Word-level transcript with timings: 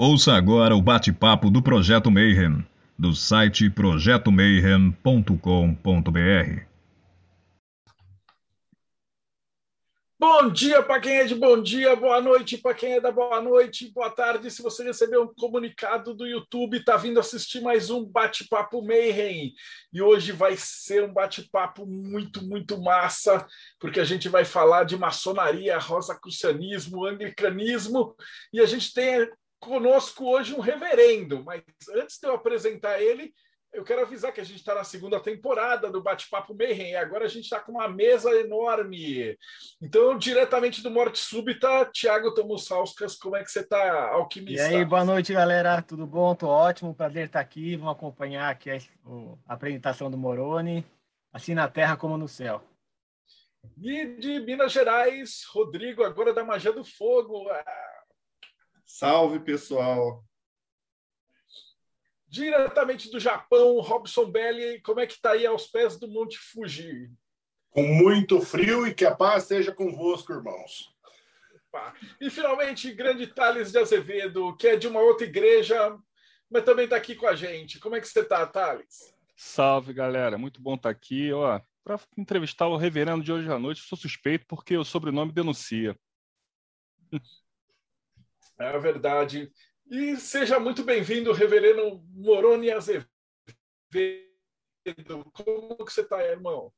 Ouça 0.00 0.34
agora 0.34 0.76
o 0.76 0.80
bate-papo 0.80 1.50
do 1.50 1.60
Projeto 1.60 2.08
Mayhem, 2.08 2.64
do 2.96 3.16
site 3.16 3.68
projetomayhem.com.br. 3.68 6.62
Bom 10.16 10.52
dia 10.52 10.84
para 10.84 11.00
quem 11.00 11.16
é 11.16 11.24
de 11.24 11.34
bom 11.34 11.60
dia, 11.60 11.96
boa 11.96 12.20
noite 12.20 12.58
para 12.58 12.74
quem 12.74 12.92
é 12.92 13.00
da 13.00 13.10
boa 13.10 13.42
noite, 13.42 13.90
boa 13.92 14.08
tarde. 14.08 14.52
Se 14.52 14.62
você 14.62 14.84
recebeu 14.84 15.24
um 15.24 15.34
comunicado 15.34 16.14
do 16.14 16.24
YouTube, 16.24 16.76
está 16.76 16.96
vindo 16.96 17.18
assistir 17.18 17.60
mais 17.60 17.90
um 17.90 18.04
Bate-Papo 18.04 18.80
Mayhem. 18.80 19.52
E 19.92 20.00
hoje 20.00 20.30
vai 20.30 20.54
ser 20.56 21.02
um 21.02 21.12
bate-papo 21.12 21.84
muito, 21.84 22.46
muito 22.46 22.80
massa, 22.80 23.44
porque 23.80 23.98
a 23.98 24.04
gente 24.04 24.28
vai 24.28 24.44
falar 24.44 24.84
de 24.84 24.96
maçonaria, 24.96 25.76
rosacrucianismo, 25.76 27.04
anglicanismo, 27.04 28.14
e 28.52 28.60
a 28.60 28.66
gente 28.66 28.94
tem 28.94 29.28
conosco 29.60 30.24
hoje 30.24 30.54
um 30.54 30.60
reverendo. 30.60 31.44
Mas 31.44 31.62
antes 31.94 32.18
de 32.18 32.28
eu 32.28 32.34
apresentar 32.34 33.00
ele, 33.00 33.32
eu 33.72 33.84
quero 33.84 34.00
avisar 34.00 34.32
que 34.32 34.40
a 34.40 34.44
gente 34.44 34.58
está 34.58 34.74
na 34.74 34.82
segunda 34.82 35.20
temporada 35.20 35.90
do 35.90 36.02
Bate-Papo 36.02 36.54
Mayhem. 36.54 36.96
Agora 36.96 37.26
a 37.26 37.28
gente 37.28 37.44
está 37.44 37.60
com 37.60 37.72
uma 37.72 37.88
mesa 37.88 38.30
enorme. 38.34 39.36
Então, 39.80 40.16
diretamente 40.16 40.82
do 40.82 40.90
Morte 40.90 41.18
Súbita, 41.18 41.84
Tiago 41.92 42.32
Tomussauskas, 42.32 43.16
como 43.16 43.36
é 43.36 43.44
que 43.44 43.50
você 43.50 43.60
está, 43.60 44.08
alquimista? 44.08 44.70
E 44.70 44.76
aí, 44.76 44.84
boa 44.84 45.04
noite, 45.04 45.34
galera. 45.34 45.82
Tudo 45.82 46.06
bom? 46.06 46.34
Tô 46.34 46.48
ótimo. 46.48 46.94
Prazer 46.94 47.26
estar 47.26 47.40
aqui. 47.40 47.76
Vamos 47.76 47.92
acompanhar 47.92 48.48
aqui 48.48 48.70
a, 48.70 48.78
a 49.46 49.54
apresentação 49.54 50.10
do 50.10 50.16
Moroni, 50.16 50.84
assim 51.32 51.54
na 51.54 51.68
terra 51.68 51.96
como 51.96 52.16
no 52.16 52.26
céu. 52.26 52.62
E 53.76 54.16
de 54.16 54.40
Minas 54.40 54.72
Gerais, 54.72 55.44
Rodrigo, 55.52 56.02
agora 56.04 56.32
da 56.32 56.42
Magia 56.42 56.72
do 56.72 56.84
Fogo. 56.84 57.48
Ah. 57.50 57.97
Salve, 58.88 59.38
pessoal. 59.40 60.24
Diretamente 62.26 63.10
do 63.10 63.20
Japão, 63.20 63.78
Robson 63.80 64.30
Belli, 64.30 64.80
como 64.80 64.98
é 64.98 65.06
que 65.06 65.12
está 65.12 65.32
aí 65.32 65.46
aos 65.46 65.66
pés 65.66 65.98
do 65.98 66.08
Monte 66.08 66.38
Fuji? 66.38 67.10
Com 67.68 67.82
muito 67.82 68.40
frio 68.40 68.86
e 68.86 68.94
que 68.94 69.04
a 69.04 69.14
paz 69.14 69.44
seja 69.44 69.72
convosco, 69.72 70.32
irmãos. 70.32 70.90
E 72.18 72.30
finalmente, 72.30 72.92
grande 72.92 73.26
Thales 73.26 73.70
de 73.70 73.78
Azevedo, 73.78 74.56
que 74.56 74.66
é 74.66 74.76
de 74.76 74.88
uma 74.88 75.00
outra 75.00 75.26
igreja, 75.26 75.96
mas 76.50 76.64
também 76.64 76.84
está 76.84 76.96
aqui 76.96 77.14
com 77.14 77.28
a 77.28 77.36
gente. 77.36 77.78
Como 77.78 77.94
é 77.94 78.00
que 78.00 78.08
você 78.08 78.20
está, 78.20 78.44
Thales? 78.46 79.14
Salve, 79.36 79.92
galera. 79.92 80.38
Muito 80.38 80.62
bom 80.62 80.74
estar 80.74 80.88
tá 80.88 80.90
aqui. 80.90 81.30
Para 81.84 82.00
entrevistar 82.16 82.66
o 82.66 82.76
reverendo 82.76 83.22
de 83.22 83.32
hoje 83.32 83.52
à 83.52 83.58
noite, 83.58 83.82
sou 83.82 83.98
suspeito 83.98 84.46
porque 84.48 84.76
o 84.78 84.84
sobrenome 84.84 85.30
denuncia. 85.30 85.94
É 88.58 88.76
verdade. 88.78 89.50
E 89.88 90.16
seja 90.16 90.58
muito 90.58 90.82
bem-vindo, 90.82 91.32
reverendo 91.32 92.02
Moroni 92.12 92.70
Azevedo. 92.70 93.08
Como 95.32 95.84
que 95.84 95.92
você 95.92 96.00
está, 96.00 96.20
irmão? 96.24 96.72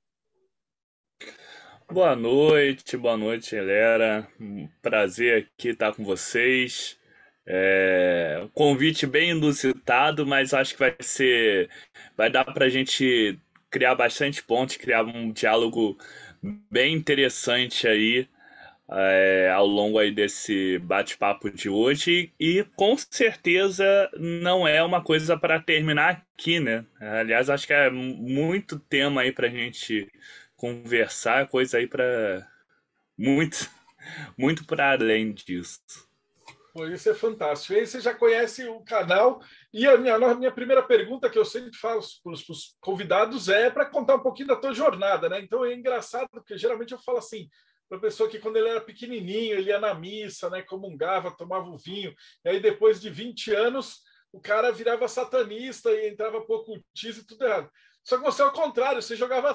Boa 1.90 2.14
noite, 2.14 2.96
boa 2.98 3.16
noite, 3.16 3.56
galera. 3.56 4.28
Prazer 4.82 5.42
aqui 5.42 5.70
estar 5.70 5.94
com 5.94 6.04
vocês. 6.04 6.98
É, 7.46 8.46
convite 8.52 9.06
bem 9.06 9.30
inusitado, 9.30 10.26
mas 10.26 10.52
acho 10.52 10.74
que 10.74 10.80
vai 10.80 10.94
ser. 11.00 11.70
Vai 12.14 12.30
dar 12.30 12.44
para 12.44 12.66
a 12.66 12.68
gente 12.68 13.38
criar 13.70 13.94
bastante 13.94 14.42
pontos, 14.42 14.76
criar 14.76 15.02
um 15.04 15.32
diálogo 15.32 15.96
bem 16.70 16.94
interessante 16.94 17.88
aí 17.88 18.28
é, 18.92 19.50
ao 19.54 19.66
longo 19.66 19.98
aí 19.98 20.10
desse 20.10 20.78
bate-papo 20.78 21.50
de 21.50 21.68
hoje 21.68 22.32
e 22.38 22.64
com 22.74 22.96
certeza 22.96 24.10
não 24.16 24.66
é 24.66 24.82
uma 24.82 25.02
coisa 25.02 25.38
para 25.38 25.60
terminar 25.60 26.26
aqui, 26.34 26.58
né? 26.58 26.84
Aliás, 27.00 27.48
acho 27.48 27.66
que 27.66 27.72
é 27.72 27.88
muito 27.90 28.78
tema 28.78 29.22
aí 29.22 29.32
para 29.32 29.46
a 29.46 29.50
gente 29.50 30.10
conversar, 30.56 31.48
coisa 31.48 31.78
aí 31.78 31.86
para 31.86 32.46
muito, 33.16 33.70
muito 34.36 34.64
para 34.64 34.92
além 34.92 35.32
disso. 35.32 35.80
Isso 36.92 37.10
é 37.10 37.14
fantástico. 37.14 37.74
E 37.74 37.80
aí 37.80 37.86
você 37.86 38.00
já 38.00 38.14
conhece 38.14 38.64
o 38.68 38.80
canal. 38.80 39.42
E 39.72 39.86
a 39.86 39.96
minha, 39.96 40.14
a 40.14 40.34
minha 40.34 40.52
primeira 40.52 40.82
pergunta 40.82 41.28
que 41.28 41.38
eu 41.38 41.44
sempre 41.44 41.76
faço 41.76 42.20
para 42.22 42.32
os 42.32 42.76
convidados 42.80 43.48
é 43.48 43.70
para 43.70 43.86
contar 43.86 44.16
um 44.16 44.22
pouquinho 44.22 44.48
da 44.48 44.56
tua 44.56 44.72
jornada, 44.72 45.28
né? 45.28 45.40
Então 45.40 45.64
é 45.64 45.74
engraçado, 45.74 46.28
porque 46.30 46.56
geralmente 46.56 46.92
eu 46.92 46.98
falo 46.98 47.18
assim: 47.18 47.48
pessoa 47.98 48.28
que 48.28 48.38
quando 48.38 48.56
ele 48.56 48.68
era 48.68 48.80
pequenininho, 48.80 49.56
ele 49.56 49.70
ia 49.70 49.80
na 49.80 49.94
missa, 49.94 50.48
né, 50.48 50.62
comungava, 50.62 51.36
tomava 51.36 51.68
o 51.68 51.78
vinho, 51.78 52.14
e 52.44 52.48
aí 52.48 52.60
depois 52.60 53.00
de 53.00 53.10
20 53.10 53.52
anos, 53.54 54.02
o 54.32 54.40
cara 54.40 54.70
virava 54.70 55.08
satanista 55.08 55.90
e 55.90 56.08
entrava 56.08 56.40
por 56.42 56.60
ocultismo 56.60 57.22
e 57.22 57.26
tudo 57.26 57.44
errado. 57.44 57.70
Só 58.04 58.16
que 58.16 58.22
você 58.22 58.42
é 58.42 58.46
o 58.46 58.52
contrário, 58.52 59.02
você 59.02 59.16
jogava 59.16 59.52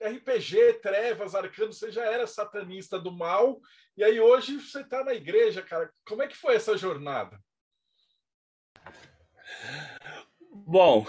RPG, 0.00 0.74
trevas, 0.80 1.34
arcano, 1.34 1.72
você 1.72 1.90
já 1.90 2.04
era 2.04 2.26
satanista 2.26 2.98
do 2.98 3.10
mal, 3.10 3.60
e 3.96 4.04
aí 4.04 4.20
hoje 4.20 4.60
você 4.60 4.82
está 4.82 5.02
na 5.02 5.14
igreja, 5.14 5.62
cara. 5.62 5.90
Como 6.06 6.22
é 6.22 6.28
que 6.28 6.36
foi 6.36 6.54
essa 6.54 6.76
jornada? 6.76 7.40
Bom, 10.50 11.06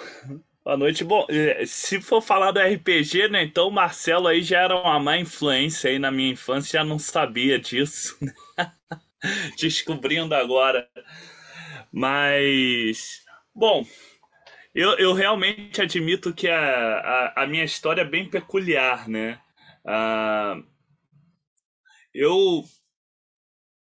Boa 0.70 0.78
noite. 0.78 1.04
Bom, 1.04 1.26
é, 1.30 1.66
se 1.66 2.00
for 2.00 2.22
falar 2.22 2.52
do 2.52 2.60
RPG, 2.60 3.28
né? 3.28 3.42
Então 3.42 3.70
o 3.70 3.72
Marcelo 3.72 4.28
aí 4.28 4.44
já 4.44 4.60
era 4.60 4.80
uma 4.80 5.00
má 5.00 5.18
influência 5.18 5.90
aí 5.90 5.98
na 5.98 6.12
minha 6.12 6.34
infância, 6.34 6.78
já 6.78 6.86
não 6.86 7.00
sabia 7.00 7.58
disso. 7.58 8.16
Descobrindo 9.58 10.36
agora. 10.36 10.88
Mas, 11.92 13.24
bom, 13.52 13.84
eu, 14.76 14.92
eu 15.00 15.12
realmente 15.12 15.82
admito 15.82 16.32
que 16.32 16.48
a, 16.48 17.00
a, 17.00 17.44
a 17.44 17.48
minha 17.48 17.64
história 17.64 18.02
é 18.02 18.06
bem 18.06 18.30
peculiar, 18.30 19.10
né? 19.10 19.42
Uh, 19.84 20.64
eu 22.14 22.64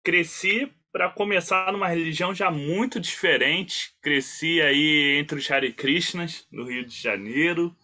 cresci 0.04 0.72
para 0.96 1.10
começar 1.10 1.74
numa 1.74 1.90
religião 1.90 2.34
já 2.34 2.50
muito 2.50 3.02
diferente. 3.02 3.94
Cresci 4.02 4.62
aí 4.62 5.18
entre 5.20 5.38
os 5.38 5.52
Hare 5.52 5.74
Krishnas, 5.74 6.48
no 6.50 6.64
Rio 6.64 6.86
de 6.86 6.96
Janeiro. 6.96 7.76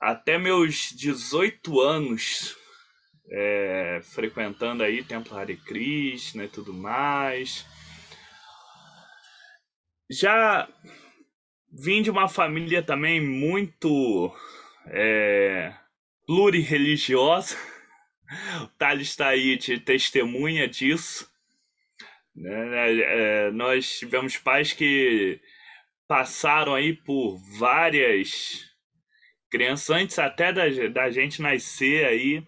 Até 0.00 0.38
meus 0.38 0.88
18 0.96 1.78
anos, 1.78 2.56
é, 3.30 4.00
frequentando 4.02 4.82
aí 4.82 5.04
Templo 5.04 5.36
Hare 5.36 5.54
Krishna 5.54 6.44
e 6.44 6.48
tudo 6.48 6.72
mais. 6.72 7.66
Já 10.10 10.66
vim 11.70 12.00
de 12.00 12.10
uma 12.10 12.26
família 12.26 12.82
também 12.82 13.20
muito 13.20 14.34
é, 14.86 15.74
plurireligiosa. 16.26 17.54
O 18.62 18.66
Thales 18.78 19.10
está 19.10 19.28
aí 19.28 19.56
de 19.56 19.78
testemunha 19.78 20.66
disso. 20.66 21.30
Né? 22.36 23.00
É, 23.00 23.50
nós 23.50 23.98
tivemos 23.98 24.36
pais 24.36 24.72
que 24.72 25.40
passaram 26.06 26.74
aí 26.74 26.92
por 26.92 27.38
várias 27.58 28.64
crianças 29.50 29.90
antes 29.90 30.18
até 30.18 30.52
da, 30.52 30.64
da 30.92 31.10
gente 31.10 31.40
nascer 31.40 32.04
aí. 32.04 32.46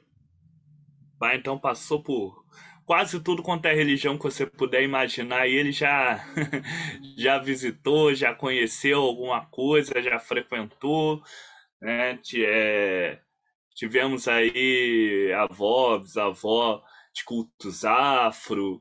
Pai 1.19 1.37
então 1.37 1.59
passou 1.59 2.03
por 2.03 2.45
quase 2.87 3.21
tudo 3.21 3.43
quanto 3.43 3.67
é 3.67 3.75
religião 3.75 4.17
que 4.17 4.25
você 4.25 4.47
puder 4.47 4.83
imaginar 4.83 5.47
e 5.49 5.55
ele 5.57 5.73
já 5.73 6.25
já 7.19 7.39
visitou, 7.39 8.15
já 8.15 8.35
conheceu 8.35 9.01
alguma 9.01 9.45
coisa, 9.47 10.01
já 10.01 10.19
frequentou, 10.19 11.23
né? 11.81 12.19
É, 12.37 13.19
tivemos 13.75 14.29
aí 14.29 15.33
avó, 15.35 16.03
de 17.15 17.25
cultos 17.25 17.85
afro, 17.85 18.81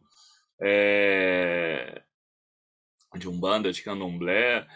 é, 0.60 2.02
de 3.16 3.28
Umbanda, 3.28 3.72
de 3.72 3.82
Candomblé. 3.82 4.68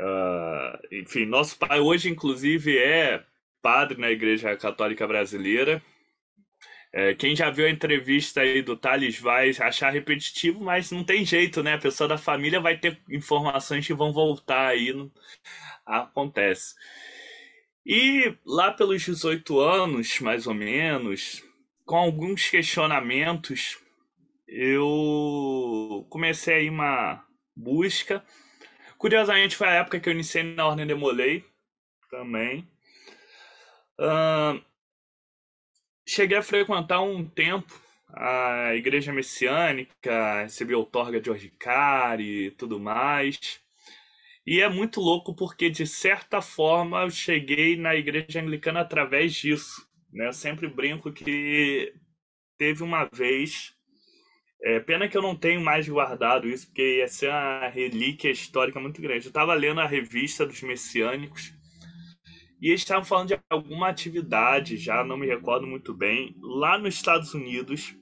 Uh, 0.00 0.78
enfim, 0.90 1.26
nosso 1.26 1.58
pai 1.58 1.80
hoje, 1.80 2.10
inclusive, 2.10 2.76
é 2.78 3.24
padre 3.62 3.98
na 3.98 4.10
Igreja 4.10 4.56
Católica 4.56 5.06
Brasileira. 5.06 5.82
É, 6.94 7.14
quem 7.14 7.34
já 7.34 7.48
viu 7.48 7.64
a 7.64 7.70
entrevista 7.70 8.42
aí 8.42 8.60
do 8.60 8.76
Thales 8.76 9.18
vai 9.18 9.50
achar 9.50 9.90
repetitivo, 9.90 10.62
mas 10.62 10.90
não 10.90 11.02
tem 11.02 11.24
jeito, 11.24 11.62
né? 11.62 11.74
A 11.74 11.78
pessoa 11.78 12.06
da 12.06 12.18
família 12.18 12.60
vai 12.60 12.76
ter 12.76 13.00
informações 13.08 13.86
que 13.86 13.94
vão 13.94 14.12
voltar 14.12 14.68
aí. 14.68 14.92
No... 14.92 15.10
Acontece. 15.86 16.74
E 17.86 18.36
lá 18.44 18.70
pelos 18.72 19.02
18 19.02 19.58
anos, 19.58 20.20
mais 20.20 20.46
ou 20.46 20.54
menos, 20.54 21.42
com 21.92 21.98
alguns 21.98 22.48
questionamentos, 22.48 23.78
eu 24.48 26.06
comecei 26.08 26.54
aí 26.54 26.70
uma 26.70 27.22
busca. 27.54 28.24
Curiosamente, 28.96 29.54
foi 29.54 29.68
a 29.68 29.74
época 29.74 30.00
que 30.00 30.08
eu 30.08 30.14
iniciei 30.14 30.42
na 30.42 30.66
Ordem 30.66 30.86
de 30.86 30.94
Molay 30.94 31.44
também. 32.10 32.66
Uh, 34.00 34.64
cheguei 36.08 36.38
a 36.38 36.42
frequentar 36.42 37.02
um 37.02 37.26
tempo 37.26 37.78
a 38.08 38.74
igreja 38.74 39.12
messiânica, 39.12 40.44
recebi 40.44 40.74
outorga 40.74 41.20
de 41.20 41.28
Ordicari 41.28 42.46
e 42.46 42.50
tudo 42.52 42.80
mais. 42.80 43.60
E 44.46 44.62
é 44.62 44.68
muito 44.70 44.98
louco 44.98 45.34
porque, 45.34 45.68
de 45.68 45.86
certa 45.86 46.40
forma, 46.40 47.02
eu 47.02 47.10
cheguei 47.10 47.76
na 47.76 47.94
igreja 47.94 48.40
anglicana 48.40 48.80
através 48.80 49.34
disso. 49.34 49.91
Né? 50.12 50.26
Eu 50.26 50.32
sempre 50.32 50.68
brinco 50.68 51.12
que 51.12 51.92
teve 52.58 52.82
uma 52.82 53.08
vez. 53.12 53.74
É, 54.64 54.78
pena 54.78 55.08
que 55.08 55.16
eu 55.16 55.22
não 55.22 55.34
tenho 55.34 55.60
mais 55.60 55.88
guardado 55.88 56.48
isso, 56.48 56.66
porque 56.66 56.98
ia 56.98 57.08
ser 57.08 57.30
uma 57.30 57.68
relíquia 57.68 58.30
histórica 58.30 58.78
muito 58.78 59.02
grande. 59.02 59.26
Eu 59.26 59.30
estava 59.30 59.54
lendo 59.54 59.80
a 59.80 59.86
revista 59.86 60.46
dos 60.46 60.62
messiânicos 60.62 61.52
e 62.62 62.68
eles 62.68 62.82
estavam 62.82 63.02
falando 63.02 63.28
de 63.28 63.40
alguma 63.50 63.88
atividade, 63.88 64.76
já 64.76 65.02
não 65.02 65.16
me 65.16 65.26
recordo 65.26 65.66
muito 65.66 65.92
bem, 65.92 66.36
lá 66.40 66.78
nos 66.78 66.94
Estados 66.94 67.34
Unidos, 67.34 67.92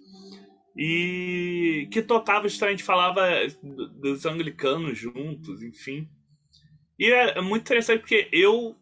e 0.77 1.89
que 1.91 2.03
tocava 2.03 2.47
justamente, 2.47 2.83
falava 2.83 3.27
dos 3.99 4.27
anglicanos 4.27 4.99
juntos, 4.99 5.63
enfim. 5.63 6.07
E 6.99 7.11
é 7.11 7.41
muito 7.41 7.63
interessante 7.63 8.01
porque 8.01 8.29
eu 8.31 8.77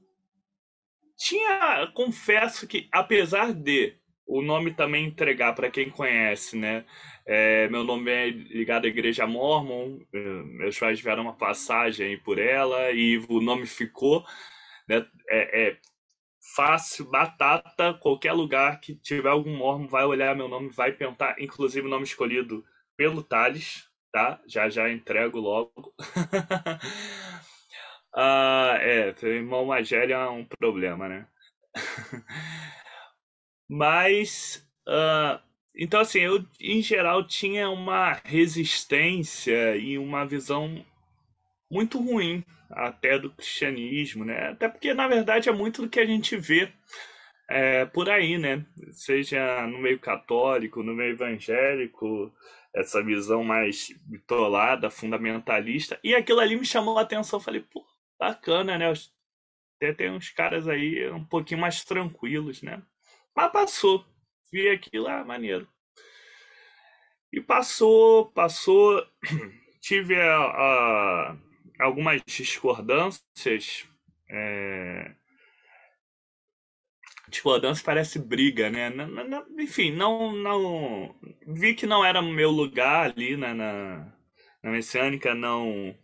tinha, 1.19 1.91
confesso 1.95 2.67
que 2.67 2.89
apesar 2.93 3.53
de 3.53 3.95
o 4.27 4.43
nome 4.43 4.73
também 4.75 5.07
entregar 5.07 5.55
para 5.55 5.71
quem 5.71 5.91
conhece, 5.91 6.57
né? 6.57 6.85
É, 7.27 7.69
meu 7.69 7.83
nome 7.83 8.11
é 8.11 8.29
ligado 8.29 8.85
à 8.85 8.89
Igreja 8.89 9.27
Mormon, 9.27 9.99
é, 10.13 10.19
meus 10.19 10.79
pais 10.79 10.99
tiveram 10.99 11.23
uma 11.25 11.37
passagem 11.37 12.19
por 12.21 12.39
ela 12.39 12.91
e 12.93 13.19
o 13.29 13.41
nome 13.41 13.67
ficou. 13.67 14.25
Né? 14.89 15.07
É, 15.31 15.69
é, 15.69 15.79
fácil, 16.55 17.11
batata, 17.11 17.95
qualquer 17.95 18.33
lugar 18.33 18.81
que 18.81 18.95
tiver 18.95 19.29
algum 19.31 19.57
mormon 19.57 19.89
vai 19.89 20.05
olhar 20.05 20.37
meu 20.37 20.49
nome, 20.49 20.71
vai 20.71 20.93
perguntar, 20.93 21.37
inclusive 21.41 21.87
o 21.87 21.91
nome 21.91 22.05
escolhido 22.05 22.65
pelo 22.97 23.23
Thales, 23.23 23.89
tá? 24.13 24.41
Já 24.47 24.69
já 24.69 24.91
entrego 24.91 25.39
logo. 25.39 25.95
ah, 28.21 28.77
é, 28.81 29.13
teu 29.13 29.33
irmão 29.33 29.67
Magélia 29.67 30.17
é 30.17 30.29
um 30.29 30.45
problema, 30.45 31.09
né? 31.09 31.29
Mas, 33.71 34.69
uh, 34.89 35.41
então 35.77 36.01
assim, 36.01 36.19
eu 36.19 36.45
em 36.61 36.83
geral 36.83 37.25
tinha 37.25 37.71
uma 37.71 38.15
resistência 38.25 39.77
e 39.77 39.97
uma 39.97 40.27
visão 40.27 40.85
muito 41.71 42.01
ruim 42.01 42.45
até 42.69 43.17
do 43.21 43.31
cristianismo, 43.31 44.25
né? 44.25 44.49
Até 44.49 44.69
porque, 44.69 44.93
na 44.93 45.07
verdade, 45.07 45.49
é 45.49 45.53
muito 45.53 45.83
do 45.83 45.89
que 45.89 46.01
a 46.01 46.07
gente 46.07 46.37
vê 46.37 46.73
é, 47.49 47.85
por 47.85 48.11
aí, 48.11 48.37
né? 48.37 48.67
Seja 48.91 49.65
no 49.69 49.79
meio 49.79 50.01
católico, 50.01 50.83
no 50.83 50.93
meio 50.93 51.13
evangélico, 51.13 52.35
essa 52.75 53.01
visão 53.01 53.45
mais 53.45 53.95
bitolada, 54.07 54.91
fundamentalista. 54.91 56.01
E 56.03 56.17
aquilo 56.17 56.41
ali 56.41 56.57
me 56.57 56.67
chamou 56.67 56.99
a 56.99 57.03
atenção. 57.03 57.39
Falei, 57.39 57.61
pô, 57.61 57.87
bacana, 58.19 58.77
né? 58.77 58.93
Até 59.77 59.93
tem 59.93 60.11
uns 60.11 60.31
caras 60.31 60.67
aí 60.67 61.09
um 61.11 61.25
pouquinho 61.25 61.61
mais 61.61 61.85
tranquilos, 61.85 62.63
né? 62.63 62.83
Mas 63.35 63.53
passou. 63.53 64.05
Vi 64.53 64.69
aquilo, 64.69 65.07
ah, 65.07 65.25
maneiro. 65.25 65.69
E 67.33 67.41
passou, 67.41 68.33
passou. 68.33 69.07
Tive 69.81 70.17
algumas 71.79 72.23
discordâncias. 72.27 73.87
É... 74.29 75.15
Discordância 77.29 77.85
parece 77.85 78.19
briga, 78.19 78.71
né? 78.71 78.91
enfim, 79.59 79.93
não, 79.93 80.33
não. 80.33 81.15
Vi 81.47 81.75
que 81.75 81.87
não 81.87 82.05
era 82.05 82.23
meu 82.23 82.51
lugar 82.51 83.11
ali 83.11 83.37
na, 83.37 83.55
na, 83.55 84.13
na 84.63 85.35
não, 85.35 85.95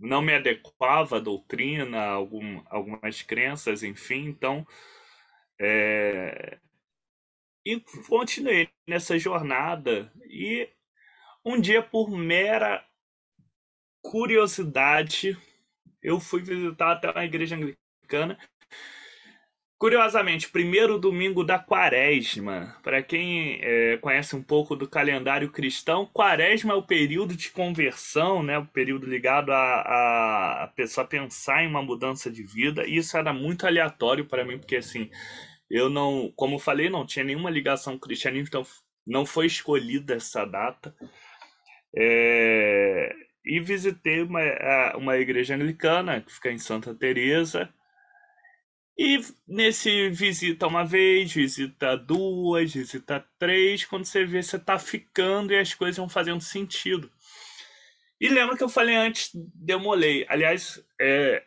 não 0.00 0.22
me 0.22 0.34
adequava 0.34 1.18
à 1.18 1.20
doutrina, 1.20 2.00
algum, 2.02 2.62
algumas 2.66 3.22
crenças, 3.22 3.82
enfim, 3.82 4.26
então. 4.26 4.66
É... 5.60 6.58
E 7.64 7.78
continuei 8.08 8.70
nessa 8.88 9.18
jornada. 9.18 10.10
E 10.26 10.68
um 11.44 11.60
dia, 11.60 11.82
por 11.82 12.10
mera 12.10 12.84
curiosidade, 14.02 15.36
eu 16.02 16.18
fui 16.18 16.42
visitar 16.42 16.92
até 16.92 17.10
uma 17.10 17.24
igreja 17.24 17.56
anglicana. 17.56 18.38
Curiosamente, 19.80 20.50
primeiro 20.50 20.98
domingo 20.98 21.42
da 21.42 21.58
quaresma. 21.58 22.76
Para 22.82 23.02
quem 23.02 23.58
é, 23.62 23.96
conhece 23.96 24.36
um 24.36 24.42
pouco 24.42 24.76
do 24.76 24.86
calendário 24.86 25.50
cristão, 25.50 26.04
quaresma 26.04 26.74
é 26.74 26.76
o 26.76 26.82
período 26.82 27.34
de 27.34 27.50
conversão, 27.50 28.42
né? 28.42 28.58
o 28.58 28.66
período 28.66 29.06
ligado 29.06 29.50
a, 29.50 30.64
a 30.64 30.66
pessoa 30.76 31.06
pensar 31.06 31.64
em 31.64 31.66
uma 31.66 31.80
mudança 31.80 32.30
de 32.30 32.42
vida. 32.42 32.86
E 32.86 32.98
isso 32.98 33.16
era 33.16 33.32
muito 33.32 33.66
aleatório 33.66 34.26
para 34.26 34.44
mim, 34.44 34.58
porque 34.58 34.76
assim, 34.76 35.08
eu 35.70 35.88
não, 35.88 36.30
como 36.36 36.58
falei, 36.58 36.90
não 36.90 37.06
tinha 37.06 37.24
nenhuma 37.24 37.48
ligação 37.48 37.94
com 37.94 38.04
o 38.04 38.06
cristianismo, 38.06 38.48
então 38.48 38.66
não 39.06 39.24
foi 39.24 39.46
escolhida 39.46 40.12
essa 40.14 40.44
data. 40.44 40.94
É, 41.96 43.14
e 43.46 43.58
visitei 43.60 44.20
uma, 44.20 44.42
uma 44.98 45.16
igreja 45.16 45.54
anglicana 45.54 46.20
que 46.20 46.34
fica 46.34 46.52
em 46.52 46.58
Santa 46.58 46.94
Teresa. 46.94 47.72
E 48.98 49.20
nesse 49.48 50.10
visita 50.10 50.66
uma 50.66 50.84
vez, 50.84 51.32
visita 51.32 51.96
duas, 51.96 52.74
visita 52.74 53.24
três, 53.38 53.84
quando 53.84 54.04
você 54.04 54.24
vê, 54.24 54.42
você 54.42 54.58
tá 54.58 54.78
ficando 54.78 55.52
e 55.52 55.58
as 55.58 55.72
coisas 55.72 55.96
vão 55.96 56.08
fazendo 56.08 56.42
sentido. 56.42 57.10
E 58.20 58.28
lembra 58.28 58.56
que 58.56 58.62
eu 58.62 58.68
falei 58.68 58.94
antes, 58.94 59.30
demolei. 59.54 60.26
Aliás, 60.28 60.84
é, 61.00 61.42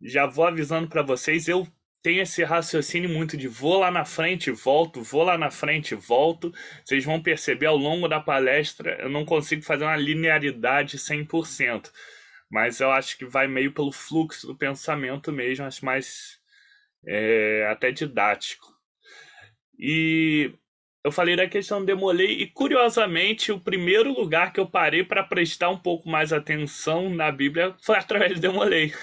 já 0.00 0.26
vou 0.26 0.46
avisando 0.46 0.88
para 0.88 1.02
vocês, 1.02 1.46
eu 1.48 1.66
tem 2.02 2.18
esse 2.18 2.42
raciocínio 2.42 3.10
muito 3.10 3.36
de 3.36 3.46
vou 3.46 3.78
lá 3.78 3.90
na 3.90 4.04
frente, 4.04 4.50
volto, 4.50 5.02
vou 5.02 5.22
lá 5.22 5.36
na 5.36 5.50
frente, 5.50 5.94
volto. 5.94 6.52
Vocês 6.84 7.04
vão 7.04 7.22
perceber 7.22 7.66
ao 7.66 7.76
longo 7.76 8.08
da 8.08 8.18
palestra, 8.18 8.96
eu 9.00 9.10
não 9.10 9.24
consigo 9.24 9.62
fazer 9.62 9.84
uma 9.84 9.96
linearidade 9.96 10.98
100%, 10.98 11.90
mas 12.50 12.80
eu 12.80 12.90
acho 12.90 13.18
que 13.18 13.26
vai 13.26 13.46
meio 13.46 13.72
pelo 13.72 13.92
fluxo 13.92 14.46
do 14.46 14.56
pensamento 14.56 15.30
mesmo, 15.30 15.66
acho 15.66 15.84
mais 15.84 16.39
é, 17.06 17.66
até 17.70 17.90
didático. 17.90 18.66
E 19.78 20.52
eu 21.02 21.10
falei 21.10 21.34
da 21.34 21.48
questão 21.48 21.80
do 21.80 21.86
Demolei 21.86 22.42
e 22.42 22.46
curiosamente 22.46 23.50
o 23.50 23.60
primeiro 23.60 24.12
lugar 24.12 24.52
que 24.52 24.60
eu 24.60 24.66
parei 24.66 25.02
para 25.02 25.24
prestar 25.24 25.70
um 25.70 25.78
pouco 25.78 26.08
mais 26.08 26.32
atenção 26.32 27.08
na 27.08 27.32
Bíblia 27.32 27.74
foi 27.82 27.96
através 27.96 28.34
do 28.34 28.40
Demolei. 28.40 28.92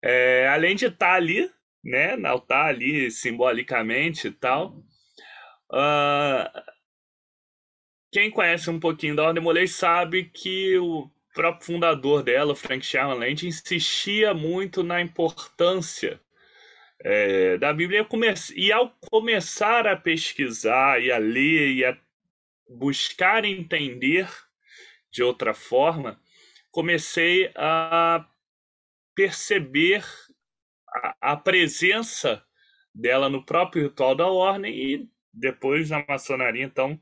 É, 0.00 0.46
além 0.46 0.76
de 0.76 0.86
estar 0.86 1.08
tá 1.08 1.14
ali, 1.14 1.50
né, 1.84 2.16
não 2.16 2.38
tá 2.38 2.66
ali 2.66 3.10
simbolicamente 3.10 4.28
e 4.28 4.30
tal, 4.30 4.76
uh, 5.72 6.62
quem 8.12 8.30
conhece 8.30 8.70
um 8.70 8.78
pouquinho 8.78 9.16
da 9.16 9.24
Ordem 9.24 9.42
Molay 9.42 9.66
sabe 9.66 10.24
que 10.24 10.78
o 10.78 11.10
próprio 11.38 11.66
fundador 11.66 12.24
dela, 12.24 12.56
Frank 12.56 12.84
Sherman 12.84 13.16
Land, 13.16 13.46
insistia 13.46 14.34
muito 14.34 14.82
na 14.82 15.00
importância 15.00 16.20
é, 16.98 17.56
da 17.58 17.72
Bíblia 17.72 18.04
e 18.56 18.72
ao 18.72 18.90
começar 19.08 19.86
a 19.86 19.96
pesquisar 19.96 21.00
e 21.00 21.12
a 21.12 21.18
ler 21.18 21.70
e 21.70 21.84
a 21.84 21.96
buscar 22.68 23.44
entender 23.44 24.28
de 25.12 25.22
outra 25.22 25.54
forma, 25.54 26.20
comecei 26.72 27.52
a 27.54 28.28
perceber 29.14 30.04
a, 30.88 31.34
a 31.34 31.36
presença 31.36 32.44
dela 32.92 33.28
no 33.28 33.46
próprio 33.46 33.84
ritual 33.84 34.16
da 34.16 34.26
ordem 34.26 34.74
e 34.74 35.08
depois 35.32 35.88
na 35.88 36.04
maçonaria, 36.08 36.64
então 36.64 37.00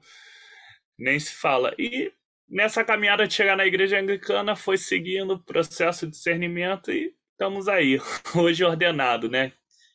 nem 0.98 1.18
se 1.18 1.32
fala. 1.32 1.74
E 1.78 2.12
nessa 2.48 2.84
caminhada 2.84 3.26
de 3.26 3.34
chegar 3.34 3.56
na 3.56 3.66
igreja 3.66 3.98
anglicana 3.98 4.54
foi 4.56 4.78
seguindo 4.78 5.34
o 5.34 5.42
processo 5.42 6.06
de 6.06 6.12
discernimento 6.12 6.90
e 6.90 7.14
estamos 7.32 7.68
aí, 7.68 7.98
hoje 8.34 8.64
ordenado, 8.64 9.28
né? 9.28 9.52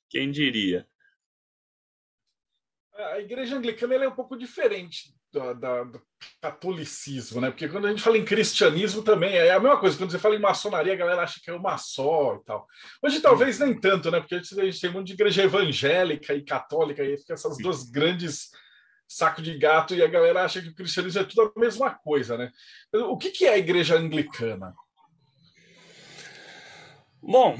Quem 0.09 0.29
diria? 0.31 0.85
A 2.93 3.19
igreja 3.19 3.55
anglicana 3.55 3.95
é 3.95 4.07
um 4.07 4.15
pouco 4.15 4.37
diferente 4.37 5.13
da, 5.33 5.53
da, 5.53 5.83
do 5.83 6.01
catolicismo, 6.41 7.39
né? 7.41 7.49
Porque 7.49 7.67
quando 7.67 7.87
a 7.87 7.89
gente 7.89 8.01
fala 8.01 8.17
em 8.17 8.25
cristianismo 8.25 9.01
também 9.01 9.35
é 9.35 9.51
a 9.51 9.59
mesma 9.59 9.79
coisa. 9.79 9.97
Quando 9.97 10.11
você 10.11 10.19
fala 10.19 10.35
em 10.35 10.39
maçonaria, 10.39 10.93
a 10.93 10.97
galera 10.97 11.23
acha 11.23 11.39
que 11.41 11.49
é 11.49 11.53
uma 11.53 11.77
só 11.77 12.35
e 12.35 12.43
tal. 12.43 12.67
Hoje 13.01 13.21
talvez 13.21 13.57
nem 13.57 13.79
tanto, 13.79 14.11
né? 14.11 14.19
Porque 14.19 14.35
a 14.35 14.37
gente, 14.39 14.81
tem 14.81 14.91
monte 14.91 15.07
de 15.07 15.13
igreja 15.13 15.43
evangélica 15.43 16.33
e 16.33 16.43
católica 16.43 17.03
e 17.03 17.17
fica 17.17 17.33
essas 17.33 17.57
duas 17.57 17.89
grandes 17.89 18.51
saco 19.11 19.41
de 19.41 19.57
gato 19.57 19.93
e 19.93 20.01
a 20.01 20.07
galera 20.07 20.43
acha 20.43 20.61
que 20.61 20.69
o 20.69 20.75
cristianismo 20.75 21.21
é 21.21 21.23
tudo 21.25 21.51
a 21.55 21.59
mesma 21.59 21.89
coisa, 21.93 22.37
né? 22.37 22.51
O 22.93 23.17
que, 23.17 23.29
que 23.29 23.45
é 23.45 23.53
a 23.53 23.57
igreja 23.57 23.97
anglicana? 23.97 24.73
Bom, 27.21 27.57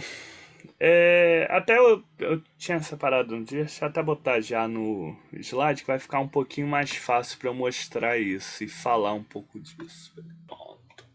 É, 0.79 1.47
até 1.51 1.77
eu, 1.77 2.03
eu 2.17 2.41
tinha 2.57 2.79
separado 2.81 3.35
um 3.35 3.43
dia, 3.43 3.65
deixa 3.65 3.85
eu 3.85 3.89
até 3.89 4.01
botar 4.01 4.41
já 4.41 4.67
no 4.67 5.15
slide, 5.33 5.81
que 5.81 5.87
vai 5.87 5.99
ficar 5.99 6.19
um 6.19 6.27
pouquinho 6.27 6.67
mais 6.67 6.89
fácil 6.91 7.37
para 7.37 7.49
eu 7.49 7.53
mostrar 7.53 8.17
isso 8.17 8.63
e 8.63 8.67
falar 8.67 9.13
um 9.13 9.23
pouco 9.23 9.59
disso. 9.59 10.11
Pronto. 10.47 11.05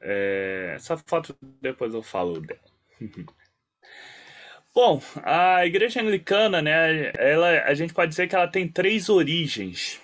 É, 0.00 0.72
essa 0.74 0.96
foto 0.96 1.36
depois 1.60 1.94
eu 1.94 2.02
falo 2.02 2.40
dela. 2.40 2.60
Bom, 4.74 5.02
a 5.24 5.66
igreja 5.66 6.00
anglicana, 6.00 6.62
né, 6.62 7.12
ela, 7.18 7.62
a 7.64 7.74
gente 7.74 7.92
pode 7.92 8.10
dizer 8.10 8.28
que 8.28 8.34
ela 8.34 8.46
tem 8.46 8.68
três 8.68 9.08
origens. 9.08 10.00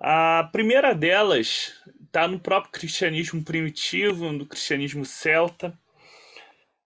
A 0.00 0.48
primeira 0.52 0.94
delas 0.94 1.72
está 2.04 2.26
no 2.26 2.38
próprio 2.40 2.72
cristianismo 2.72 3.44
primitivo, 3.44 4.32
no 4.32 4.46
cristianismo 4.46 5.04
celta, 5.04 5.78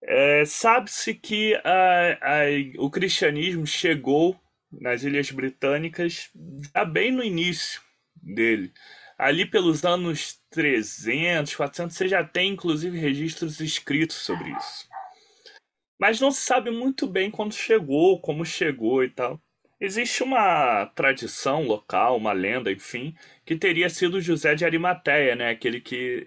é, 0.02 0.44
Sabe-se 0.44 1.14
que 1.14 1.54
a, 1.56 2.18
a, 2.20 2.44
o 2.78 2.90
cristianismo 2.90 3.66
chegou 3.66 4.38
nas 4.72 5.02
Ilhas 5.02 5.30
Britânicas 5.30 6.30
já 6.74 6.84
bem 6.84 7.12
no 7.12 7.22
início 7.22 7.80
dele. 8.20 8.72
Ali 9.18 9.44
pelos 9.44 9.84
anos 9.84 10.40
300, 10.50 11.54
400, 11.54 11.96
você 11.96 12.08
já 12.08 12.24
tem 12.24 12.52
inclusive 12.52 12.98
registros 12.98 13.60
escritos 13.60 14.16
sobre 14.16 14.50
isso. 14.50 14.88
Mas 16.00 16.18
não 16.18 16.30
se 16.30 16.40
sabe 16.40 16.70
muito 16.70 17.06
bem 17.06 17.30
quando 17.30 17.52
chegou, 17.52 18.18
como 18.18 18.42
chegou 18.42 19.04
e 19.04 19.10
tal. 19.10 19.38
Existe 19.78 20.22
uma 20.22 20.86
tradição 20.86 21.64
local, 21.64 22.16
uma 22.16 22.32
lenda, 22.32 22.72
enfim, 22.72 23.14
que 23.44 23.54
teria 23.54 23.90
sido 23.90 24.20
José 24.20 24.54
de 24.54 24.64
Arimateia, 24.64 25.36
né? 25.36 25.50
aquele 25.50 25.78
que 25.78 26.26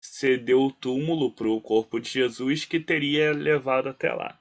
cedeu 0.00 0.62
o 0.62 0.72
túmulo 0.72 1.34
para 1.34 1.48
o 1.48 1.60
corpo 1.60 2.00
de 2.00 2.08
Jesus 2.08 2.64
que 2.64 2.80
teria 2.80 3.32
levado 3.32 3.90
até 3.90 4.10
lá. 4.10 4.40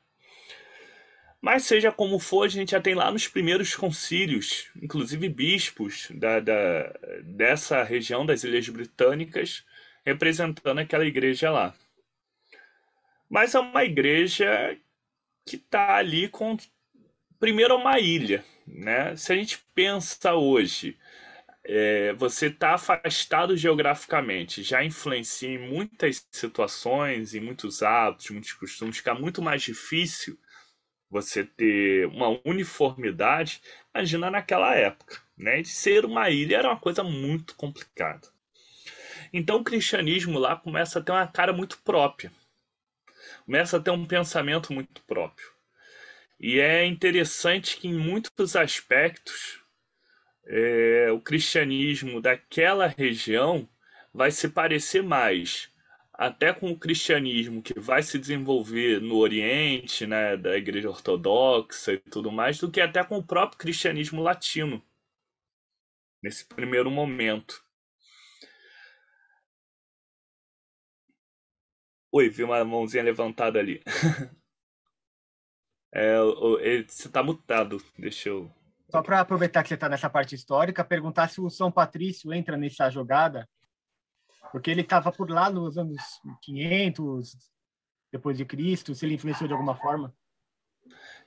Mas 1.42 1.66
seja 1.66 1.92
como 1.92 2.18
for, 2.18 2.46
a 2.46 2.50
gente 2.50 2.72
já 2.72 2.80
tem 2.80 2.96
lá 2.96 3.12
nos 3.12 3.28
primeiros 3.28 3.76
concílios, 3.76 4.70
inclusive 4.82 5.28
bispos 5.28 6.08
da, 6.12 6.40
da, 6.40 6.94
dessa 7.22 7.84
região 7.84 8.26
das 8.26 8.46
Ilhas 8.46 8.68
Britânicas, 8.70 9.66
representando 10.06 10.80
aquela 10.80 11.06
igreja 11.06 11.52
lá. 11.52 11.76
Mas 13.30 13.56
é 13.56 13.60
uma 13.60 13.84
igreja 13.84 14.78
que 15.46 15.56
está 15.56 15.96
ali 15.96 16.28
com. 16.28 16.58
Primeiro, 17.40 17.74
é 17.74 17.78
uma 17.78 18.00
ilha. 18.00 18.44
Né? 18.66 19.16
Se 19.16 19.32
a 19.32 19.36
gente 19.36 19.60
pensa 19.74 20.34
hoje 20.34 20.98
é, 21.68 22.14
você 22.14 22.48
está 22.48 22.76
afastado 22.76 23.56
geograficamente 23.58 24.64
já 24.64 24.84
influencia 24.84 25.50
em 25.50 25.58
muitas 25.58 26.26
situações, 26.32 27.34
em 27.36 27.42
muitos 27.42 27.84
hábitos, 27.84 28.30
muitos 28.30 28.54
costumes, 28.54 28.98
fica 28.98 29.14
muito 29.14 29.42
mais 29.42 29.62
difícil 29.62 30.40
você 31.10 31.44
ter 31.44 32.08
uma 32.08 32.40
uniformidade. 32.46 33.62
Imagina 33.94 34.32
naquela 34.32 34.76
época, 34.76 35.22
né? 35.38 35.62
De 35.62 35.68
ser 35.68 36.06
uma 36.06 36.30
ilha 36.30 36.58
era 36.58 36.70
uma 36.70 36.80
coisa 36.80 37.04
muito 37.04 37.54
complicada. 37.56 38.28
Então 39.34 39.58
o 39.58 39.64
cristianismo 39.64 40.40
lá 40.40 40.56
começa 40.56 41.00
a 41.00 41.02
ter 41.02 41.12
uma 41.12 41.28
cara 41.28 41.52
muito 41.52 41.78
própria, 41.80 42.32
começa 43.48 43.78
a 43.78 43.80
ter 43.80 43.92
um 43.92 44.06
pensamento 44.06 44.74
muito 44.74 45.02
próprio. 45.04 45.48
E 46.38 46.60
é 46.60 46.86
interessante 46.86 47.78
que 47.78 47.88
em 47.88 47.98
muitos 47.98 48.58
aspectos 48.58 49.64
é, 50.46 51.10
o 51.12 51.20
cristianismo 51.20 52.22
daquela 52.22 52.88
região 52.88 53.68
vai 54.14 54.32
se 54.32 54.50
parecer 54.50 55.02
mais 55.02 55.72
até 56.14 56.52
com 56.52 56.72
o 56.72 56.78
cristianismo 56.78 57.62
que 57.62 57.80
vai 57.80 58.04
se 58.04 58.20
desenvolver 58.20 59.00
no 59.00 59.16
Oriente, 59.16 60.06
né, 60.06 60.36
da 60.36 60.58
Igreja 60.58 60.90
Ortodoxa 60.90 61.94
e 61.94 62.00
tudo 62.00 62.32
mais, 62.32 62.58
do 62.58 62.70
que 62.70 62.82
até 62.82 63.04
com 63.04 63.18
o 63.18 63.24
próprio 63.24 63.60
cristianismo 63.60 64.22
latino, 64.22 64.84
nesse 66.22 66.44
primeiro 66.46 66.90
momento. 66.90 67.64
Oi, 72.12 72.30
vi 72.30 72.44
uma 72.44 72.64
mãozinha 72.64 73.04
levantada 73.04 73.60
ali. 73.60 73.82
é, 75.94 76.18
você 76.18 77.08
está 77.08 77.22
mutado, 77.22 77.82
deixa 77.98 78.30
eu 78.30 78.52
só 78.90 79.02
para 79.02 79.20
aproveitar 79.20 79.64
que 79.64 79.70
você 79.70 79.76
está 79.76 79.90
nessa 79.90 80.10
parte 80.10 80.34
histórica, 80.34 80.84
perguntar 80.84 81.28
se 81.28 81.42
o 81.42 81.50
São 81.50 81.72
Patrício 81.72 82.34
entra 82.34 82.56
nessa 82.56 82.90
jogada, 82.90 83.48
porque 84.52 84.72
ele 84.72 84.82
estava 84.82 85.12
por 85.12 85.30
lá 85.30 85.50
nos 85.50 85.78
anos 85.78 86.02
500 86.42 87.36
depois 88.12 88.38
de 88.38 88.46
Cristo, 88.46 88.96
se 88.96 89.06
ele 89.06 89.16
influenciou 89.16 89.48
de 89.48 89.54
alguma 89.54 89.76
forma. 89.76 90.16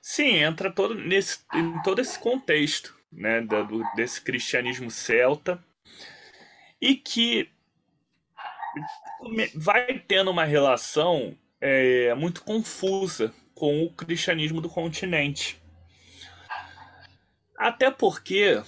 Sim, 0.01 0.37
entra 0.37 0.71
todo 0.71 0.95
nesse, 0.95 1.45
em 1.53 1.79
todo 1.83 2.01
esse 2.01 2.17
contexto 2.17 2.97
né, 3.11 3.41
do, 3.41 3.83
desse 3.95 4.19
cristianismo 4.19 4.89
celta 4.89 5.63
e 6.81 6.95
que 6.95 7.51
vai 9.55 9.99
tendo 10.07 10.31
uma 10.31 10.45
relação 10.45 11.35
é, 11.59 12.13
muito 12.15 12.43
confusa 12.43 13.33
com 13.53 13.83
o 13.83 13.93
cristianismo 13.93 14.59
do 14.59 14.69
continente. 14.69 15.61
Até 17.57 17.91
porque 17.91 18.61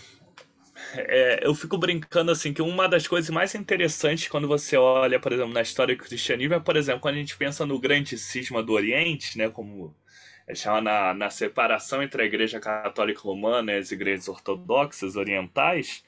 é, 0.95 1.39
eu 1.41 1.55
fico 1.55 1.77
brincando 1.77 2.31
assim 2.31 2.53
que 2.53 2.61
uma 2.61 2.87
das 2.87 3.07
coisas 3.07 3.29
mais 3.29 3.55
interessantes 3.55 4.27
quando 4.27 4.47
você 4.47 4.77
olha, 4.77 5.19
por 5.19 5.31
exemplo, 5.31 5.53
na 5.53 5.61
história 5.61 5.95
do 5.95 6.03
cristianismo 6.03 6.53
é, 6.53 6.59
por 6.59 6.75
exemplo, 6.75 7.01
quando 7.01 7.15
a 7.15 7.19
gente 7.19 7.35
pensa 7.35 7.65
no 7.65 7.79
grande 7.79 8.17
cisma 8.17 8.61
do 8.61 8.73
Oriente, 8.73 9.37
né, 9.37 9.49
como 9.49 9.95
é 10.45 10.53
chamado 10.53 10.83
na, 10.83 11.13
na 11.13 11.29
separação 11.29 12.03
entre 12.03 12.21
a 12.21 12.25
Igreja 12.25 12.59
Católica 12.59 13.21
Romana 13.21 13.71
e 13.71 13.77
as 13.77 13.91
igrejas 13.91 14.27
ortodoxas 14.27 15.15
orientais, 15.15 16.03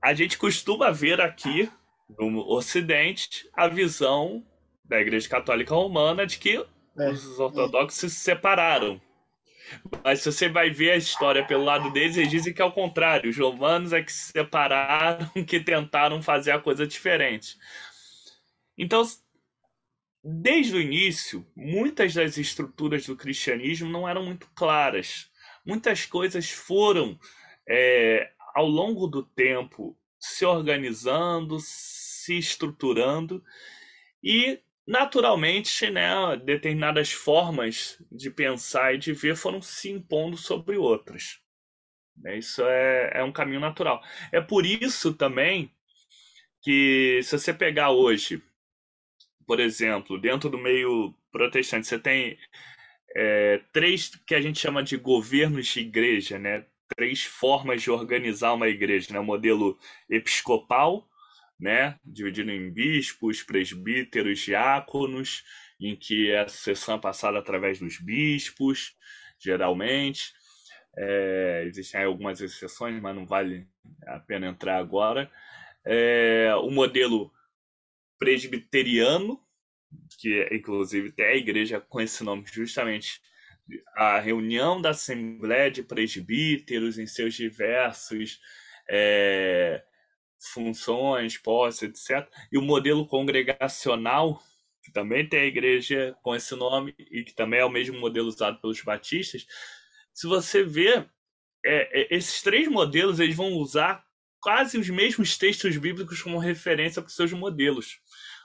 a 0.00 0.14
gente 0.14 0.38
costuma 0.38 0.90
ver 0.90 1.20
aqui 1.20 1.70
no 2.08 2.48
Ocidente 2.48 3.48
a 3.52 3.68
visão 3.68 4.44
da 4.84 5.00
Igreja 5.00 5.28
Católica 5.28 5.74
Romana 5.74 6.26
de 6.26 6.38
que 6.38 6.56
é. 6.98 7.10
os 7.10 7.38
ortodoxos 7.38 8.12
se 8.12 8.20
separaram 8.20 9.00
mas 10.02 10.20
se 10.20 10.32
você 10.32 10.48
vai 10.48 10.70
ver 10.70 10.92
a 10.92 10.96
história 10.96 11.44
pelo 11.44 11.64
lado 11.64 11.90
deles, 11.92 12.16
eles 12.16 12.30
dizem 12.30 12.52
que 12.52 12.62
é 12.62 12.64
o 12.64 12.72
contrário. 12.72 13.30
Os 13.30 13.36
romanos 13.36 13.92
é 13.92 14.02
que 14.02 14.12
se 14.12 14.32
separaram, 14.32 15.28
que 15.46 15.60
tentaram 15.60 16.22
fazer 16.22 16.52
a 16.52 16.60
coisa 16.60 16.86
diferente. 16.86 17.56
Então, 18.76 19.02
desde 20.22 20.76
o 20.76 20.80
início, 20.80 21.46
muitas 21.56 22.14
das 22.14 22.36
estruturas 22.36 23.06
do 23.06 23.16
cristianismo 23.16 23.90
não 23.90 24.08
eram 24.08 24.24
muito 24.24 24.48
claras. 24.54 25.30
Muitas 25.66 26.06
coisas 26.06 26.50
foram, 26.50 27.18
é, 27.68 28.30
ao 28.54 28.66
longo 28.66 29.06
do 29.06 29.22
tempo, 29.22 29.96
se 30.18 30.44
organizando, 30.44 31.58
se 31.60 32.38
estruturando 32.38 33.42
e 34.22 34.60
naturalmente, 34.86 35.90
né, 35.90 36.10
determinadas 36.44 37.12
formas 37.12 38.02
de 38.10 38.30
pensar 38.30 38.94
e 38.94 38.98
de 38.98 39.12
ver 39.12 39.36
foram 39.36 39.60
se 39.60 39.90
impondo 39.90 40.36
sobre 40.36 40.76
outras. 40.78 41.40
Né, 42.16 42.38
isso 42.38 42.62
é, 42.64 43.10
é 43.14 43.22
um 43.22 43.32
caminho 43.32 43.60
natural. 43.60 44.02
É 44.32 44.40
por 44.40 44.64
isso 44.64 45.14
também 45.14 45.70
que, 46.62 47.20
se 47.22 47.38
você 47.38 47.52
pegar 47.52 47.90
hoje, 47.90 48.42
por 49.46 49.60
exemplo, 49.60 50.20
dentro 50.20 50.50
do 50.50 50.58
meio 50.58 51.14
protestante, 51.30 51.86
você 51.86 51.98
tem 51.98 52.38
é, 53.14 53.58
três 53.72 54.08
que 54.26 54.34
a 54.34 54.40
gente 54.40 54.58
chama 54.58 54.82
de 54.82 54.96
governos 54.96 55.66
de 55.66 55.80
igreja, 55.80 56.38
né? 56.38 56.66
Três 56.96 57.24
formas 57.24 57.82
de 57.82 57.90
organizar 57.90 58.52
uma 58.54 58.68
igreja: 58.68 59.12
né? 59.12 59.20
o 59.20 59.24
modelo 59.24 59.78
episcopal, 60.08 61.08
né, 61.58 61.98
dividido 62.04 62.50
em 62.50 62.70
bispos, 62.70 63.42
presbíteros, 63.42 64.40
diáconos, 64.40 65.44
em 65.80 65.96
que 65.96 66.34
a 66.34 66.48
sucessão 66.48 66.96
é 66.96 67.00
passada 67.00 67.38
através 67.38 67.78
dos 67.78 67.98
bispos, 67.98 68.96
geralmente. 69.38 70.32
É, 70.96 71.64
existem 71.66 72.02
algumas 72.02 72.40
exceções, 72.40 73.00
mas 73.00 73.14
não 73.14 73.24
vale 73.26 73.68
a 74.06 74.18
pena 74.18 74.48
entrar 74.48 74.78
agora. 74.78 75.30
É, 75.84 76.52
o 76.56 76.70
modelo 76.70 77.32
presbiteriano, 78.18 79.40
que 80.18 80.48
inclusive 80.52 81.12
tem 81.12 81.26
a 81.26 81.36
igreja 81.36 81.80
com 81.80 82.00
esse 82.00 82.24
nome 82.24 82.44
justamente 82.46 83.20
a 83.96 84.18
reunião 84.18 84.80
da 84.80 84.90
Assembleia 84.90 85.70
de 85.70 85.82
Presbíteros 85.82 86.98
em 86.98 87.06
seus 87.06 87.34
diversos 87.34 88.40
é, 88.88 89.82
funções, 90.52 91.36
posses, 91.36 91.82
etc. 91.82 92.28
E 92.50 92.58
o 92.58 92.62
modelo 92.62 93.06
congregacional, 93.06 94.42
que 94.82 94.92
também 94.92 95.28
tem 95.28 95.40
a 95.40 95.46
igreja 95.46 96.16
com 96.22 96.34
esse 96.34 96.54
nome 96.54 96.94
e 96.98 97.22
que 97.24 97.34
também 97.34 97.60
é 97.60 97.64
o 97.64 97.70
mesmo 97.70 97.98
modelo 97.98 98.28
usado 98.28 98.60
pelos 98.60 98.80
batistas. 98.82 99.46
Se 100.14 100.26
você 100.26 100.62
vê, 100.62 101.06
é, 101.64 102.02
é, 102.02 102.16
esses 102.16 102.42
três 102.42 102.68
modelos 102.68 103.20
eles 103.20 103.36
vão 103.36 103.52
usar 103.54 104.04
quase 104.40 104.78
os 104.78 104.88
mesmos 104.88 105.36
textos 105.36 105.76
bíblicos 105.76 106.22
como 106.22 106.38
referência 106.38 107.02
para 107.02 107.08
os 107.08 107.16
seus 107.16 107.32
modelos. 107.32 108.00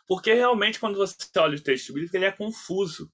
Porque 0.07 0.33
realmente, 0.33 0.79
quando 0.79 0.97
você 0.97 1.15
olha 1.37 1.55
o 1.55 1.61
texto 1.61 1.93
bíblico, 1.93 2.15
ele 2.17 2.25
é 2.25 2.31
confuso. 2.31 3.11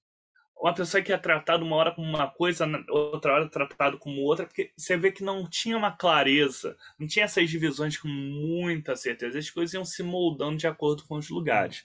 Uma 0.60 0.74
pessoa 0.74 1.02
que 1.02 1.12
é 1.12 1.16
tratada 1.16 1.64
uma 1.64 1.76
hora 1.76 1.92
como 1.92 2.06
uma 2.06 2.28
coisa, 2.28 2.66
outra 2.90 3.32
hora 3.32 3.48
tratado 3.48 3.98
como 3.98 4.20
outra, 4.20 4.44
porque 4.44 4.72
você 4.76 4.94
vê 4.96 5.10
que 5.10 5.24
não 5.24 5.48
tinha 5.48 5.76
uma 5.76 5.90
clareza, 5.90 6.76
não 6.98 7.06
tinha 7.06 7.24
essas 7.24 7.48
divisões 7.48 7.96
com 7.96 8.08
muita 8.08 8.94
certeza. 8.94 9.38
As 9.38 9.48
coisas 9.48 9.72
iam 9.72 9.84
se 9.86 10.02
moldando 10.02 10.58
de 10.58 10.66
acordo 10.66 11.04
com 11.06 11.16
os 11.16 11.30
lugares. 11.30 11.82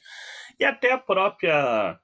E 0.59 0.65
até 0.65 0.91
a 0.91 0.97
própria 0.97 1.97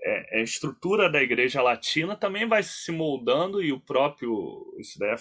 é, 0.00 0.38
a 0.38 0.42
estrutura 0.42 1.10
da 1.10 1.22
igreja 1.22 1.62
latina 1.62 2.14
também 2.14 2.46
vai 2.46 2.62
se 2.62 2.92
moldando 2.92 3.62
e 3.62 3.72
o 3.72 3.80
próprio 3.80 4.74
isso 4.78 4.98
daí 4.98 5.10
é 5.10 5.16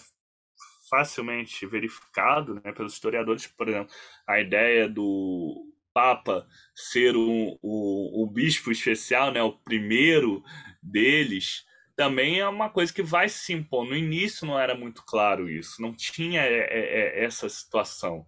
facilmente 0.90 1.66
verificado 1.66 2.62
né, 2.64 2.72
pelos 2.72 2.94
historiadores 2.94 3.48
por 3.48 3.68
exemplo 3.68 3.94
a 4.26 4.40
ideia 4.40 4.88
do 4.88 5.66
Papa 5.98 6.48
ser 6.75 7.16
o, 7.16 8.30
bispo 8.32 8.72
especial 8.72 9.32
né 9.32 9.42
o 9.42 9.54
primeiro 9.54 10.44
deles 10.82 11.66
também 11.96 12.39
é 12.39 12.48
uma 12.48 12.70
coisa 12.70 12.94
que 12.94 13.01
vai 13.01 13.27
se 13.27 13.54
impor 13.54 13.86
no 13.86 13.96
início 13.96 14.46
não 14.46 14.60
era 14.60 14.75
muito 14.75 15.04
claro 15.04 15.50
isso 15.50 15.82
não 15.82 15.94
tinha 15.94 16.42
é, 16.42 16.60
é, 16.60 17.20
é 17.20 17.24
essa 17.24 17.50
situação 17.50 18.25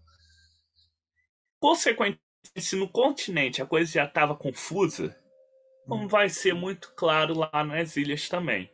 consequentemente 1.59 2.23
se 2.57 2.75
no 2.75 2.89
continente 2.89 3.61
a 3.61 3.65
coisa 3.65 3.91
já 3.91 4.05
estava 4.05 4.35
confusa 4.35 5.15
como 5.89 6.07
vai 6.07 6.29
ser 6.29 6.53
muito 6.53 6.93
claro 6.95 7.33
lá 7.33 7.63
nas 7.63 7.97
ilhas 7.97 8.29
também. 8.29 8.71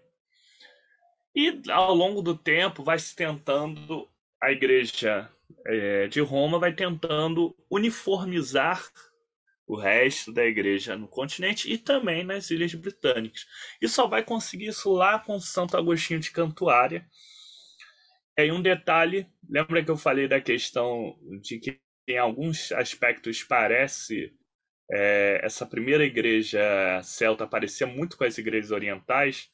E 1.34 1.62
ao 1.72 1.94
longo 1.94 2.22
do 2.22 2.38
tempo 2.38 2.84
vai 2.84 3.00
se 3.00 3.16
tentando, 3.16 4.08
a 4.42 4.52
igreja 4.52 5.32
é, 5.66 6.08
de 6.08 6.22
Roma 6.22 6.60
vai 6.60 6.74
tentando 6.74 7.56
uniformizar 7.70 8.84
o 9.68 9.76
resto 9.76 10.32
da 10.32 10.46
igreja 10.46 10.96
no 10.96 11.08
continente 11.08 11.72
e 11.72 11.78
também 11.78 12.24
nas 12.24 12.52
ilhas 12.52 12.74
britânicas. 12.74 13.48
E 13.82 13.88
só 13.88 14.08
vai 14.08 14.24
conseguir 14.24 14.68
isso 14.68 14.92
lá 14.94 15.18
com 15.18 15.40
Santo 15.40 15.76
Agostinho 15.76 16.20
de 16.20 16.32
Cantuária. 16.32 17.06
E 18.38 18.42
aí 18.44 18.52
um 18.52 18.62
detalhe, 18.62 19.28
lembra 19.50 19.84
que 19.84 19.90
eu 19.90 19.98
falei 19.98 20.28
da 20.28 20.40
questão 20.40 21.18
de 21.42 21.60
que 21.60 21.80
em 22.08 22.18
alguns 22.18 22.72
aspectos 22.72 23.44
parece 23.44 24.34
é, 24.92 25.40
essa 25.44 25.66
primeira 25.66 26.06
igreja 26.06 26.62
celta 27.02 27.48
parecia 27.48 27.88
muito 27.88 28.18
com 28.18 28.24
as 28.24 28.38
igrejas 28.38 28.72
orientais. 28.72 29.50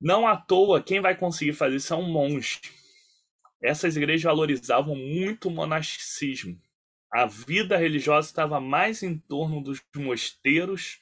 Não 0.00 0.26
à 0.26 0.36
toa, 0.36 0.82
quem 0.82 1.00
vai 1.00 1.16
conseguir 1.16 1.52
fazer 1.52 1.76
isso 1.76 1.94
é 1.94 1.96
um 1.96 2.10
monge. 2.10 2.60
Essas 3.62 3.96
igrejas 3.96 4.22
valorizavam 4.22 4.94
muito 4.94 5.48
o 5.48 5.50
monasticismo. 5.50 6.60
A 7.12 7.26
vida 7.26 7.76
religiosa 7.76 8.28
estava 8.28 8.60
mais 8.60 9.02
em 9.02 9.18
torno 9.18 9.60
dos 9.62 9.82
mosteiros 9.96 11.00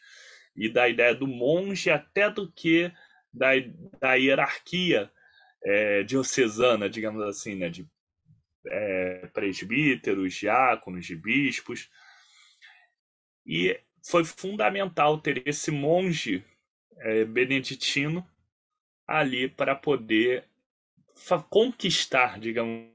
e 0.56 0.68
da 0.68 0.88
ideia 0.88 1.14
do 1.14 1.26
monge 1.26 1.90
até 1.90 2.30
do 2.30 2.50
que 2.50 2.90
da, 3.32 3.50
da 4.00 4.14
hierarquia 4.14 5.10
é, 5.62 6.02
diocesana, 6.02 6.88
digamos 6.88 7.22
assim, 7.22 7.54
né, 7.54 7.68
de 7.68 7.86
é, 8.66 9.26
presbíteros, 9.28 10.34
diáconos, 10.34 11.06
de 11.06 11.14
bispos. 11.14 11.88
E 13.46 13.78
foi 14.04 14.24
fundamental 14.24 15.20
ter 15.20 15.46
esse 15.46 15.70
monge 15.70 16.44
é, 16.98 17.24
beneditino 17.24 18.26
ali 19.06 19.48
para 19.48 19.74
poder 19.74 20.47
conquistar, 21.48 22.38
digamos, 22.38 22.88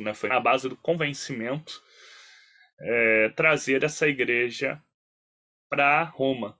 né, 0.00 0.12
foi 0.12 0.28
na 0.28 0.40
base 0.40 0.68
do 0.68 0.76
convencimento 0.76 1.80
é, 2.80 3.28
trazer 3.30 3.84
essa 3.84 4.08
igreja 4.08 4.82
para 5.70 6.02
Roma. 6.02 6.58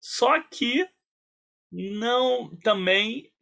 Só 0.00 0.40
que 0.40 0.88
não 1.72 2.54
também 2.56 3.32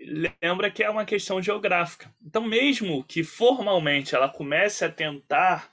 lembra 0.43 0.71
que 0.71 0.83
é 0.83 0.91
uma 0.91 1.05
questão 1.05 1.41
geográfica. 1.43 2.15
Então, 2.23 2.43
mesmo 2.43 3.03
que 3.05 3.25
formalmente 3.25 4.15
ela 4.15 4.29
comece 4.29 4.85
a 4.85 4.93
tentar 4.93 5.73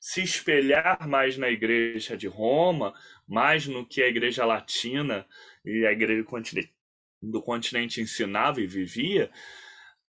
se 0.00 0.20
espelhar 0.20 1.06
mais 1.08 1.38
na 1.38 1.48
igreja 1.48 2.16
de 2.16 2.26
Roma, 2.26 2.92
mais 3.26 3.66
no 3.66 3.86
que 3.86 4.02
a 4.02 4.08
igreja 4.08 4.44
latina 4.44 5.26
e 5.64 5.86
a 5.86 5.92
igreja 5.92 6.24
do 7.22 7.42
continente 7.42 8.00
ensinava 8.00 8.60
e 8.60 8.66
vivia, 8.66 9.30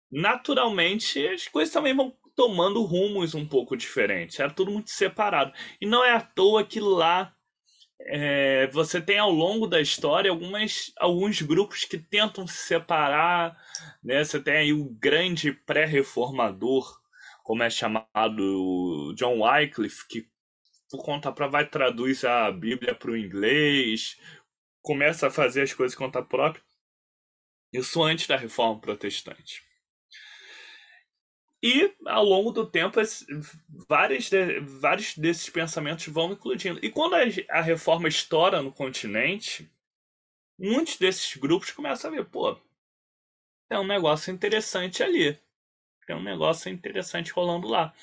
naturalmente 0.09 1.25
as 1.27 1.47
coisas 1.47 1.73
também 1.73 1.95
vão 1.95 2.15
tomando 2.35 2.83
rumos 2.83 3.35
um 3.35 3.45
pouco 3.45 3.75
diferentes. 3.75 4.39
Era 4.39 4.51
tudo 4.51 4.71
muito 4.71 4.89
separado. 4.89 5.53
E 5.79 5.85
não 5.85 6.03
é 6.03 6.13
à 6.13 6.21
toa 6.21 6.63
que 6.63 6.79
lá 6.79 7.35
é, 7.99 8.67
você 8.67 8.99
tem 9.01 9.19
ao 9.19 9.31
longo 9.31 9.67
da 9.67 9.79
história 9.79 10.31
algumas, 10.31 10.91
alguns 10.97 11.41
grupos 11.41 11.83
que 11.83 11.97
tentam 11.97 12.47
se 12.47 12.57
separar. 12.57 13.57
Né? 14.03 14.23
Você 14.23 14.39
tem 14.39 14.55
aí 14.55 14.73
o 14.73 14.89
grande 14.89 15.51
pré-reformador, 15.51 16.99
como 17.43 17.63
é 17.63 17.69
chamado 17.69 19.13
John 19.15 19.41
Wycliffe, 19.41 20.07
que 20.07 20.30
por 20.91 21.03
conta 21.03 21.31
própria 21.31 21.61
vai 21.61 21.69
traduz 21.69 22.23
a 22.25 22.51
Bíblia 22.51 22.93
para 22.93 23.11
o 23.11 23.17
inglês, 23.17 24.19
começa 24.81 25.27
a 25.27 25.31
fazer 25.31 25.61
as 25.61 25.73
coisas 25.73 25.97
conta 25.97 26.21
própria. 26.21 26.63
Isso 27.71 28.03
antes 28.03 28.27
da 28.27 28.35
reforma 28.35 28.79
protestante. 28.79 29.63
E 31.63 31.95
ao 32.07 32.25
longo 32.25 32.51
do 32.51 32.65
tempo, 32.65 32.99
vários, 33.87 34.29
de, 34.29 34.59
vários 34.59 35.15
desses 35.15 35.47
pensamentos 35.49 36.07
vão 36.07 36.33
incluindo. 36.33 36.79
E 36.83 36.89
quando 36.89 37.15
a, 37.15 37.19
a, 37.49 37.61
reforma 37.61 38.07
estoura 38.07 38.61
no 38.61 38.71
continente, 38.71 39.71
muitos 40.57 40.97
desses 40.97 41.35
grupos 41.37 41.71
começam 41.71 42.11
a 42.11 42.15
ver, 42.15 42.25
pô, 42.25 42.59
tem 43.69 43.77
um 43.77 43.87
negócio 43.87 44.33
interessante 44.33 45.03
ali. 45.03 45.39
Tem 46.07 46.15
um 46.15 46.23
negócio 46.23 46.69
interessante 46.69 47.31
rolando 47.31 47.67
lá. 47.67 47.93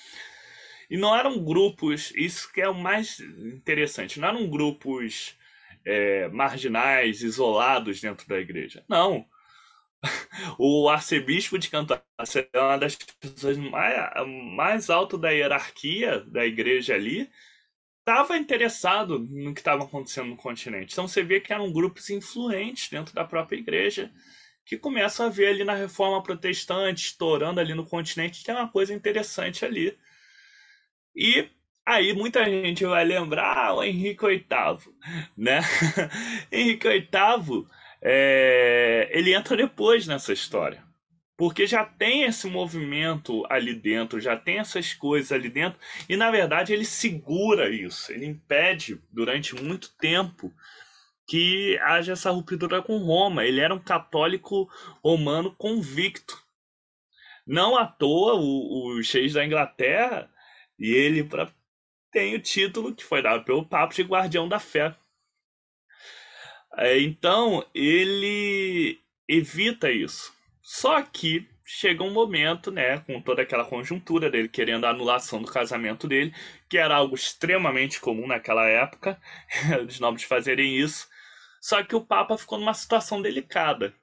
E 0.90 0.96
não 0.96 1.14
eram 1.14 1.42
grupos, 1.44 2.12
isso 2.16 2.51
que 2.53 2.61
é 2.61 2.68
o 2.68 2.74
mais 2.74 3.20
interessante, 3.20 4.18
não 4.18 4.29
eram 4.29 4.48
grupos 4.48 5.35
é, 5.85 6.29
marginais, 6.29 7.22
isolados 7.22 8.01
dentro 8.01 8.27
da 8.27 8.38
igreja. 8.38 8.83
Não 8.88 9.27
o 10.59 10.88
arcebispo 10.88 11.59
de 11.59 11.68
Cantuária 11.68 12.03
é 12.53 12.61
uma 12.61 12.79
das 12.79 12.96
pessoas 13.20 13.57
mais, 13.57 14.11
mais 14.55 14.90
alto 14.90 15.16
da 15.18 15.31
hierarquia 15.31 16.20
da 16.20 16.44
igreja 16.46 16.94
ali, 16.94 17.29
estava 18.01 18.37
interessado 18.38 19.18
no 19.18 19.55
que 19.55 19.61
estava 19.61 19.85
acontecendo 19.85 20.29
no 20.31 20.37
continente. 20.37 20.92
Então 20.92 21.09
você 21.09 21.22
vê 21.22 21.40
que 21.40 21.53
eram 21.53 21.72
grupos 21.72 22.11
influentes 22.11 22.88
dentro 22.90 23.14
da 23.14 23.24
própria 23.24 23.59
igreja 23.59 24.12
que 24.66 24.77
começam 24.79 25.27
a 25.27 25.31
ver 25.31 25.48
ali 25.48 25.64
na 25.64 25.74
reforma 25.74 26.22
protestante, 26.22 27.07
estourando 27.07 27.61
ali 27.61 27.74
no 27.74 27.85
continente, 27.87 28.44
que 28.44 28.51
é 28.51 28.55
uma 28.55 28.68
coisa 28.70 28.94
interessante 28.94 29.64
ali. 29.64 29.96
E 31.19 31.51
aí 31.85 32.13
muita 32.13 32.45
gente 32.45 32.85
vai 32.85 33.05
lembrar 33.05 33.59
ah, 33.59 33.75
o 33.75 33.83
Henrique 33.83 34.25
VIII, 34.25 34.95
né? 35.37 35.63
Henrique 36.53 36.89
VIII 36.89 37.67
é, 38.01 39.11
ele 39.11 39.35
entra 39.35 39.57
depois 39.57 40.07
nessa 40.07 40.33
história. 40.33 40.87
Porque 41.37 41.67
já 41.67 41.85
tem 41.85 42.23
esse 42.23 42.47
movimento 42.47 43.45
ali 43.51 43.75
dentro, 43.75 44.21
já 44.21 44.37
tem 44.37 44.59
essas 44.59 44.95
coisas 44.95 45.33
ali 45.33 45.49
dentro, 45.49 45.79
e 46.09 46.17
na 46.17 46.31
verdade 46.31 46.73
ele 46.73 46.85
segura 46.85 47.69
isso, 47.69 48.13
ele 48.13 48.27
impede 48.27 49.01
durante 49.13 49.57
muito 49.57 49.91
tempo 49.99 50.53
que 51.29 51.79
haja 51.83 52.13
essa 52.13 52.31
ruptura 52.31 52.81
com 52.81 52.99
Roma. 52.99 53.45
Ele 53.45 53.61
era 53.61 53.75
um 53.75 53.79
católico 53.79 54.69
romano 55.03 55.53
convicto. 55.57 56.41
Não 57.45 57.77
à 57.77 57.87
toa, 57.87 58.35
os 58.35 59.11
reis 59.11 59.33
da 59.33 59.45
Inglaterra, 59.45 60.31
e 60.79 60.93
ele 60.93 61.25
pra, 61.25 61.51
tem 62.12 62.35
o 62.35 62.41
título 62.41 62.95
que 62.95 63.05
foi 63.05 63.23
dado 63.23 63.45
pelo 63.45 63.67
Papa 63.67 63.95
de 63.95 64.03
Guardião 64.03 64.49
da 64.49 64.59
Fé. 64.59 64.95
É, 66.77 66.99
então, 67.01 67.67
ele 67.75 69.01
evita 69.27 69.91
isso. 69.91 70.33
Só 70.62 71.03
que 71.03 71.49
chega 71.64 72.03
um 72.03 72.11
momento, 72.11 72.71
né, 72.71 72.99
com 73.01 73.21
toda 73.21 73.43
aquela 73.43 73.64
conjuntura 73.64 74.31
dele 74.31 74.49
querendo 74.49 74.87
a 74.87 74.91
anulação 74.91 75.43
do 75.43 75.53
casamento 75.53 76.09
dele, 76.09 76.35
que 76.69 76.79
era 76.79 76.97
algo 76.97 77.14
extremamente 77.14 78.01
comum 78.01 78.27
naquela 78.27 78.67
época, 78.67 79.21
os 79.87 80.01
nobres 80.01 80.25
fazerem 80.25 80.79
isso. 80.79 81.09
Só 81.61 81.83
que 81.83 81.95
o 81.95 82.05
Papa 82.05 82.38
ficou 82.38 82.59
numa 82.59 82.73
situação 82.73 83.21
delicada, 83.21 83.95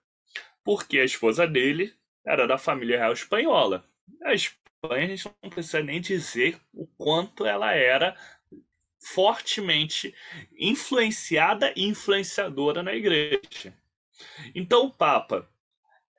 porque 0.64 1.00
a 1.00 1.06
esposa 1.06 1.48
dele 1.48 1.94
era 2.26 2.48
da 2.48 2.58
família 2.58 2.98
real 2.98 3.14
espanhola. 3.14 3.84
A 4.86 5.00
Espanha, 5.00 5.06
a 5.06 5.08
gente 5.08 5.30
não 5.44 5.50
precisa 5.50 5.82
nem 5.82 6.00
dizer 6.00 6.60
o 6.74 6.86
quanto 6.86 7.46
ela 7.46 7.74
era 7.74 8.16
fortemente 9.00 10.14
influenciada 10.58 11.72
e 11.76 11.86
influenciadora 11.86 12.82
na 12.82 12.94
igreja. 12.94 13.74
Então 14.54 14.86
o 14.86 14.92
Papa 14.92 15.48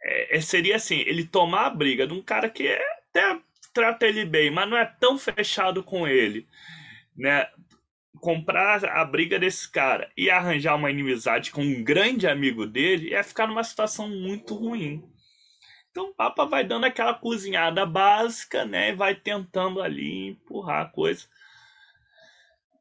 é, 0.02 0.36
é, 0.36 0.40
seria 0.40 0.76
assim, 0.76 0.98
ele 1.00 1.26
tomar 1.26 1.66
a 1.66 1.70
briga 1.70 2.06
de 2.06 2.12
um 2.12 2.22
cara 2.22 2.48
que 2.48 2.66
é 2.66 2.80
até 3.10 3.40
trata 3.72 4.06
ele 4.06 4.24
bem, 4.24 4.50
mas 4.50 4.68
não 4.68 4.76
é 4.76 4.84
tão 4.84 5.18
fechado 5.18 5.82
com 5.82 6.06
ele, 6.06 6.46
né? 7.16 7.46
Comprar 8.20 8.84
a 8.84 9.04
briga 9.04 9.38
desse 9.38 9.70
cara 9.70 10.10
e 10.16 10.30
arranjar 10.30 10.76
uma 10.76 10.90
inimizade 10.90 11.50
com 11.50 11.62
um 11.62 11.84
grande 11.84 12.26
amigo 12.26 12.66
dele 12.66 13.12
é 13.12 13.22
ficar 13.22 13.46
numa 13.46 13.62
situação 13.62 14.08
muito 14.08 14.54
ruim. 14.54 15.04
Então 15.96 16.10
o 16.10 16.14
Papa 16.14 16.44
vai 16.44 16.62
dando 16.62 16.84
aquela 16.84 17.14
cozinhada 17.14 17.86
básica, 17.86 18.66
né? 18.66 18.90
E 18.90 18.94
vai 18.94 19.14
tentando 19.14 19.80
ali 19.80 20.28
empurrar 20.28 20.82
a 20.82 20.90
coisa. 20.90 21.24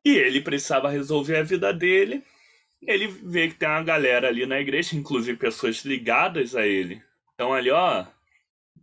E 0.03 0.09
ele 0.17 0.41
precisava 0.41 0.89
resolver 0.89 1.37
a 1.37 1.43
vida 1.43 1.73
dele. 1.73 2.21
Ele 2.81 3.07
vê 3.07 3.47
que 3.47 3.53
tem 3.53 3.69
uma 3.69 3.81
galera 3.81 4.27
ali 4.27 4.45
na 4.45 4.59
igreja, 4.59 4.97
inclusive 4.97 5.37
pessoas 5.37 5.85
ligadas 5.85 6.57
a 6.57 6.67
ele. 6.67 7.01
Então 7.33 7.53
ali, 7.53 7.71
ó, 7.71 8.05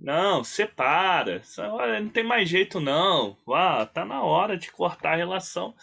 não, 0.00 0.42
separa. 0.42 1.42
Olha, 1.58 2.00
não 2.00 2.08
tem 2.08 2.24
mais 2.24 2.48
jeito 2.48 2.80
não. 2.80 3.36
Ah, 3.46 3.84
tá 3.84 4.02
na 4.02 4.22
hora 4.22 4.56
de 4.56 4.72
cortar 4.72 5.12
a 5.12 5.16
relação. 5.16 5.74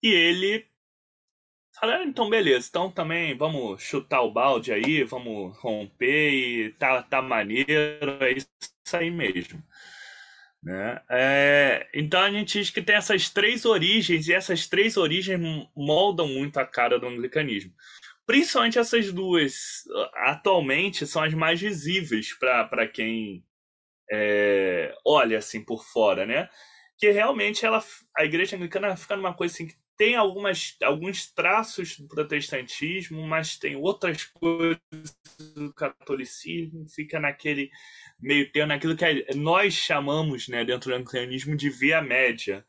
E 0.00 0.06
ele 0.06 0.64
Fala, 1.82 1.96
ah, 1.96 2.04
então 2.04 2.30
beleza, 2.30 2.68
então 2.70 2.88
também 2.92 3.36
vamos 3.36 3.82
chutar 3.82 4.22
o 4.22 4.30
balde 4.32 4.72
aí, 4.72 5.02
vamos 5.02 5.58
romper 5.58 6.30
e 6.30 6.72
tá, 6.74 7.02
tá 7.02 7.20
maneiro, 7.20 8.22
é 8.22 8.34
isso 8.34 8.46
aí 8.96 9.10
mesmo. 9.10 9.60
Né? 10.62 11.02
É, 11.10 11.88
então 11.92 12.20
a 12.22 12.30
gente 12.30 12.60
diz 12.60 12.70
que 12.70 12.80
tem 12.80 12.94
essas 12.94 13.28
três 13.30 13.64
origens, 13.64 14.28
e 14.28 14.32
essas 14.32 14.68
três 14.68 14.96
origens 14.96 15.40
moldam 15.74 16.28
muito 16.28 16.58
a 16.58 16.64
cara 16.66 17.00
do 17.00 17.06
anglicanismo. 17.08 17.72
Principalmente 18.24 18.78
essas 18.78 19.12
duas, 19.12 19.82
atualmente, 20.14 21.04
são 21.04 21.22
as 21.24 21.34
mais 21.34 21.60
visíveis 21.60 22.32
para 22.38 22.86
quem 22.86 23.44
é, 24.10 24.94
olha 25.04 25.38
assim 25.38 25.64
por 25.64 25.84
fora, 25.84 26.24
né? 26.26 26.48
Que 26.96 27.10
realmente 27.10 27.66
ela, 27.66 27.84
a 28.16 28.24
igreja 28.24 28.56
anglicana 28.56 28.96
fica 28.96 29.16
numa 29.16 29.34
coisa 29.34 29.54
assim 29.54 29.66
que 29.66 29.81
tem 29.96 30.16
algumas, 30.16 30.76
alguns 30.82 31.30
traços 31.32 31.98
do 31.98 32.08
protestantismo, 32.08 33.26
mas 33.26 33.56
tem 33.56 33.76
outras 33.76 34.24
coisas 34.24 34.80
do 35.54 35.72
catolicismo, 35.74 36.88
fica 36.88 37.20
naquele 37.20 37.70
meio 38.20 38.50
termo, 38.52 38.68
naquilo 38.68 38.96
que 38.96 39.34
nós 39.34 39.74
chamamos, 39.74 40.48
né, 40.48 40.64
dentro 40.64 40.90
do 40.90 40.96
anglicanismo, 40.96 41.56
de 41.56 41.70
via 41.70 42.00
média. 42.00 42.64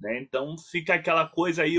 Né? 0.00 0.20
Então 0.20 0.56
fica 0.70 0.94
aquela 0.94 1.26
coisa 1.26 1.62
aí, 1.62 1.76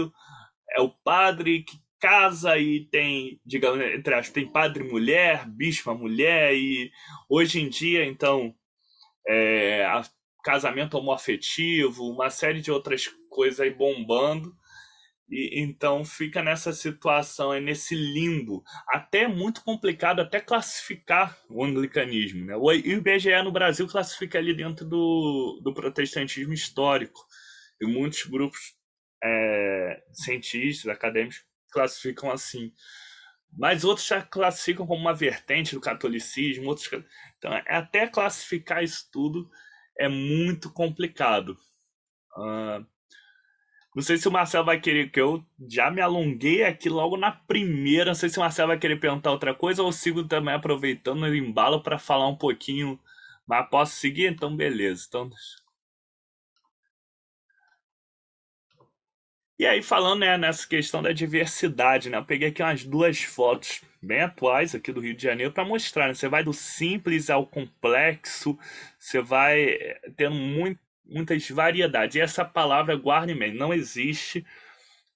é 0.72 0.82
o 0.82 0.90
padre 0.90 1.64
que 1.64 1.78
casa 2.00 2.58
e 2.58 2.86
tem, 2.86 3.40
digamos, 3.46 3.80
entre 3.86 4.16
aspas, 4.16 4.34
tem 4.34 4.52
padre 4.52 4.84
mulher, 4.84 5.48
bispa 5.48 5.94
mulher, 5.94 6.56
e 6.56 6.92
hoje 7.30 7.62
em 7.62 7.70
dia, 7.70 8.04
então, 8.04 8.54
é, 9.28 9.86
casamento 10.44 10.98
homoafetivo, 10.98 12.10
uma 12.10 12.32
série 12.32 12.60
de 12.60 12.72
outras 12.72 13.08
coisas 13.30 13.60
aí 13.60 13.70
bombando. 13.70 14.52
E, 15.32 15.62
então 15.62 16.04
fica 16.04 16.44
nessa 16.44 16.74
situação, 16.74 17.54
é 17.54 17.62
nesse 17.62 17.96
limbo. 17.96 18.64
Até 18.90 19.28
muito 19.28 19.64
complicado 19.64 20.20
até 20.20 20.42
classificar 20.42 21.38
o 21.50 21.64
anglicanismo. 21.64 22.46
Né? 22.46 22.56
O 22.58 22.70
IBGE 22.72 23.42
no 23.42 23.52
Brasil 23.52 23.88
classifica 23.88 24.38
ali 24.38 24.54
dentro 24.54 24.86
do, 24.86 25.62
do 25.64 25.74
protestantismo 25.74 26.54
histórico. 26.54 27.26
E 27.80 27.88
muitos 27.88 28.26
grupos 28.26 28.60
é, 29.24 30.04
cientistas, 30.12 30.92
acadêmicos, 30.92 31.44
classificam 31.72 32.30
assim. 32.30 32.74
Mas 33.58 33.86
outros 33.86 34.08
já 34.08 34.22
classificam 34.22 34.86
como 34.86 35.00
uma 35.00 35.14
vertente 35.14 35.76
do 35.76 35.82
catolicismo. 35.82 36.68
Outros... 36.68 36.90
Então, 37.38 37.54
é, 37.54 37.64
até 37.70 38.06
classificar 38.06 38.84
isso 38.84 39.10
tudo 39.12 39.50
é 39.98 40.10
muito 40.10 40.72
complicado. 40.72 41.58
Uh, 42.38 42.86
não 43.94 44.02
sei 44.02 44.18
se 44.18 44.28
o 44.28 44.32
Marcelo 44.32 44.66
vai 44.66 44.80
querer, 44.80 45.12
que 45.12 45.20
eu 45.20 45.46
já 45.68 45.92
me 45.92 46.00
alonguei 46.00 46.64
aqui 46.64 46.88
logo 46.88 47.18
na 47.18 47.32
primeira. 47.32 48.06
Não 48.06 48.16
sei 48.16 48.30
se 48.30 48.38
o 48.38 48.42
Marcelo 48.42 48.70
vai 48.70 48.80
querer 48.80 48.98
perguntar 48.98 49.32
outra 49.32 49.54
coisa 49.54 49.84
ou 49.84 49.92
sigo 49.92 50.24
também 50.24 50.54
aproveitando 50.54 51.24
o 51.24 51.36
embalo 51.36 51.84
para 51.84 52.00
falar 52.00 52.28
um 52.28 52.36
pouquinho. 52.36 52.98
Mas 53.46 53.70
posso 53.70 53.96
seguir? 53.96 54.32
Então, 54.32 54.56
beleza. 54.56 55.06
Então... 55.10 55.30
E 59.60 59.66
aí, 59.66 59.84
falando 59.84 60.22
né, 60.22 60.38
nessa 60.38 60.68
questão 60.68 61.04
da 61.04 61.12
diversidade, 61.12 62.10
né? 62.10 62.18
Eu 62.18 62.26
peguei 62.26 62.48
aqui 62.48 62.64
umas 62.64 62.84
duas 62.86 63.22
fotos 63.22 63.82
bem 64.02 64.22
atuais 64.22 64.74
aqui 64.74 64.92
do 64.92 65.02
Rio 65.02 65.14
de 65.16 65.22
Janeiro 65.22 65.52
para 65.54 65.66
mostrar. 65.66 66.08
Né? 66.08 66.14
Você 66.14 66.30
vai 66.30 66.44
do 66.44 66.54
simples 66.54 67.30
ao 67.30 67.46
complexo, 67.46 68.58
você 68.98 69.22
vai 69.22 69.62
eh, 69.64 70.02
tendo 70.18 70.36
muito 70.36 70.80
muitas 71.12 71.48
variedades. 71.50 72.16
E 72.16 72.22
essa 72.22 72.46
palavra 72.46 72.98
mente, 73.36 73.58
não 73.58 73.74
existe 73.74 74.46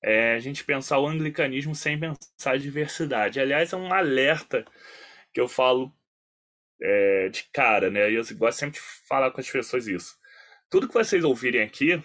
é, 0.04 0.36
a 0.36 0.40
gente 0.40 0.64
pensar 0.64 1.00
o 1.00 1.08
anglicanismo 1.08 1.74
sem 1.74 2.00
pensar 2.00 2.60
diversidade. 2.60 3.40
Aliás, 3.40 3.74
é 3.74 3.78
um 3.78 3.92
alerta 3.92 4.66
que 5.34 5.42
eu 5.42 5.48
falo 5.48 5.92
é, 6.82 7.30
de 7.30 7.46
cara, 7.52 7.90
né? 7.90 8.12
Eu 8.12 8.24
gosto 8.36 8.60
sempre 8.60 8.80
de 8.80 8.86
falar 9.08 9.32
com 9.32 9.42
as 9.42 9.50
pessoas 9.50 9.88
isso. 9.88 10.16
Tudo 10.70 10.88
que 10.88 10.94
vocês 10.94 11.24
ouvirem 11.24 11.62
aqui 11.62 12.02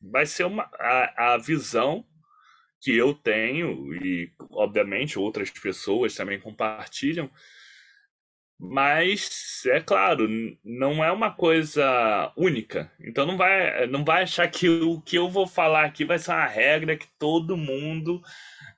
vai 0.00 0.26
ser 0.26 0.44
uma, 0.44 0.70
a, 0.74 1.34
a 1.34 1.38
visão 1.38 2.06
que 2.80 2.96
eu 2.96 3.14
tenho 3.14 3.94
e, 3.94 4.32
obviamente, 4.50 5.18
outras 5.18 5.50
pessoas 5.50 6.14
também 6.14 6.38
compartilham 6.38 7.30
mas 8.58 9.62
é 9.66 9.80
claro, 9.80 10.28
não 10.64 11.04
é 11.04 11.12
uma 11.12 11.30
coisa 11.30 12.32
única. 12.36 12.90
Então 13.00 13.26
não 13.26 13.36
vai, 13.36 13.86
não 13.86 14.04
vai 14.04 14.22
achar 14.22 14.48
que 14.48 14.68
o 14.68 15.00
que 15.00 15.16
eu 15.16 15.28
vou 15.28 15.46
falar 15.46 15.84
aqui 15.84 16.04
vai 16.04 16.18
ser 16.18 16.30
uma 16.32 16.46
regra 16.46 16.96
que 16.96 17.06
todo 17.18 17.56
mundo 17.56 18.22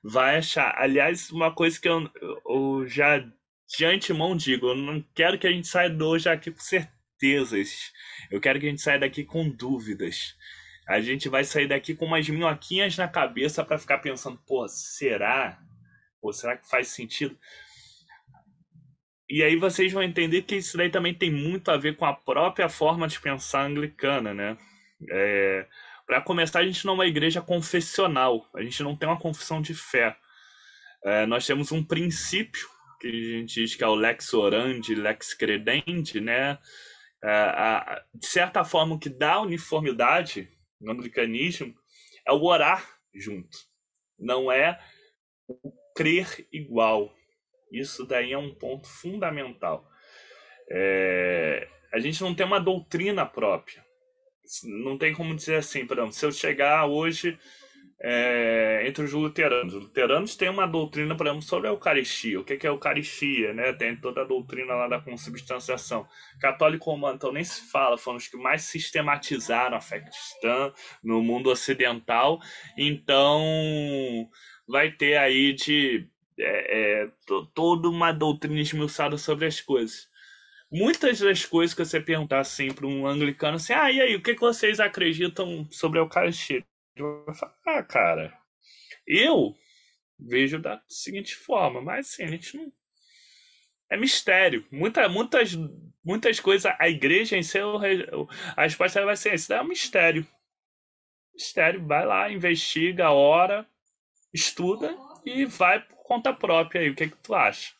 vai 0.03 0.37
achar. 0.37 0.75
Aliás, 0.77 1.29
uma 1.31 1.53
coisa 1.53 1.79
que 1.79 1.87
eu, 1.87 2.09
eu 2.47 2.85
já 2.87 3.19
de 3.77 3.85
antemão 3.85 4.35
digo, 4.35 4.67
eu 4.69 4.75
não 4.75 5.03
quero 5.13 5.37
que 5.37 5.47
a 5.47 5.51
gente 5.51 5.67
saia 5.67 5.89
de 5.89 6.03
hoje 6.03 6.27
aqui 6.27 6.51
com 6.51 6.59
certezas. 6.59 7.93
Eu 8.31 8.41
quero 8.41 8.59
que 8.59 8.65
a 8.65 8.69
gente 8.69 8.81
saia 8.81 8.99
daqui 8.99 9.23
com 9.23 9.49
dúvidas. 9.49 10.35
A 10.87 10.99
gente 10.99 11.29
vai 11.29 11.43
sair 11.43 11.67
daqui 11.67 11.93
com 11.93 12.05
umas 12.05 12.27
minhoquinhas 12.27 12.97
na 12.97 13.07
cabeça 13.07 13.63
para 13.63 13.77
ficar 13.77 13.99
pensando, 13.99 14.39
pô, 14.47 14.67
será? 14.67 15.61
Pô, 16.19 16.33
será 16.33 16.57
que 16.57 16.67
faz 16.67 16.87
sentido? 16.87 17.37
E 19.29 19.43
aí 19.43 19.55
vocês 19.55 19.91
vão 19.93 20.01
entender 20.01 20.41
que 20.41 20.55
isso 20.55 20.75
daí 20.75 20.89
também 20.89 21.13
tem 21.13 21.31
muito 21.31 21.69
a 21.69 21.77
ver 21.77 21.95
com 21.95 22.05
a 22.05 22.13
própria 22.13 22.67
forma 22.67 23.07
de 23.07 23.19
pensar 23.19 23.65
anglicana, 23.65 24.33
né? 24.33 24.57
É, 25.09 25.67
Para 26.07 26.21
começar, 26.21 26.59
a 26.59 26.65
gente 26.65 26.83
não 26.85 26.93
é 26.93 26.95
uma 26.97 27.07
igreja 27.07 27.41
confessional, 27.41 28.49
a 28.55 28.61
gente 28.63 28.81
não 28.81 28.95
tem 28.95 29.07
uma 29.07 29.19
confissão 29.19 29.61
de 29.61 29.75
fé. 29.75 30.17
É, 31.03 31.25
nós 31.27 31.45
temos 31.45 31.71
um 31.71 31.83
princípio 31.83 32.67
que 32.99 33.07
a 33.07 33.11
gente 33.39 33.53
diz 33.53 33.75
que 33.75 33.83
é 33.83 33.87
o 33.87 33.95
lex 33.95 34.33
orandi, 34.33 34.95
lex 34.95 35.33
credendi, 35.33 36.19
né? 36.19 36.57
É, 37.23 37.29
a, 37.31 38.03
de 38.13 38.25
certa 38.27 38.63
forma, 38.63 38.95
o 38.95 38.99
que 38.99 39.09
dá 39.09 39.41
uniformidade 39.41 40.49
no 40.81 40.91
anglicanismo 40.91 41.73
é 42.27 42.31
o 42.31 42.43
orar 42.43 42.83
junto, 43.13 43.57
não 44.17 44.51
é 44.51 44.79
o 45.47 45.71
crer 45.95 46.47
igual. 46.51 47.13
Isso 47.71 48.05
daí 48.05 48.33
é 48.33 48.37
um 48.37 48.53
ponto 48.53 48.87
fundamental. 48.87 49.87
É, 50.69 51.67
a 51.91 51.99
gente 51.99 52.21
não 52.21 52.33
tem 52.33 52.45
uma 52.45 52.59
doutrina 52.59 53.25
própria. 53.25 53.83
Não 54.63 54.97
tem 54.97 55.13
como 55.13 55.35
dizer 55.35 55.55
assim, 55.55 55.85
por 55.85 55.97
exemplo, 55.97 56.13
se 56.13 56.25
eu 56.25 56.31
chegar 56.31 56.85
hoje 56.87 57.37
é, 58.01 58.83
entre 58.85 59.03
os 59.03 59.11
luteranos. 59.11 59.73
Os 59.73 59.83
luteranos 59.83 60.35
têm 60.35 60.49
uma 60.49 60.65
doutrina, 60.65 61.15
por 61.15 61.27
exemplo, 61.27 61.41
sobre 61.41 61.67
a 61.67 61.71
Eucaristia. 61.71 62.39
O 62.39 62.43
que 62.43 62.53
é 62.53 62.69
a 62.69 62.71
Eucaristia? 62.71 63.53
Né? 63.53 63.73
Tem 63.73 63.95
toda 63.95 64.21
a 64.21 64.25
doutrina 64.25 64.73
lá 64.73 64.87
da 64.87 64.99
consubstanciação. 64.99 66.07
Católico 66.39 66.89
romano, 66.89 67.15
então, 67.15 67.31
nem 67.31 67.43
se 67.43 67.69
fala, 67.69 67.97
foram 67.97 68.17
os 68.17 68.27
que 68.27 68.37
mais 68.37 68.63
sistematizaram 68.63 69.77
a 69.77 69.81
fé 69.81 69.99
cristã 69.99 70.71
no 71.03 71.21
mundo 71.21 71.49
ocidental. 71.49 72.39
Então, 72.77 74.29
vai 74.67 74.91
ter 74.91 75.17
aí 75.17 75.53
de 75.53 76.07
é, 76.39 77.03
é, 77.03 77.11
toda 77.53 77.89
uma 77.89 78.11
doutrina 78.11 78.59
esmiuçada 78.59 79.17
sobre 79.17 79.45
as 79.45 79.59
coisas. 79.59 80.07
Muitas 80.71 81.19
das 81.19 81.45
coisas 81.45 81.73
que 81.73 81.83
você 81.83 81.99
perguntar 81.99 82.39
assim 82.39 82.71
para 82.71 82.85
um 82.85 83.07
anglicano, 83.07 83.57
assim, 83.57 83.73
ah, 83.73 83.91
e 83.91 83.99
aí, 83.99 84.15
o 84.15 84.21
que, 84.21 84.35
que 84.35 84.39
vocês 84.39 84.79
acreditam 84.79 85.67
sobre 85.71 85.99
a 85.99 86.03
Eucaristia? 86.03 86.63
Eu 86.95 87.23
vou 87.25 87.33
falar, 87.33 87.55
ah, 87.65 87.83
cara, 87.83 88.37
eu 89.07 89.55
vejo 90.19 90.59
da 90.59 90.81
seguinte 90.87 91.35
forma, 91.35 91.81
mas 91.81 92.09
assim, 92.09 92.23
a 92.23 92.27
gente 92.27 92.55
não. 92.55 92.71
É 93.91 93.97
mistério. 93.97 94.67
Muita, 94.71 95.09
muitas, 95.09 95.55
muitas 96.03 96.39
coisas, 96.39 96.71
a 96.77 96.87
igreja 96.87 97.35
em 97.35 97.41
si, 97.41 97.57
a 98.55 98.61
resposta 98.61 99.03
vai 99.03 99.17
ser: 99.17 99.33
isso 99.33 99.51
é 99.51 99.61
um 99.61 99.67
mistério. 99.67 100.27
Mistério, 101.33 101.83
vai 101.87 102.05
lá, 102.05 102.31
investiga, 102.31 103.09
ora, 103.09 103.67
estuda 104.31 104.95
e 105.25 105.45
vai 105.45 105.83
conta 106.09 106.33
própria 106.33 106.81
aí. 106.81 106.89
O 106.89 106.95
que, 106.95 107.03
é 107.03 107.07
que 107.07 107.15
tu 107.17 107.35
acha? 107.35 107.71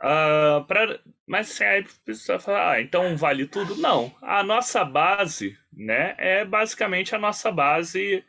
Uh, 0.00 0.64
pra, 0.64 0.98
mas 1.26 1.50
assim, 1.50 1.64
aí 1.64 1.80
a 1.82 2.04
pessoa 2.06 2.40
fala, 2.40 2.72
ah, 2.72 2.80
então 2.80 3.16
vale 3.18 3.46
tudo? 3.46 3.76
Não. 3.76 4.14
A 4.22 4.42
nossa 4.42 4.82
base, 4.82 5.58
né, 5.70 6.14
é 6.16 6.42
basicamente 6.42 7.14
a 7.14 7.18
nossa 7.18 7.52
base, 7.52 8.24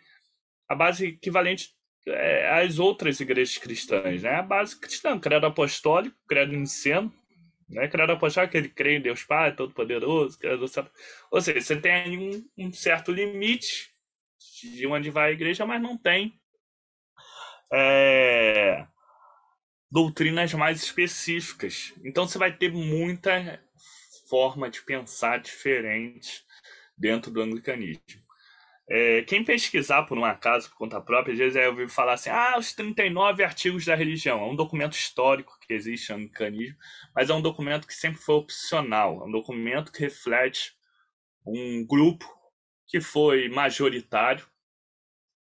a 0.68 0.76
base 0.76 1.08
equivalente 1.08 1.74
é, 2.06 2.62
às 2.62 2.78
outras 2.78 3.22
igrejas 3.22 3.58
cristãs, 3.58 4.24
né? 4.24 4.36
A 4.36 4.42
base 4.42 4.78
cristã, 4.78 5.18
credo 5.18 5.46
apostólico, 5.46 6.18
credo 6.28 6.52
niceno, 6.52 7.14
né? 7.70 7.88
Credo 7.88 8.12
apostólico, 8.12 8.58
ele 8.58 8.70
crê 8.70 8.98
em 8.98 9.02
Deus 9.02 9.24
Pai, 9.24 9.56
Todo-Poderoso, 9.56 10.38
credo... 10.38 10.66
ou 11.32 11.42
seja, 11.42 11.62
você 11.62 11.76
tem 11.80 12.18
um, 12.18 12.68
um 12.68 12.74
certo 12.74 13.12
limite 13.14 13.92
de 14.76 14.86
onde 14.88 15.10
vai 15.10 15.30
a 15.30 15.34
igreja, 15.34 15.66
mas 15.66 15.82
não 15.82 15.98
tem 15.98 16.41
é, 17.74 18.86
doutrinas 19.90 20.54
mais 20.54 20.82
específicas. 20.82 21.94
Então 22.04 22.28
você 22.28 22.38
vai 22.38 22.56
ter 22.56 22.72
muita 22.72 23.62
forma 24.30 24.70
de 24.70 24.82
pensar 24.82 25.40
diferente 25.40 26.44
dentro 26.98 27.32
do 27.32 27.42
anglicanismo. 27.42 28.22
É, 28.90 29.22
quem 29.24 29.44
pesquisar 29.44 30.04
por 30.04 30.18
um 30.18 30.26
acaso, 30.26 30.70
por 30.70 30.76
conta 30.76 31.00
própria, 31.00 31.32
às 31.32 31.40
vezes 31.40 31.56
é 31.56 31.68
ouvir 31.70 31.90
falar 31.90 32.14
assim: 32.14 32.30
ah, 32.30 32.58
os 32.58 32.74
39 32.74 33.44
artigos 33.44 33.86
da 33.86 33.96
religião. 33.96 34.42
É 34.42 34.46
um 34.46 34.56
documento 34.56 34.94
histórico 34.94 35.58
que 35.62 35.74
existe 35.74 36.12
no 36.12 36.18
anglicanismo, 36.18 36.78
mas 37.16 37.30
é 37.30 37.34
um 37.34 37.42
documento 37.42 37.88
que 37.88 37.94
sempre 37.94 38.22
foi 38.22 38.36
opcional. 38.36 39.22
É 39.22 39.26
um 39.26 39.32
documento 39.32 39.92
que 39.92 40.02
reflete 40.02 40.74
um 41.46 41.86
grupo 41.86 42.26
que 42.86 43.00
foi 43.00 43.48
majoritário 43.48 44.46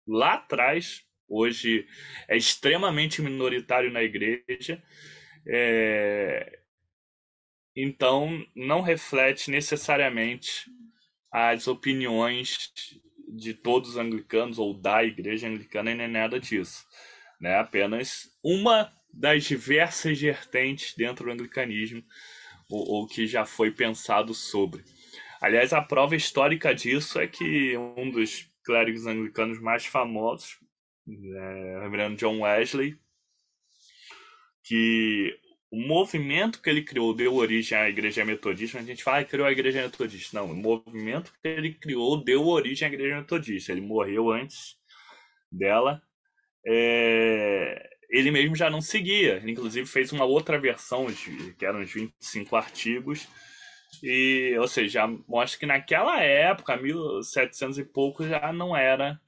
lá 0.06 0.34
atrás 0.34 1.02
hoje 1.32 1.86
é 2.28 2.36
extremamente 2.36 3.22
minoritário 3.22 3.90
na 3.90 4.02
igreja. 4.02 4.82
É... 5.46 6.60
Então, 7.74 8.44
não 8.54 8.82
reflete 8.82 9.50
necessariamente 9.50 10.70
as 11.30 11.66
opiniões 11.66 12.70
de 13.26 13.54
todos 13.54 13.90
os 13.90 13.96
anglicanos 13.96 14.58
ou 14.58 14.74
da 14.74 15.02
igreja 15.02 15.48
anglicana 15.48 15.94
nem 15.94 16.08
nada 16.08 16.38
disso. 16.38 16.84
Né? 17.40 17.56
Apenas 17.56 18.28
uma 18.44 18.92
das 19.12 19.44
diversas 19.44 20.20
vertentes 20.20 20.94
dentro 20.94 21.24
do 21.24 21.32
anglicanismo, 21.32 22.02
ou, 22.68 22.88
ou 22.88 23.06
que 23.06 23.26
já 23.26 23.44
foi 23.44 23.70
pensado 23.70 24.34
sobre. 24.34 24.84
Aliás, 25.40 25.72
a 25.72 25.82
prova 25.82 26.14
histórica 26.14 26.74
disso 26.74 27.18
é 27.18 27.26
que 27.26 27.76
um 27.76 28.10
dos 28.10 28.48
clérigos 28.64 29.06
anglicanos 29.06 29.60
mais 29.60 29.84
famosos 29.84 30.58
é, 31.08 31.80
reverendo 31.80 32.16
John 32.16 32.40
Wesley, 32.40 32.96
que 34.64 35.36
o 35.70 35.80
movimento 35.80 36.60
que 36.60 36.68
ele 36.68 36.82
criou 36.82 37.14
deu 37.14 37.34
origem 37.34 37.76
à 37.76 37.88
igreja 37.88 38.24
metodista. 38.24 38.78
A 38.78 38.82
gente 38.82 39.02
fala 39.02 39.24
que 39.24 39.30
criou 39.30 39.46
a 39.46 39.52
igreja 39.52 39.82
metodista. 39.82 40.38
Não, 40.38 40.52
o 40.52 40.54
movimento 40.54 41.32
que 41.32 41.48
ele 41.48 41.72
criou 41.72 42.22
deu 42.22 42.46
origem 42.46 42.86
à 42.86 42.92
igreja 42.92 43.16
metodista. 43.16 43.72
Ele 43.72 43.80
morreu 43.80 44.30
antes 44.30 44.76
dela. 45.50 46.02
É... 46.66 47.88
Ele 48.10 48.30
mesmo 48.30 48.54
já 48.54 48.68
não 48.68 48.82
seguia. 48.82 49.36
Ele, 49.36 49.52
inclusive, 49.52 49.86
fez 49.88 50.12
uma 50.12 50.26
outra 50.26 50.60
versão, 50.60 51.06
que 51.58 51.64
eram 51.64 51.80
uns 51.80 51.92
25 51.92 52.54
artigos. 52.54 53.26
E, 54.02 54.54
ou 54.58 54.68
seja, 54.68 55.06
mostra 55.26 55.58
que 55.58 55.66
naquela 55.66 56.22
época, 56.22 56.76
1700 56.76 57.78
e 57.78 57.84
pouco, 57.84 58.28
já 58.28 58.52
não 58.52 58.76
era 58.76 59.18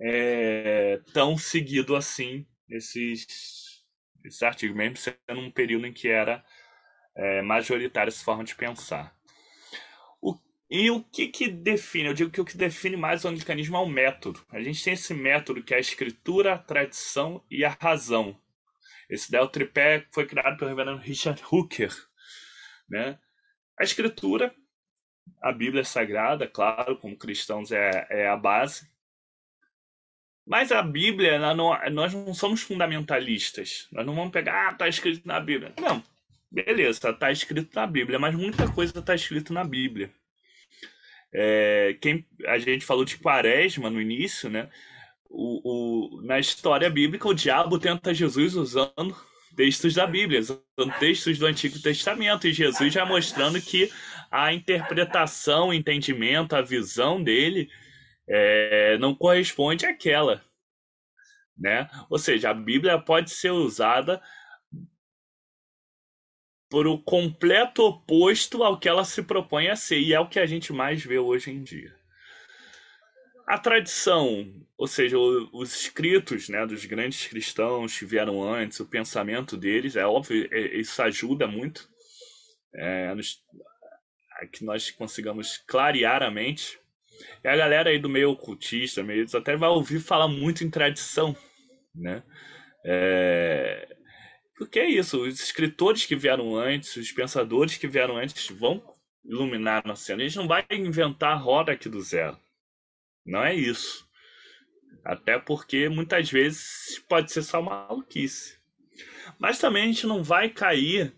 é, 0.00 1.00
tão 1.12 1.36
seguido 1.38 1.94
assim 1.94 2.46
esses, 2.68 3.84
esses 4.24 4.42
artigos, 4.42 4.76
mesmo 4.76 4.96
sendo 4.96 5.40
um 5.40 5.50
período 5.50 5.86
em 5.86 5.92
que 5.92 6.08
era 6.08 6.44
é, 7.16 7.42
majoritária 7.42 8.08
essa 8.08 8.24
forma 8.24 8.44
de 8.44 8.54
pensar. 8.54 9.14
O, 10.20 10.36
e 10.70 10.90
o 10.90 11.02
que, 11.02 11.28
que 11.28 11.48
define? 11.48 12.08
Eu 12.08 12.14
digo 12.14 12.30
que 12.30 12.40
o 12.40 12.44
que 12.44 12.56
define 12.56 12.96
mais 12.96 13.24
o 13.24 13.28
anglicanismo 13.28 13.76
é 13.76 13.80
o 13.80 13.88
método. 13.88 14.44
A 14.50 14.60
gente 14.60 14.82
tem 14.82 14.94
esse 14.94 15.14
método 15.14 15.62
que 15.62 15.74
é 15.74 15.76
a 15.76 15.80
escritura, 15.80 16.54
a 16.54 16.58
tradição 16.58 17.44
e 17.50 17.64
a 17.64 17.76
razão. 17.80 18.38
Esse 19.08 19.30
daí 19.30 19.46
tripé 19.48 20.06
foi 20.12 20.26
criado 20.26 20.56
pelo 20.56 20.70
reverendo 20.70 21.00
Richard 21.00 21.42
Hooker. 21.50 21.92
Né? 22.88 23.18
A 23.78 23.84
escritura, 23.84 24.54
a 25.42 25.52
Bíblia 25.52 25.84
Sagrada, 25.84 26.48
claro, 26.48 26.98
como 26.98 27.16
cristãos 27.16 27.70
é, 27.70 28.06
é 28.10 28.28
a 28.28 28.36
base. 28.36 28.90
Mas 30.46 30.70
a 30.70 30.82
Bíblia, 30.82 31.38
nós 31.54 32.12
não 32.12 32.34
somos 32.34 32.60
fundamentalistas. 32.60 33.88
Nós 33.90 34.04
não 34.04 34.14
vamos 34.14 34.32
pegar, 34.32 34.68
ah, 34.68 34.72
está 34.72 34.88
escrito 34.88 35.26
na 35.26 35.40
Bíblia. 35.40 35.72
Não, 35.80 36.02
beleza, 36.50 37.10
está 37.10 37.32
escrito 37.32 37.74
na 37.74 37.86
Bíblia, 37.86 38.18
mas 38.18 38.34
muita 38.34 38.70
coisa 38.70 38.98
está 38.98 39.14
escrito 39.14 39.52
na 39.52 39.64
Bíblia. 39.64 40.10
É, 41.32 41.96
quem, 42.00 42.26
a 42.46 42.58
gente 42.58 42.84
falou 42.84 43.04
de 43.04 43.16
quaresma 43.16 43.90
no 43.90 44.00
início, 44.00 44.48
né? 44.48 44.68
O, 45.28 46.18
o, 46.18 46.22
na 46.22 46.38
história 46.38 46.88
bíblica, 46.88 47.26
o 47.26 47.34
diabo 47.34 47.76
tenta 47.76 48.14
Jesus 48.14 48.54
usando 48.54 49.16
textos 49.56 49.94
da 49.94 50.06
Bíblia, 50.06 50.40
usando 50.40 50.98
textos 51.00 51.38
do 51.38 51.46
Antigo 51.46 51.80
Testamento, 51.80 52.46
e 52.46 52.52
Jesus 52.52 52.92
já 52.92 53.04
mostrando 53.04 53.60
que 53.60 53.90
a 54.30 54.52
interpretação, 54.52 55.68
o 55.68 55.74
entendimento, 55.74 56.54
a 56.54 56.62
visão 56.62 57.20
dele 57.20 57.68
é, 58.28 58.98
não 58.98 59.14
corresponde 59.14 59.86
àquela. 59.86 60.42
Né? 61.56 61.88
Ou 62.10 62.18
seja, 62.18 62.50
a 62.50 62.54
Bíblia 62.54 62.98
pode 62.98 63.30
ser 63.30 63.50
usada 63.50 64.20
por 66.68 66.86
o 66.86 66.98
completo 66.98 67.82
oposto 67.82 68.64
ao 68.64 68.78
que 68.78 68.88
ela 68.88 69.04
se 69.04 69.22
propõe 69.22 69.68
a 69.68 69.76
ser, 69.76 70.00
e 70.00 70.12
é 70.12 70.18
o 70.18 70.28
que 70.28 70.40
a 70.40 70.46
gente 70.46 70.72
mais 70.72 71.04
vê 71.04 71.18
hoje 71.18 71.52
em 71.52 71.62
dia. 71.62 71.94
A 73.46 73.58
tradição, 73.58 74.52
ou 74.76 74.88
seja, 74.88 75.16
os 75.18 75.72
escritos 75.72 76.48
né, 76.48 76.66
dos 76.66 76.84
grandes 76.84 77.28
cristãos 77.28 77.96
que 77.96 78.06
vieram 78.06 78.42
antes, 78.42 78.80
o 78.80 78.86
pensamento 78.86 79.56
deles, 79.56 79.94
é 79.94 80.04
óbvio, 80.04 80.48
é, 80.50 80.78
isso 80.78 81.00
ajuda 81.02 81.46
muito 81.46 81.88
é, 82.74 83.14
nos, 83.14 83.40
a 84.40 84.46
que 84.46 84.64
nós 84.64 84.90
consigamos 84.90 85.58
clarear 85.58 86.22
a 86.22 86.30
mente 86.30 86.80
e 87.42 87.48
a 87.48 87.56
galera 87.56 87.90
aí 87.90 87.98
do 87.98 88.08
meio 88.08 88.30
ocultista, 88.30 89.02
meio 89.02 89.26
até 89.34 89.56
vai 89.56 89.68
ouvir 89.68 90.00
falar 90.00 90.28
muito 90.28 90.64
em 90.64 90.70
tradição, 90.70 91.36
né? 91.94 92.22
É... 92.84 93.88
Porque 94.56 94.78
é 94.78 94.88
isso, 94.88 95.22
os 95.22 95.40
escritores 95.40 96.06
que 96.06 96.14
vieram 96.14 96.56
antes, 96.56 96.96
os 96.96 97.10
pensadores 97.10 97.76
que 97.76 97.88
vieram 97.88 98.16
antes 98.16 98.48
vão 98.48 98.82
iluminar 99.24 99.82
a 99.84 99.88
nossa 99.88 100.04
cena. 100.04 100.22
A 100.22 100.26
gente 100.26 100.36
não 100.36 100.46
vai 100.46 100.64
inventar 100.70 101.32
a 101.32 101.36
roda 101.36 101.72
aqui 101.72 101.88
do 101.88 102.00
zero. 102.00 102.38
Não 103.26 103.42
é 103.42 103.54
isso. 103.54 104.06
Até 105.04 105.38
porque 105.38 105.88
muitas 105.88 106.30
vezes 106.30 107.02
pode 107.08 107.32
ser 107.32 107.42
só 107.42 107.60
maluquice. 107.60 108.58
Mas 109.38 109.58
também 109.58 109.84
a 109.84 109.86
gente 109.86 110.06
não 110.06 110.22
vai 110.22 110.48
cair 110.48 111.12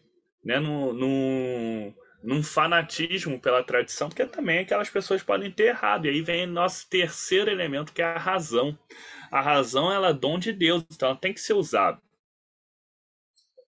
né, 0.44 0.58
no, 0.58 0.92
no, 0.92 1.94
num 2.26 2.42
fanatismo 2.42 3.40
pela 3.40 3.62
tradição, 3.62 4.08
porque 4.08 4.26
também 4.26 4.58
aquelas 4.58 4.90
pessoas 4.90 5.22
podem 5.22 5.48
ter 5.48 5.68
errado. 5.68 6.06
E 6.06 6.08
aí 6.08 6.20
vem 6.20 6.44
nosso 6.44 6.88
terceiro 6.90 7.48
elemento, 7.48 7.92
que 7.92 8.02
é 8.02 8.04
a 8.04 8.18
razão. 8.18 8.76
A 9.30 9.40
razão 9.40 9.92
ela 9.92 10.08
é 10.08 10.12
dom 10.12 10.36
de 10.36 10.52
Deus, 10.52 10.84
então 10.90 11.10
ela 11.10 11.18
tem 11.18 11.32
que 11.32 11.40
ser 11.40 11.52
usada. 11.52 12.02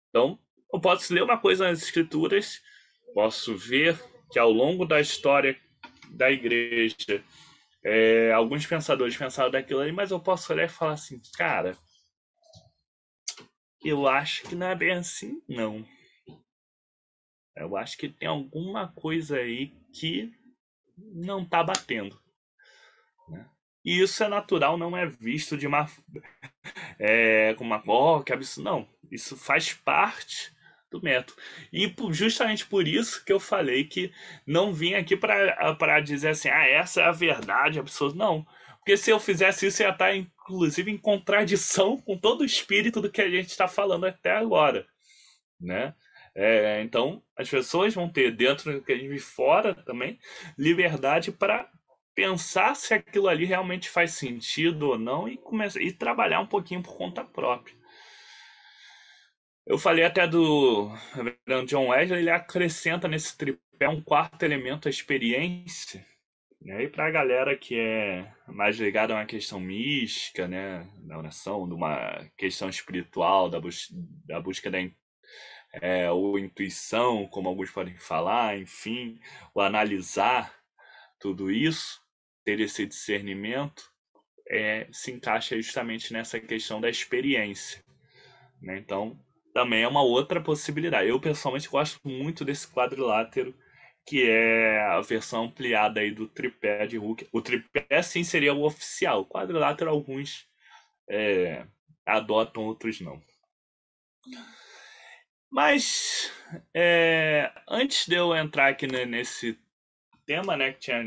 Então, 0.09 0.37
eu 0.75 0.81
posso 0.81 1.15
ler 1.15 1.23
uma 1.23 1.39
coisa 1.39 1.69
nas 1.69 1.81
escrituras, 1.81 2.61
posso 3.15 3.57
ver 3.57 3.97
que 4.33 4.41
ao 4.41 4.51
longo 4.51 4.85
da 4.85 5.01
história 5.01 5.57
da 6.11 6.29
igreja, 6.29 7.25
é, 7.85 8.33
alguns 8.33 8.67
pensadores 8.67 9.17
pensaram 9.17 9.53
daquilo 9.53 9.81
ali, 9.83 9.93
mas 9.93 10.11
eu 10.11 10.19
posso 10.19 10.53
olhar 10.53 10.65
e 10.65 10.69
falar 10.69 10.95
assim, 10.95 11.21
cara, 11.37 11.77
eu 13.85 14.09
acho 14.09 14.43
que 14.43 14.57
não 14.57 14.67
é 14.67 14.75
bem 14.75 14.95
assim, 14.95 15.41
não. 15.49 15.87
Eu 17.61 17.77
acho 17.77 17.97
que 17.97 18.09
tem 18.09 18.29
alguma 18.29 18.89
coisa 18.89 19.37
aí 19.39 19.73
que 19.93 20.33
não 20.97 21.43
está 21.43 21.63
batendo. 21.63 22.21
Né? 23.29 23.47
E 23.85 24.01
isso 24.01 24.23
é 24.23 24.29
natural, 24.29 24.77
não 24.77 24.97
é 24.97 25.07
visto 25.07 25.57
de 25.57 25.67
uma. 25.67 25.87
É, 27.01 27.55
como 27.55 27.73
uma. 27.73 27.83
Oh, 27.87 28.23
que 28.23 28.33
absurdo. 28.33 28.65
Não. 28.65 28.89
Isso 29.11 29.37
faz 29.37 29.73
parte 29.73 30.53
do 30.91 31.01
método. 31.03 31.41
E 31.73 31.95
justamente 32.11 32.67
por 32.67 32.87
isso 32.87 33.25
que 33.25 33.33
eu 33.33 33.39
falei 33.39 33.85
que 33.85 34.13
não 34.47 34.73
vim 34.73 34.95
aqui 34.95 35.17
para 35.17 36.01
dizer 36.01 36.31
assim, 36.31 36.49
ah, 36.49 36.67
essa 36.67 37.03
é 37.03 37.05
a 37.05 37.13
verdade 37.13 37.79
absurda. 37.79 38.17
Não. 38.17 38.47
Porque 38.79 38.97
se 38.97 39.11
eu 39.11 39.21
fizesse 39.21 39.67
isso, 39.67 39.83
ia 39.83 39.91
estar, 39.91 40.15
inclusive, 40.17 40.91
em 40.91 40.99
contradição 40.99 41.99
com 41.99 42.19
todo 42.19 42.41
o 42.41 42.45
espírito 42.45 43.01
do 43.01 43.11
que 43.11 43.21
a 43.21 43.29
gente 43.29 43.49
está 43.49 43.69
falando 43.69 44.07
até 44.07 44.33
agora. 44.33 44.87
Né? 45.61 45.95
É, 46.35 46.81
então, 46.83 47.23
as 47.37 47.49
pessoas 47.49 47.95
vão 47.95 48.09
ter, 48.09 48.31
dentro 48.35 48.81
do 48.81 48.93
e 48.93 49.19
fora 49.19 49.75
também, 49.75 50.19
liberdade 50.57 51.33
para 51.33 51.69
pensar 52.15 52.75
se 52.75 52.93
aquilo 52.95 53.29
ali 53.29 53.45
realmente 53.45 53.89
faz 53.89 54.13
sentido 54.13 54.89
ou 54.89 54.99
não 54.99 55.29
e, 55.29 55.37
começar, 55.37 55.81
e 55.81 55.93
trabalhar 55.93 56.41
um 56.41 56.47
pouquinho 56.47 56.83
por 56.83 56.97
conta 56.97 57.25
própria. 57.25 57.77
eu 59.67 59.79
falei 59.79 60.05
até 60.05 60.27
do 60.27 60.91
John 61.67 61.89
Wesley, 61.89 62.21
ele 62.21 62.31
acrescenta 62.31 63.07
nesse 63.07 63.37
tripé 63.37 63.89
um 63.89 64.01
quarto 64.01 64.43
elemento, 64.43 64.89
a 64.89 64.91
experiência. 64.91 66.05
Né? 66.61 66.85
E 66.85 66.89
para 66.89 67.07
a 67.07 67.11
galera 67.11 67.57
que 67.57 67.79
é 67.79 68.33
mais 68.49 68.79
ligada 68.79 69.13
a 69.13 69.17
uma 69.19 69.27
questão 69.27 69.61
mística, 69.61 70.49
né, 70.49 70.89
da 70.99 71.17
oração, 71.19 71.69
de 71.69 71.75
uma 71.75 72.29
questão 72.37 72.69
espiritual, 72.69 73.49
da, 73.49 73.61
bus 73.61 73.89
da 74.27 74.41
busca 74.41 74.71
da 74.71 74.79
é, 75.81 76.11
ou 76.11 76.39
intuição, 76.39 77.27
como 77.27 77.49
alguns 77.49 77.71
podem 77.71 77.97
falar, 77.99 78.59
enfim, 78.59 79.21
o 79.55 79.61
analisar 79.61 80.55
tudo 81.19 81.51
isso, 81.51 82.01
ter 82.45 82.61
esse 82.61 82.87
discernimento, 82.87 83.91
é, 84.49 84.89
se 84.93 85.13
encaixa 85.13 85.57
justamente 85.57 86.13
nessa 86.13 86.41
questão 86.41 86.81
da 86.81 86.89
experiência. 86.89 87.85
Né? 88.61 88.79
Então, 88.79 89.19
também 89.53 89.83
é 89.83 89.89
uma 89.89 90.03
outra 90.03 90.41
possibilidade. 90.41 91.09
Eu, 91.09 91.21
pessoalmente, 91.21 91.69
gosto 91.69 92.01
muito 92.05 92.45
desse 92.45 92.69
quadrilátero, 92.69 93.55
que 94.07 94.29
é 94.29 94.81
a 94.81 95.01
versão 95.01 95.45
ampliada 95.45 96.01
aí 96.01 96.11
do 96.11 96.27
tripé 96.27 96.87
de 96.87 96.97
Hulk. 96.97 97.29
O 97.33 97.43
tripé, 97.43 98.03
sim, 98.03 98.25
seria 98.25 98.55
o 98.55 98.65
oficial. 98.65 99.21
O 99.21 99.27
quadrilátero, 99.27 99.91
alguns 99.91 100.47
é, 101.11 101.67
adotam, 102.07 102.65
outros 102.65 103.01
não. 103.01 103.21
Mas 105.51 106.31
é, 106.75 107.53
antes 107.69 108.07
de 108.07 108.15
eu 108.15 108.35
entrar 108.37 108.69
aqui 108.69 108.87
nesse 108.87 109.59
tema, 110.27 110.57
né, 110.57 110.73
que 110.73 110.81
tinha 110.81 111.03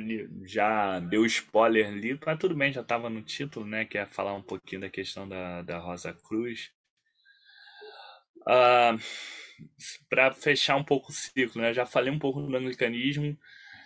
já 0.45 0.99
deu 0.99 1.25
spoiler 1.25 1.88
ali, 1.88 2.19
mas 2.25 2.39
tudo 2.39 2.56
bem, 2.56 2.73
já 2.73 2.82
estava 2.82 3.10
no 3.10 3.21
título, 3.21 3.65
né, 3.67 3.86
que 3.86 3.97
é 3.97 4.06
falar 4.06 4.34
um 4.34 4.41
pouquinho 4.41 4.82
da 4.82 4.89
questão 4.89 5.30
da, 5.30 5.62
da 5.62 5.77
Rosa 5.77 6.12
Cruz. 6.13 6.71
Uh, 8.41 8.49
ah, 8.49 8.97
para 10.10 10.32
fechar 10.32 10.75
um 10.75 10.84
pouco 10.84 11.12
o 11.12 11.13
ciclo, 11.13 11.62
né, 11.62 11.71
já 11.73 11.86
falei 11.86 12.12
um 12.12 12.17
pouco 12.19 12.41
do 12.41 12.58
anglicanismo, 12.58 13.38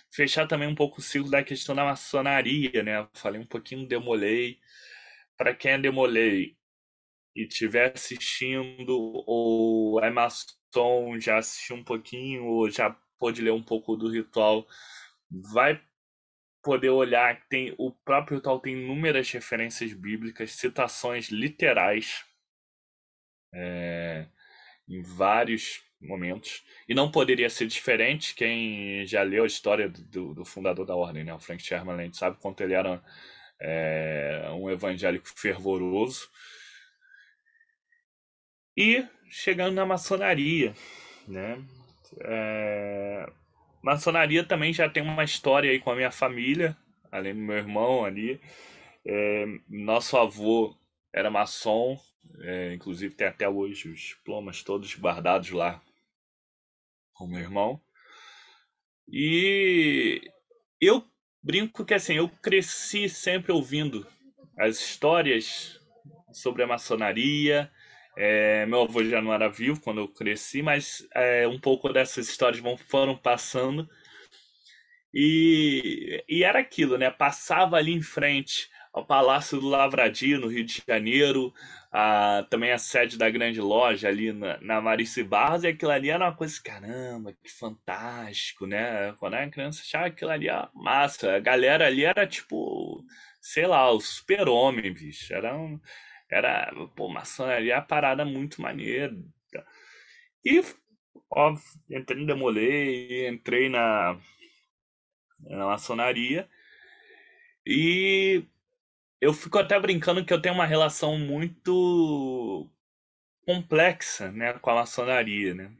fechar 0.10 0.48
também 0.48 0.68
um 0.70 0.76
pouco 0.76 1.00
o 1.00 1.04
ciclo 1.04 1.30
da 1.30 1.44
questão 1.44 1.76
da 1.76 1.84
maçonaria, 1.84 2.82
né, 2.82 3.06
falei 3.14 3.42
um 3.42 3.46
pouquinho 3.46 3.88
Demolei. 3.88 4.60
Para 5.38 5.54
quem 5.54 5.72
é 5.72 5.78
Demolei, 5.78 6.56
e 7.36 7.44
estiver 7.44 7.94
assistindo, 7.94 9.24
ou 9.28 10.00
é 10.02 10.10
maçom, 10.10 11.20
já 11.20 11.38
assistiu 11.38 11.76
um 11.76 11.84
pouquinho, 11.84 12.46
ou 12.46 12.70
já 12.70 12.96
pôde 13.20 13.42
ler 13.42 13.52
um 13.52 13.64
pouco 13.64 13.96
do 13.98 14.10
ritual, 14.10 14.66
vai 15.30 15.82
poder 16.64 16.90
olhar 16.90 17.40
que 17.40 17.50
tem 17.50 17.76
o 17.78 17.92
próprio 17.92 18.38
ritual 18.38 18.60
tem 18.60 18.74
inúmeras 18.74 19.30
referências 19.32 19.94
bíblicas, 19.94 20.52
citações 20.52 21.30
literais 21.30 22.26
é, 23.54 24.28
em 24.88 25.02
vários 25.02 25.84
momentos. 26.02 26.64
E 26.88 26.96
não 26.96 27.12
poderia 27.12 27.50
ser 27.50 27.68
diferente. 27.68 28.34
Quem 28.36 29.06
já 29.06 29.24
leu 29.24 29.44
a 29.44 29.48
história 29.48 29.90
do, 29.90 30.34
do 30.34 30.46
fundador 30.46 30.86
da 30.86 30.96
ordem, 30.96 31.24
né, 31.24 31.34
o 31.34 31.40
Frank 31.40 31.62
Sherman, 31.62 32.12
sabe 32.14 32.38
quanto 32.40 32.62
ele 32.62 32.74
era 32.74 33.04
é, 33.60 34.50
um 34.52 34.70
evangélico 34.70 35.28
fervoroso 35.28 36.30
e 38.76 39.06
chegando 39.30 39.76
na 39.76 39.86
maçonaria, 39.86 40.74
né? 41.28 41.64
É... 42.22 43.32
Maçonaria 43.82 44.44
também 44.44 44.74
já 44.74 44.90
tem 44.90 45.04
uma 45.04 45.24
história 45.24 45.70
aí 45.72 45.80
com 45.80 45.92
a 45.92 45.96
minha 45.96 46.12
família, 46.12 46.76
além 47.12 47.34
do 47.34 47.42
meu 47.42 47.58
irmão 47.58 48.06
ali. 48.06 48.40
É... 49.06 49.46
Nosso 49.70 50.18
avô 50.18 50.76
era 51.14 51.30
maçom, 51.30 52.00
é... 52.42 52.74
inclusive 52.74 53.16
tem 53.16 53.28
até 53.28 53.48
hoje 53.48 53.90
os 53.90 54.00
diplomas 54.00 54.64
todos 54.64 54.96
guardados 54.96 55.52
lá 55.52 55.82
com 57.14 57.28
meu 57.28 57.40
irmão. 57.40 57.82
E 59.08 60.22
eu 60.82 61.06
brinco 61.42 61.86
que 61.86 61.94
assim, 61.94 62.16
eu 62.16 62.28
cresci 62.28 63.08
sempre 63.08 63.52
ouvindo 63.52 64.06
as 64.58 64.80
histórias 64.80 65.80
sobre 66.34 66.64
a 66.64 66.68
maçonaria, 66.68 67.72
é, 68.18 68.66
meu 68.66 68.82
avô 68.82 69.04
já 69.04 69.22
não 69.22 69.34
era 69.34 69.50
vivo 69.50 69.82
quando 69.82 70.00
eu 70.00 70.08
cresci, 70.08 70.62
mas 70.62 71.08
é, 71.14 71.48
um 71.48 71.60
pouco 71.60 71.92
dessas 71.92 72.30
histórias 72.30 72.62
vão, 72.62 72.78
foram 72.78 73.16
passando. 73.18 73.88
E, 75.14 76.24
e 76.28 76.44
era 76.44 76.60
aquilo, 76.60 76.98
né? 76.98 77.10
Passava 77.10 77.78
ali 77.78 77.94
em 77.94 78.02
frente 78.02 78.70
ao 78.94 79.06
Palácio 79.06 79.60
do 79.60 79.68
Lavradio, 79.68 80.40
no 80.40 80.48
Rio 80.48 80.66
de 80.66 80.82
Janeiro, 80.88 81.54
a, 81.92 82.46
também 82.50 82.72
a 82.72 82.78
sede 82.78 83.18
da 83.18 83.30
grande 83.30 83.60
loja 83.60 84.08
ali 84.08 84.32
na, 84.32 84.58
na 84.62 84.82
Marice 84.82 85.24
Barros, 85.24 85.64
e 85.64 85.68
aquilo 85.68 85.92
ali 85.92 86.10
era 86.10 86.26
uma 86.26 86.36
coisa, 86.36 86.62
caramba, 86.64 87.34
que 87.44 87.52
fantástico, 87.52 88.66
né? 88.66 89.14
Quando 89.20 89.34
eu 89.34 89.40
era 89.40 89.52
criança, 89.52 89.82
achava 89.82 90.08
aquilo 90.08 90.32
ali 90.32 90.50
ó, 90.50 90.68
massa. 90.74 91.36
A 91.36 91.40
galera 91.40 91.88
ali 91.88 92.06
era 92.06 92.26
tipo, 92.26 93.04
sei 93.42 93.68
lá, 93.68 93.92
o 93.92 94.00
super-homem, 94.00 94.94
bicho. 94.94 95.34
Era 95.34 95.56
um 95.56 95.80
era, 96.36 96.72
pô, 96.96 97.08
maçonaria 97.10 97.74
é 97.74 97.78
uma 97.78 97.82
parada 97.82 98.26
muito 98.26 98.62
maneira. 98.62 99.16
E, 100.44 100.62
óbvio, 101.30 101.64
entrei 101.90 102.20
no 102.20 102.28
Demolei, 102.28 103.28
entrei 103.28 103.70
na, 103.70 104.20
na 105.40 105.66
maçonaria. 105.68 106.50
E 107.66 108.44
eu 109.22 109.34
fico 109.34 109.58
até 109.58 109.80
brincando 109.80 110.26
que 110.26 110.34
eu 110.34 110.42
tenho 110.42 110.56
uma 110.56 110.66
relação 110.66 111.18
muito 111.18 112.70
complexa, 113.46 114.32
né, 114.32 114.54
com 114.54 114.70
a 114.72 114.76
maçonaria, 114.76 115.54
né? 115.54 115.72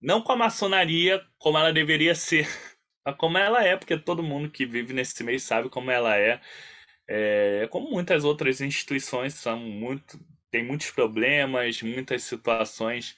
Não 0.00 0.20
com 0.22 0.32
a 0.32 0.36
maçonaria 0.36 1.24
como 1.38 1.58
ela 1.58 1.72
deveria 1.72 2.14
ser, 2.14 2.46
mas 3.04 3.16
como 3.16 3.38
ela 3.38 3.64
é, 3.64 3.76
porque 3.76 3.96
todo 3.98 4.22
mundo 4.22 4.50
que 4.50 4.66
vive 4.66 4.92
nesse 4.92 5.24
meio 5.24 5.40
sabe 5.40 5.70
como 5.70 5.90
ela 5.90 6.16
é. 6.16 6.40
É, 7.08 7.68
como 7.70 7.90
muitas 7.90 8.24
outras 8.24 8.60
instituições 8.60 9.34
são 9.34 9.58
muito 9.58 10.18
tem 10.50 10.64
muitos 10.64 10.90
problemas, 10.92 11.82
muitas 11.82 12.22
situações 12.22 13.16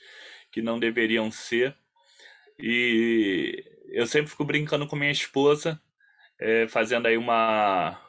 que 0.51 0.63
não 0.63 0.79
deveriam 0.79 1.31
ser. 1.31 1.77
E 2.59 3.63
eu 3.91 4.07
sempre 4.07 4.31
fico 4.31 4.45
brincando 4.45 4.87
com 4.87 4.97
minha 4.97 5.11
esposa, 5.13 5.81
é, 6.41 6.67
fazendo 6.69 7.07
aí 7.07 7.17
uma 7.17 8.01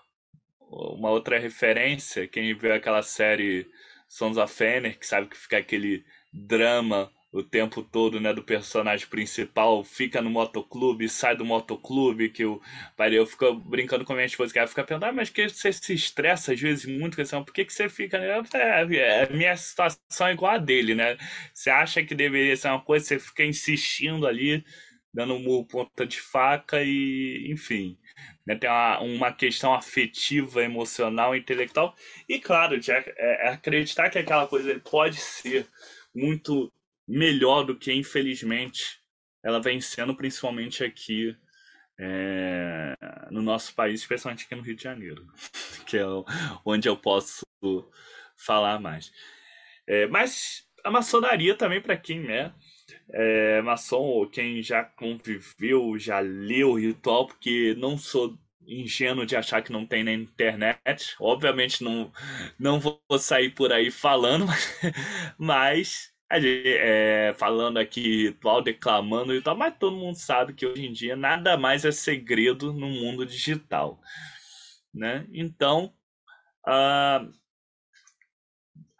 uma 0.70 1.10
outra 1.12 1.40
referência, 1.40 2.28
quem 2.28 2.54
viu 2.56 2.74
aquela 2.74 3.02
série 3.02 3.70
Sons 4.08 4.38
of 4.38 4.64
Anarchy, 4.64 5.06
sabe 5.06 5.28
que 5.28 5.38
fica 5.38 5.58
aquele 5.58 6.06
drama 6.34 7.12
o 7.32 7.44
tempo 7.44 7.84
todo, 7.84 8.20
né, 8.20 8.34
do 8.34 8.42
personagem 8.42 9.08
principal, 9.08 9.84
fica 9.84 10.22
no 10.22 10.30
motoclube, 10.30 11.10
sai 11.10 11.36
do 11.36 11.44
motoclube, 11.46 12.30
que 12.30 12.46
o 12.46 12.62
pai 12.96 13.18
eu 13.18 13.26
fico 13.26 13.54
brincando 13.54 14.06
com 14.06 14.14
a 14.14 14.16
minha 14.16 14.26
esposa, 14.26 14.54
que 14.54 14.60
ela 14.60 14.68
fica 14.68 14.84
perguntando, 14.84 15.10
ah, 15.12 15.14
mas 15.14 15.30
que 15.30 15.48
você 15.48 15.72
se 15.74 15.94
estressa 15.94 16.54
às 16.54 16.60
vezes 16.60 16.86
muito 16.86 17.16
com 17.16 17.22
isso? 17.22 17.44
Por 17.44 17.54
que, 17.54 17.66
que 17.66 17.74
você 17.74 17.90
fica, 17.90 18.18
né? 18.18 18.42
É, 18.54 18.96
é, 18.96 19.24
a 19.24 19.30
minha 19.30 19.56
situação 19.58 20.28
é 20.28 20.34
igual 20.34 20.54
a 20.54 20.58
dele, 20.58 20.96
né? 20.96 21.18
Você 21.54 21.70
acha 21.70 22.04
que 22.04 22.16
deveria 22.16 22.56
ser 22.56 22.70
uma 22.70 22.82
coisa, 22.82 23.06
você 23.06 23.20
fica 23.20 23.44
insistindo 23.44 24.26
ali, 24.26 24.64
dando 25.14 25.34
um 25.36 25.64
ponta 25.66 26.06
de 26.06 26.22
faca 26.22 26.82
e, 26.84 27.52
enfim, 27.52 27.98
né, 28.46 28.56
tem 28.56 28.70
uma, 28.70 29.00
uma 29.02 29.34
questão 29.34 29.74
afetiva, 29.74 30.64
emocional, 30.64 31.36
intelectual, 31.36 31.96
e 32.30 32.40
claro, 32.40 32.80
de, 32.80 32.92
é, 32.92 33.04
é 33.18 33.50
acreditar 33.50 34.10
que 34.10 34.20
aquela 34.20 34.48
coisa 34.48 34.80
pode 34.80 35.18
ser 35.18 35.68
muito 36.16 36.72
melhor 37.08 37.64
do 37.64 37.76
que, 37.76 37.94
infelizmente, 37.94 39.00
ela 39.44 39.62
vem 39.62 39.80
sendo, 39.80 40.16
principalmente 40.16 40.84
aqui 40.84 41.36
é, 42.00 42.96
no 43.32 43.42
nosso 43.42 43.74
país, 43.74 44.02
especialmente 44.02 44.46
aqui 44.46 44.56
no 44.56 44.62
Rio 44.62 44.76
de 44.76 44.84
Janeiro, 44.84 45.26
que 45.88 45.98
é 45.98 46.06
onde 46.66 46.88
eu 46.88 46.98
posso 46.98 47.46
falar 48.36 48.80
mais. 48.80 49.12
É, 49.88 50.06
mas 50.08 50.68
a 50.84 50.92
maçonaria 50.92 51.56
também, 51.56 51.82
para 51.82 51.98
quem 51.98 52.30
é, 52.30 52.52
é 53.12 53.62
maçom 53.62 54.04
ou 54.04 54.30
quem 54.30 54.62
já 54.62 54.84
conviveu, 54.84 55.98
já 55.98 56.20
leu 56.20 56.72
o 56.72 56.80
ritual, 56.80 57.28
porque 57.28 57.74
não 57.78 57.98
sou 57.98 58.38
ingênuo 58.68 59.26
de 59.26 59.36
achar 59.36 59.62
que 59.62 59.72
não 59.72 59.86
tem 59.86 60.04
na 60.04 60.12
internet. 60.12 61.16
Obviamente 61.20 61.84
não, 61.84 62.12
não 62.60 62.80
vou 62.80 63.02
sair 63.18 63.50
por 63.52 63.72
aí 63.72 63.90
falando, 63.90 64.46
mas 65.38 66.14
é, 66.30 67.34
falando 67.38 67.78
aqui 67.78 68.28
ritual, 68.28 68.62
declamando 68.62 69.34
e 69.34 69.42
tal, 69.42 69.56
mas 69.56 69.78
todo 69.78 69.96
mundo 69.96 70.16
sabe 70.16 70.54
que 70.54 70.66
hoje 70.66 70.86
em 70.86 70.92
dia 70.92 71.16
nada 71.16 71.58
mais 71.58 71.86
é 71.86 71.92
segredo 71.92 72.74
no 72.74 72.90
mundo 72.90 73.26
digital, 73.26 74.00
né? 74.94 75.26
Então, 75.32 75.94
uh, 76.68 77.32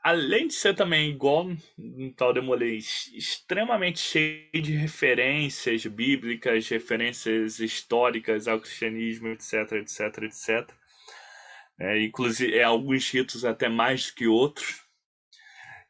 além 0.02 0.48
de 0.48 0.54
ser 0.54 0.74
também 0.74 1.10
igual 1.10 1.50
no 1.78 2.14
tal 2.14 2.34
Demolei, 2.34 2.78
extremamente 2.78 4.00
cheio 4.00 4.62
de 4.62 4.74
referências 4.74 5.86
bíblicas, 5.86 6.70
referências 6.70 7.60
históricas 7.60 8.48
ao 8.48 8.62
cristianismo, 8.62 9.28
etc, 9.28 9.74
etc, 9.74 10.24
etc. 10.24 10.72
É, 11.80 12.02
inclusive, 12.02 12.56
é, 12.56 12.64
alguns 12.64 13.10
ritos 13.12 13.44
até 13.44 13.68
mais 13.68 14.10
que 14.10 14.28
outros 14.28 14.87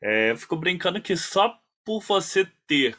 é, 0.02 0.32
eu 0.32 0.38
fico 0.38 0.56
brincando 0.56 1.02
que 1.02 1.16
só 1.16 1.60
por 1.84 2.02
você 2.02 2.46
ter 2.68 2.98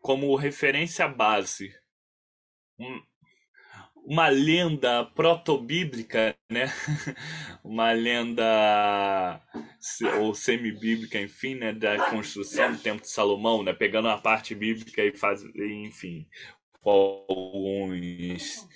como 0.00 0.36
referência 0.36 1.08
base 1.08 1.74
um, 2.78 3.02
uma 4.04 4.28
lenda 4.28 5.04
proto-bíblica, 5.04 6.36
né? 6.50 6.66
uma 7.64 7.90
lenda 7.92 9.40
ou 10.20 10.34
semi-bíblica, 10.34 11.18
enfim, 11.18 11.54
né? 11.54 11.72
da 11.72 12.10
construção 12.10 12.72
do 12.72 12.78
Templo 12.78 13.00
de 13.00 13.10
Salomão, 13.10 13.62
né? 13.62 13.72
pegando 13.72 14.08
a 14.08 14.18
parte 14.18 14.54
bíblica 14.54 15.02
e 15.02 15.16
faz, 15.16 15.42
enfim, 15.56 16.28
alguns 16.82 18.68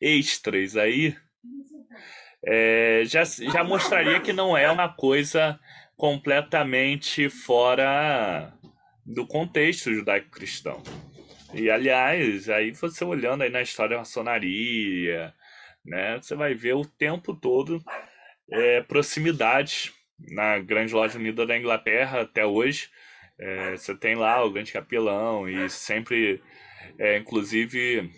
extras 0.00 0.76
aí, 0.76 1.16
é, 2.44 3.02
já, 3.04 3.24
já 3.24 3.62
mostraria 3.62 4.20
que 4.20 4.32
não 4.32 4.56
é 4.56 4.70
uma 4.70 4.88
coisa 4.88 5.58
completamente 5.96 7.28
fora 7.30 8.52
do 9.04 9.26
contexto 9.26 9.92
judaico-cristão. 9.92 10.82
E 11.54 11.70
aliás, 11.70 12.48
aí 12.50 12.72
você 12.72 13.04
olhando 13.04 13.42
aí 13.42 13.50
na 13.50 13.62
história 13.62 13.96
da 13.96 13.98
maçonaria, 13.98 15.32
né, 15.84 16.18
você 16.20 16.34
vai 16.34 16.54
ver 16.54 16.74
o 16.74 16.84
tempo 16.84 17.34
todo 17.34 17.82
é, 18.50 18.82
proximidades 18.82 19.92
na 20.18 20.58
Grande 20.58 20.92
Loja 20.92 21.18
Unida 21.18 21.46
da 21.46 21.56
Inglaterra 21.56 22.22
até 22.22 22.44
hoje. 22.44 22.90
É, 23.38 23.72
você 23.72 23.94
tem 23.94 24.14
lá 24.14 24.44
o 24.44 24.50
Grande 24.50 24.72
Capelão 24.72 25.48
e 25.48 25.68
sempre, 25.70 26.42
é, 26.98 27.18
inclusive, 27.18 28.10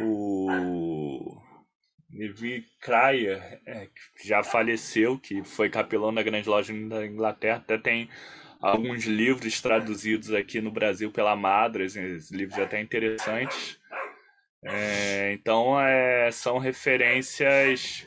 o 0.00 0.97
Levi 2.12 2.64
Cryer, 2.80 3.60
é, 3.66 3.88
que 4.16 4.26
já 4.26 4.42
faleceu, 4.42 5.18
que 5.18 5.44
foi 5.44 5.68
capelão 5.68 6.12
da 6.12 6.22
Grande 6.22 6.48
Loja 6.48 6.72
da 6.88 7.06
Inglaterra, 7.06 7.58
até 7.58 7.76
tem 7.76 8.08
alguns 8.60 9.04
livros 9.04 9.60
traduzidos 9.60 10.32
aqui 10.32 10.60
no 10.60 10.70
Brasil 10.70 11.10
pela 11.10 11.36
Madras, 11.36 11.94
livros 12.30 12.58
até 12.58 12.80
interessantes. 12.80 13.78
É, 14.64 15.32
então, 15.32 15.80
é, 15.80 16.30
são 16.32 16.58
referências 16.58 18.04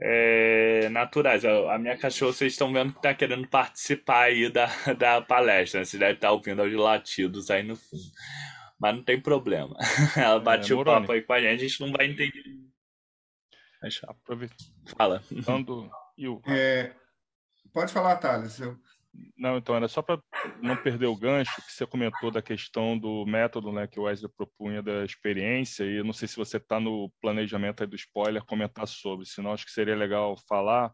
é, 0.00 0.88
naturais. 0.90 1.44
A, 1.44 1.78
minha 1.78 1.96
cachorra, 1.96 2.32
vocês 2.32 2.52
estão 2.52 2.72
vendo 2.72 2.92
que 2.92 2.98
está 2.98 3.14
querendo 3.14 3.48
participar 3.48 4.24
aí 4.24 4.48
da, 4.50 4.66
da 4.98 5.20
palestra. 5.20 5.80
Né? 5.80 5.84
Vocês 5.84 5.98
devem 5.98 6.14
estar 6.14 6.30
ouvindo 6.30 6.62
os 6.62 6.72
latidos 6.74 7.50
aí 7.50 7.62
no 7.62 7.76
fundo. 7.76 8.02
Mas 8.78 8.96
não 8.96 9.02
tem 9.02 9.20
problema. 9.20 9.76
Ela 10.16 10.38
bateu 10.38 10.78
é, 10.78 10.82
o 10.82 10.84
papo 10.84 11.12
aí 11.12 11.22
com 11.22 11.32
a 11.32 11.40
gente, 11.40 11.64
a 11.64 11.68
gente 11.68 11.80
não 11.80 11.90
vai 11.90 12.06
entender. 12.06 12.63
Deixa 13.84 14.10
aproveitar. 14.10 14.56
Fala. 14.96 15.22
É, 16.46 16.94
pode 17.70 17.92
falar, 17.92 18.16
Thales. 18.16 18.58
Eu 18.58 18.78
não, 19.36 19.58
então 19.58 19.76
era 19.76 19.86
só 19.86 20.00
para 20.00 20.18
não 20.60 20.74
perder 20.74 21.06
o 21.06 21.14
gancho 21.14 21.62
que 21.66 21.72
você 21.72 21.86
comentou 21.86 22.30
da 22.30 22.40
questão 22.42 22.98
do 22.98 23.26
método 23.26 23.70
né, 23.70 23.86
que 23.86 24.00
o 24.00 24.04
Wesley 24.04 24.32
propunha 24.34 24.82
da 24.82 25.04
experiência, 25.04 25.84
e 25.84 25.98
eu 25.98 26.04
não 26.04 26.14
sei 26.14 26.26
se 26.26 26.36
você 26.36 26.56
está 26.56 26.80
no 26.80 27.12
planejamento 27.20 27.86
do 27.86 27.94
spoiler 27.94 28.42
comentar 28.44 28.88
sobre, 28.88 29.26
senão 29.26 29.52
acho 29.52 29.66
que 29.66 29.70
seria 29.70 29.94
legal 29.94 30.36
falar 30.48 30.92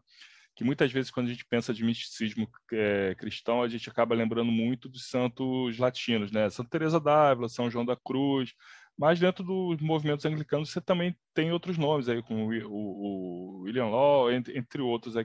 que 0.55 0.63
muitas 0.63 0.91
vezes 0.91 1.09
quando 1.09 1.27
a 1.27 1.29
gente 1.29 1.45
pensa 1.45 1.73
de 1.73 1.83
misticismo 1.83 2.47
é, 2.73 3.15
cristão, 3.15 3.63
a 3.63 3.69
gente 3.69 3.89
acaba 3.89 4.13
lembrando 4.13 4.51
muito 4.51 4.89
dos 4.89 5.07
santos 5.07 5.77
latinos, 5.77 6.31
né? 6.31 6.49
Santa 6.49 6.69
Teresa 6.69 6.99
d'Ávila, 6.99 7.47
São 7.47 7.69
João 7.71 7.85
da 7.85 7.95
Cruz, 7.95 8.53
mas 8.97 9.19
dentro 9.19 9.43
dos 9.43 9.81
movimentos 9.81 10.25
anglicanos 10.25 10.71
você 10.71 10.81
também 10.81 11.15
tem 11.33 11.51
outros 11.51 11.77
nomes 11.77 12.07
aí, 12.09 12.21
como 12.21 12.51
o, 12.51 12.69
o, 12.69 13.61
William 13.61 13.87
Law, 13.87 14.31
entre, 14.31 14.57
entre 14.57 14.81
outros 14.81 15.15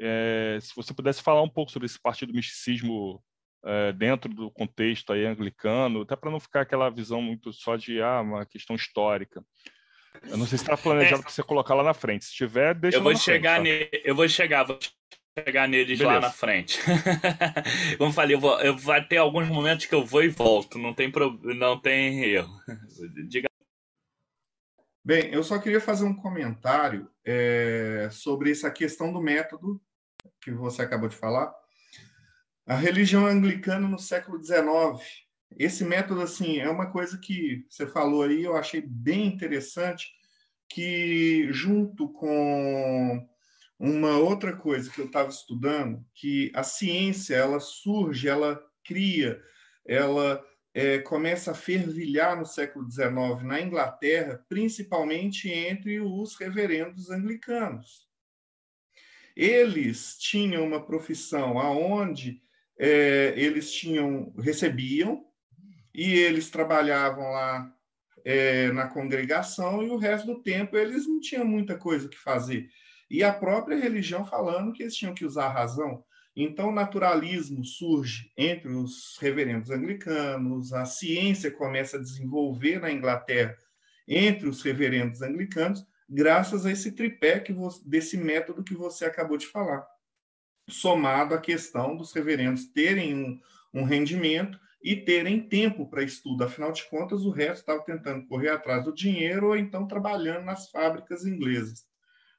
é, 0.00 0.58
se 0.60 0.74
você 0.76 0.94
pudesse 0.94 1.22
falar 1.22 1.42
um 1.42 1.48
pouco 1.48 1.72
sobre 1.72 1.86
esse 1.86 2.00
partido 2.00 2.32
misticismo 2.32 3.22
é, 3.64 3.92
dentro 3.92 4.32
do 4.32 4.50
contexto 4.50 5.12
aí 5.12 5.26
anglicano, 5.26 6.02
até 6.02 6.14
para 6.14 6.30
não 6.30 6.38
ficar 6.38 6.60
aquela 6.60 6.88
visão 6.88 7.20
muito 7.20 7.52
só 7.52 7.76
de 7.76 8.00
ah, 8.00 8.20
uma 8.20 8.46
questão 8.46 8.76
histórica. 8.76 9.42
Eu 10.22 10.36
não 10.36 10.46
sei 10.46 10.58
se 10.58 10.64
está 10.64 10.76
planejado 10.76 11.20
é. 11.20 11.22
para 11.22 11.30
você 11.30 11.42
colocar 11.42 11.74
lá 11.74 11.82
na 11.82 11.94
frente. 11.94 12.24
Se 12.24 12.34
tiver, 12.34 12.74
deixa 12.74 12.98
eu 12.98 13.02
vou 13.02 13.14
chegar 13.16 13.60
frente, 13.60 13.84
tá? 13.86 13.98
Eu 14.04 14.14
vou 14.14 14.28
chegar, 14.28 14.64
vou 14.64 14.78
chegar 15.44 15.68
neles 15.68 15.98
Beleza. 15.98 16.14
lá 16.14 16.20
na 16.20 16.30
frente. 16.30 16.78
Como 17.98 18.12
falei, 18.12 18.36
eu 18.36 18.40
vou, 18.40 18.60
eu 18.60 18.76
vai 18.76 19.06
ter 19.06 19.18
alguns 19.18 19.48
momentos 19.48 19.86
que 19.86 19.94
eu 19.94 20.04
vou 20.04 20.22
e 20.22 20.28
volto. 20.28 20.78
Não 20.78 20.94
tem 20.94 21.10
pro, 21.10 21.38
não 21.54 21.78
tem 21.80 22.24
erro. 22.24 22.50
Diga. 23.28 23.48
Bem, 25.04 25.32
eu 25.32 25.42
só 25.42 25.58
queria 25.58 25.80
fazer 25.80 26.04
um 26.04 26.14
comentário 26.14 27.08
é, 27.24 28.08
sobre 28.10 28.50
essa 28.50 28.70
questão 28.70 29.12
do 29.12 29.22
método 29.22 29.80
que 30.40 30.50
você 30.50 30.82
acabou 30.82 31.08
de 31.08 31.16
falar, 31.16 31.52
a 32.66 32.74
religião 32.74 33.26
anglicana 33.26 33.88
no 33.88 33.98
século 33.98 34.42
XIX. 34.42 34.62
Esse 35.58 35.84
método, 35.84 36.20
assim, 36.20 36.58
é 36.58 36.68
uma 36.68 36.90
coisa 36.90 37.18
que 37.18 37.64
você 37.68 37.86
falou 37.86 38.22
aí, 38.22 38.44
eu 38.44 38.56
achei 38.56 38.82
bem 38.82 39.26
interessante, 39.26 40.06
que 40.68 41.48
junto 41.50 42.12
com 42.12 43.26
uma 43.78 44.18
outra 44.18 44.56
coisa 44.56 44.90
que 44.90 45.00
eu 45.00 45.06
estava 45.06 45.28
estudando, 45.28 46.04
que 46.14 46.50
a 46.54 46.64
ciência, 46.64 47.36
ela 47.36 47.60
surge, 47.60 48.28
ela 48.28 48.60
cria, 48.84 49.40
ela 49.86 50.44
é, 50.74 50.98
começa 50.98 51.52
a 51.52 51.54
fervilhar 51.54 52.36
no 52.36 52.44
século 52.44 52.90
XIX 52.90 53.42
na 53.44 53.60
Inglaterra, 53.60 54.44
principalmente 54.48 55.48
entre 55.48 56.00
os 56.00 56.34
reverendos 56.34 57.10
anglicanos. 57.10 58.08
Eles 59.36 60.16
tinham 60.18 60.66
uma 60.66 60.84
profissão 60.84 61.58
aonde 61.58 62.42
é, 62.76 63.34
eles 63.36 63.72
tinham 63.72 64.34
recebiam 64.38 65.24
e 65.94 66.12
eles 66.14 66.50
trabalhavam 66.50 67.30
lá 67.30 67.72
é, 68.24 68.72
na 68.72 68.88
congregação 68.88 69.82
e 69.82 69.90
o 69.90 69.96
resto 69.96 70.26
do 70.26 70.42
tempo 70.42 70.76
eles 70.76 71.06
não 71.06 71.20
tinham 71.20 71.44
muita 71.44 71.76
coisa 71.76 72.08
que 72.08 72.18
fazer 72.18 72.68
e 73.10 73.24
a 73.24 73.32
própria 73.32 73.78
religião 73.78 74.24
falando 74.24 74.72
que 74.72 74.82
eles 74.82 74.94
tinham 74.94 75.14
que 75.14 75.24
usar 75.24 75.46
a 75.46 75.52
razão. 75.52 76.04
Então 76.36 76.68
o 76.68 76.74
naturalismo 76.74 77.64
surge 77.64 78.30
entre 78.36 78.70
os 78.70 79.18
reverendos 79.20 79.70
anglicanos 79.70 80.72
a 80.72 80.84
ciência 80.84 81.50
começa 81.50 81.96
a 81.96 82.00
desenvolver 82.00 82.80
na 82.80 82.92
Inglaterra 82.92 83.56
entre 84.06 84.48
os 84.48 84.62
reverendos 84.62 85.20
anglicanos 85.20 85.84
graças 86.08 86.64
a 86.64 86.70
esse 86.70 86.92
tripé 86.92 87.40
que 87.40 87.52
você, 87.52 87.82
desse 87.84 88.16
método 88.16 88.62
que 88.62 88.74
você 88.74 89.04
acabou 89.04 89.36
de 89.36 89.46
falar, 89.46 89.84
somado 90.68 91.34
à 91.34 91.40
questão 91.40 91.96
dos 91.96 92.12
reverendos 92.12 92.66
terem 92.66 93.14
um, 93.14 93.40
um 93.74 93.82
rendimento 93.82 94.58
e 94.82 94.94
terem 94.94 95.40
tempo 95.40 95.86
para 95.90 96.04
estudo. 96.04 96.44
Afinal 96.44 96.70
de 96.72 96.88
contas, 96.88 97.24
o 97.24 97.30
resto 97.30 97.60
estava 97.60 97.82
tentando 97.82 98.26
correr 98.26 98.50
atrás 98.50 98.84
do 98.84 98.94
dinheiro 98.94 99.48
ou 99.48 99.56
então 99.56 99.88
trabalhando 99.88 100.44
nas 100.44 100.70
fábricas 100.70 101.26
inglesas 101.26 101.87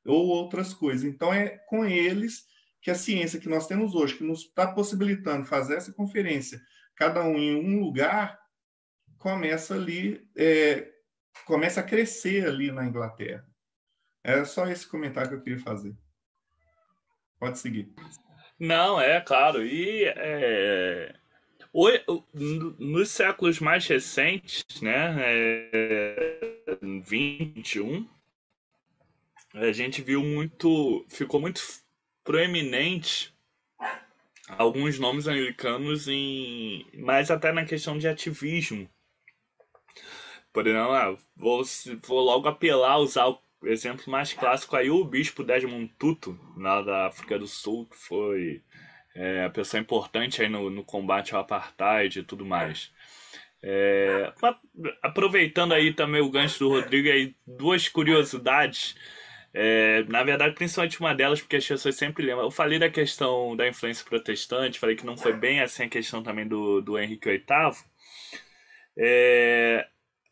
ou 0.06 0.28
outras 0.28 0.74
coisas. 0.74 1.04
Então, 1.04 1.34
é 1.34 1.50
com 1.68 1.86
eles 1.86 2.46
que 2.82 2.90
a 2.90 2.96
ciência 2.96 3.40
que 3.40 3.50
nós 3.50 3.68
temos 3.68 3.94
hoje, 3.94 4.16
que 4.16 4.24
nos 4.24 4.42
está 4.42 4.72
possibilitando 4.72 5.46
fazer 5.46 5.76
essa 5.76 5.92
conferência, 5.92 6.62
cada 6.96 7.24
um 7.24 7.38
em 7.38 7.56
um 7.56 7.80
lugar, 7.80 8.40
começa 9.18 9.76
ali, 9.76 10.26
é, 10.36 10.90
começa 11.46 11.82
a 11.82 11.84
crescer 11.84 12.48
ali 12.48 12.72
na 12.72 12.86
Inglaterra. 12.86 13.46
É 14.24 14.44
só 14.46 14.68
esse 14.68 14.88
comentário 14.88 15.30
que 15.30 15.36
eu 15.36 15.42
queria 15.42 15.60
fazer. 15.60 15.96
Pode 17.40 17.60
seguir. 17.60 17.94
Não, 18.60 19.00
é 19.00 19.22
claro. 19.22 19.66
E 19.66 20.04
é, 20.06 21.16
nos 22.78 23.10
séculos 23.10 23.60
mais 23.60 23.88
recentes, 23.88 24.64
né, 24.82 25.16
é, 25.20 26.78
21, 26.82 28.08
a 29.54 29.72
gente 29.72 30.02
viu 30.02 30.24
muito, 30.24 31.06
ficou 31.10 31.40
muito 31.40 31.62
proeminente 32.24 33.34
alguns 34.48 35.00
nomes 35.00 35.28
americanos 35.28 36.08
em, 36.08 36.86
mais 36.94 37.30
até 37.32 37.52
na 37.52 37.66
questão 37.66 37.98
de 37.98 38.08
ativismo. 38.08 38.90
Por 40.52 40.66
exemplo, 40.66 40.92
ah, 40.92 41.18
vou, 41.36 41.64
vou 42.06 42.22
logo 42.22 42.48
apelar, 42.48 42.98
usar 42.98 43.28
o 43.28 43.40
o 43.62 43.68
exemplo 43.68 44.10
mais 44.10 44.34
clássico 44.34 44.76
aí, 44.76 44.90
o 44.90 45.04
bispo 45.04 45.44
Desmond 45.44 45.92
Tutu, 46.00 46.40
lá 46.56 46.82
da 46.82 47.08
África 47.08 47.38
do 47.38 47.48
Sul, 47.48 47.86
que 47.86 47.98
foi 47.98 48.64
é, 49.14 49.46
a 49.46 49.50
pessoa 49.50 49.82
importante 49.82 50.42
aí 50.42 50.50
no, 50.50 50.70
no 50.70 50.84
combate 50.84 51.36
ao 51.36 51.42
apartheid 51.42 52.20
e 52.20 52.24
tudo 52.24 52.46
mais. 52.46 52.92
É, 53.62 54.32
aproveitando 55.02 55.74
aí 55.74 55.94
também 55.94 56.22
o 56.22 56.32
gancho 56.32 56.60
do 56.60 56.70
Rodrigo, 56.70 57.10
aí, 57.10 57.36
duas 57.46 57.90
curiosidades. 57.90 58.96
É, 59.54 60.04
na 60.04 60.24
verdade, 60.24 60.54
principalmente 60.54 61.00
uma 61.00 61.16
delas, 61.16 61.42
porque 61.42 61.56
as 61.56 61.68
pessoas 61.68 61.96
sempre 61.96 62.24
lembram. 62.24 62.46
Eu 62.46 62.52
falei 62.52 62.78
da 62.80 62.90
questão 62.90 63.56
da 63.56 63.68
influência 63.68 64.06
protestante, 64.06 64.80
falei 64.80 64.96
que 64.96 65.06
não 65.06 65.18
foi 65.18 65.34
bem 65.34 65.62
assim 65.62 65.84
a 65.84 65.90
questão 65.90 66.22
também 66.22 66.48
do, 66.48 66.82
do 66.82 67.00
Henrique 67.00 67.30
VIII. 67.30 67.46
É, 68.98 69.88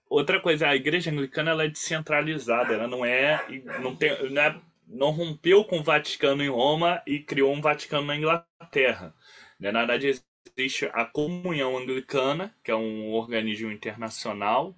Outra 0.10 0.40
coisa, 0.40 0.70
a 0.70 0.76
igreja 0.76 1.12
anglicana 1.12 1.52
ela 1.52 1.66
é 1.66 1.68
descentralizada, 1.68 2.74
ela 2.74 2.88
não 2.88 3.06
é, 3.06 3.46
não 3.82 3.94
tem, 3.96 4.30
não, 4.30 4.42
é, 4.42 4.62
não 4.88 5.10
rompeu 5.12 5.66
com 5.66 5.80
o 5.80 5.84
Vaticano 5.84 6.42
em 6.42 6.50
Roma 6.50 7.02
e 7.06 7.20
criou 7.20 7.54
um 7.54 7.60
Vaticano 7.60 8.08
na 8.08 8.16
Inglaterra. 8.16 9.14
Né? 9.60 9.70
Na 9.72 9.80
verdade, 9.80 10.22
existe 10.58 10.90
a 10.94 11.04
Comunhão 11.04 11.78
Anglicana, 11.78 12.56
que 12.64 12.72
é 12.72 12.76
um 12.76 13.12
organismo 13.12 13.70
internacional 13.70 14.78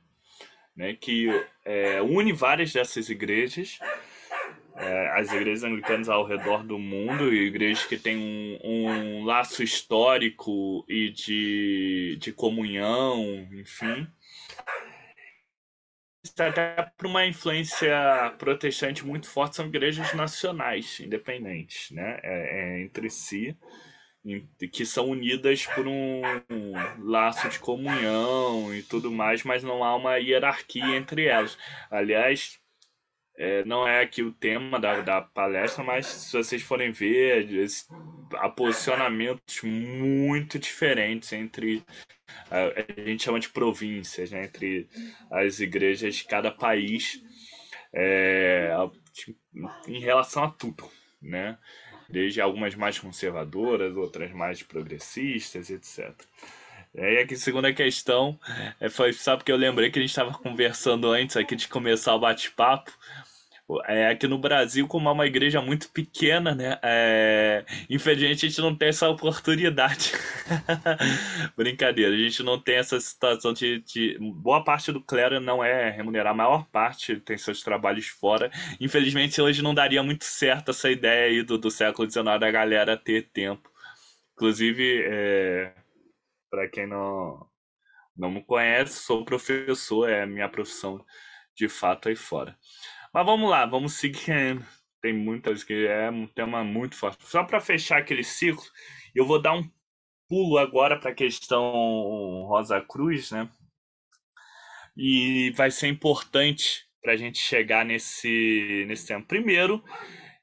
né, 0.75 0.93
que 0.93 1.27
é, 1.63 2.01
une 2.01 2.33
várias 2.33 2.73
dessas 2.73 3.09
igrejas, 3.09 3.77
é, 4.79 5.19
as 5.19 5.31
igrejas 5.31 5.63
anglicanas 5.63 6.09
ao 6.09 6.25
redor 6.25 6.63
do 6.63 6.79
mundo, 6.79 7.33
e 7.33 7.47
igrejas 7.47 7.85
que 7.85 7.97
têm 7.97 8.17
um, 8.17 8.59
um 8.63 9.25
laço 9.25 9.61
histórico 9.61 10.85
e 10.87 11.09
de, 11.09 12.17
de 12.19 12.31
comunhão, 12.31 13.47
enfim 13.51 14.07
até 16.37 16.91
por 16.97 17.07
uma 17.07 17.25
influência 17.25 18.33
protestante 18.37 19.05
muito 19.05 19.27
forte, 19.27 19.55
são 19.55 19.67
igrejas 19.67 20.13
nacionais, 20.13 20.99
independentes, 20.99 21.91
né? 21.91 22.19
É, 22.23 22.79
é, 22.79 22.81
entre 22.81 23.09
si, 23.09 23.57
que 24.71 24.85
são 24.85 25.09
unidas 25.09 25.65
por 25.65 25.87
um, 25.87 26.21
um, 26.49 26.73
laço 27.09 27.49
de 27.49 27.57
comunhão 27.59 28.73
e 28.73 28.83
tudo 28.83 29.11
mais, 29.11 29.43
mas 29.43 29.63
não 29.63 29.83
há 29.83 29.95
uma 29.95 30.17
hierarquia 30.17 30.95
entre 30.95 31.25
elas. 31.25 31.57
Aliás, 31.89 32.59
é, 33.39 33.63
não 33.63 33.87
é 33.87 34.01
aqui 34.01 34.21
o 34.21 34.33
tema 34.33 34.77
da, 34.77 34.99
da 34.99 35.21
palestra, 35.21 35.81
mas 35.81 36.05
se 36.05 36.37
vocês 36.37 36.61
forem 36.61 36.91
ver, 36.91 37.47
há 38.35 38.49
posicionamentos 38.49 39.61
muito 39.63 40.59
diferentes 40.59 41.31
entre 41.31 41.81
a, 42.51 43.01
gente 43.05 43.23
chama 43.23 43.39
de 43.39 43.47
províncias, 43.47 44.29
né, 44.31 44.43
entre 44.43 44.89
as 45.31 45.61
igrejas 45.61 46.15
de 46.15 46.25
cada 46.25 46.51
país 46.51 47.23
é, 47.93 48.73
em 49.87 50.01
relação 50.01 50.43
a 50.43 50.51
tudo, 50.51 50.89
né? 51.21 51.57
Desde 52.09 52.41
algumas 52.41 52.75
mais 52.75 52.99
conservadoras, 52.99 53.95
outras 53.95 54.31
mais 54.31 54.61
progressistas, 54.63 55.69
etc. 55.69 56.13
E 56.93 57.01
aí 57.01 57.17
aqui, 57.19 57.35
segunda 57.37 57.71
questão, 57.71 58.39
é, 58.79 58.89
foi 58.89 59.13
só 59.13 59.37
porque 59.37 59.51
eu 59.51 59.57
lembrei 59.57 59.91
que 59.91 59.99
a 59.99 60.01
gente 60.01 60.09
estava 60.09 60.33
conversando 60.33 61.11
antes 61.11 61.37
aqui 61.37 61.55
de 61.55 61.67
começar 61.67 62.15
o 62.15 62.19
bate-papo, 62.19 62.91
é, 63.87 64.07
aqui 64.07 64.27
no 64.27 64.37
Brasil, 64.37 64.87
como 64.87 65.09
é 65.09 65.11
uma 65.11 65.27
igreja 65.27 65.61
muito 65.61 65.89
pequena, 65.89 66.55
né? 66.55 66.79
É, 66.81 67.63
infelizmente 67.89 68.45
a 68.45 68.49
gente 68.49 68.61
não 68.61 68.75
tem 68.75 68.89
essa 68.89 69.07
oportunidade. 69.07 70.11
Brincadeira, 71.55 72.13
a 72.13 72.17
gente 72.17 72.41
não 72.41 72.59
tem 72.59 72.75
essa 72.75 72.99
situação 72.99 73.53
de, 73.53 73.79
de, 73.81 74.17
Boa 74.19 74.63
parte 74.63 74.91
do 74.91 75.01
clero 75.01 75.39
não 75.39 75.63
é 75.63 75.89
remunerado, 75.91 76.29
a 76.29 76.33
maior 76.33 76.65
parte 76.71 77.19
tem 77.19 77.37
seus 77.37 77.61
trabalhos 77.61 78.07
fora. 78.07 78.51
Infelizmente 78.79 79.39
hoje 79.41 79.61
não 79.61 79.73
daria 79.73 80.01
muito 80.01 80.25
certo 80.25 80.71
essa 80.71 80.89
ideia 80.89 81.27
aí 81.27 81.43
do, 81.43 81.57
do 81.57 81.69
século 81.69 82.09
XIX 82.09 82.39
da 82.39 82.49
galera 82.51 82.97
ter 82.97 83.29
tempo. 83.31 83.69
Inclusive, 84.33 85.03
é, 85.05 85.73
para 86.49 86.67
quem 86.69 86.87
não, 86.87 87.45
não 88.17 88.31
me 88.31 88.43
conhece, 88.43 89.03
sou 89.03 89.23
professor, 89.25 90.09
é 90.09 90.25
minha 90.25 90.49
profissão 90.49 91.05
de 91.55 91.67
fato 91.67 92.09
aí 92.09 92.15
fora. 92.15 92.57
Mas 93.13 93.25
vamos 93.25 93.49
lá, 93.49 93.65
vamos 93.65 93.93
seguir. 93.93 94.63
Tem 95.01 95.13
muitas 95.13 95.63
que 95.63 95.87
é 95.87 96.09
um 96.09 96.27
tema 96.27 96.63
muito 96.63 96.95
forte. 96.95 97.25
Só 97.25 97.43
para 97.43 97.59
fechar 97.59 97.99
aquele 97.99 98.23
ciclo, 98.23 98.63
eu 99.15 99.25
vou 99.25 99.41
dar 99.41 99.53
um 99.53 99.69
pulo 100.27 100.57
agora 100.57 100.99
para 100.99 101.11
a 101.11 101.15
questão 101.15 101.63
Rosa 102.47 102.79
Cruz, 102.81 103.31
né? 103.31 103.49
E 104.95 105.51
vai 105.55 105.71
ser 105.71 105.87
importante 105.87 106.85
para 107.01 107.13
a 107.13 107.15
gente 107.15 107.39
chegar 107.39 107.85
nesse, 107.85 108.85
nesse 108.87 109.07
tema. 109.07 109.25
Primeiro, 109.25 109.83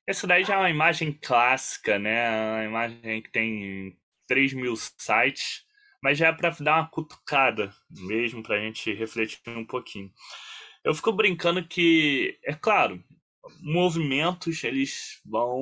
essa 0.06 0.26
daí 0.26 0.42
já 0.42 0.54
é 0.54 0.58
uma 0.58 0.70
imagem 0.70 1.12
clássica, 1.12 1.98
né? 1.98 2.30
Uma 2.30 2.64
imagem 2.64 3.22
que 3.22 3.30
tem 3.30 3.96
3 4.26 4.54
mil 4.54 4.74
sites, 4.74 5.64
mas 6.02 6.18
já 6.18 6.28
é 6.28 6.32
para 6.32 6.50
dar 6.60 6.80
uma 6.80 6.90
cutucada 6.90 7.72
mesmo, 7.90 8.42
para 8.42 8.56
a 8.56 8.60
gente 8.60 8.92
refletir 8.92 9.40
um 9.48 9.66
pouquinho. 9.66 10.10
Eu 10.86 10.94
fico 10.94 11.10
brincando 11.12 11.66
que, 11.66 12.38
é 12.44 12.54
claro, 12.54 13.02
movimentos 13.60 14.62
eles 14.62 15.20
vão 15.26 15.60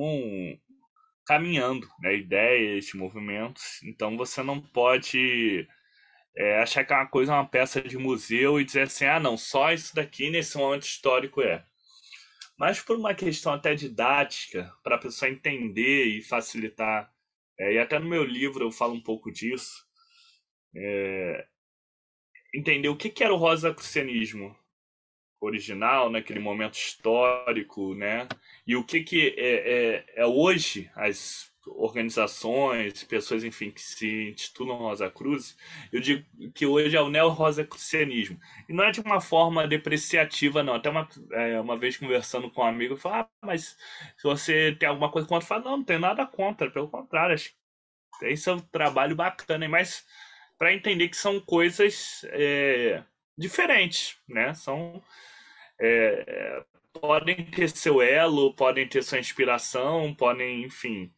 caminhando, 1.25 1.89
né? 1.99 2.15
ideias, 2.15 2.93
movimentos. 2.93 3.81
Então 3.83 4.15
você 4.15 4.43
não 4.43 4.61
pode 4.61 5.67
é, 6.37 6.61
achar 6.61 6.85
que 6.85 6.93
é 6.93 6.95
uma 6.95 7.07
coisa 7.07 7.31
é 7.31 7.35
uma 7.35 7.47
peça 7.47 7.81
de 7.81 7.97
museu 7.97 8.61
e 8.61 8.63
dizer 8.63 8.81
assim, 8.81 9.05
ah, 9.05 9.19
não, 9.19 9.35
só 9.35 9.73
isso 9.73 9.95
daqui 9.95 10.29
nesse 10.29 10.59
momento 10.59 10.83
histórico 10.83 11.41
é. 11.41 11.65
Mas 12.55 12.79
por 12.79 12.95
uma 12.95 13.15
questão 13.15 13.51
até 13.51 13.73
didática, 13.73 14.71
para 14.83 14.95
a 14.95 14.99
pessoa 14.99 15.31
entender 15.31 16.05
e 16.05 16.21
facilitar, 16.21 17.11
é, 17.59 17.73
e 17.73 17.79
até 17.79 17.97
no 17.97 18.07
meu 18.07 18.23
livro 18.23 18.63
eu 18.63 18.71
falo 18.71 18.93
um 18.93 19.01
pouco 19.01 19.31
disso, 19.31 19.87
é, 20.75 21.47
entender 22.53 22.89
o 22.89 22.95
que, 22.95 23.09
que 23.09 23.23
era 23.23 23.33
o 23.33 23.37
rosacrucianismo 23.37 24.55
original, 25.45 26.09
naquele 26.09 26.39
momento 26.39 26.75
histórico, 26.75 27.93
né? 27.95 28.27
E 28.65 28.75
o 28.75 28.83
que, 28.83 29.01
que 29.03 29.35
é, 29.37 30.03
é, 30.17 30.23
é 30.23 30.25
hoje 30.25 30.89
as 30.95 31.53
organizações, 31.67 33.03
pessoas, 33.03 33.43
enfim, 33.43 33.71
que 33.71 33.81
se 33.81 34.29
intitulam 34.29 34.77
Rosa 34.77 35.09
Cruz, 35.09 35.57
eu 35.91 35.99
digo 35.99 36.23
que 36.53 36.65
hoje 36.65 36.95
é 36.95 37.01
o 37.01 37.09
neo-rosacrucianismo. 37.09 38.39
E 38.69 38.73
não 38.73 38.83
é 38.83 38.91
de 38.91 39.01
uma 39.01 39.19
forma 39.19 39.67
depreciativa, 39.67 40.61
não. 40.61 40.75
Até 40.75 40.89
uma, 40.89 41.07
é, 41.31 41.59
uma 41.59 41.77
vez 41.77 41.97
conversando 41.97 42.49
com 42.51 42.61
um 42.61 42.65
amigo, 42.65 42.93
eu 42.93 42.97
falei, 42.97 43.21
ah, 43.21 43.29
mas 43.41 43.77
se 44.17 44.23
você 44.23 44.75
tem 44.79 44.87
alguma 44.87 45.09
coisa 45.09 45.27
contra, 45.27 45.43
eu 45.43 45.47
falo, 45.47 45.63
não, 45.63 45.77
não 45.77 45.83
tem 45.83 45.97
nada 45.97 46.25
contra, 46.25 46.69
pelo 46.69 46.87
contrário, 46.87 47.33
acho 47.33 47.49
que 47.49 48.25
esse 48.27 48.47
é 48.49 48.53
um 48.53 48.59
trabalho 48.59 49.15
bacana, 49.15 49.67
mas 49.67 50.05
para 50.57 50.73
entender 50.73 51.09
que 51.09 51.17
são 51.17 51.39
coisas 51.39 52.25
é, 52.29 53.03
diferentes, 53.37 54.17
né? 54.27 54.53
São 54.53 55.03
é, 55.79 56.63
podem 56.99 57.45
ter 57.45 57.69
seu 57.69 58.01
elo, 58.01 58.53
podem 58.55 58.87
ter 58.87 59.03
sua 59.03 59.19
inspiração, 59.19 60.13
podem, 60.15 60.63
enfim. 60.63 61.11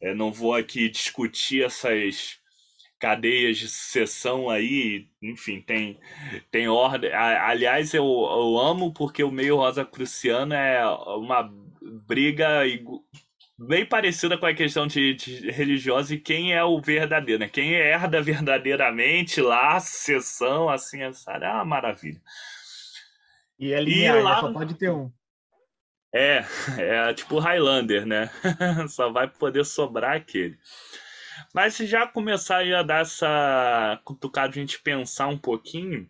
É, 0.00 0.14
não 0.14 0.32
vou 0.32 0.54
aqui 0.54 0.88
discutir 0.88 1.64
essas 1.64 2.38
cadeias 2.98 3.58
de 3.58 3.68
sucessão 3.68 4.50
aí, 4.50 5.08
enfim, 5.22 5.60
tem, 5.60 5.98
tem 6.50 6.68
ordem. 6.68 7.12
Aliás, 7.12 7.94
eu, 7.94 8.04
eu 8.04 8.58
amo 8.58 8.92
porque 8.92 9.22
o 9.22 9.30
meio 9.30 9.56
rosa 9.56 9.84
cruciano 9.84 10.54
é 10.54 10.84
uma 11.16 11.48
briga 12.06 12.64
bem 13.58 13.86
parecida 13.86 14.38
com 14.38 14.46
a 14.46 14.54
questão 14.54 14.86
de, 14.86 15.14
de 15.14 15.50
religiosa 15.50 16.14
e 16.14 16.20
quem 16.20 16.54
é 16.54 16.62
o 16.64 16.80
verdadeiro, 16.80 17.40
né? 17.40 17.48
Quem 17.48 17.72
herda 17.72 18.22
verdadeiramente 18.22 19.40
lá, 19.40 19.78
sucessão, 19.80 20.68
assim, 20.68 21.00
é 21.02 21.10
uma 21.50 21.64
maravilha. 21.64 22.20
E 23.58 23.72
é 23.72 23.80
linear, 23.80 24.18
e 24.18 24.22
lá... 24.22 24.40
só 24.40 24.52
pode 24.52 24.74
ter 24.74 24.90
um. 24.90 25.10
É, 26.14 26.44
é 26.78 27.14
tipo 27.14 27.38
Highlander, 27.38 28.06
né? 28.06 28.30
só 28.88 29.10
vai 29.10 29.28
poder 29.28 29.64
sobrar 29.64 30.16
aquele. 30.16 30.58
Mas 31.54 31.74
se 31.74 31.86
já 31.86 32.06
começar 32.06 32.64
a 32.74 32.82
dar 32.82 33.02
essa 33.02 34.00
cutucada 34.04 34.50
a 34.50 34.54
gente 34.54 34.80
pensar 34.80 35.28
um 35.28 35.38
pouquinho, 35.38 36.08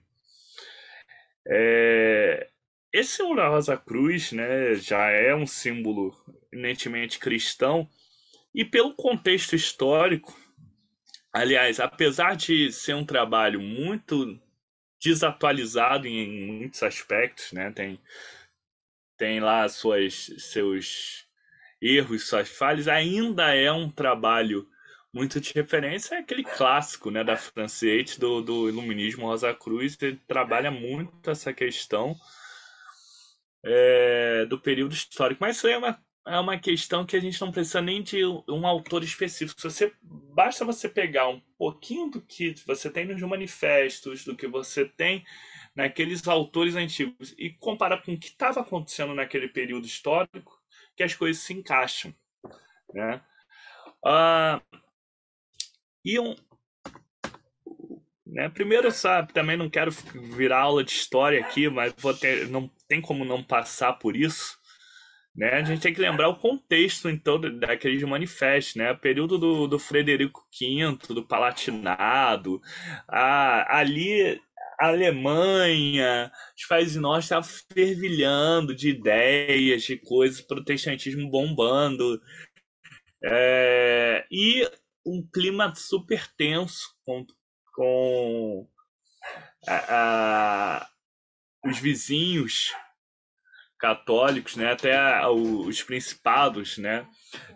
é... 1.47 2.49
esse 2.93 3.23
Ouro 3.23 3.49
Rosa 3.51 3.77
Cruz, 3.77 4.33
né, 4.33 4.75
já 4.75 5.09
é 5.11 5.35
um 5.35 5.47
símbolo 5.47 6.15
eminentemente 6.53 7.19
cristão 7.19 7.89
e 8.55 8.65
pelo 8.65 8.95
contexto 8.95 9.55
histórico, 9.55 10.35
aliás, 11.33 11.79
apesar 11.79 12.35
de 12.35 12.73
ser 12.73 12.95
um 12.95 13.05
trabalho 13.05 13.61
muito 13.61 14.41
desatualizado 15.01 16.07
em 16.07 16.47
muitos 16.47 16.83
aspectos, 16.83 17.53
né? 17.53 17.71
Tem, 17.73 18.01
tem 19.17 19.41
lá 19.41 19.69
suas, 19.69 20.31
seus 20.39 21.27
erros, 21.81 22.29
suas 22.29 22.49
falhas, 22.49 22.89
ainda 22.89 23.55
é 23.55 23.71
um 23.71 23.91
trabalho 23.91 24.69
muito 25.13 25.41
de 25.41 25.53
referência, 25.55 26.17
é 26.17 26.19
aquele 26.19 26.45
clássico 26.45 27.11
né, 27.11 27.25
da 27.25 27.37
Francete, 27.37 28.21
do, 28.21 28.43
do 28.43 28.69
Iluminismo 28.69 29.27
Rosa 29.27 29.55
Cruz, 29.55 29.97
ele 30.01 30.21
trabalha 30.27 30.71
muito 30.71 31.31
essa 31.31 31.53
questão 31.53 32.15
é, 33.65 34.45
do 34.47 34.61
período 34.61 34.93
histórico. 34.93 35.39
Mas 35.41 35.57
isso 35.57 35.67
é 35.69 35.79
uma 35.79 35.99
é 36.29 36.39
uma 36.39 36.59
questão 36.59 37.07
que 37.07 37.17
a 37.17 37.21
gente 37.21 37.41
não 37.41 37.51
precisa 37.51 37.81
nem 37.81 38.03
de 38.03 38.23
um 38.25 38.67
autor 38.67 39.03
específico. 39.03 39.61
Você 39.61 39.93
basta 40.03 40.65
você 40.65 40.89
pegar 40.89 41.29
um 41.29 41.41
pouquinho 41.57 42.11
do 42.11 42.21
que 42.21 42.55
você 42.67 42.91
tem 42.91 43.07
nos 43.07 43.21
manifestos, 43.23 44.25
do 44.25 44.37
que 44.37 44.47
você 44.47 44.85
tem 44.85 45.25
naqueles 45.75 46.27
autores 46.29 46.77
antigos 46.77 47.35
e 47.39 47.51
comparar 47.51 48.03
com 48.03 48.13
o 48.13 48.19
que 48.19 48.29
estava 48.29 48.61
acontecendo 48.61 49.15
naquele 49.15 49.49
período 49.49 49.87
histórico, 49.87 50.61
que 50.95 51.03
as 51.03 51.15
coisas 51.15 51.43
se 51.43 51.55
encaixam, 51.55 52.15
né? 52.93 53.23
Uh, 54.05 54.79
e 56.05 56.21
um, 56.21 56.37
né, 58.27 58.49
primeiro, 58.49 58.91
sabe, 58.91 59.33
também 59.33 59.57
não 59.57 59.71
quero 59.71 59.91
virar 59.91 60.61
aula 60.61 60.85
de 60.85 60.93
história 60.93 61.41
aqui, 61.41 61.69
mas 61.69 61.95
vou 61.99 62.13
ter, 62.13 62.49
não 62.49 62.69
tem 62.87 63.01
como 63.01 63.25
não 63.25 63.43
passar 63.43 63.95
por 63.95 64.15
isso 64.15 64.58
né? 65.35 65.51
A 65.55 65.63
gente 65.63 65.81
tem 65.81 65.95
que 65.95 66.01
lembrar 66.01 66.29
o 66.29 66.37
contexto 66.37 67.09
então 67.09 67.41
daqueles 67.41 68.03
manifestos, 68.03 68.75
né? 68.75 68.93
O 68.93 68.99
período 68.99 69.39
do, 69.39 69.69
do 69.69 69.79
Frederico 69.79 70.45
V, 70.59 71.15
do 71.15 71.25
Palatinado, 71.25 72.61
a, 73.09 73.79
ali 73.79 74.41
a 74.81 74.89
Alemanha, 74.89 76.31
os 76.57 76.67
países 76.67 76.97
nórdicos 76.97 77.25
estavam 77.25 77.51
fervilhando 77.73 78.75
de 78.75 78.91
ideias, 78.91 79.83
de 79.83 79.97
coisas, 79.97 80.41
protestantismo 80.41 81.29
bombando. 81.31 82.21
É, 83.25 84.25
e 84.31 84.69
um 85.05 85.27
clima 85.33 85.75
super 85.75 86.29
tenso 86.37 86.95
com, 87.05 87.27
com 87.75 88.69
a, 89.67 90.81
a, 90.85 90.89
os 91.65 91.79
vizinhos 91.79 92.73
católicos, 93.79 94.57
né? 94.57 94.73
até 94.73 95.27
os 95.29 95.83
principados, 95.83 96.79
né? 96.79 97.07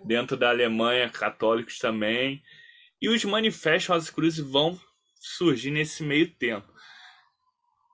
dentro 0.05 0.37
da 0.37 0.51
Alemanha, 0.51 1.09
católicos 1.09 1.79
também. 1.79 2.43
E 3.01 3.09
os 3.09 3.25
manifestos 3.25 3.89
Rosa 3.89 4.13
Cruz 4.13 4.39
vão 4.39 4.79
surgir 5.21 5.71
nesse 5.71 6.03
meio 6.03 6.31
tempo. 6.35 6.71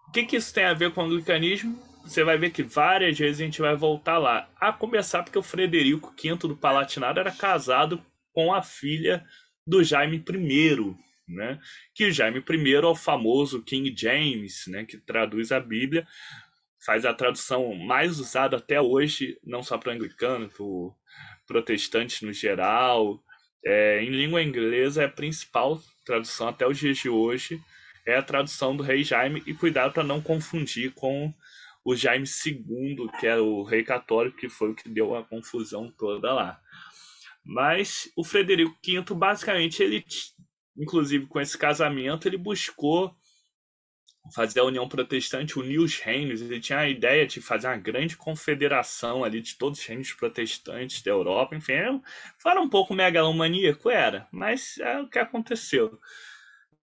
O 0.08 0.12
que, 0.12 0.24
que 0.24 0.36
isso 0.36 0.52
tem 0.52 0.64
a 0.64 0.74
ver 0.74 0.92
com 0.92 1.02
o 1.02 1.04
anglicanismo? 1.04 1.78
Você 2.04 2.24
vai 2.24 2.38
ver 2.38 2.50
que 2.50 2.62
várias 2.62 3.18
vezes 3.18 3.40
a 3.40 3.44
gente 3.44 3.60
vai 3.60 3.76
voltar 3.76 4.18
lá. 4.18 4.48
A 4.58 4.72
começar 4.72 5.22
porque 5.22 5.38
o 5.38 5.42
Frederico 5.42 6.14
V 6.22 6.34
do 6.48 6.56
Palatinado 6.56 7.20
era 7.20 7.30
casado 7.30 8.02
com 8.32 8.54
a 8.54 8.62
filha 8.62 9.24
do 9.66 9.84
Jaime 9.84 10.16
I, 10.16 10.96
né? 11.28 11.60
Que 11.94 12.06
o 12.06 12.12
Jaime 12.12 12.42
I 12.48 12.74
é 12.74 12.86
o 12.86 12.94
famoso 12.94 13.62
King 13.62 13.94
James, 13.94 14.64
né? 14.68 14.86
Que 14.86 14.96
traduz 14.96 15.52
a 15.52 15.60
Bíblia, 15.60 16.06
faz 16.84 17.04
a 17.04 17.14
tradução 17.14 17.74
mais 17.74 18.18
usada 18.18 18.56
até 18.56 18.80
hoje, 18.80 19.38
não 19.44 19.62
só 19.62 19.76
para 19.78 19.92
anglicano, 19.92 20.48
para 20.48 20.64
protestantes 21.46 22.22
no 22.22 22.32
geral. 22.32 23.22
É, 23.64 24.02
em 24.02 24.10
língua 24.10 24.42
inglesa 24.42 25.02
é 25.02 25.06
a 25.06 25.10
principal 25.10 25.80
tradução 26.04 26.48
até 26.48 26.66
os 26.66 26.78
dias 26.78 26.96
de 26.96 27.08
hoje 27.08 27.60
é 28.08 28.16
a 28.16 28.22
tradução 28.22 28.74
do 28.74 28.82
rei 28.82 29.04
Jaime 29.04 29.42
e 29.46 29.52
cuidado 29.52 29.92
para 29.92 30.02
não 30.02 30.18
confundir 30.22 30.94
com 30.94 31.32
o 31.84 31.94
Jaime 31.94 32.26
II, 32.26 33.06
que 33.20 33.26
é 33.26 33.36
o 33.36 33.62
rei 33.62 33.84
católico, 33.84 34.38
que 34.38 34.48
foi 34.48 34.70
o 34.70 34.74
que 34.74 34.88
deu 34.88 35.14
a 35.14 35.22
confusão 35.22 35.92
toda 35.92 36.32
lá. 36.32 36.58
Mas 37.44 38.10
o 38.16 38.24
Frederico 38.24 38.74
V, 38.82 39.14
basicamente, 39.14 39.82
ele, 39.82 40.02
inclusive 40.74 41.26
com 41.26 41.38
esse 41.38 41.58
casamento, 41.58 42.26
ele 42.26 42.38
buscou 42.38 43.14
fazer 44.32 44.60
a 44.60 44.64
União 44.64 44.88
Protestante, 44.88 45.58
unir 45.58 45.78
os 45.78 45.98
reinos. 45.98 46.40
Ele 46.40 46.60
tinha 46.60 46.80
a 46.80 46.88
ideia 46.88 47.26
de 47.26 47.40
fazer 47.40 47.66
uma 47.68 47.76
grande 47.76 48.16
confederação 48.16 49.24
ali 49.24 49.40
de 49.40 49.56
todos 49.56 49.80
os 49.80 49.86
reinos 49.86 50.12
protestantes 50.12 51.02
da 51.02 51.10
Europa. 51.10 51.56
Enfim, 51.56 51.72
era 51.72 52.60
um 52.60 52.68
pouco 52.68 52.94
megalomaníaco, 52.94 53.90
era, 53.90 54.28
mas 54.32 54.78
é 54.78 55.00
o 55.00 55.08
que 55.08 55.18
aconteceu. 55.18 55.98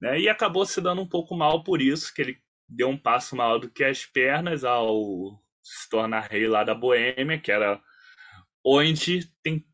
Né? 0.01 0.19
E 0.21 0.29
acabou 0.29 0.65
se 0.65 0.81
dando 0.81 1.01
um 1.01 1.07
pouco 1.07 1.35
mal 1.35 1.63
por 1.63 1.81
isso, 1.81 2.13
que 2.13 2.21
ele 2.21 2.41
deu 2.67 2.89
um 2.89 2.97
passo 2.97 3.35
maior 3.35 3.59
do 3.59 3.69
que 3.69 3.83
as 3.83 4.05
pernas 4.05 4.63
ao 4.63 5.39
se 5.61 5.89
tornar 5.89 6.27
rei 6.29 6.47
lá 6.47 6.63
da 6.63 6.75
Boêmia, 6.75 7.39
que 7.39 7.51
era 7.51 7.81
onde 8.63 9.31
tem 9.43 9.65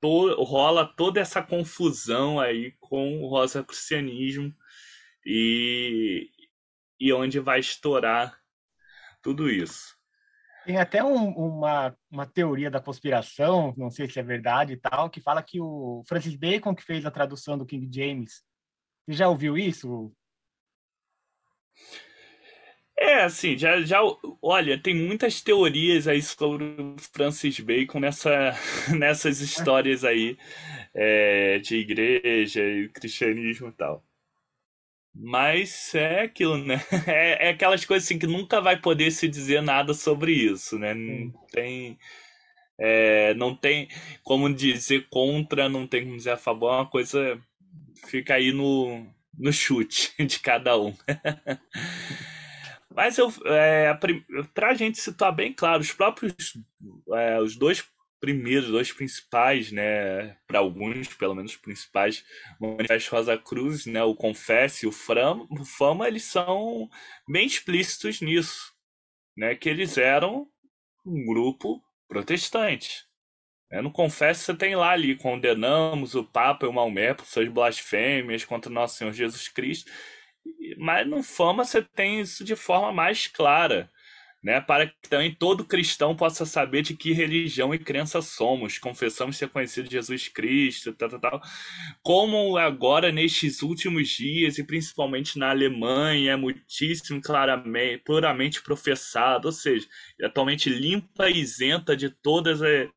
to 0.00 0.34
rola 0.42 0.84
toda 0.84 1.20
essa 1.20 1.42
confusão 1.42 2.38
aí 2.38 2.72
com 2.80 3.22
o 3.22 3.28
rosacrucianismo 3.28 4.54
e, 5.24 6.30
e 6.98 7.12
onde 7.12 7.38
vai 7.40 7.60
estourar 7.60 8.38
tudo 9.22 9.50
isso. 9.50 9.96
Tem 10.64 10.78
até 10.78 11.02
um, 11.02 11.28
uma, 11.30 11.96
uma 12.10 12.26
teoria 12.26 12.70
da 12.70 12.80
conspiração, 12.80 13.72
não 13.76 13.90
sei 13.90 14.10
se 14.10 14.18
é 14.18 14.22
verdade 14.22 14.72
e 14.72 14.76
tal, 14.76 15.08
que 15.08 15.20
fala 15.20 15.42
que 15.42 15.60
o 15.60 16.02
Francis 16.08 16.34
Bacon, 16.34 16.74
que 16.74 16.82
fez 16.82 17.06
a 17.06 17.10
tradução 17.10 17.56
do 17.56 17.66
King 17.66 17.88
James 17.92 18.44
você 19.06 19.12
já 19.12 19.28
ouviu 19.28 19.56
isso? 19.56 20.12
É, 22.98 23.22
assim, 23.22 23.56
já, 23.56 23.80
já. 23.82 24.00
Olha, 24.42 24.80
tem 24.82 24.96
muitas 24.96 25.40
teorias 25.40 26.08
aí 26.08 26.20
sobre 26.20 26.64
o 26.64 26.96
Francis 26.98 27.60
Bacon 27.60 28.00
nessa, 28.00 28.52
nessas 28.98 29.40
histórias 29.40 30.04
aí 30.04 30.36
é, 30.92 31.60
de 31.60 31.76
igreja 31.76 32.64
e 32.64 32.88
cristianismo 32.88 33.68
e 33.68 33.72
tal. 33.72 34.04
Mas 35.18 35.94
é 35.94 36.22
aquilo, 36.22 36.58
né? 36.58 36.80
É, 37.06 37.48
é, 37.48 37.50
aquelas 37.50 37.84
coisas 37.84 38.06
assim 38.06 38.18
que 38.18 38.26
nunca 38.26 38.60
vai 38.60 38.78
poder 38.78 39.10
se 39.10 39.26
dizer 39.28 39.62
nada 39.62 39.94
sobre 39.94 40.32
isso, 40.32 40.78
né? 40.78 40.92
Não 40.94 41.30
tem. 41.50 41.98
É, 42.78 43.32
não 43.34 43.56
tem 43.56 43.88
como 44.22 44.52
dizer 44.52 45.06
contra, 45.08 45.68
não 45.68 45.86
tem 45.86 46.04
como 46.04 46.16
dizer 46.16 46.32
a 46.32 46.36
favor, 46.36 46.70
é 46.72 46.76
uma 46.76 46.86
coisa 46.86 47.40
fica 48.06 48.34
aí 48.34 48.52
no, 48.52 49.06
no 49.38 49.52
chute 49.52 50.12
de 50.24 50.38
cada 50.40 50.78
um. 50.78 50.94
Mas 52.94 53.18
eu, 53.18 53.32
é, 53.44 53.92
para 54.54 54.70
a 54.70 54.74
gente 54.74 54.98
situar 54.98 55.34
bem 55.34 55.52
claro, 55.52 55.82
os 55.82 55.92
próprios, 55.92 56.34
é, 57.12 57.38
os 57.40 57.56
dois 57.56 57.84
primeiros, 58.26 58.70
dois 58.70 58.90
principais, 58.90 59.70
né, 59.70 60.36
para 60.48 60.58
alguns, 60.58 61.06
pelo 61.14 61.32
menos 61.32 61.52
os 61.52 61.56
principais, 61.56 62.24
Manifesto 62.60 63.14
Rosa 63.14 63.38
Cruz, 63.38 63.86
né, 63.86 64.02
o 64.02 64.16
Confesse 64.16 64.84
e 64.84 64.88
o 64.88 64.92
Fama, 64.92 66.08
eles 66.08 66.24
são 66.24 66.90
bem 67.28 67.46
explícitos 67.46 68.20
nisso, 68.20 68.74
né, 69.36 69.54
que 69.54 69.68
eles 69.68 69.96
eram 69.96 70.48
um 71.06 71.24
grupo 71.24 71.80
protestante. 72.08 73.04
É, 73.70 73.80
no 73.80 73.92
Confesso 73.92 74.42
você 74.42 74.54
tem 74.54 74.74
lá 74.74 74.90
ali, 74.90 75.14
condenamos 75.14 76.16
o 76.16 76.24
Papa 76.24 76.66
e 76.66 76.68
o 76.68 76.72
Maomé 76.72 77.14
por 77.14 77.26
suas 77.26 77.48
blasfêmias 77.48 78.44
contra 78.44 78.72
nosso 78.72 78.96
Senhor 78.96 79.12
Jesus 79.12 79.46
Cristo. 79.46 79.88
Mas 80.78 81.06
no 81.06 81.22
Fama 81.22 81.64
você 81.64 81.80
tem 81.80 82.20
isso 82.20 82.42
de 82.44 82.56
forma 82.56 82.92
mais 82.92 83.28
clara 83.28 83.88
né, 84.46 84.60
para 84.60 84.86
que 84.86 85.08
também 85.10 85.34
todo 85.34 85.64
cristão 85.64 86.14
possa 86.14 86.46
saber 86.46 86.82
de 86.82 86.94
que 86.94 87.12
religião 87.12 87.74
e 87.74 87.80
crença 87.80 88.22
somos, 88.22 88.78
confessamos 88.78 89.36
ser 89.36 89.48
conhecido 89.48 89.90
Jesus 89.90 90.28
Cristo, 90.28 90.92
tal, 90.92 91.08
tal, 91.08 91.18
tal. 91.18 91.42
Como 92.00 92.56
agora, 92.56 93.10
nestes 93.10 93.60
últimos 93.60 94.08
dias, 94.08 94.56
e 94.56 94.62
principalmente 94.62 95.36
na 95.36 95.50
Alemanha, 95.50 96.30
é 96.30 96.36
muitíssimo 96.36 97.20
claramente, 97.20 98.04
puramente 98.04 98.62
professado, 98.62 99.48
ou 99.48 99.52
seja, 99.52 99.84
atualmente 100.22 100.70
limpa 100.70 101.28
e 101.28 101.40
isenta 101.40 101.96
de 101.96 102.08
todas 102.08 102.62
as 102.62 102.88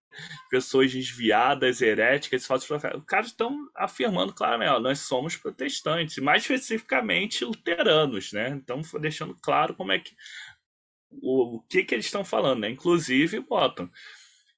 pessoas 0.50 0.91
desviadas, 0.91 1.82
heréticas, 1.82 2.45
falsos 2.45 2.68
profetas. 2.68 3.00
Os 3.00 3.06
caras 3.06 3.28
estão 3.28 3.70
afirmando 3.76 4.34
claramente, 4.34 4.72
ó, 4.72 4.80
nós 4.80 5.00
somos 5.00 5.36
protestantes, 5.36 6.18
mais 6.18 6.43
especificamente 6.43 7.45
luteranos, 7.45 8.34
né? 8.34 8.50
Então, 8.50 8.82
deixando 9.00 9.36
claro 9.41 9.74
como 9.76 9.91
é 9.91 10.00
que 10.00 10.12
o, 11.12 11.57
o 11.57 11.62
que, 11.62 11.84
que 11.84 11.95
eles 11.95 12.05
estão 12.05 12.24
falando, 12.24 12.62
né? 12.62 12.70
Inclusive, 12.70 13.39
botam. 13.39 13.89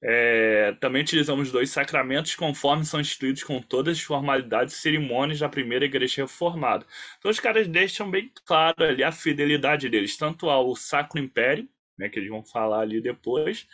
É, 0.04 0.72
também 0.80 1.02
utilizamos 1.02 1.52
dois 1.52 1.70
sacramentos 1.70 2.34
conforme 2.34 2.84
são 2.84 3.00
instituídos 3.00 3.44
com 3.44 3.62
todas 3.62 3.98
as 3.98 4.02
formalidades 4.02 4.74
e 4.74 4.78
cerimônias 4.78 5.38
da 5.38 5.48
primeira 5.48 5.84
igreja 5.84 6.22
reformada. 6.22 6.84
Então 7.18 7.30
os 7.30 7.38
caras 7.38 7.68
deixam 7.68 8.10
bem 8.10 8.32
claro 8.44 8.82
ali 8.82 9.04
a 9.04 9.12
fidelidade 9.12 9.88
deles, 9.88 10.16
tanto 10.16 10.50
ao 10.50 10.74
Sacro 10.74 11.20
Império, 11.20 11.68
né, 11.96 12.08
que 12.08 12.18
eles 12.18 12.30
vão 12.30 12.44
falar 12.44 12.80
ali 12.80 13.00
depois, 13.00 13.68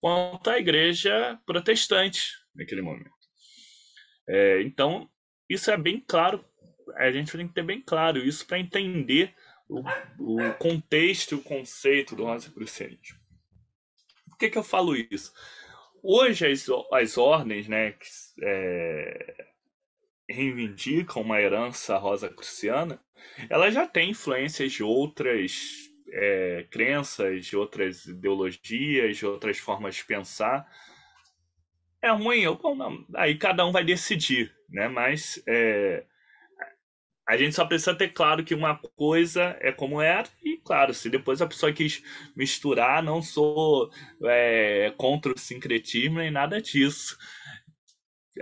quanto 0.00 0.50
à 0.50 0.58
igreja 0.58 1.38
protestante 1.46 2.32
naquele 2.52 2.82
momento. 2.82 3.14
É, 4.28 4.62
então, 4.62 5.08
isso 5.48 5.70
é 5.70 5.76
bem 5.76 6.02
claro, 6.04 6.44
a 6.96 7.12
gente 7.12 7.30
tem 7.30 7.46
que 7.46 7.54
ter 7.54 7.62
bem 7.62 7.80
claro 7.80 8.18
isso 8.18 8.44
para 8.44 8.58
entender 8.58 9.32
o, 9.68 9.82
o 10.18 10.54
contexto 10.54 11.36
o 11.36 11.42
conceito 11.42 12.14
do 12.14 12.24
rosacrucianismo. 12.24 13.18
Por 14.28 14.38
que, 14.38 14.50
que 14.50 14.58
eu 14.58 14.62
falo 14.62 14.96
isso? 14.96 15.32
Hoje 16.02 16.46
as, 16.46 16.66
as 16.92 17.16
ordens 17.16 17.66
né, 17.68 17.92
que, 17.92 18.06
é, 18.42 19.46
reivindicam 20.28 21.22
uma 21.22 21.40
herança 21.40 21.96
rosa-cruciana, 21.96 23.00
ela 23.48 23.70
já 23.70 23.86
tem 23.86 24.10
influências 24.10 24.72
de 24.72 24.82
outras 24.82 25.90
é, 26.08 26.66
crenças, 26.70 27.46
de 27.46 27.56
outras 27.56 28.06
ideologias, 28.06 29.16
de 29.16 29.26
outras 29.26 29.58
formas 29.58 29.96
de 29.96 30.04
pensar. 30.04 30.68
É 32.02 32.10
ruim, 32.10 32.46
ou 32.46 32.76
não, 32.76 33.04
aí 33.14 33.36
cada 33.36 33.64
um 33.64 33.72
vai 33.72 33.84
decidir, 33.84 34.54
né? 34.68 34.88
Mas 34.88 35.42
é, 35.46 36.04
a 37.26 37.36
gente 37.36 37.54
só 37.54 37.64
precisa 37.64 37.94
ter 37.94 38.08
claro 38.08 38.44
que 38.44 38.54
uma 38.54 38.76
coisa 38.96 39.56
é 39.60 39.72
como 39.72 40.00
era, 40.00 40.28
e 40.42 40.58
claro, 40.58 40.92
se 40.92 41.08
depois 41.08 41.40
a 41.40 41.46
pessoa 41.46 41.72
quis 41.72 42.02
misturar, 42.36 43.02
não 43.02 43.22
sou 43.22 43.90
é, 44.24 44.92
contra 44.96 45.32
o 45.32 45.38
sincretismo 45.38 46.18
nem 46.18 46.30
nada 46.30 46.60
disso. 46.60 47.16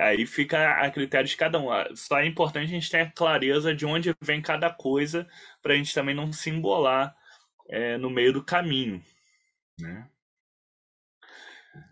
Aí 0.01 0.26
fica 0.26 0.80
a 0.80 0.91
critério 0.91 1.28
de 1.28 1.37
cada 1.37 1.61
um. 1.61 1.68
Só 1.95 2.18
é 2.18 2.26
importante 2.26 2.64
a 2.64 2.68
gente 2.68 2.91
ter 2.91 3.01
a 3.01 3.11
clareza 3.11 3.74
de 3.74 3.85
onde 3.87 4.14
vem 4.20 4.41
cada 4.41 4.70
coisa, 4.70 5.28
para 5.62 5.74
a 5.74 5.76
gente 5.76 5.95
também 5.95 6.14
não 6.14 6.33
se 6.33 6.51
embolar 6.51 7.14
é, 7.68 7.99
no 7.99 8.11
meio 8.11 8.33
do 8.33 8.43
caminho. 8.43 9.03
Né? 9.78 10.09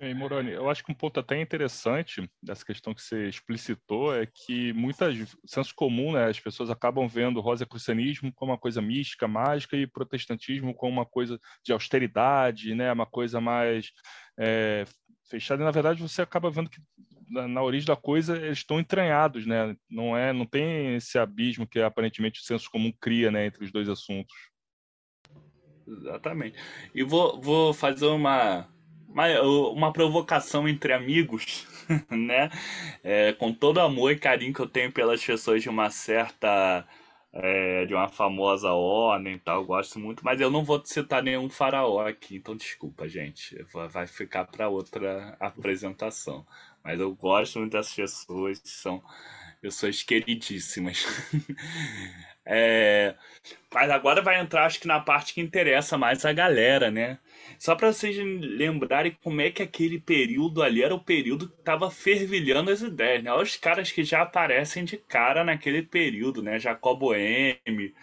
E 0.01 0.13
Moroni, 0.15 0.51
eu 0.51 0.69
acho 0.69 0.85
que 0.85 0.93
um 0.93 0.95
ponto 0.95 1.21
até 1.21 1.41
interessante 1.41 2.31
dessa 2.43 2.65
questão 2.65 2.95
que 2.95 3.03
você 3.03 3.29
explicitou 3.29 4.15
é 4.15 4.27
que 4.27 4.73
muitas 4.75 5.37
senso 5.47 5.75
comum, 5.75 6.13
né, 6.13 6.27
as 6.27 6.39
pessoas 6.39 6.71
acabam 6.71 7.09
vendo 7.09 7.41
rosacrucianismo 7.41 8.33
como 8.33 8.53
uma 8.53 8.59
coisa 8.59 8.83
mística, 8.83 9.27
mágica 9.27 9.77
e 9.77 9.87
protestantismo 9.87 10.75
como 10.75 10.93
uma 10.93 11.07
coisa 11.07 11.39
de 11.65 11.73
austeridade, 11.73 12.75
né, 12.75 12.93
uma 12.93 13.07
coisa 13.07 13.41
mais 13.41 13.91
é, 14.39 14.85
fechada. 15.31 15.63
E 15.63 15.65
na 15.65 15.71
verdade 15.71 16.03
você 16.03 16.21
acaba 16.21 16.51
vendo 16.51 16.69
que 16.69 16.81
na, 17.31 17.49
na, 17.49 17.63
origem 17.63 17.87
da 17.87 17.97
coisa 17.97 18.37
eles 18.37 18.59
estão 18.59 18.81
entranhados, 18.81 19.47
né? 19.47 19.77
Não 19.89 20.17
é, 20.17 20.33
não 20.33 20.45
tem 20.45 20.97
esse 20.97 21.19
abismo 21.19 21.67
que 21.67 21.81
aparentemente 21.81 22.41
o 22.41 22.45
senso 22.45 22.69
comum 22.71 22.93
cria, 23.01 23.31
né, 23.31 23.47
entre 23.47 23.65
os 23.65 23.73
dois 23.73 23.89
assuntos. 23.89 24.35
Exatamente. 25.87 26.59
E 26.95 27.03
vou, 27.03 27.41
vou 27.41 27.73
fazer 27.73 28.07
uma 28.07 28.69
uma, 29.13 29.93
provocação 29.93 30.69
entre 30.69 30.93
amigos, 30.93 31.67
né? 32.11 32.51
É, 33.03 33.33
com 33.33 33.53
todo 33.53 33.79
o 33.79 33.81
amor 33.81 34.13
e 34.13 34.19
carinho 34.19 34.55
que 34.55 34.61
eu 34.61 34.69
tenho 34.69 34.93
pelas 34.93 35.25
pessoas 35.25 35.63
de 35.63 35.69
uma 35.69 35.91
certa. 35.91 36.87
É, 37.33 37.87
de 37.87 37.95
uma 37.95 38.09
famosa 38.09 38.73
ordem 38.73 39.35
e 39.35 39.39
tal, 39.39 39.65
gosto 39.65 40.01
muito, 40.01 40.25
mas 40.25 40.41
eu 40.41 40.51
não 40.51 40.65
vou 40.65 40.85
citar 40.85 41.23
nenhum 41.23 41.49
faraó 41.49 42.05
aqui, 42.05 42.35
então 42.35 42.57
desculpa, 42.57 43.09
gente. 43.09 43.57
Vai 43.89 44.05
ficar 44.09 44.47
para 44.47 44.69
outra 44.69 45.37
apresentação. 45.39 46.45
Mas 46.83 46.99
eu 46.99 47.15
gosto 47.15 47.61
muito 47.61 47.73
das 47.73 47.95
pessoas, 47.95 48.61
são 48.65 49.01
pessoas 49.61 50.03
queridíssimas. 50.03 51.05
é, 52.45 53.15
mas 53.73 53.91
agora 53.91 54.23
vai 54.23 54.41
entrar, 54.41 54.67
acho 54.67 54.81
que 54.81 54.87
na 54.87 55.01
parte 55.01 55.35
que 55.35 55.41
interessa 55.41 55.99
mais 55.99 56.25
a 56.25 56.33
galera, 56.33 56.91
né? 56.91 57.19
Só 57.59 57.75
para 57.75 57.93
vocês 57.93 58.17
lembrarem 58.17 59.17
como 59.23 59.41
é 59.41 59.51
que 59.51 59.63
aquele 59.63 60.01
período 60.01 60.63
ali 60.63 60.83
era 60.83 60.95
o 60.95 61.05
período 61.05 61.49
que 61.49 61.63
tava 61.63 61.91
fervilhando 61.91 62.71
as 62.71 62.81
ideias, 62.81 63.23
né? 63.23 63.31
Olha 63.33 63.43
os 63.43 63.57
caras 63.57 63.93
que 63.93 64.03
já 64.03 64.23
aparecem 64.23 64.85
de 64.85 64.97
cara 64.97 65.45
naquele 65.45 65.83
período, 65.83 66.43
né? 66.43 66.59
Jacobo 66.59 67.15
M, 67.15 67.95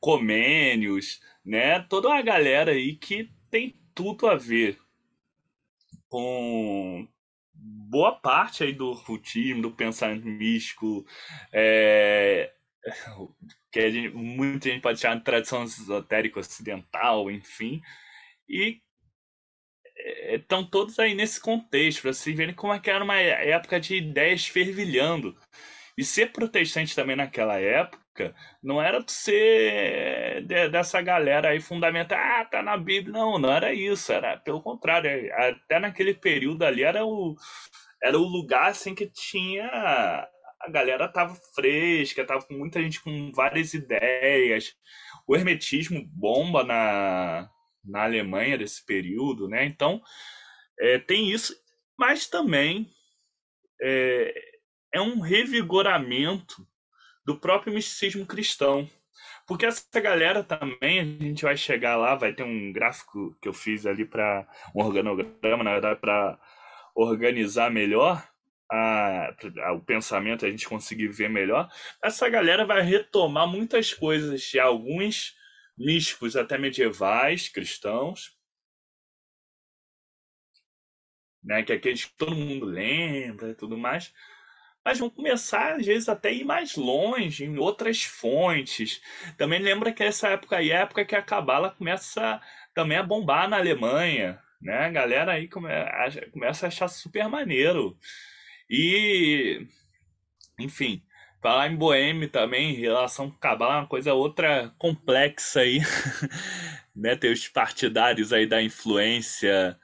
Comênios, 0.00 1.20
né? 1.44 1.80
Toda 1.88 2.08
uma 2.08 2.22
galera 2.22 2.72
aí 2.72 2.96
que 2.96 3.30
tem 3.50 3.78
tudo 3.94 4.26
a 4.26 4.34
ver 4.34 4.78
com 6.08 7.08
boa 7.94 8.10
parte 8.10 8.64
aí 8.64 8.72
do 8.72 8.96
futismo, 8.96 9.62
do 9.62 9.70
pensamento 9.70 10.26
místico, 10.26 11.06
é, 11.52 12.52
que 13.70 13.78
a 13.78 13.88
gente, 13.88 14.12
muita 14.12 14.68
gente 14.68 14.82
pode 14.82 14.98
chamar 14.98 15.18
de 15.18 15.22
tradição 15.22 15.62
esotérica 15.62 16.40
ocidental, 16.40 17.30
enfim, 17.30 17.80
e 18.48 18.80
estão 20.32 20.68
todos 20.68 20.98
aí 20.98 21.14
nesse 21.14 21.40
contexto, 21.40 22.02
para 22.02 22.12
vocês 22.12 22.36
verem 22.36 22.52
como 22.52 22.72
é 22.72 22.80
que 22.80 22.90
era 22.90 23.04
uma 23.04 23.16
época 23.16 23.78
de 23.78 23.94
ideias 23.94 24.44
fervilhando. 24.44 25.36
E 25.96 26.02
ser 26.02 26.32
protestante 26.32 26.96
também 26.96 27.14
naquela 27.14 27.56
época 27.60 28.34
não 28.60 28.82
era 28.82 29.04
ser 29.06 30.44
dessa 30.44 31.00
galera 31.00 31.50
aí 31.50 31.60
fundamental, 31.60 32.18
ah, 32.18 32.44
tá 32.44 32.60
na 32.60 32.76
Bíblia. 32.76 33.12
Não, 33.12 33.38
não 33.38 33.52
era 33.52 33.72
isso, 33.72 34.12
era 34.12 34.36
pelo 34.36 34.60
contrário, 34.60 35.08
é, 35.08 35.50
até 35.50 35.78
naquele 35.78 36.12
período 36.12 36.64
ali 36.64 36.82
era 36.82 37.04
o, 37.06 37.36
era 38.04 38.18
o 38.18 38.22
lugar 38.22 38.68
assim 38.68 38.94
que 38.94 39.06
tinha 39.06 40.28
a 40.60 40.70
galera 40.70 41.08
tava 41.08 41.34
fresca, 41.54 42.24
tava 42.24 42.44
com 42.44 42.54
muita 42.54 42.80
gente 42.82 43.02
com 43.02 43.32
várias 43.32 43.72
ideias. 43.72 44.74
O 45.26 45.34
hermetismo 45.34 46.06
bomba 46.06 46.62
na, 46.62 47.48
na 47.84 48.04
Alemanha 48.04 48.58
desse 48.58 48.84
período, 48.84 49.48
né? 49.48 49.64
Então, 49.64 50.02
é, 50.78 50.98
tem 50.98 51.30
isso, 51.30 51.54
mas 51.98 52.26
também 52.26 52.90
é, 53.80 54.34
é 54.92 55.00
um 55.00 55.20
revigoramento 55.20 56.66
do 57.26 57.38
próprio 57.38 57.72
misticismo 57.72 58.26
cristão. 58.26 58.88
Porque 59.46 59.66
essa 59.66 60.00
galera 60.00 60.42
também, 60.42 61.00
a 61.00 61.04
gente 61.04 61.42
vai 61.42 61.56
chegar 61.56 61.96
lá, 61.96 62.14
vai 62.14 62.32
ter 62.32 62.42
um 62.42 62.72
gráfico 62.72 63.36
que 63.40 63.48
eu 63.48 63.52
fiz 63.52 63.84
ali 63.86 64.04
para 64.04 64.46
um 64.74 64.82
organograma, 64.82 65.62
na 65.62 65.72
verdade, 65.72 66.00
para 66.00 66.38
organizar 66.94 67.70
melhor 67.70 68.26
a, 68.70 69.34
a, 69.62 69.72
o 69.72 69.80
pensamento, 69.80 70.46
a 70.46 70.50
gente 70.50 70.68
conseguir 70.68 71.08
ver 71.08 71.28
melhor. 71.28 71.70
Essa 72.02 72.28
galera 72.28 72.64
vai 72.64 72.82
retomar 72.82 73.46
muitas 73.46 73.92
coisas 73.92 74.40
de 74.42 74.58
alguns 74.58 75.36
místicos 75.76 76.36
até 76.36 76.56
medievais, 76.56 77.48
cristãos, 77.48 78.36
né, 81.42 81.62
que 81.62 81.72
é 81.72 81.76
aqueles 81.76 82.06
que 82.06 82.16
todo 82.16 82.34
mundo 82.34 82.64
lembra 82.64 83.50
e 83.50 83.54
tudo 83.54 83.76
mais, 83.76 84.12
mas 84.84 84.98
vão 84.98 85.08
começar, 85.08 85.76
às 85.76 85.86
vezes, 85.86 86.08
até 86.08 86.32
ir 86.32 86.44
mais 86.44 86.76
longe, 86.76 87.44
em 87.44 87.56
outras 87.58 88.02
fontes. 88.04 89.00
Também 89.38 89.58
lembra 89.58 89.92
que 89.92 90.02
essa 90.02 90.28
época 90.28 90.58
aí 90.58 90.70
é 90.70 90.76
a 90.76 90.80
época 90.80 91.04
que 91.06 91.16
a 91.16 91.22
Cabala 91.22 91.70
começa 91.70 92.40
também 92.74 92.98
a 92.98 93.02
bombar 93.02 93.48
na 93.48 93.56
Alemanha, 93.56 94.42
né? 94.64 94.86
A 94.86 94.90
galera 94.90 95.32
aí 95.32 95.46
come, 95.46 95.68
começa 96.32 96.66
a 96.66 96.68
achar 96.68 96.88
super 96.88 97.28
maneiro. 97.28 97.96
E, 98.68 99.68
enfim, 100.58 101.04
Falar 101.44 101.68
em 101.68 101.76
Boêmio 101.76 102.26
também, 102.30 102.70
em 102.70 102.80
relação 102.80 103.30
com 103.30 103.36
Cabala, 103.36 103.74
é 103.74 103.78
uma 103.80 103.86
coisa 103.86 104.14
outra 104.14 104.74
complexa 104.78 105.60
aí. 105.60 105.78
né? 106.96 107.14
Tem 107.16 107.30
os 107.30 107.46
partidários 107.48 108.32
aí 108.32 108.46
da 108.46 108.62
influência 108.62 109.78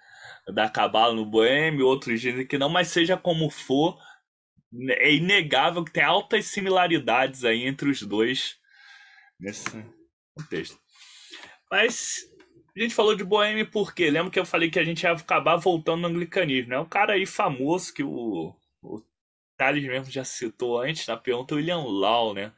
da 0.48 0.70
Cabala 0.70 1.14
no 1.14 1.26
Boêmio, 1.26 1.86
outros 1.86 2.18
dizem 2.18 2.46
que 2.46 2.56
não, 2.56 2.70
mas 2.70 2.88
seja 2.88 3.14
como 3.14 3.50
for, 3.50 3.98
é 4.88 5.12
inegável 5.12 5.84
que 5.84 5.92
tem 5.92 6.02
altas 6.02 6.46
similaridades 6.46 7.44
aí 7.44 7.66
entre 7.66 7.90
os 7.90 8.00
dois 8.00 8.56
nesse 9.38 9.84
contexto. 10.34 10.80
Mas 11.70 12.24
a 12.80 12.82
gente 12.82 12.94
falou 12.94 13.14
de 13.14 13.22
Boêmio 13.22 13.70
porque 13.70 14.08
lembra 14.10 14.30
que 14.30 14.40
eu 14.40 14.46
falei 14.46 14.70
que 14.70 14.78
a 14.78 14.84
gente 14.84 15.02
ia 15.02 15.12
acabar 15.12 15.56
voltando 15.56 16.00
no 16.00 16.08
anglicanismo, 16.08 16.70
né? 16.70 16.78
Um 16.78 16.88
cara 16.88 17.12
aí 17.12 17.26
famoso 17.26 17.92
que 17.92 18.02
o, 18.02 18.56
o 18.82 19.02
Thales 19.54 19.84
mesmo 19.84 20.10
já 20.10 20.24
citou 20.24 20.80
antes 20.80 21.06
na 21.06 21.14
pergunta, 21.14 21.54
o 21.54 21.58
William 21.58 21.82
Law, 21.82 22.32
né? 22.32 22.54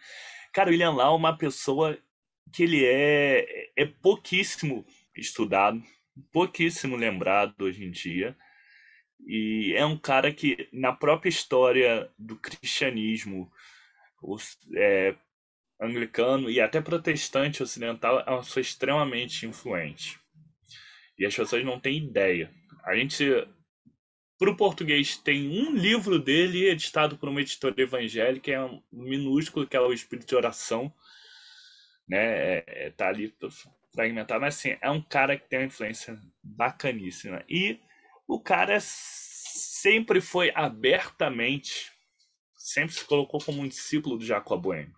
Cara, 0.52 0.68
o 0.68 0.72
William 0.72 0.92
Law 0.92 1.14
é 1.14 1.16
uma 1.16 1.36
pessoa 1.36 1.98
que 2.52 2.62
ele 2.62 2.84
é, 2.84 3.72
é 3.76 3.84
pouquíssimo 3.84 4.86
estudado, 5.16 5.82
pouquíssimo 6.30 6.94
lembrado 6.94 7.60
hoje 7.60 7.84
em 7.84 7.90
dia. 7.90 8.36
E 9.26 9.74
é 9.76 9.84
um 9.84 9.98
cara 9.98 10.32
que, 10.32 10.68
na 10.72 10.92
própria 10.92 11.30
história 11.30 12.08
do 12.16 12.36
cristianismo 12.36 13.50
é, 14.76 15.16
anglicano 15.82 16.48
e 16.48 16.60
até 16.60 16.80
protestante 16.80 17.62
ocidental, 17.62 18.20
é 18.20 18.36
pessoa 18.36 18.60
extremamente 18.60 19.46
influente. 19.46 20.18
E 21.18 21.26
as 21.26 21.34
pessoas 21.34 21.64
não 21.64 21.80
têm 21.80 21.98
ideia. 21.98 22.50
A 22.84 22.94
gente 22.94 23.24
para 24.38 24.50
o 24.50 24.56
português 24.56 25.16
tem 25.16 25.48
um 25.48 25.72
livro 25.72 26.18
dele 26.18 26.68
editado 26.68 27.16
por 27.16 27.28
uma 27.28 27.40
editora 27.40 27.80
evangélica, 27.80 28.50
é 28.50 28.60
um 28.60 28.82
minúsculo, 28.90 29.66
que 29.66 29.76
é 29.76 29.80
o 29.80 29.92
Espírito 29.92 30.26
de 30.26 30.34
Oração. 30.34 30.92
Né? 32.08 32.18
É, 32.18 32.64
é, 32.66 32.90
tá 32.90 33.06
ali 33.06 33.32
fragmentado, 33.94 34.40
mas 34.40 34.56
assim, 34.56 34.76
é 34.80 34.90
um 34.90 35.00
cara 35.00 35.36
que 35.36 35.48
tem 35.48 35.60
uma 35.60 35.66
influência 35.66 36.18
bacaníssima. 36.42 37.44
E 37.48 37.78
o 38.26 38.40
cara 38.40 38.78
sempre 38.80 40.20
foi 40.20 40.50
abertamente, 40.56 41.92
sempre 42.56 42.94
se 42.94 43.04
colocou 43.04 43.40
como 43.40 43.62
um 43.62 43.68
discípulo 43.68 44.18
do 44.18 44.24
Jacob 44.24 44.60
Boehme. 44.60 44.92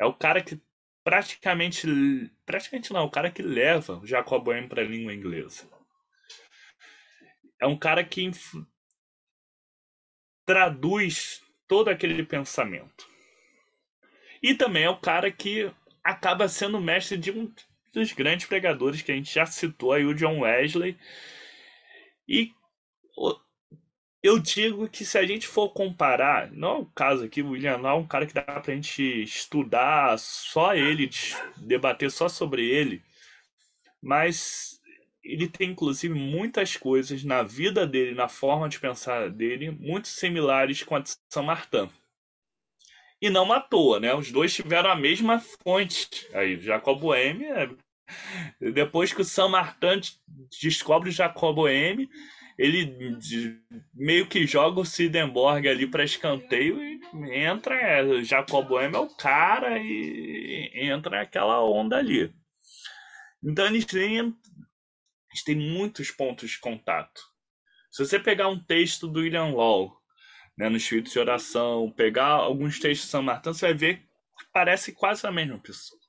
É 0.00 0.04
o 0.04 0.14
cara 0.14 0.42
que 0.42 0.60
praticamente, 1.02 1.86
praticamente 2.46 2.92
não, 2.92 3.00
é 3.00 3.04
o 3.04 3.10
cara 3.10 3.30
que 3.30 3.42
leva 3.42 3.98
o 3.98 4.06
Jacob 4.06 4.42
Boehme 4.42 4.68
para 4.68 4.82
a 4.82 4.86
língua 4.86 5.14
inglesa 5.14 5.68
é 7.64 7.66
um 7.66 7.78
cara 7.78 8.04
que 8.04 8.30
traduz 10.44 11.42
todo 11.66 11.88
aquele 11.88 12.22
pensamento. 12.22 13.08
E 14.42 14.54
também 14.54 14.84
é 14.84 14.90
o 14.90 15.00
cara 15.00 15.30
que 15.30 15.72
acaba 16.02 16.46
sendo 16.46 16.78
mestre 16.78 17.16
de 17.16 17.30
um 17.30 17.52
dos 17.92 18.12
grandes 18.12 18.46
pregadores 18.46 19.00
que 19.00 19.10
a 19.10 19.14
gente 19.14 19.32
já 19.32 19.46
citou 19.46 19.92
aí, 19.92 20.04
o 20.04 20.14
John 20.14 20.40
Wesley. 20.40 20.98
E 22.28 22.52
eu 24.24 24.38
digo 24.38 24.88
que 24.88 25.04
se 25.04 25.18
a 25.18 25.26
gente 25.26 25.46
for 25.46 25.68
comparar, 25.68 26.50
não 26.50 26.68
é 26.68 26.78
o 26.78 26.86
caso 26.86 27.24
aqui, 27.26 27.42
o 27.42 27.50
William 27.50 27.76
Law 27.76 27.98
é 27.98 28.00
um 28.00 28.06
cara 28.06 28.24
que 28.24 28.32
dá 28.32 28.40
pra 28.42 28.74
gente 28.74 29.22
estudar 29.22 30.18
só 30.18 30.74
ele, 30.74 31.10
debater 31.58 32.10
só 32.10 32.26
sobre 32.26 32.66
ele, 32.66 33.02
mas 34.00 34.80
ele 35.22 35.46
tem 35.46 35.72
inclusive 35.72 36.14
muitas 36.14 36.74
coisas 36.74 37.22
na 37.22 37.42
vida 37.42 37.86
dele, 37.86 38.14
na 38.14 38.26
forma 38.26 38.66
de 38.66 38.80
pensar 38.80 39.28
dele, 39.28 39.70
muito 39.70 40.08
similares 40.08 40.82
com 40.82 40.96
a 40.96 41.00
de 41.00 41.14
São 41.28 41.42
Martin. 41.42 41.90
E 43.20 43.28
não 43.28 43.52
à 43.52 43.60
toa, 43.60 44.00
né? 44.00 44.14
Os 44.14 44.32
dois 44.32 44.54
tiveram 44.54 44.90
a 44.90 44.96
mesma 44.96 45.38
fonte. 45.38 46.08
Aí, 46.32 46.58
Jacob 46.58 46.98
Boehme, 46.98 47.44
é... 47.44 47.68
depois 48.72 49.12
que 49.12 49.20
o 49.20 49.24
São 49.24 49.50
Martin 49.50 50.00
descobre 50.62 51.10
o 51.10 51.12
Jacob 51.12 51.54
Boehme, 51.54 52.08
ele 52.56 53.18
meio 53.92 54.28
que 54.28 54.46
joga 54.46 54.80
o 54.80 54.84
Sidenborg 54.84 55.68
ali 55.68 55.86
para 55.86 56.04
escanteio 56.04 56.80
e 56.82 57.00
entra, 57.34 57.74
é, 57.74 58.22
Jacob 58.22 58.66
Boehme 58.66 58.96
é 58.96 58.98
o 58.98 59.08
cara 59.16 59.78
e 59.78 60.70
entra 60.74 61.22
aquela 61.22 61.62
onda 61.64 61.96
ali. 61.96 62.32
Então 63.42 63.66
eles 63.66 63.84
têm, 63.84 64.18
eles 64.18 65.44
têm 65.44 65.56
muitos 65.56 66.10
pontos 66.10 66.52
de 66.52 66.60
contato. 66.60 67.20
Se 67.90 68.04
você 68.04 68.18
pegar 68.18 68.48
um 68.48 68.62
texto 68.64 69.06
do 69.08 69.20
William 69.20 69.54
Law, 69.54 69.96
né, 70.56 70.68
no 70.68 70.76
Espírito 70.76 71.10
de 71.10 71.18
Oração, 71.18 71.92
pegar 71.96 72.28
alguns 72.28 72.78
textos 72.78 73.06
de 73.06 73.10
São 73.10 73.22
Martin, 73.22 73.52
você 73.52 73.66
vai 73.66 73.74
ver 73.74 73.96
que 73.98 74.46
parece 74.52 74.92
quase 74.92 75.26
a 75.26 75.32
mesma 75.32 75.58
pessoa 75.58 76.03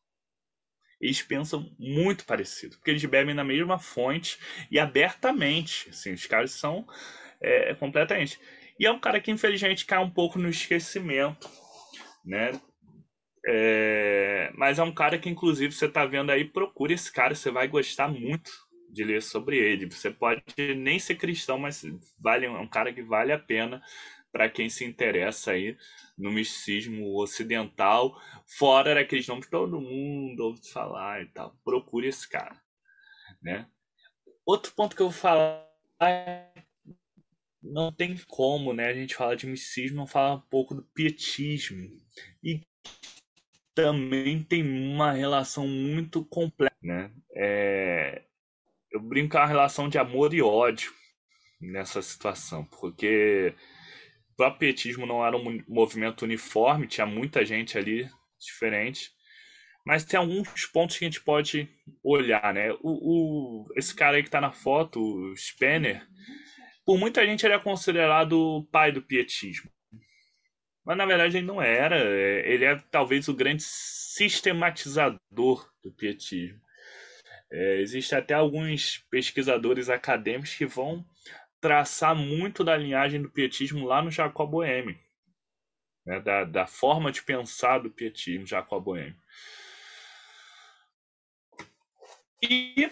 eles 0.99 1.21
pensam 1.21 1.71
muito 1.77 2.25
parecido, 2.25 2.77
porque 2.77 2.91
eles 2.91 3.05
bebem 3.05 3.35
na 3.35 3.43
mesma 3.43 3.77
fonte 3.77 4.39
e 4.71 4.79
abertamente. 4.79 5.89
Assim, 5.89 6.13
os 6.13 6.25
caras 6.25 6.51
são 6.51 6.87
é, 7.41 7.73
completamente. 7.75 8.39
E 8.79 8.85
é 8.85 8.91
um 8.91 8.99
cara 8.99 9.19
que 9.19 9.31
infelizmente 9.31 9.85
cai 9.85 9.99
um 9.99 10.09
pouco 10.09 10.39
no 10.39 10.49
esquecimento, 10.49 11.49
né? 12.25 12.59
É, 13.47 14.51
mas 14.55 14.79
é 14.79 14.83
um 14.83 14.93
cara 14.93 15.19
que, 15.19 15.29
inclusive, 15.29 15.71
você 15.73 15.85
está 15.85 16.05
vendo 16.05 16.31
aí, 16.31 16.43
procure 16.43 16.95
esse 16.95 17.11
cara, 17.11 17.35
você 17.35 17.51
vai 17.51 17.67
gostar 17.67 18.07
muito 18.07 18.51
de 18.89 19.03
ler 19.03 19.21
sobre 19.21 19.57
ele. 19.57 19.85
Você 19.85 20.09
pode 20.09 20.41
nem 20.77 20.97
ser 20.97 21.15
cristão, 21.15 21.59
mas 21.59 21.85
vale, 22.19 22.47
é 22.47 22.49
um 22.49 22.67
cara 22.67 22.91
que 22.91 23.03
vale 23.03 23.31
a 23.31 23.37
pena 23.37 23.81
para 24.35 24.49
quem 24.49 24.69
se 24.69 24.83
interessa 24.83 25.51
aí 25.51 25.77
no 26.17 26.29
misticismo 26.29 27.15
ocidental, 27.15 28.21
fora 28.45 28.93
daqueles 28.93 29.25
nomes 29.29 29.45
que 29.45 29.51
todo 29.51 29.79
mundo 29.79 30.41
ouve 30.41 30.59
falar 30.69 31.21
e 31.21 31.27
tal. 31.27 31.57
Procure 31.63 32.09
esse 32.09 32.27
cara, 32.27 32.61
né? 33.41 33.65
Outro 34.45 34.73
ponto 34.73 34.93
que 34.93 35.01
eu 35.01 35.09
vou 35.09 35.17
falar 35.17 35.65
é 36.01 36.49
não 37.63 37.93
tem 37.93 38.13
como, 38.27 38.73
né? 38.73 38.89
A 38.89 38.93
gente 38.93 39.15
fala 39.15 39.37
de 39.37 39.47
misticismo, 39.47 39.95
não 39.95 40.05
fala 40.05 40.35
um 40.35 40.41
pouco 40.41 40.75
do 40.75 40.83
pietismo. 40.83 41.89
E 42.43 42.59
também 43.73 44.43
tem 44.43 44.63
uma 44.63 45.13
relação 45.13 45.65
muito 45.65 46.25
complexa, 46.25 46.75
né? 46.83 47.09
É... 47.33 48.25
Eu 48.91 48.99
brinco 48.99 49.31
com 49.31 49.37
a 49.37 49.45
relação 49.45 49.87
de 49.87 49.97
amor 49.97 50.33
e 50.33 50.41
ódio 50.41 50.91
nessa 51.61 52.01
situação, 52.01 52.65
porque 52.65 53.55
o 54.35 54.35
próprio 54.35 54.59
pietismo 54.59 55.05
não 55.05 55.25
era 55.25 55.37
um 55.37 55.63
movimento 55.65 56.23
uniforme, 56.23 56.87
tinha 56.87 57.07
muita 57.07 57.45
gente 57.45 57.77
ali 57.77 58.09
diferente. 58.37 59.11
Mas 59.85 60.03
tem 60.03 60.19
alguns 60.19 60.65
pontos 60.65 60.97
que 60.97 61.05
a 61.05 61.07
gente 61.07 61.21
pode 61.21 61.69
olhar, 62.03 62.53
né? 62.53 62.73
O, 62.81 63.63
o 63.63 63.65
esse 63.77 63.95
cara 63.95 64.17
aí 64.17 64.23
que 64.23 64.27
está 64.27 64.41
na 64.41 64.51
foto, 64.51 64.99
o 64.99 65.37
Spener, 65.37 66.05
por 66.85 66.97
muita 66.97 67.25
gente 67.25 67.45
ele 67.45 67.53
é 67.53 67.59
considerado 67.59 68.33
o 68.33 68.65
pai 68.65 68.91
do 68.91 69.01
pietismo. 69.01 69.71
Mas 70.83 70.97
na 70.97 71.05
verdade 71.05 71.37
ele 71.37 71.47
não 71.47 71.61
era. 71.61 71.97
Ele 71.97 72.65
é 72.65 72.75
talvez 72.91 73.29
o 73.29 73.33
grande 73.33 73.63
sistematizador 73.63 75.71
do 75.81 75.93
pietismo. 75.93 76.59
É, 77.49 77.79
Existem 77.79 78.17
até 78.17 78.33
alguns 78.33 78.97
pesquisadores 79.09 79.89
acadêmicos 79.89 80.55
que 80.55 80.65
vão 80.65 81.05
traçar 81.65 82.15
muito 82.15 82.63
da 82.63 82.77
linhagem 82.77 83.19
do 83.19 83.27
pietismo 83.27 83.87
lá 83.87 83.99
no 83.99 84.11
Jacob 84.11 84.51
Boehme, 84.51 84.99
né, 86.05 86.19
da, 86.19 86.43
da 86.43 86.67
forma 86.67 87.11
de 87.11 87.23
pensar 87.23 87.79
do 87.79 87.89
pietismo 87.89 88.45
Jacob 88.45 88.83
Boehme. 88.83 89.15
E 92.39 92.87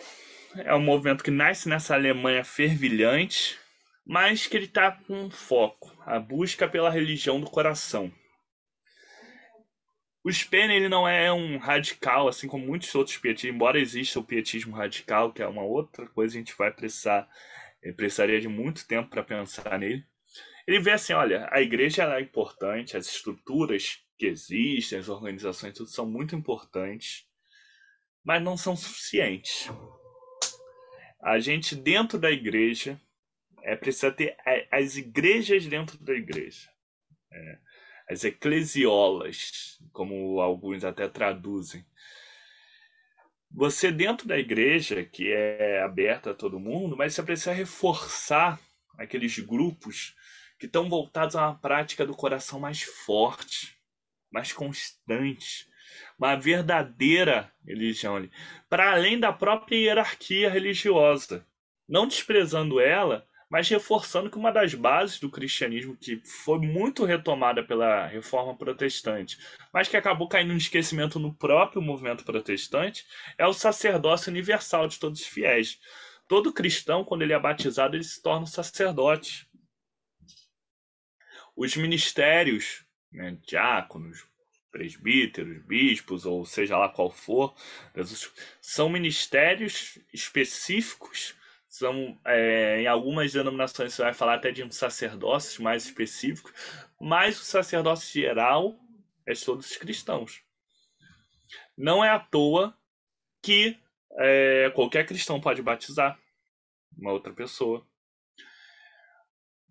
é 0.56 0.74
um 0.74 0.82
movimento 0.82 1.24
que 1.24 1.30
nasce 1.30 1.70
nessa 1.70 1.94
Alemanha 1.94 2.44
fervilhante, 2.44 3.60
mas 4.04 4.48
que 4.48 4.58
ele 4.58 4.66
está 4.66 4.92
com 4.92 5.26
um 5.26 5.30
foco, 5.30 5.96
a 6.04 6.20
busca 6.20 6.68
pela 6.68 6.90
religião 6.90 7.40
do 7.40 7.46
coração. 7.46 8.12
O 10.24 10.32
Spener 10.32 10.78
ele 10.78 10.90
não 10.90 11.08
é 11.08 11.32
um 11.32 11.60
radical, 11.60 12.28
assim 12.28 12.48
como 12.48 12.66
muitos 12.66 12.96
outros 12.96 13.18
pietismos, 13.18 13.54
embora 13.54 13.80
exista 13.80 14.20
o 14.20 14.24
pietismo 14.24 14.76
radical, 14.76 15.32
que 15.32 15.44
é 15.44 15.48
uma 15.48 15.62
outra 15.62 16.08
coisa 16.08 16.34
que 16.34 16.38
a 16.40 16.42
gente 16.42 16.58
vai 16.58 16.72
precisar 16.72 17.30
ele 17.84 17.94
precisaria 17.94 18.40
de 18.40 18.48
muito 18.48 18.88
tempo 18.88 19.10
para 19.10 19.22
pensar 19.22 19.78
nele. 19.78 20.06
Ele 20.66 20.80
vê 20.80 20.92
assim, 20.92 21.12
olha, 21.12 21.48
a 21.52 21.62
igreja 21.62 22.06
é 22.18 22.22
importante, 22.22 22.96
as 22.96 23.08
estruturas 23.08 24.02
que 24.18 24.26
existem, 24.26 24.98
as 24.98 25.10
organizações, 25.10 25.74
tudo 25.74 25.90
são 25.90 26.06
muito 26.06 26.34
importantes, 26.34 27.28
mas 28.24 28.42
não 28.42 28.56
são 28.56 28.76
suficientes. 28.76 29.70
A 31.22 31.40
gente 31.40 31.76
dentro 31.76 32.18
da 32.18 32.32
igreja 32.32 33.00
é 33.62 33.76
precisa 33.76 34.12
ter 34.12 34.36
as 34.72 34.96
igrejas 34.96 35.66
dentro 35.66 35.98
da 35.98 36.14
igreja, 36.14 36.70
é, 37.32 37.60
as 38.10 38.24
eclesiolas, 38.24 39.80
como 39.92 40.40
alguns 40.40 40.84
até 40.84 41.08
traduzem 41.08 41.86
você 43.54 43.92
dentro 43.92 44.28
da 44.28 44.38
igreja, 44.38 45.04
que 45.04 45.32
é 45.32 45.82
aberta 45.84 46.32
a 46.32 46.34
todo 46.34 46.60
mundo, 46.60 46.98
mas 46.98 47.14
você 47.14 47.22
precisa 47.22 47.54
reforçar 47.54 48.60
aqueles 48.98 49.38
grupos 49.40 50.16
que 50.58 50.66
estão 50.66 50.90
voltados 50.90 51.36
a 51.36 51.48
uma 51.48 51.60
prática 51.60 52.06
do 52.06 52.16
coração 52.16 52.60
mais 52.60 52.82
forte, 52.82 53.78
mais 54.32 54.52
constante, 54.52 55.68
uma 56.18 56.36
verdadeira 56.36 57.52
religião, 57.66 58.28
para 58.68 58.92
além 58.92 59.20
da 59.20 59.32
própria 59.32 59.78
hierarquia 59.78 60.50
religiosa, 60.50 61.46
não 61.88 62.08
desprezando 62.08 62.80
ela, 62.80 63.28
mas 63.54 63.70
reforçando 63.70 64.32
que 64.32 64.38
uma 64.38 64.52
das 64.52 64.74
bases 64.74 65.20
do 65.20 65.30
cristianismo 65.30 65.96
que 65.96 66.20
foi 66.26 66.58
muito 66.58 67.06
retomada 67.06 67.64
pela 67.64 68.08
reforma 68.08 68.58
protestante, 68.58 69.38
mas 69.72 69.88
que 69.88 69.96
acabou 69.96 70.28
caindo 70.28 70.54
no 70.54 70.58
esquecimento 70.58 71.20
no 71.20 71.32
próprio 71.32 71.80
movimento 71.80 72.26
protestante, 72.26 73.06
é 73.38 73.46
o 73.46 73.54
sacerdócio 73.54 74.32
universal 74.32 74.88
de 74.88 74.98
todos 74.98 75.22
os 75.22 75.28
fiéis. 75.28 75.80
Todo 76.28 76.52
cristão, 76.52 77.06
quando 77.06 77.22
ele 77.22 77.32
é 77.32 77.40
batizado, 77.40 77.96
ele 77.96 78.04
se 78.04 78.20
torna 78.24 78.42
um 78.42 78.48
sacerdote. 78.48 79.48
Os 81.56 81.76
ministérios, 81.76 82.84
né, 83.12 83.38
diáconos, 83.46 84.26
presbíteros, 84.72 85.64
bispos, 85.64 86.26
ou 86.26 86.44
seja 86.44 86.76
lá 86.76 86.90
qual 86.90 87.12
for, 87.12 87.54
são 88.60 88.90
ministérios 88.90 90.00
específicos 90.12 91.36
são 91.74 92.22
é, 92.24 92.82
em 92.82 92.86
algumas 92.88 93.34
denominações 93.34 93.96
você 93.96 94.04
vai 94.04 94.14
falar 94.14 94.36
até 94.36 94.52
de 94.52 94.64
um 94.64 94.70
sacerdócio 94.70 95.64
mais 95.64 95.86
específico, 95.86 96.54
mas 97.02 97.40
o 97.42 97.44
sacerdócio 97.44 98.14
geral 98.14 98.80
é 99.26 99.34
todos 99.34 99.72
os 99.72 99.78
cristãos. 99.78 100.44
Não 101.76 102.06
é 102.06 102.12
à 102.12 102.20
toa 102.20 102.78
que 103.42 103.76
é, 104.20 104.70
qualquer 104.76 105.08
cristão 105.08 105.42
pode 105.42 105.64
batizar 105.64 106.20
uma 106.96 107.12
outra 107.12 107.34
pessoa. 107.34 107.84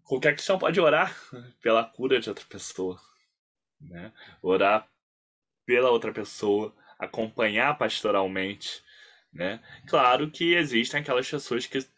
Qualquer 0.02 0.34
cristão 0.34 0.58
pode 0.58 0.80
orar 0.80 1.16
pela 1.62 1.84
cura 1.84 2.18
de 2.18 2.28
outra 2.28 2.44
pessoa, 2.46 3.00
né? 3.80 4.12
orar 4.42 4.90
pela 5.64 5.90
outra 5.90 6.12
pessoa, 6.12 6.74
acompanhar 6.98 7.78
pastoralmente. 7.78 8.82
Né? 9.32 9.62
Claro 9.86 10.30
que 10.30 10.54
existem 10.54 11.00
aquelas 11.00 11.30
pessoas 11.30 11.64
que 11.64 11.91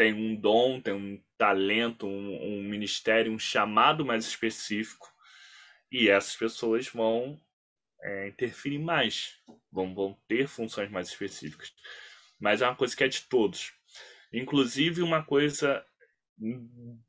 têm 0.00 0.14
um 0.14 0.34
dom, 0.34 0.80
têm 0.80 0.94
um 0.94 1.22
talento, 1.36 2.06
um, 2.06 2.42
um 2.42 2.62
ministério, 2.62 3.30
um 3.30 3.38
chamado 3.38 4.02
mais 4.02 4.24
específico, 4.24 5.12
e 5.92 6.08
essas 6.08 6.34
pessoas 6.34 6.88
vão 6.88 7.38
é, 8.02 8.28
interferir 8.28 8.78
mais, 8.78 9.36
vão, 9.70 9.94
vão 9.94 10.18
ter 10.26 10.48
funções 10.48 10.90
mais 10.90 11.08
específicas. 11.08 11.74
Mas 12.40 12.62
é 12.62 12.66
uma 12.66 12.74
coisa 12.74 12.96
que 12.96 13.04
é 13.04 13.08
de 13.08 13.20
todos. 13.24 13.74
Inclusive, 14.32 15.02
uma 15.02 15.22
coisa 15.22 15.84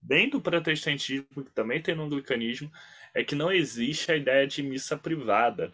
bem 0.02 0.30
do 0.30 0.42
protestantismo, 0.42 1.46
que 1.46 1.52
também 1.54 1.82
tem 1.82 1.96
no 1.96 2.04
anglicanismo, 2.04 2.70
é 3.14 3.24
que 3.24 3.36
não 3.36 3.50
existe 3.50 4.12
a 4.12 4.18
ideia 4.18 4.46
de 4.46 4.62
missa 4.62 4.98
privada. 4.98 5.72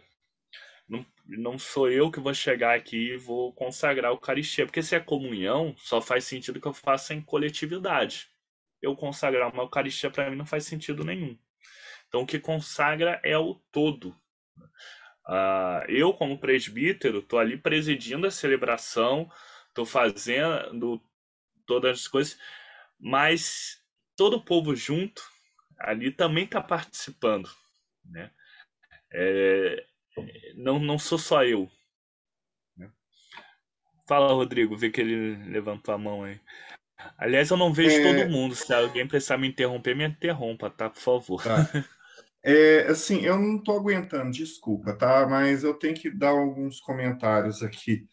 Não, 0.88 1.06
não 1.26 1.60
sou 1.60 1.90
eu 1.90 2.10
que 2.10 2.20
vou 2.20 2.34
chegar 2.34 2.76
aqui 2.76 3.14
e 3.14 3.18
vou 3.18 3.52
consagrar 3.54 4.12
o 4.12 4.16
Eucaristia, 4.16 4.66
porque 4.66 4.82
se 4.82 4.96
é 4.96 5.00
comunhão, 5.00 5.76
só 5.78 6.02
faz 6.02 6.24
sentido 6.24 6.62
que 6.62 6.68
eu 6.68 6.74
faça 6.74 7.14
em 7.14 7.22
coletividade. 7.22 8.30
Eu 8.82 8.96
consagrar 8.96 9.52
uma 9.52 9.64
Eucaristia 9.64 10.10
para 10.10 10.30
mim 10.30 10.38
não 10.38 10.46
faz 10.46 10.66
sentido 10.66 11.04
nenhum. 11.04 11.38
Então 12.08 12.22
o 12.22 12.28
que 12.28 12.40
consagra 12.40 13.20
é 13.24 13.38
o 13.38 13.56
todo. 13.72 14.16
Uh, 15.28 15.84
eu, 15.90 16.14
como 16.14 16.40
presbítero, 16.40 17.20
estou 17.20 17.38
ali 17.38 17.58
presidindo 17.58 18.26
a 18.26 18.32
celebração, 18.32 19.30
estou 19.68 19.86
fazendo 19.86 21.02
todas 21.66 22.00
as 22.00 22.08
coisas, 22.08 22.40
mas 22.98 23.84
todo 24.16 24.38
o 24.38 24.44
povo 24.44 24.74
junto 24.74 25.22
ali 25.78 26.12
também 26.12 26.46
está 26.46 26.62
participando. 26.62 27.50
Né? 28.06 28.32
É, 29.12 29.86
não, 30.56 30.80
não 30.80 30.98
sou 31.00 31.18
só 31.18 31.44
eu. 31.44 31.70
Né? 32.76 32.92
Fala, 34.08 34.34
Rodrigo, 34.34 34.76
vê 34.76 34.90
que 34.90 35.02
ele 35.02 35.36
levantou 35.50 35.94
a 35.94 35.98
mão 35.98 36.24
aí. 36.24 36.40
Aliás, 37.18 37.50
eu 37.50 37.58
não 37.58 37.72
vejo 37.74 37.96
É. 38.00 38.04
todo 38.04 38.32
mundo. 38.32 38.56
Se 38.56 38.74
alguém 38.74 39.08
precisar 39.08 39.38
me 39.38 39.48
interromper, 39.48 39.96
me 39.96 40.06
interrompa, 40.06 40.70
tá? 40.70 40.90
Por 40.90 41.00
favor. 41.02 41.44
Tá. 41.44 41.56
É, 42.44 42.88
assim, 42.88 43.26
eu 43.26 43.38
não 43.38 43.58
estou 43.58 43.78
aguentando, 43.78 44.32
desculpa, 44.32 44.94
tá? 44.94 45.28
Mas 45.28 45.66
eu 45.66 45.74
tenho 45.74 45.94
que 45.94 46.10
dar 46.10 46.30
alguns 46.30 46.80
comentários 46.80 47.62
aqui. 47.62 48.08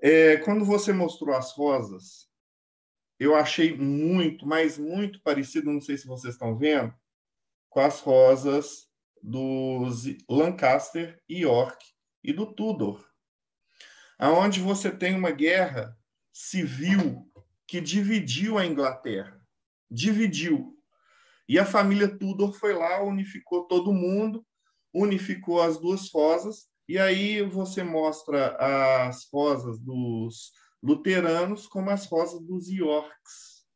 É, 0.00 0.38
quando 0.38 0.64
você 0.64 0.94
mostrou 0.94 1.34
as 1.36 1.52
rosas, 1.52 2.26
eu 3.18 3.34
achei 3.34 3.76
muito, 3.76 4.46
mas 4.46 4.78
muito 4.78 5.20
parecido, 5.20 5.70
não 5.70 5.80
sei 5.80 5.98
se 5.98 6.06
vocês 6.06 6.34
estão 6.34 6.56
vendo, 6.56 6.94
com 7.68 7.80
as 7.80 8.00
rosas 8.00 8.85
dos 9.22 10.04
Lancaster 10.28 11.20
e 11.28 11.40
York 11.40 11.84
e 12.22 12.32
do 12.32 12.46
Tudor, 12.46 13.04
aonde 14.18 14.60
você 14.60 14.90
tem 14.90 15.14
uma 15.14 15.30
guerra 15.30 15.96
civil 16.32 17.30
que 17.66 17.80
dividiu 17.80 18.58
a 18.58 18.66
Inglaterra, 18.66 19.40
dividiu. 19.90 20.76
E 21.48 21.58
a 21.58 21.64
família 21.64 22.08
Tudor 22.08 22.52
foi 22.52 22.74
lá, 22.74 23.02
unificou 23.02 23.66
todo 23.66 23.92
mundo, 23.92 24.44
unificou 24.92 25.60
as 25.60 25.78
duas 25.78 26.10
rosas, 26.10 26.68
e 26.88 26.98
aí 26.98 27.42
você 27.42 27.82
mostra 27.82 28.56
as 29.06 29.28
rosas 29.32 29.78
dos 29.78 30.52
luteranos 30.82 31.66
como 31.66 31.90
as 31.90 32.06
rosas 32.06 32.40
dos 32.42 32.68
Yorks. 32.68 33.66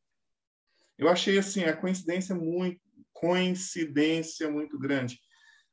Eu 0.96 1.08
achei 1.08 1.38
assim 1.38 1.64
a 1.64 1.76
coincidência 1.76 2.34
muito 2.34 2.80
coincidência 3.20 4.50
muito 4.50 4.78
grande. 4.78 5.20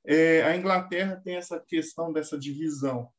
É, 0.07 0.41
a 0.43 0.55
Inglaterra 0.55 1.21
tem 1.21 1.35
essa 1.35 1.59
questão 1.59 2.13
dessa 2.13 2.37
divisão. 2.39 3.09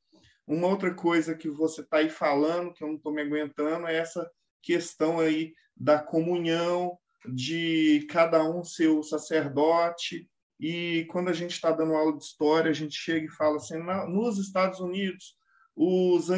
Uma 0.47 0.69
outra 0.69 0.95
coisa 0.95 1.35
que 1.35 1.51
você 1.51 1.83
está 1.83 1.99
aí 1.99 2.09
falando, 2.09 2.73
que 2.73 2.83
eu 2.83 2.89
não 2.89 2.97
estou 2.97 3.13
me 3.13 3.21
aguentando, 3.21 3.87
é 3.87 3.95
essa 3.95 4.29
questão 4.63 5.21
aí 5.21 5.53
da 5.77 5.99
comunhão, 5.99 6.99
de 7.27 8.07
cada 8.09 8.43
um 8.43 8.65
ser 8.65 8.89
o 8.89 9.03
sacerdote. 9.03 10.27
E 10.59 11.07
quando 11.11 11.29
a 11.29 11.35
gente 11.35 11.53
está 11.53 11.71
dando 11.71 11.95
aula 11.95 12.17
de 12.17 12.25
história, 12.25 12.71
a 12.71 12.75
gente 12.75 12.97
chega 12.97 13.27
e 13.27 13.37
fala 13.37 13.57
assim: 13.57 13.77
"Na- 13.79 14.07
nos 14.07 14.39
Estados 14.39 14.81
Unidos, 14.81 15.37
os 15.77 16.29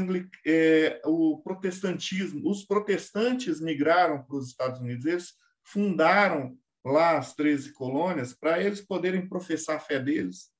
é, 0.44 1.00
o 1.06 1.40
protestantismo, 1.42 2.50
os 2.50 2.64
protestantes 2.64 3.60
migraram 3.60 4.22
para 4.22 4.36
os 4.36 4.48
Estados 4.48 4.80
Unidos, 4.80 5.06
eles 5.06 5.32
fundaram 5.62 6.58
lá 6.84 7.18
as 7.18 7.34
13 7.34 7.72
colônias 7.72 8.32
para 8.32 8.60
eles 8.62 8.80
poderem 8.80 9.28
professar 9.28 9.76
a 9.76 9.80
fé 9.80 9.98
deles 9.98 10.50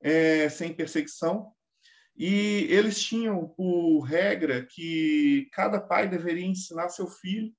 é, 0.00 0.48
sem 0.48 0.74
perseguição. 0.74 1.52
E 2.16 2.66
eles 2.68 3.00
tinham 3.00 3.48
por 3.48 4.00
regra 4.00 4.66
que 4.66 5.48
cada 5.52 5.80
pai 5.80 6.08
deveria 6.08 6.46
ensinar 6.46 6.88
seu 6.88 7.06
filho 7.06 7.54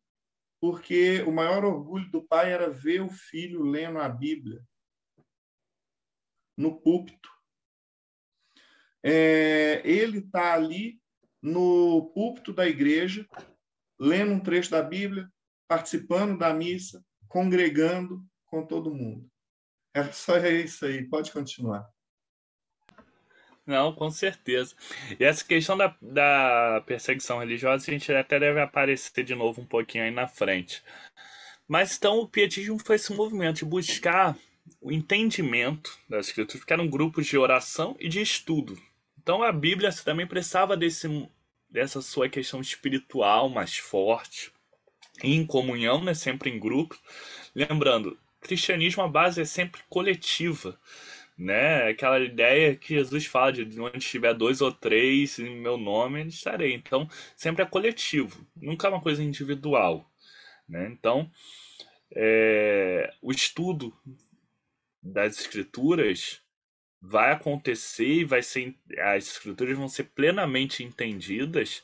porque 0.59 1.21
o 1.21 1.31
maior 1.31 1.63
orgulho 1.63 2.09
do 2.11 2.21
pai 2.21 2.51
era 2.51 2.69
ver 2.69 3.01
o 3.01 3.09
filho 3.09 3.63
lendo 3.63 3.99
a 3.99 4.09
Bíblia 4.09 4.61
no 6.57 6.79
púlpito. 6.81 7.29
É, 9.01 9.81
ele 9.85 10.19
está 10.19 10.53
ali 10.53 11.01
no 11.41 12.11
púlpito 12.13 12.51
da 12.51 12.67
igreja, 12.67 13.25
lendo 13.97 14.33
um 14.33 14.39
trecho 14.41 14.71
da 14.71 14.83
Bíblia, 14.83 15.31
participando 15.69 16.37
da 16.37 16.53
missa, 16.53 17.01
congregando 17.29 18.21
com 18.45 18.65
todo 18.65 18.93
mundo. 18.93 19.29
É 19.93 20.03
só 20.11 20.37
isso 20.37 20.85
aí, 20.85 21.07
pode 21.07 21.31
continuar. 21.31 21.87
Não, 23.65 23.93
com 23.93 24.09
certeza. 24.09 24.75
E 25.19 25.23
essa 25.23 25.45
questão 25.45 25.77
da, 25.77 25.95
da 26.01 26.83
perseguição 26.87 27.39
religiosa, 27.39 27.85
a 27.87 27.93
gente 27.93 28.11
até 28.11 28.39
deve 28.39 28.59
aparecer 28.59 29.23
de 29.23 29.35
novo 29.35 29.61
um 29.61 29.65
pouquinho 29.65 30.03
aí 30.03 30.11
na 30.11 30.27
frente. 30.27 30.83
Mas 31.67 31.95
então 31.95 32.17
o 32.17 32.27
pietismo 32.27 32.79
foi 32.79 32.95
esse 32.95 33.13
movimento 33.13 33.57
de 33.57 33.65
buscar 33.65 34.35
o 34.81 34.91
entendimento 34.91 35.97
das 36.09 36.27
escrituras, 36.27 36.65
que 36.65 36.73
eram 36.73 36.87
grupos 36.87 37.27
de 37.27 37.37
oração 37.37 37.95
e 37.99 38.09
de 38.09 38.19
estudo. 38.21 38.75
Então 39.21 39.43
a 39.43 39.51
Bíblia 39.51 39.91
também 40.03 40.25
precisava 40.25 40.75
desse, 40.75 41.29
dessa 41.69 42.01
sua 42.01 42.27
questão 42.27 42.61
espiritual 42.61 43.49
mais 43.49 43.77
forte, 43.77 44.51
em 45.23 45.45
comunhão, 45.45 46.03
né, 46.03 46.13
sempre 46.13 46.49
em 46.49 46.59
grupo. 46.59 46.97
Lembrando, 47.55 48.17
cristianismo 48.41 49.03
a 49.03 49.07
base 49.07 49.41
é 49.41 49.45
sempre 49.45 49.81
coletiva 49.89 50.79
né? 51.39 51.87
Aquela 51.87 52.19
ideia 52.19 52.75
que 52.75 52.95
Jesus 52.95 53.25
fala 53.25 53.53
de 53.53 53.79
onde 53.79 53.97
estiver 53.99 54.33
dois 54.33 54.59
ou 54.59 54.73
três 54.73 55.39
em 55.39 55.55
meu 55.55 55.77
nome, 55.77 56.27
estarei. 56.27 56.73
Então, 56.73 57.07
sempre 57.35 57.63
é 57.63 57.65
coletivo, 57.65 58.45
nunca 58.57 58.87
é 58.87 58.91
uma 58.91 59.01
coisa 59.01 59.23
individual, 59.23 60.11
né? 60.67 60.89
Então, 60.91 61.31
é, 62.13 63.09
o 63.21 63.31
estudo 63.31 63.97
das 65.01 65.39
escrituras 65.39 66.41
vai 67.01 67.31
acontecer 67.31 68.05
e 68.05 68.25
vai 68.25 68.43
ser 68.43 68.75
as 68.99 69.27
escrituras 69.27 69.77
vão 69.77 69.87
ser 69.87 70.05
plenamente 70.05 70.83
entendidas 70.83 71.81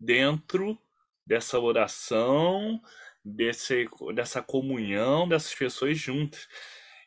dentro 0.00 0.78
dessa 1.26 1.58
oração, 1.58 2.80
desse, 3.24 3.88
dessa 4.14 4.40
comunhão 4.40 5.28
dessas 5.28 5.54
pessoas 5.54 5.98
juntas. 5.98 6.46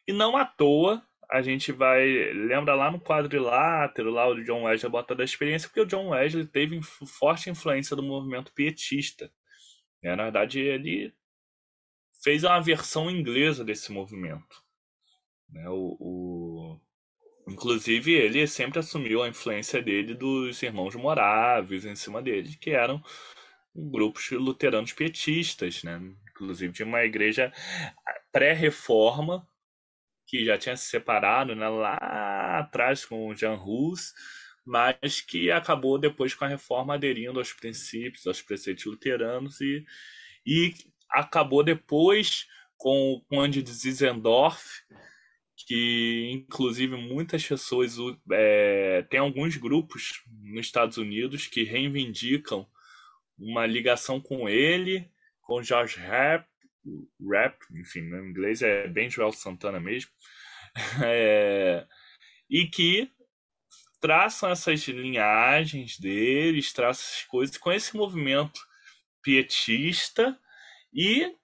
E 0.07 0.11
não 0.11 0.35
à 0.35 0.45
toa 0.45 1.01
a 1.29 1.41
gente 1.41 1.71
vai. 1.71 2.33
Lembra 2.33 2.73
lá 2.73 2.91
no 2.91 2.99
quadrilátero, 2.99 4.09
lá 4.09 4.27
o 4.27 4.43
John 4.43 4.63
Wesley 4.63 4.91
bota 4.91 5.13
da 5.13 5.23
experiência, 5.23 5.69
porque 5.69 5.81
o 5.81 5.85
John 5.85 6.09
Wesley 6.09 6.45
teve 6.47 6.81
forte 6.81 7.49
influência 7.49 7.95
do 7.95 8.01
movimento 8.01 8.51
pietista. 8.51 9.31
É, 10.01 10.15
na 10.15 10.23
verdade, 10.23 10.59
ele 10.59 11.13
fez 12.23 12.43
uma 12.43 12.59
versão 12.59 13.11
inglesa 13.11 13.63
desse 13.63 13.91
movimento. 13.91 14.63
Né? 15.49 15.69
O, 15.69 15.97
o... 15.99 16.79
Inclusive, 17.47 18.13
ele 18.13 18.47
sempre 18.47 18.79
assumiu 18.79 19.21
a 19.21 19.27
influência 19.29 19.81
dele 19.81 20.13
dos 20.13 20.61
irmãos 20.63 20.95
moráveis 20.95 21.85
em 21.85 21.95
cima 21.95 22.21
dele, 22.21 22.55
que 22.55 22.71
eram 22.71 23.03
grupos 23.75 24.29
luteranos 24.31 24.93
pietistas, 24.93 25.83
né? 25.83 26.01
Inclusive, 26.31 26.73
de 26.73 26.83
uma 26.83 27.03
igreja 27.03 27.51
pré-reforma 28.31 29.47
que 30.25 30.45
já 30.45 30.57
tinha 30.57 30.77
se 30.77 30.85
separado 30.85 31.55
né, 31.55 31.67
lá 31.67 32.59
atrás 32.59 33.03
com 33.03 33.27
o 33.27 33.35
Jean 33.35 33.55
Hus, 33.55 34.13
mas 34.65 35.21
que 35.21 35.49
acabou 35.49 35.97
depois 35.97 36.35
com 36.35 36.45
a 36.45 36.47
reforma 36.47 36.93
aderindo 36.93 37.39
aos 37.39 37.51
princípios, 37.51 38.27
aos 38.27 38.41
preceitos 38.41 38.85
luteranos 38.85 39.59
e, 39.59 39.83
e 40.45 40.73
acabou 41.09 41.63
depois 41.63 42.47
com 42.77 43.13
o 43.13 43.21
Conde 43.21 43.63
de 43.63 43.71
Zizendorf, 43.73 44.83
que 45.65 46.29
inclusive 46.31 46.95
muitas 46.95 47.45
pessoas 47.45 47.97
é, 48.31 49.05
tem 49.09 49.19
alguns 49.19 49.57
grupos 49.57 50.23
nos 50.41 50.67
Estados 50.67 50.97
Unidos 50.97 51.47
que 51.47 51.63
reivindicam 51.63 52.67
uma 53.39 53.65
ligação 53.65 54.19
com 54.19 54.49
ele, 54.49 55.09
com 55.41 55.63
George 55.63 55.99
Rapp, 55.99 56.47
rap, 57.29 57.57
enfim, 57.71 58.01
no 58.01 58.25
inglês 58.25 58.61
é 58.61 58.87
bem 58.87 59.09
Joel 59.09 59.31
Santana 59.31 59.79
mesmo, 59.79 60.11
é, 61.05 61.85
e 62.49 62.67
que 62.67 63.11
traçam 63.99 64.49
essas 64.49 64.87
linhagens 64.87 65.99
deles, 65.99 66.73
traçam 66.73 67.03
essas 67.03 67.23
coisas 67.25 67.57
com 67.57 67.71
esse 67.71 67.95
movimento 67.95 68.59
pietista 69.21 70.39
e 70.93 71.35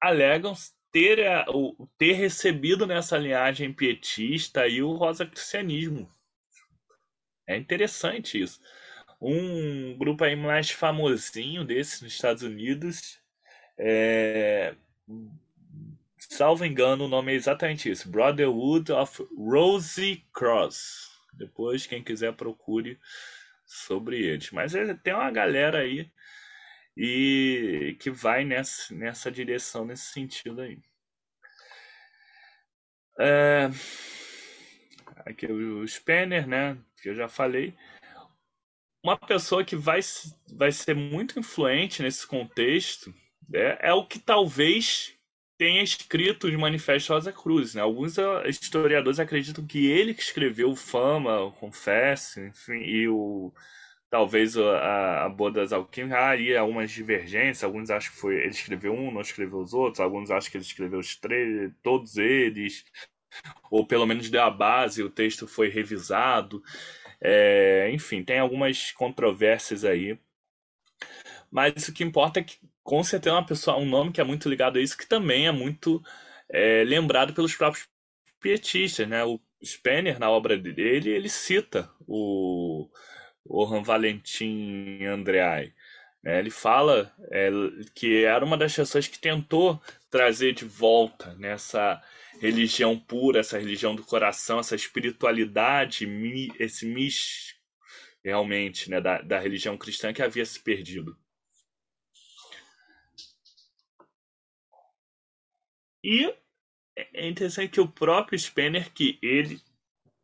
alegam 0.00 0.54
ter, 0.90 1.18
ter 1.98 2.12
recebido 2.12 2.86
nessa 2.86 3.18
linhagem 3.18 3.72
pietista 3.72 4.62
aí 4.62 4.82
o 4.82 4.94
rosa-cristianismo. 4.94 6.10
É 7.46 7.56
interessante 7.56 8.40
isso. 8.40 8.60
Um 9.20 9.96
grupo 9.98 10.24
aí 10.24 10.34
mais 10.34 10.70
famosinho 10.70 11.64
desse 11.64 12.02
nos 12.02 12.12
Estados 12.12 12.42
Unidos 12.42 13.20
é, 13.82 14.74
salvo 16.18 16.66
engano, 16.66 17.06
o 17.06 17.08
nome 17.08 17.32
é 17.32 17.34
exatamente 17.34 17.90
isso: 17.90 18.10
Brotherhood 18.10 18.92
of 18.92 19.26
Rosy 19.36 20.24
Cross. 20.34 21.08
Depois, 21.32 21.86
quem 21.86 22.02
quiser, 22.02 22.34
procure 22.34 22.98
sobre 23.64 24.20
eles. 24.20 24.50
Mas 24.50 24.72
tem 25.02 25.14
uma 25.14 25.30
galera 25.30 25.78
aí 25.78 26.10
e 26.96 27.96
que 28.00 28.10
vai 28.10 28.44
nessa, 28.44 28.94
nessa 28.94 29.30
direção, 29.30 29.86
nesse 29.86 30.12
sentido 30.12 30.60
aí. 30.60 30.78
É, 33.18 33.70
aqui 35.24 35.46
o 35.46 35.86
Spanner, 35.86 36.46
né? 36.46 36.76
Que 37.00 37.08
eu 37.08 37.14
já 37.14 37.28
falei. 37.28 37.74
Uma 39.02 39.16
pessoa 39.16 39.64
que 39.64 39.76
vai, 39.76 40.00
vai 40.52 40.70
ser 40.70 40.94
muito 40.94 41.38
influente 41.38 42.02
nesse 42.02 42.26
contexto 42.26 43.14
é, 43.52 43.88
é 43.88 43.92
o 43.94 44.06
que 44.06 44.18
talvez 44.18 45.14
tenha 45.56 45.82
escrito 45.82 46.46
os 46.46 46.54
Manifestos 46.54 47.08
Rosa 47.08 47.32
Cruz. 47.32 47.74
Né? 47.74 47.82
Alguns 47.82 48.16
historiadores 48.48 49.20
acreditam 49.20 49.66
que 49.66 49.86
ele 49.86 50.14
que 50.14 50.22
escreveu 50.22 50.70
o 50.70 50.76
Fama, 50.76 51.40
o 51.40 51.52
Confesse, 51.52 52.40
enfim, 52.46 52.78
e 52.78 53.08
o 53.08 53.52
talvez 54.10 54.56
a, 54.56 55.24
a 55.26 55.28
Bodas 55.28 55.72
Alquímicas 55.72 56.18
haria 56.18 56.60
algumas 56.60 56.90
divergências. 56.90 57.62
Alguns 57.62 57.90
acham 57.90 58.10
que 58.10 58.18
foi 58.18 58.36
ele 58.36 58.48
escreveu 58.48 58.92
um, 58.92 59.12
não 59.12 59.20
escreveu 59.20 59.60
os 59.60 59.72
outros. 59.72 60.00
Alguns 60.00 60.30
acham 60.30 60.50
que 60.50 60.56
ele 60.56 60.64
escreveu 60.64 60.98
os 60.98 61.16
três, 61.16 61.72
todos 61.82 62.16
eles, 62.16 62.84
ou 63.70 63.86
pelo 63.86 64.06
menos 64.06 64.28
deu 64.28 64.42
a 64.42 64.50
base. 64.50 65.02
O 65.02 65.10
texto 65.10 65.46
foi 65.46 65.68
revisado. 65.68 66.62
É, 67.22 67.90
enfim, 67.92 68.24
tem 68.24 68.38
algumas 68.38 68.92
controvérsias 68.92 69.84
aí. 69.84 70.18
Mas 71.50 71.88
o 71.88 71.92
que 71.92 72.04
importa 72.04 72.40
é 72.40 72.42
que, 72.44 72.56
com 72.82 73.02
certeza, 73.02 73.34
uma 73.34 73.46
pessoa, 73.46 73.76
um 73.78 73.86
nome 73.86 74.12
que 74.12 74.20
é 74.20 74.24
muito 74.24 74.48
ligado 74.48 74.78
a 74.78 74.82
isso, 74.82 74.96
que 74.96 75.06
também 75.06 75.46
é 75.46 75.52
muito 75.52 76.02
é, 76.48 76.84
lembrado 76.84 77.34
pelos 77.34 77.54
próprios 77.54 77.88
pietistas, 78.40 79.08
né? 79.08 79.24
O 79.24 79.40
Spener, 79.64 80.18
na 80.18 80.30
obra 80.30 80.56
dele, 80.56 81.10
ele 81.10 81.28
cita 81.28 81.90
o 82.06 82.88
Johann 83.46 83.82
Valentin 83.82 85.04
Andreai. 85.04 85.74
Né? 86.22 86.38
Ele 86.38 86.50
fala 86.50 87.12
é, 87.30 87.50
que 87.94 88.24
era 88.24 88.44
uma 88.44 88.56
das 88.56 88.74
pessoas 88.74 89.08
que 89.08 89.18
tentou 89.18 89.80
trazer 90.10 90.52
de 90.52 90.64
volta 90.64 91.34
nessa 91.34 92.02
religião 92.40 92.98
pura, 92.98 93.40
essa 93.40 93.58
religião 93.58 93.94
do 93.94 94.04
coração, 94.04 94.58
essa 94.58 94.74
espiritualidade, 94.74 96.06
esse 96.58 96.86
místico, 96.86 97.60
realmente, 98.24 98.90
né, 98.90 99.00
da, 99.00 99.20
da 99.20 99.38
religião 99.38 99.76
cristã 99.76 100.12
que 100.12 100.22
havia 100.22 100.44
se 100.44 100.60
perdido. 100.60 101.16
E 106.02 106.34
é 106.96 107.28
interessante 107.28 107.72
que 107.72 107.80
o 107.80 107.88
próprio 107.88 108.38
Spener, 108.38 108.92
que 108.92 109.18
ele 109.22 109.60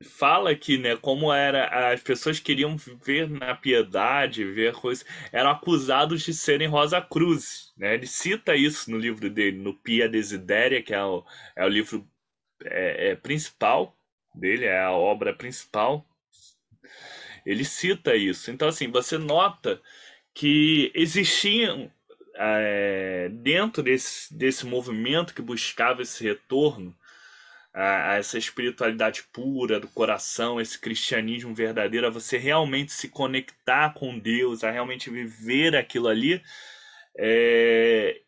fala 0.05 0.55
que, 0.55 0.77
né, 0.77 0.97
como 0.97 1.33
era 1.33 1.93
as 1.93 2.03
pessoas 2.03 2.39
queriam 2.39 2.77
ver 2.77 3.29
na 3.29 3.55
piedade, 3.55 4.45
ver 4.45 4.75
coisas, 4.75 5.07
eram 5.33 5.51
acusados 5.51 6.23
de 6.23 6.35
serem 6.35 6.69
Rosa 6.69 7.01
Cruz, 7.01 7.73
né? 7.77 7.95
Ele 7.95 8.07
cita 8.07 8.55
isso 8.55 8.91
no 8.91 8.99
livro 8.99 9.31
dele, 9.31 9.59
no 9.59 9.75
Pia 9.75 10.09
Desideria, 10.09 10.83
que 10.83 10.95
é 10.95 11.03
o, 11.03 11.25
é 11.57 11.65
o 11.65 11.69
livro 11.69 12.07
é, 12.65 13.11
é, 13.11 13.17
principal 13.17 13.97
dele, 14.35 14.67
é 14.67 14.81
a 14.83 14.93
obra 14.93 15.35
principal. 15.35 16.07
Ele 17.45 17.65
cita 17.65 18.15
isso. 18.15 18.51
Então, 18.51 18.69
assim, 18.69 18.91
você 18.91 19.17
nota 19.17 19.81
que 20.35 20.93
existiam 20.95 21.91
é, 22.35 23.31
dentro 23.31 23.83
desse, 23.83 24.35
desse 24.37 24.67
movimento 24.67 25.35
que 25.35 25.41
buscava 25.41 26.03
esse 26.03 26.23
retorno, 26.23 26.95
a, 27.77 28.15
essa 28.15 28.39
espiritualidade 28.39 29.23
pura 29.31 29.79
do 29.79 29.87
coração, 29.89 30.59
esse 30.59 30.79
cristianismo 30.79 31.55
verdadeiro, 31.55 32.07
a 32.07 32.11
você 32.11 32.39
realmente 32.39 32.91
se 32.91 33.11
conectar 33.11 33.93
com 33.93 34.19
Deus, 34.19 34.65
a 34.65 34.71
realmente 34.71 35.11
viver 35.11 35.77
aquilo 35.77 36.09
ali, 36.09 36.43
é, 37.19 38.19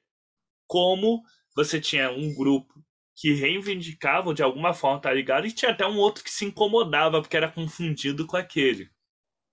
como 0.66 1.22
você 1.57 1.80
tinha 1.80 2.11
um 2.11 2.34
grupo 2.34 2.74
que 3.16 3.32
reivindicava 3.32 4.34
de 4.34 4.42
alguma 4.42 4.74
forma 4.74 5.01
tá 5.01 5.12
ligado 5.12 5.46
e 5.46 5.53
tinha 5.53 5.72
até 5.72 5.86
um 5.86 5.96
outro 5.96 6.22
que 6.22 6.30
se 6.30 6.44
incomodava 6.44 7.20
porque 7.20 7.36
era 7.36 7.51
confundido 7.51 8.26
com 8.26 8.36
aquele. 8.36 8.90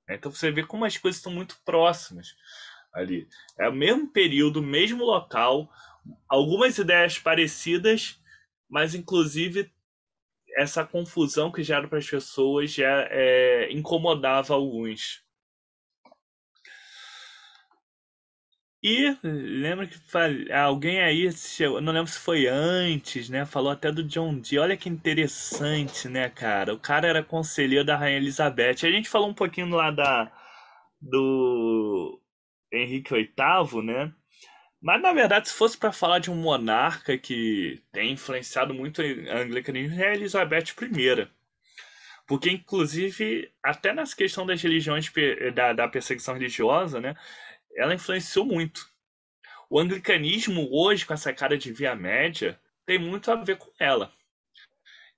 Então 0.09 0.29
você 0.29 0.51
vê 0.51 0.63
como 0.63 0.83
as 0.83 0.97
coisas 0.97 1.17
estão 1.17 1.31
muito 1.31 1.57
próximas 1.63 2.35
ali. 2.93 3.27
É 3.57 3.69
o 3.69 3.73
mesmo 3.73 4.11
período, 4.11 4.61
mesmo 4.61 5.05
local, 5.05 5.69
algumas 6.27 6.77
ideias 6.77 7.17
parecidas, 7.17 8.21
mas 8.69 8.93
inclusive 8.93 9.73
essa 10.55 10.85
confusão 10.85 11.51
que 11.51 11.63
gera 11.63 11.87
para 11.87 11.99
as 11.99 12.09
pessoas 12.09 12.71
já 12.71 13.07
é, 13.11 13.71
incomodava 13.71 14.53
alguns. 14.53 15.23
E 18.87 19.17
lembra 19.23 19.87
que 19.87 19.97
alguém 20.53 21.01
aí, 21.01 21.27
não 21.81 21.91
lembro 21.91 22.11
se 22.11 22.19
foi 22.19 22.45
antes, 22.45 23.29
né? 23.29 23.43
Falou 23.43 23.71
até 23.71 23.91
do 23.91 24.03
John 24.03 24.39
Dee. 24.39 24.59
Olha 24.59 24.77
que 24.77 24.87
interessante, 24.87 26.07
né, 26.07 26.29
cara? 26.29 26.71
O 26.71 26.79
cara 26.79 27.07
era 27.07 27.23
conselheiro 27.23 27.83
da 27.83 27.97
Rainha 27.97 28.17
Elizabeth. 28.17 28.85
A 28.85 28.91
gente 28.91 29.09
falou 29.09 29.27
um 29.27 29.33
pouquinho 29.33 29.69
lá 29.69 29.89
da 29.89 30.31
do 31.01 32.21
Henrique 32.71 33.13
VIII, 33.13 33.83
né? 33.83 34.13
Mas 34.85 35.01
na 35.01 35.11
verdade, 35.13 35.49
se 35.49 35.55
fosse 35.55 35.75
para 35.75 35.91
falar 35.91 36.19
de 36.19 36.29
um 36.29 36.35
monarca 36.35 37.17
que 37.17 37.81
tem 37.91 38.11
influenciado 38.11 38.71
muito 38.71 39.01
o 39.01 39.31
anglicanismo, 39.31 39.99
é 39.99 40.09
a 40.09 40.13
Elizabeth 40.13 40.65
I. 40.79 41.27
Porque, 42.27 42.51
inclusive, 42.51 43.51
até 43.63 43.91
nas 43.91 44.13
questões 44.13 44.45
das 44.45 44.61
religiões, 44.61 45.11
da, 45.55 45.73
da 45.73 45.87
perseguição 45.87 46.35
religiosa, 46.35 47.01
né, 47.01 47.15
ela 47.75 47.95
influenciou 47.95 48.45
muito. 48.45 48.87
O 49.71 49.79
anglicanismo, 49.79 50.69
hoje, 50.71 51.03
com 51.03 51.15
essa 51.15 51.33
cara 51.33 51.57
de 51.57 51.73
via 51.73 51.95
média, 51.95 52.59
tem 52.85 52.99
muito 52.99 53.31
a 53.31 53.35
ver 53.37 53.57
com 53.57 53.71
ela. 53.79 54.13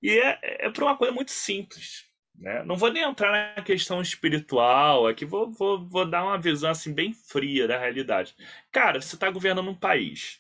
E 0.01 0.17
é, 0.17 0.39
é 0.67 0.69
por 0.69 0.83
uma 0.83 0.95
coisa 0.95 1.13
muito 1.13 1.31
simples. 1.31 2.06
Né? 2.37 2.63
Não 2.63 2.77
vou 2.77 2.91
nem 2.91 3.03
entrar 3.03 3.55
na 3.55 3.63
questão 3.63 3.99
espiritual 4.01 5.07
aqui, 5.07 5.25
vou, 5.25 5.51
vou, 5.51 5.87
vou 5.87 6.05
dar 6.05 6.23
uma 6.23 6.37
visão 6.37 6.69
assim 6.69 6.93
bem 6.93 7.11
fria 7.11 7.67
da 7.67 7.79
realidade. 7.79 8.35
Cara, 8.71 9.01
você 9.01 9.15
está 9.15 9.29
governando 9.31 9.69
um 9.69 9.75
país, 9.75 10.39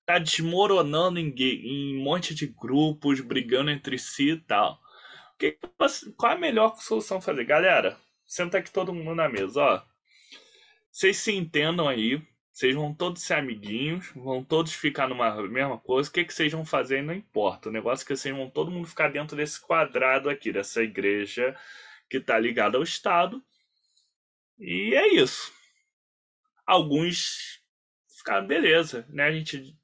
está 0.00 0.18
desmoronando 0.18 1.18
em, 1.18 1.34
em 1.38 1.98
um 1.98 2.02
monte 2.02 2.34
de 2.34 2.46
grupos, 2.46 3.20
brigando 3.20 3.70
entre 3.70 3.98
si 3.98 4.32
e 4.32 4.36
tal. 4.36 4.78
Que, 5.38 5.56
qual 6.16 6.32
é 6.32 6.34
a 6.34 6.38
melhor 6.38 6.76
solução 6.76 7.20
fazer? 7.20 7.44
Galera, 7.44 7.96
senta 8.26 8.58
aqui 8.58 8.70
todo 8.70 8.92
mundo 8.92 9.14
na 9.14 9.28
mesa, 9.28 9.62
ó. 9.62 9.82
Vocês 10.90 11.16
se 11.16 11.32
entendam 11.32 11.88
aí, 11.88 12.20
vocês 12.58 12.74
vão 12.74 12.92
todos 12.92 13.22
ser 13.22 13.34
amiguinhos, 13.34 14.10
vão 14.16 14.42
todos 14.42 14.72
ficar 14.72 15.06
numa 15.06 15.30
mesma 15.46 15.78
coisa. 15.78 16.10
O 16.10 16.12
que, 16.12 16.24
que 16.24 16.34
vocês 16.34 16.50
vão 16.50 16.64
fazer 16.64 17.04
não 17.04 17.14
importa. 17.14 17.68
O 17.68 17.72
negócio 17.72 18.02
é 18.02 18.06
que 18.08 18.16
vocês 18.16 18.36
vão 18.36 18.50
todo 18.50 18.68
mundo 18.68 18.88
ficar 18.88 19.12
dentro 19.12 19.36
desse 19.36 19.60
quadrado 19.60 20.28
aqui, 20.28 20.50
dessa 20.50 20.82
igreja 20.82 21.56
que 22.10 22.16
está 22.16 22.36
ligada 22.36 22.76
ao 22.76 22.82
Estado. 22.82 23.40
E 24.58 24.92
é 24.92 25.14
isso. 25.14 25.52
Alguns 26.66 27.60
ficaram, 28.08 28.44
beleza, 28.44 29.06
né? 29.08 29.26
A 29.26 29.32
gente 29.32 29.76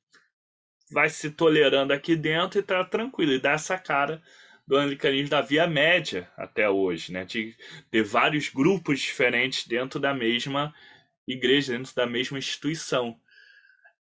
vai 0.90 1.08
se 1.08 1.30
tolerando 1.30 1.92
aqui 1.92 2.16
dentro 2.16 2.58
e 2.58 2.62
tá 2.64 2.82
tranquilo. 2.82 3.34
E 3.34 3.40
dá 3.40 3.52
essa 3.52 3.78
cara 3.78 4.20
do 4.66 4.76
anglicanismo 4.76 5.28
da 5.28 5.40
Via 5.40 5.68
Média 5.68 6.28
até 6.36 6.68
hoje, 6.68 7.12
né? 7.12 7.24
De 7.24 7.56
ter 7.88 8.02
vários 8.02 8.48
grupos 8.48 8.98
diferentes 8.98 9.64
dentro 9.64 10.00
da 10.00 10.12
mesma 10.12 10.74
igreja, 11.26 11.76
dentro 11.76 11.94
da 11.94 12.06
mesma 12.06 12.38
instituição. 12.38 13.18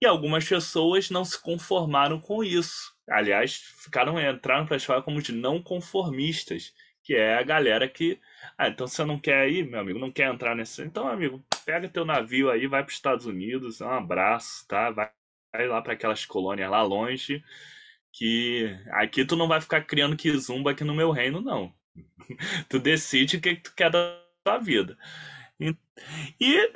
E 0.00 0.06
algumas 0.06 0.48
pessoas 0.48 1.10
não 1.10 1.24
se 1.24 1.40
conformaram 1.40 2.20
com 2.20 2.42
isso. 2.42 2.92
Aliás, 3.08 3.54
ficaram 3.82 4.18
entraram 4.20 4.66
para 4.66 4.74
a 4.74 4.78
escola 4.78 5.02
como 5.02 5.22
de 5.22 5.32
não 5.32 5.62
conformistas, 5.62 6.74
que 7.02 7.14
é 7.14 7.38
a 7.38 7.42
galera 7.42 7.88
que, 7.88 8.18
ah, 8.56 8.68
então 8.68 8.86
você 8.86 9.04
não 9.04 9.18
quer 9.18 9.48
ir, 9.50 9.68
meu 9.68 9.80
amigo, 9.80 9.98
não 9.98 10.10
quer 10.10 10.32
entrar 10.32 10.54
nesse, 10.54 10.82
então 10.82 11.08
amigo, 11.08 11.44
pega 11.64 11.88
teu 11.88 12.04
navio 12.04 12.50
aí, 12.50 12.66
vai 12.66 12.82
para 12.82 12.90
os 12.90 12.96
Estados 12.96 13.26
Unidos, 13.26 13.80
um 13.80 13.90
abraço, 13.90 14.66
tá? 14.68 14.90
Vai, 14.90 15.10
vai 15.52 15.66
lá 15.68 15.82
para 15.82 15.92
aquelas 15.94 16.24
colônias 16.24 16.70
lá 16.70 16.82
longe, 16.82 17.44
que 18.12 18.76
aqui 18.90 19.24
tu 19.24 19.36
não 19.36 19.48
vai 19.48 19.60
ficar 19.60 19.82
criando 19.82 20.16
kizumba 20.16 20.72
aqui 20.72 20.84
no 20.84 20.94
meu 20.94 21.10
reino, 21.10 21.40
não. 21.40 21.74
tu 22.68 22.78
decide 22.78 23.36
o 23.36 23.40
que, 23.40 23.56
que 23.56 23.62
tu 23.62 23.74
quer 23.74 23.90
da 23.90 24.20
tua 24.44 24.58
vida. 24.58 24.96
E 26.40 26.72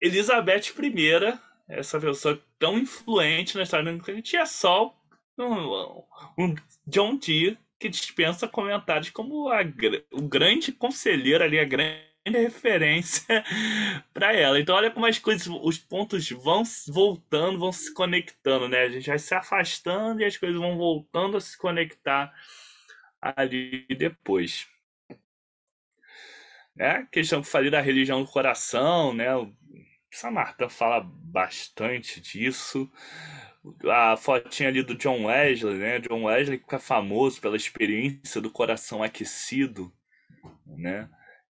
Elizabeth 0.00 0.72
I, 0.78 1.38
essa 1.68 2.00
pessoa 2.00 2.40
tão 2.58 2.78
influente 2.78 3.56
na 3.56 3.64
história 3.64 3.92
do 3.92 4.10
a 4.10 4.22
tinha 4.22 4.46
só 4.46 4.94
um, 5.38 6.02
um 6.38 6.54
John 6.86 7.16
Dee 7.16 7.58
que 7.78 7.88
dispensa 7.88 8.48
comentários 8.48 9.10
como 9.10 9.48
a, 9.48 9.60
o 10.12 10.22
grande 10.22 10.72
conselheiro 10.72 11.44
ali, 11.44 11.60
a 11.60 11.64
grande 11.64 12.02
referência 12.26 13.44
para 14.12 14.32
ela. 14.32 14.58
Então 14.58 14.74
olha 14.74 14.90
como 14.90 15.06
as 15.06 15.18
coisas, 15.18 15.46
os 15.46 15.78
pontos 15.78 16.28
vão 16.30 16.62
voltando, 16.88 17.58
vão 17.58 17.72
se 17.72 17.92
conectando, 17.94 18.68
né? 18.68 18.82
A 18.82 18.88
gente 18.88 19.08
vai 19.08 19.18
se 19.18 19.34
afastando 19.34 20.20
e 20.20 20.24
as 20.24 20.36
coisas 20.36 20.58
vão 20.58 20.76
voltando 20.76 21.36
a 21.36 21.40
se 21.40 21.56
conectar 21.56 22.32
ali 23.20 23.86
depois. 23.96 24.66
É, 26.78 27.04
questão 27.06 27.42
que 27.42 27.48
falei 27.48 27.70
da 27.70 27.80
religião 27.80 28.22
do 28.22 28.30
coração, 28.30 29.12
né? 29.12 29.28
Samartan 30.10 30.68
fala 30.68 31.00
bastante 31.00 32.20
disso. 32.20 32.90
A 33.90 34.16
fotinha 34.16 34.68
ali 34.68 34.82
do 34.82 34.94
John 34.94 35.26
Wesley, 35.26 35.74
né? 35.74 35.98
John 35.98 36.24
Wesley 36.24 36.58
fica 36.58 36.78
famoso 36.78 37.40
pela 37.40 37.56
experiência 37.56 38.40
do 38.40 38.50
coração 38.50 39.02
aquecido, 39.02 39.92
né? 40.66 41.08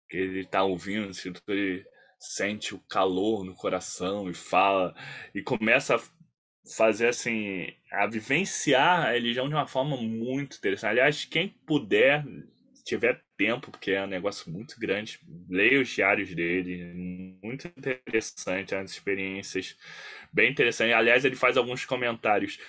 Ele 0.10 0.46
tá 0.46 0.64
ouvindo, 0.64 1.10
assim, 1.10 1.34
ele 1.48 1.84
sente 2.20 2.76
o 2.76 2.80
calor 2.80 3.44
no 3.44 3.56
coração 3.56 4.30
e 4.30 4.34
fala 4.34 4.96
e 5.34 5.42
começa 5.42 5.96
a 5.96 6.02
fazer 6.78 7.10
assim 7.10 7.68
a 7.92 8.08
vivenciar 8.08 9.08
a 9.08 9.12
religião 9.12 9.50
de 9.50 9.56
uma 9.56 9.68
forma 9.68 9.98
muito 9.98 10.58
interessante. 10.58 10.90
Aliás, 10.90 11.26
quem 11.26 11.50
puder 11.50 12.24
tiver 12.84 13.24
tempo, 13.38 13.72
porque 13.72 13.92
é 13.92 14.04
um 14.04 14.08
negócio 14.08 14.52
muito 14.52 14.80
grande, 14.80 15.20
leia 15.50 15.82
os 15.82 15.90
diários 15.90 16.34
dele, 16.34 16.94
muito 17.42 17.68
interessante, 17.68 18.76
as 18.76 18.92
experiências 18.92 19.78
bem 20.32 20.52
interessantes. 20.52 20.96
Aliás, 20.96 21.24
ele 21.26 21.36
faz 21.36 21.58
alguns 21.58 21.86
comentários 21.86 22.60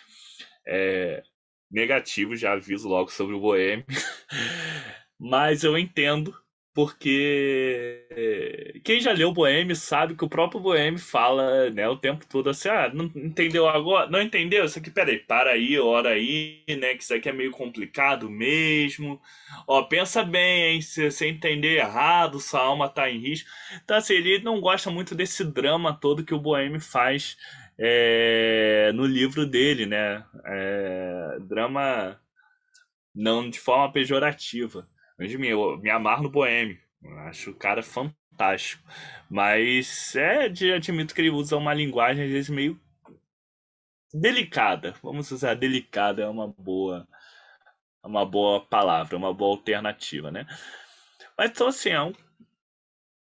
é, 0.66 1.22
negativos, 1.70 2.40
já 2.40 2.52
aviso 2.52 2.88
logo 2.88 3.10
sobre 3.10 3.34
o 3.34 3.40
Boêmio, 3.40 3.84
mas 5.18 5.64
eu 5.64 5.76
entendo 5.76 6.34
porque 6.74 8.80
quem 8.84 9.00
já 9.00 9.12
leu 9.12 9.28
o 9.28 9.32
Boêmio 9.32 9.76
sabe 9.76 10.16
que 10.16 10.24
o 10.24 10.28
próprio 10.28 10.60
Boêmio 10.60 10.98
fala 10.98 11.70
né, 11.70 11.88
o 11.88 11.96
tempo 11.96 12.26
todo 12.26 12.50
assim, 12.50 12.68
ah, 12.68 12.90
não 12.92 13.04
entendeu 13.14 13.68
agora? 13.68 14.10
Não 14.10 14.20
entendeu? 14.20 14.64
Isso 14.64 14.78
aqui, 14.80 14.90
peraí, 14.90 15.18
para 15.20 15.50
aí, 15.52 15.78
ora 15.78 16.10
aí, 16.10 16.64
né, 16.68 16.94
que 16.96 17.04
isso 17.04 17.14
aqui 17.14 17.28
é 17.28 17.32
meio 17.32 17.52
complicado 17.52 18.28
mesmo. 18.28 19.20
Ó, 19.68 19.84
pensa 19.84 20.24
bem, 20.24 20.74
hein, 20.74 20.82
se 20.82 21.08
você 21.10 21.28
entender 21.28 21.76
errado, 21.78 22.40
sua 22.40 22.60
alma 22.62 22.88
tá 22.88 23.08
em 23.08 23.18
risco. 23.18 23.48
Então, 23.84 23.96
assim, 23.96 24.14
ele 24.14 24.40
não 24.40 24.60
gosta 24.60 24.90
muito 24.90 25.14
desse 25.14 25.44
drama 25.44 25.94
todo 25.98 26.24
que 26.24 26.34
o 26.34 26.40
Boêmio 26.40 26.80
faz 26.80 27.36
é, 27.78 28.90
no 28.94 29.06
livro 29.06 29.46
dele, 29.46 29.86
né? 29.86 30.24
É, 30.44 31.38
drama 31.40 32.20
não 33.14 33.48
de 33.48 33.60
forma 33.60 33.92
pejorativa. 33.92 34.88
Mas 35.18 35.34
me, 35.34 35.48
eu 35.48 35.78
me 35.78 35.90
amarro 35.90 36.24
no 36.24 36.30
Boêmio. 36.30 36.78
Acho 37.26 37.50
o 37.50 37.54
cara 37.54 37.82
fantástico. 37.82 38.82
Mas 39.30 40.14
é, 40.16 40.44
admito 40.44 41.14
que 41.14 41.20
ele 41.20 41.30
usa 41.30 41.56
uma 41.56 41.74
linguagem 41.74 42.24
às 42.24 42.30
vezes 42.30 42.50
meio 42.50 42.80
delicada. 44.12 44.94
Vamos 45.02 45.30
usar 45.30 45.54
delicada, 45.54 46.22
é 46.22 46.28
uma 46.28 46.48
boa 46.48 47.06
uma 48.02 48.26
boa 48.26 48.60
palavra, 48.66 49.16
uma 49.16 49.32
boa 49.32 49.56
alternativa, 49.56 50.30
né? 50.30 50.46
Mas 51.38 51.50
então 51.50 51.68
assim, 51.68 51.90
é 51.90 52.02
um... 52.02 52.12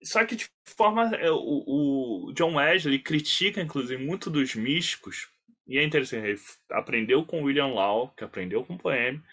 só 0.04 0.24
que 0.24 0.36
de 0.36 0.48
forma 0.78 1.16
é, 1.16 1.32
o, 1.32 2.28
o 2.28 2.34
John 2.34 2.56
Wesley 2.56 3.00
critica 3.00 3.62
inclusive 3.62 4.04
muito 4.04 4.30
dos 4.30 4.54
místicos 4.54 5.28
e 5.70 5.78
é 5.78 5.84
interessante, 5.84 6.28
ele 6.28 6.40
aprendeu 6.72 7.24
com 7.24 7.44
William 7.44 7.68
Law, 7.68 8.10
que 8.18 8.24
aprendeu 8.24 8.66
com 8.66 8.76
poema, 8.76 9.24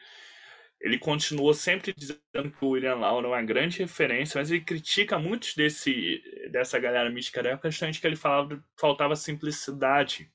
ele 0.81 0.99
continuou 0.99 1.55
sempre 1.55 1.93
dizendo 1.93 2.51
que 2.51 2.65
o 2.65 2.71
William 2.71 2.97
Law 2.97 3.23
é 3.25 3.27
uma 3.27 3.43
grande 3.43 3.79
referência, 3.79 4.39
mas 4.39 4.51
ele 4.51 4.61
critica 4.61 5.19
muitos 5.19 5.55
desse, 5.55 6.23
dessa 6.51 6.79
galera 6.79 7.11
mística 7.11 7.43
da 7.43 7.51
época, 7.51 7.71
justamente 7.71 8.01
que 8.01 8.07
ele 8.07 8.17
falava 8.17 8.63
faltava 8.79 9.17
simplicidade. 9.17 10.31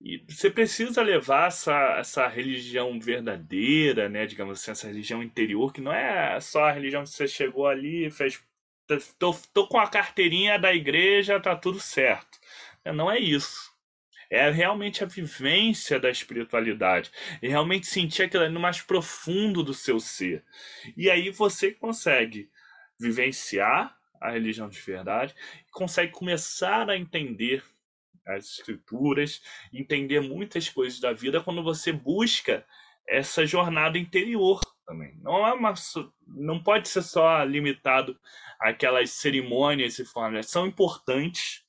E 0.00 0.24
você 0.28 0.48
precisa 0.48 1.02
levar 1.02 1.48
essa, 1.48 1.96
essa 1.98 2.28
religião 2.28 3.00
verdadeira, 3.00 4.08
né, 4.08 4.26
digamos 4.26 4.60
assim, 4.60 4.70
essa 4.70 4.86
religião 4.86 5.22
interior, 5.22 5.72
que 5.72 5.80
não 5.80 5.92
é 5.92 6.40
só 6.40 6.64
a 6.66 6.72
religião 6.72 7.02
que 7.02 7.10
você 7.10 7.26
chegou 7.26 7.66
ali 7.66 8.06
e 8.06 8.10
fez. 8.10 8.40
Tô, 9.18 9.34
tô 9.52 9.66
com 9.68 9.78
a 9.78 9.88
carteirinha 9.88 10.58
da 10.58 10.72
igreja, 10.72 11.40
tá 11.40 11.54
tudo 11.56 11.80
certo. 11.80 12.38
Não 12.94 13.10
é 13.10 13.18
isso 13.18 13.67
é 14.30 14.50
realmente 14.50 15.02
a 15.02 15.06
vivência 15.06 15.98
da 15.98 16.10
espiritualidade. 16.10 17.10
E 17.40 17.48
realmente 17.48 17.86
sentir 17.86 18.24
aquilo 18.24 18.48
no 18.50 18.60
mais 18.60 18.80
profundo 18.80 19.62
do 19.62 19.74
seu 19.74 19.98
ser. 19.98 20.44
E 20.96 21.10
aí 21.10 21.30
você 21.30 21.72
consegue 21.72 22.50
vivenciar 22.98 23.96
a 24.20 24.30
religião 24.30 24.68
de 24.68 24.80
verdade, 24.80 25.34
consegue 25.70 26.12
começar 26.12 26.90
a 26.90 26.96
entender 26.96 27.62
as 28.26 28.44
escrituras, 28.44 29.40
entender 29.72 30.20
muitas 30.20 30.68
coisas 30.68 31.00
da 31.00 31.12
vida 31.12 31.40
quando 31.40 31.62
você 31.62 31.92
busca 31.92 32.66
essa 33.06 33.46
jornada 33.46 33.96
interior 33.96 34.60
também. 34.86 35.16
Não 35.22 35.46
é 35.46 35.52
uma, 35.52 35.72
não 36.26 36.62
pode 36.62 36.88
ser 36.88 37.02
só 37.02 37.42
limitado 37.44 38.18
àquelas 38.60 39.10
cerimônias 39.10 39.98
e 39.98 40.04
formas. 40.04 40.50
São 40.50 40.66
importantes, 40.66 41.64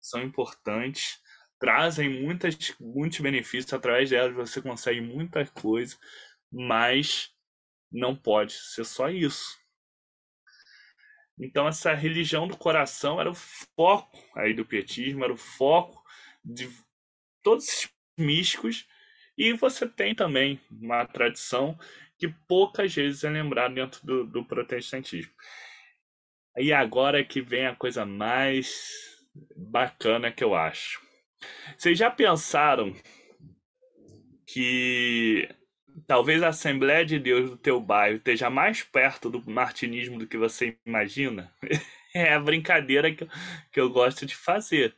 são 0.00 0.22
importantes, 0.22 1.20
trazem 1.64 2.10
muitas, 2.10 2.54
muitos 2.78 3.20
benefícios 3.20 3.72
através 3.72 4.10
delas, 4.10 4.34
você 4.34 4.60
consegue 4.60 5.00
muita 5.00 5.46
coisa, 5.46 5.96
mas 6.52 7.34
não 7.90 8.14
pode 8.14 8.52
ser 8.52 8.84
só 8.84 9.08
isso. 9.08 9.58
Então 11.40 11.66
essa 11.66 11.94
religião 11.94 12.46
do 12.46 12.54
coração 12.54 13.18
era 13.18 13.30
o 13.30 13.34
foco 13.34 14.22
aí 14.36 14.52
do 14.52 14.66
pietismo, 14.66 15.24
era 15.24 15.32
o 15.32 15.38
foco 15.38 16.04
de 16.44 16.70
todos 17.42 17.66
esses 17.66 17.90
místicos 18.18 18.86
e 19.34 19.54
você 19.54 19.88
tem 19.88 20.14
também 20.14 20.60
uma 20.70 21.06
tradição 21.06 21.78
que 22.18 22.28
poucas 22.46 22.94
vezes 22.94 23.24
é 23.24 23.30
lembrada 23.30 23.74
dentro 23.74 24.06
do, 24.06 24.26
do 24.26 24.44
protestantismo. 24.44 25.32
E 26.58 26.74
agora 26.74 27.24
que 27.24 27.40
vem 27.40 27.66
a 27.66 27.74
coisa 27.74 28.04
mais 28.04 29.18
bacana 29.56 30.30
que 30.30 30.44
eu 30.44 30.54
acho. 30.54 31.03
Vocês 31.76 31.98
já 31.98 32.10
pensaram 32.10 32.94
que 34.46 35.48
talvez 36.06 36.42
a 36.42 36.48
Assembleia 36.48 37.04
de 37.04 37.18
Deus 37.18 37.50
do 37.50 37.56
teu 37.56 37.80
bairro 37.80 38.16
esteja 38.16 38.50
mais 38.50 38.82
perto 38.82 39.30
do 39.30 39.42
martinismo 39.50 40.18
do 40.18 40.26
que 40.26 40.36
você 40.36 40.76
imagina? 40.86 41.52
é 42.14 42.32
a 42.32 42.40
brincadeira 42.40 43.12
que 43.14 43.24
eu, 43.24 43.28
que 43.72 43.80
eu 43.80 43.90
gosto 43.90 44.24
de 44.24 44.36
fazer. 44.36 44.94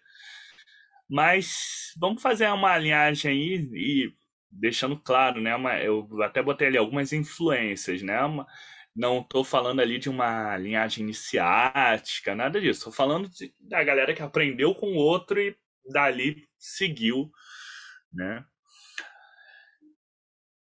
Mas 1.09 1.93
vamos 1.97 2.21
fazer 2.21 2.49
uma 2.51 2.77
linhagem 2.77 3.31
aí 3.31 3.69
e 3.73 4.13
deixando 4.51 4.99
claro, 4.99 5.41
né? 5.41 5.55
Uma, 5.55 5.79
eu 5.79 6.09
até 6.23 6.43
botei 6.43 6.69
ali 6.69 6.77
algumas 6.77 7.13
influências, 7.13 8.03
né? 8.03 8.21
Uma, 8.23 8.47
não 8.95 9.21
estou 9.21 9.45
falando 9.45 9.81
ali 9.81 9.99
de 9.99 10.09
uma 10.09 10.57
linhagem 10.57 11.05
iniciática, 11.05 12.35
nada 12.35 12.61
disso. 12.61 12.81
Estou 12.81 12.93
falando 12.93 13.29
de, 13.29 13.55
da 13.61 13.85
galera 13.85 14.15
que 14.15 14.23
aprendeu 14.23 14.75
com 14.75 14.89
o 14.93 14.97
outro 14.97 15.41
e 15.41 15.57
dali 15.93 16.47
seguiu, 16.59 17.31
né? 18.13 18.45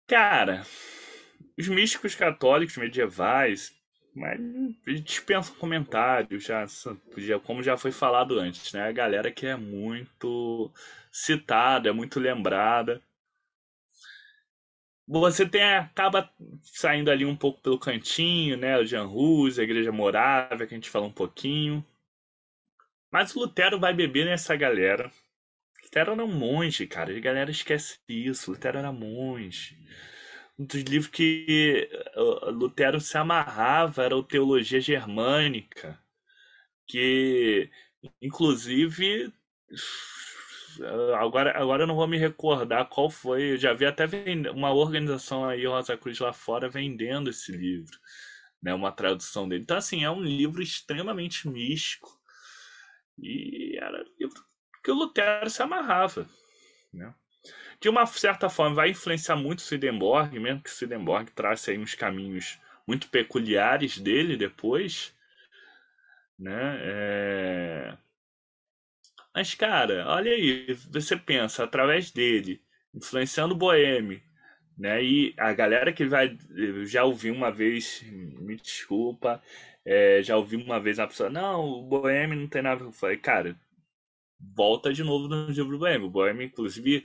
Cara, 0.07 0.65
os 1.59 1.69
místicos 1.69 2.15
católicos 2.15 2.77
medievais, 2.77 3.73
mas 4.15 4.40
dispensa 5.05 5.53
comentários, 5.55 6.45
já, 6.45 6.66
como 7.45 7.62
já 7.62 7.77
foi 7.77 7.93
falado 7.93 8.39
antes, 8.39 8.73
né? 8.73 8.89
A 8.89 8.93
galera 8.93 9.31
que 9.31 9.47
é 9.47 9.57
muito 9.57 10.73
citada, 11.12 11.89
é 11.89 11.93
muito 11.93 12.19
lembrada. 12.20 13.03
Você 15.09 15.49
tem 15.49 15.62
acaba 15.65 16.31
saindo 16.62 17.11
ali 17.11 17.24
um 17.24 17.35
pouco 17.35 17.61
pelo 17.62 17.78
cantinho, 17.78 18.57
né? 18.57 18.78
O 18.78 18.85
Jean 18.85 19.07
Rus, 19.07 19.59
a 19.59 19.62
Igreja 19.65 19.90
Morávia, 19.90 20.66
que 20.66 20.74
a 20.74 20.77
gente 20.77 20.90
fala 20.90 21.07
um 21.07 21.12
pouquinho. 21.12 21.85
Mas 23.11 23.35
o 23.35 23.41
Lutero 23.41 23.81
vai 23.81 23.95
beber 23.95 24.27
nessa 24.27 24.55
galera. 24.55 25.11
Lutero 25.83 26.13
era 26.13 26.25
um 26.25 26.33
monge, 26.33 26.87
cara. 26.87 27.17
A 27.17 27.21
galera 27.21 27.51
esquece 27.51 27.99
isso. 28.09 28.51
Lutero 28.51 28.79
era 28.79 28.93
monge. 28.93 29.79
Um 30.59 30.67
dos 30.67 30.83
livros 30.83 31.11
que 31.11 31.89
uh, 32.17 32.51
Lutero 32.51 33.01
se 33.01 33.17
amarrava 33.17 34.05
era 34.05 34.17
o 34.17 34.23
Teologia 34.23 34.81
Germânica. 34.81 35.99
Que, 36.87 37.71
inclusive, 38.21 39.33
uh, 40.81 41.15
agora, 41.15 41.57
agora 41.59 41.85
eu 41.85 41.87
não 41.87 41.95
vou 41.97 42.07
me 42.07 42.19
recordar 42.19 42.89
qual 42.89 43.09
foi. 43.09 43.53
Eu 43.53 43.57
já 43.57 43.73
vi 43.73 43.87
até 43.87 44.05
uma 44.51 44.73
organização 44.73 45.45
aí, 45.47 45.65
Rosa 45.67 45.97
Cruz, 45.97 46.19
lá 46.19 46.33
fora, 46.33 46.69
vendendo 46.69 47.31
esse 47.31 47.53
livro. 47.53 47.97
Né, 48.61 48.75
uma 48.75 48.91
tradução 48.93 49.49
dele. 49.49 49.63
Então, 49.63 49.77
assim, 49.77 50.05
é 50.05 50.11
um 50.11 50.21
livro 50.21 50.61
extremamente 50.61 51.49
místico 51.49 52.18
e 53.20 53.77
era 53.77 54.05
livro 54.19 54.49
que 54.82 54.90
o 54.90 54.95
Lutero 54.95 55.51
se 55.51 55.62
amarrava. 55.62 56.27
Né? 56.93 57.15
De 57.81 57.89
uma 57.89 58.07
certa 58.07 58.49
forma, 58.49 58.77
vai 58.77 58.90
influenciar 58.90 59.36
muito 59.36 59.59
o 59.59 59.62
Swedenborg, 59.62 60.39
mesmo 60.39 60.62
que 60.62 60.70
Swedenborg 60.70 61.31
trace 61.32 61.70
aí 61.70 61.78
uns 61.78 61.95
caminhos 61.95 62.59
muito 62.86 63.09
peculiares 63.09 63.99
dele 63.99 64.36
depois. 64.36 65.15
Né? 66.39 66.78
É... 66.81 67.99
Mas, 69.35 69.55
cara, 69.55 70.09
olha 70.09 70.32
aí, 70.32 70.73
você 70.90 71.16
pensa, 71.16 71.65
através 71.65 72.11
dele, 72.11 72.62
influenciando 72.95 73.55
o 73.55 73.59
Boêmio, 73.59 74.20
né? 74.77 75.03
E 75.05 75.35
a 75.36 75.53
galera 75.53 75.93
que 75.93 76.07
vai. 76.07 76.36
já 76.86 77.05
ouvi 77.05 77.31
uma 77.31 77.51
vez, 77.51 78.03
me 78.03 78.57
desculpa, 78.57 79.43
é, 79.90 80.23
já 80.23 80.36
ouvi 80.36 80.56
uma 80.56 80.78
vez 80.78 80.98
a 80.98 81.06
pessoa, 81.06 81.31
não, 81.31 81.65
o 81.65 81.82
Boêmio 81.82 82.39
não 82.39 82.47
tem 82.47 82.60
nada. 82.60 82.85
Eu 82.85 82.93
falei, 82.93 83.16
cara, 83.16 83.59
volta 84.39 84.93
de 84.93 85.02
novo 85.02 85.28
no 85.28 85.47
livro 85.48 85.73
do 85.73 85.78
Boêmio. 85.78 86.09
O 86.09 86.10
Boêmio, 86.10 86.43
inclusive, 86.43 87.05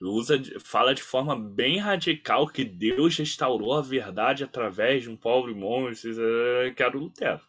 usa, 0.00 0.40
fala 0.60 0.94
de 0.94 1.02
forma 1.02 1.38
bem 1.38 1.78
radical 1.78 2.48
que 2.48 2.64
Deus 2.64 3.18
restaurou 3.18 3.74
a 3.74 3.82
verdade 3.82 4.44
através 4.44 5.02
de 5.02 5.10
um 5.10 5.16
pobre 5.16 5.54
monge, 5.54 6.08
que 6.74 6.82
era 6.82 6.96
o 6.96 7.00
Lutero. 7.00 7.42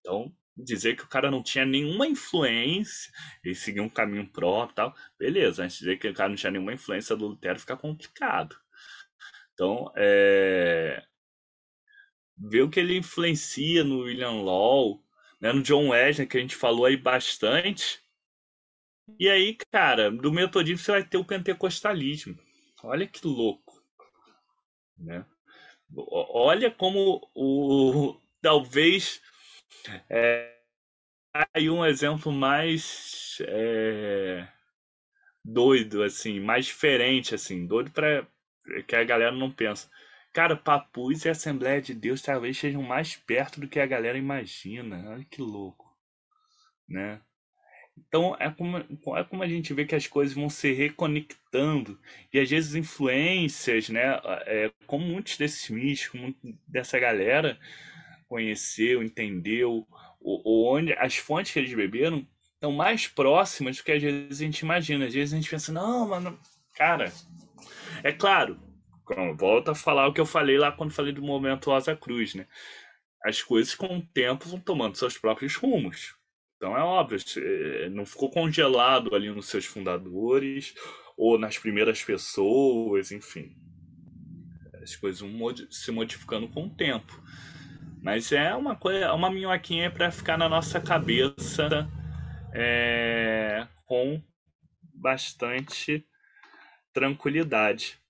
Então, 0.00 0.30
dizer 0.54 0.94
que 0.94 1.04
o 1.04 1.08
cara 1.08 1.30
não 1.30 1.42
tinha 1.42 1.64
nenhuma 1.64 2.06
influência 2.06 3.10
e 3.42 3.54
seguir 3.54 3.80
um 3.80 3.88
caminho 3.88 4.30
próprio 4.30 4.74
tal, 4.76 4.94
beleza, 5.18 5.62
mas 5.62 5.78
dizer 5.78 5.98
que 5.98 6.08
o 6.08 6.14
cara 6.14 6.28
não 6.28 6.36
tinha 6.36 6.52
nenhuma 6.52 6.74
influência 6.74 7.16
do 7.16 7.28
Lutero 7.28 7.58
fica 7.58 7.76
complicado. 7.76 8.54
Então, 9.54 9.90
é... 9.96 11.02
ver 12.36 12.62
o 12.62 12.70
que 12.70 12.80
ele 12.80 12.96
influencia 12.96 13.84
no 13.84 14.00
William 14.00 14.42
Law, 14.42 15.02
né, 15.40 15.52
no 15.52 15.62
John 15.62 15.88
Wesley, 15.88 16.26
que 16.26 16.38
a 16.38 16.40
gente 16.40 16.56
falou 16.56 16.86
aí 16.86 16.96
bastante. 16.96 18.00
E 19.18 19.28
aí, 19.28 19.56
cara, 19.70 20.10
do 20.10 20.32
metodismo 20.32 20.78
você 20.78 20.92
vai 20.92 21.04
ter 21.04 21.16
o 21.16 21.24
pentecostalismo. 21.24 22.38
Olha 22.82 23.06
que 23.06 23.26
louco. 23.26 23.82
Né? 24.96 25.24
Olha 25.94 26.70
como 26.70 27.28
o 27.34 28.16
talvez 28.40 29.20
é, 30.08 30.56
aí 31.52 31.68
um 31.68 31.84
exemplo 31.84 32.32
mais 32.32 33.38
é, 33.46 34.46
doido 35.44 36.02
assim, 36.02 36.40
mais 36.40 36.66
diferente 36.66 37.34
assim, 37.34 37.66
doido 37.66 37.90
para 37.90 38.26
que 38.86 38.96
a 38.96 39.04
galera 39.04 39.32
não 39.32 39.50
pensa. 39.50 39.90
Cara, 40.32 40.56
Papus 40.56 41.24
e 41.24 41.28
Assembleia 41.28 41.80
de 41.80 41.92
Deus 41.92 42.22
talvez 42.22 42.56
sejam 42.56 42.82
mais 42.82 43.16
perto 43.16 43.60
do 43.60 43.68
que 43.68 43.78
a 43.78 43.86
galera 43.86 44.16
imagina. 44.16 45.10
Olha 45.10 45.24
que 45.24 45.42
louco, 45.42 45.94
né? 46.88 47.20
Então 47.96 48.34
é 48.40 48.50
como, 48.50 48.78
é 48.78 49.24
como 49.24 49.42
a 49.42 49.48
gente 49.48 49.74
vê 49.74 49.84
que 49.84 49.94
as 49.94 50.06
coisas 50.06 50.34
vão 50.34 50.48
se 50.48 50.72
reconectando 50.72 52.00
e 52.32 52.38
às 52.38 52.48
vezes 52.48 52.74
influências, 52.74 53.90
né? 53.90 54.18
É, 54.46 54.72
como 54.86 55.04
muitos 55.04 55.36
desses 55.36 55.68
místicos, 55.68 56.34
dessa 56.66 56.98
galera 56.98 57.58
conheceu, 58.26 59.02
entendeu, 59.02 59.86
ou, 60.18 60.40
ou 60.44 60.74
onde 60.74 60.94
as 60.94 61.16
fontes 61.16 61.52
que 61.52 61.58
eles 61.58 61.74
beberam 61.74 62.26
estão 62.54 62.72
mais 62.72 63.06
próximas 63.06 63.76
do 63.76 63.84
que 63.84 63.92
às 63.92 64.02
vezes 64.02 64.40
a 64.40 64.44
gente 64.44 64.60
imagina. 64.60 65.04
Às 65.04 65.12
vezes 65.12 65.34
a 65.34 65.36
gente 65.36 65.50
pensa, 65.50 65.70
não, 65.70 66.08
mano, 66.08 66.38
cara, 66.74 67.12
é 68.02 68.10
claro, 68.10 68.58
volta 69.36 69.72
a 69.72 69.74
falar 69.74 70.08
o 70.08 70.12
que 70.12 70.20
eu 70.20 70.26
falei 70.26 70.58
lá 70.58 70.72
quando 70.72 70.92
falei 70.92 71.12
do 71.12 71.22
momento 71.22 71.70
Rosa 71.70 71.96
Cruz, 71.96 72.34
né? 72.34 72.46
As 73.24 73.42
coisas 73.42 73.74
com 73.74 73.98
o 73.98 74.02
tempo 74.02 74.48
vão 74.48 74.58
tomando 74.58 74.96
seus 74.96 75.16
próprios 75.16 75.54
rumos. 75.54 76.14
Então 76.56 76.76
é 76.76 76.82
óbvio, 76.82 77.18
é, 77.38 77.88
não 77.88 78.06
ficou 78.06 78.30
congelado 78.30 79.14
ali 79.14 79.30
nos 79.30 79.46
seus 79.46 79.64
fundadores 79.64 80.74
ou 81.16 81.38
nas 81.38 81.58
primeiras 81.58 82.02
pessoas, 82.02 83.10
enfim. 83.10 83.56
As 84.82 84.96
coisas 84.96 85.20
vão 85.20 85.54
se 85.70 85.90
modificando 85.90 86.48
com 86.48 86.66
o 86.66 86.74
tempo. 86.74 87.22
Mas 88.02 88.32
é 88.32 88.54
uma 88.54 88.74
coisa, 88.74 89.12
uma 89.12 89.30
minhoquinha 89.30 89.90
para 89.90 90.10
ficar 90.10 90.36
na 90.36 90.48
nossa 90.48 90.80
cabeça 90.80 91.88
é, 92.52 93.66
com 93.86 94.20
bastante 94.92 96.04
tranquilidade. 96.92 98.01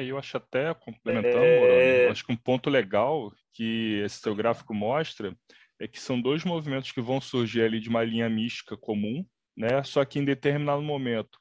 É, 0.00 0.04
eu 0.04 0.18
acho 0.18 0.36
até, 0.36 0.72
complementando, 0.74 1.44
é... 1.44 2.08
acho 2.08 2.24
que 2.24 2.32
um 2.32 2.36
ponto 2.36 2.70
legal 2.70 3.30
que 3.52 4.00
esse 4.04 4.20
seu 4.20 4.34
gráfico 4.34 4.72
mostra 4.72 5.36
é 5.80 5.86
que 5.86 6.00
são 6.00 6.20
dois 6.20 6.44
movimentos 6.44 6.92
que 6.92 7.00
vão 7.00 7.20
surgir 7.20 7.62
ali 7.62 7.80
de 7.80 7.88
uma 7.88 8.02
linha 8.02 8.28
mística 8.28 8.76
comum, 8.76 9.24
né? 9.56 9.82
Só 9.82 10.04
que 10.04 10.18
em 10.18 10.24
determinado 10.24 10.82
momento, 10.82 11.38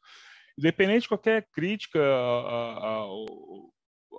independente 0.57 1.03
de 1.03 1.07
qualquer 1.07 1.47
crítica 1.53 1.99
ao 2.01 3.25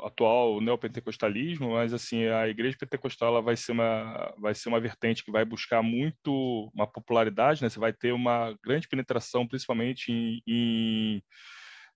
atual 0.02 0.60
neopentecostalismo, 0.60 1.72
mas 1.72 1.92
assim 1.92 2.24
a 2.26 2.48
igreja 2.48 2.76
pentecostal 2.78 3.28
ela 3.28 3.42
vai 3.42 3.56
ser 3.56 3.72
uma 3.72 4.34
vai 4.38 4.54
ser 4.54 4.70
uma 4.70 4.80
vertente 4.80 5.22
que 5.22 5.32
vai 5.32 5.44
buscar 5.44 5.82
muito 5.82 6.70
uma 6.74 6.86
popularidade, 6.86 7.62
né? 7.62 7.68
Você 7.68 7.78
vai 7.78 7.92
ter 7.92 8.12
uma 8.12 8.56
grande 8.64 8.88
penetração, 8.88 9.46
principalmente 9.46 10.10
em, 10.10 10.42
em 10.46 11.22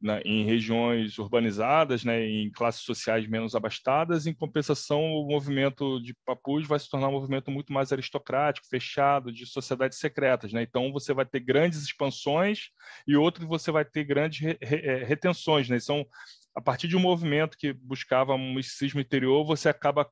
na, 0.05 0.21
em 0.21 0.45
regiões 0.45 1.19
urbanizadas, 1.19 2.05
né, 2.05 2.27
em 2.27 2.51
classes 2.51 2.83
sociais 2.83 3.27
menos 3.27 3.55
abastadas. 3.55 4.27
Em 4.27 4.35
compensação, 4.35 5.01
o 5.03 5.27
movimento 5.27 5.99
de 5.99 6.15
Papus 6.27 6.67
vai 6.69 6.79
se 6.79 6.91
tornar 6.91 7.09
um 7.09 7.13
movimento 7.13 7.51
muito 7.51 7.73
mais 7.73 7.91
aristocrático, 7.91 8.69
fechado, 8.69 9.33
de 9.33 9.47
sociedades 9.47 9.99
secretas. 9.99 10.53
Né? 10.53 10.63
Então, 10.63 10.93
você 10.93 11.15
vai 11.15 11.25
ter 11.25 11.41
grandes 11.41 11.83
expansões 11.83 12.69
e 13.09 13.17
outro 13.17 13.49
você 13.49 13.73
vai 13.73 13.83
ter 13.83 14.05
grandes 14.05 14.41
re, 14.41 14.59
re, 14.61 14.77
é, 14.77 15.05
retenções. 15.05 15.71
Né? 15.71 15.81
São 15.81 16.07
a 16.55 16.61
partir 16.61 16.87
de 16.87 16.97
um 16.97 17.01
movimento 17.01 17.57
que 17.57 17.73
buscava 17.73 18.35
um 18.35 18.55
misticismo 18.55 19.01
interior, 19.01 19.43
você 19.43 19.71
acaba 19.71 20.09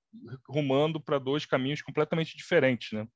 rumando 0.48 0.98
para 0.98 1.18
dois 1.18 1.44
caminhos 1.44 1.82
completamente 1.82 2.36
diferentes, 2.36 2.92
né? 2.92 3.06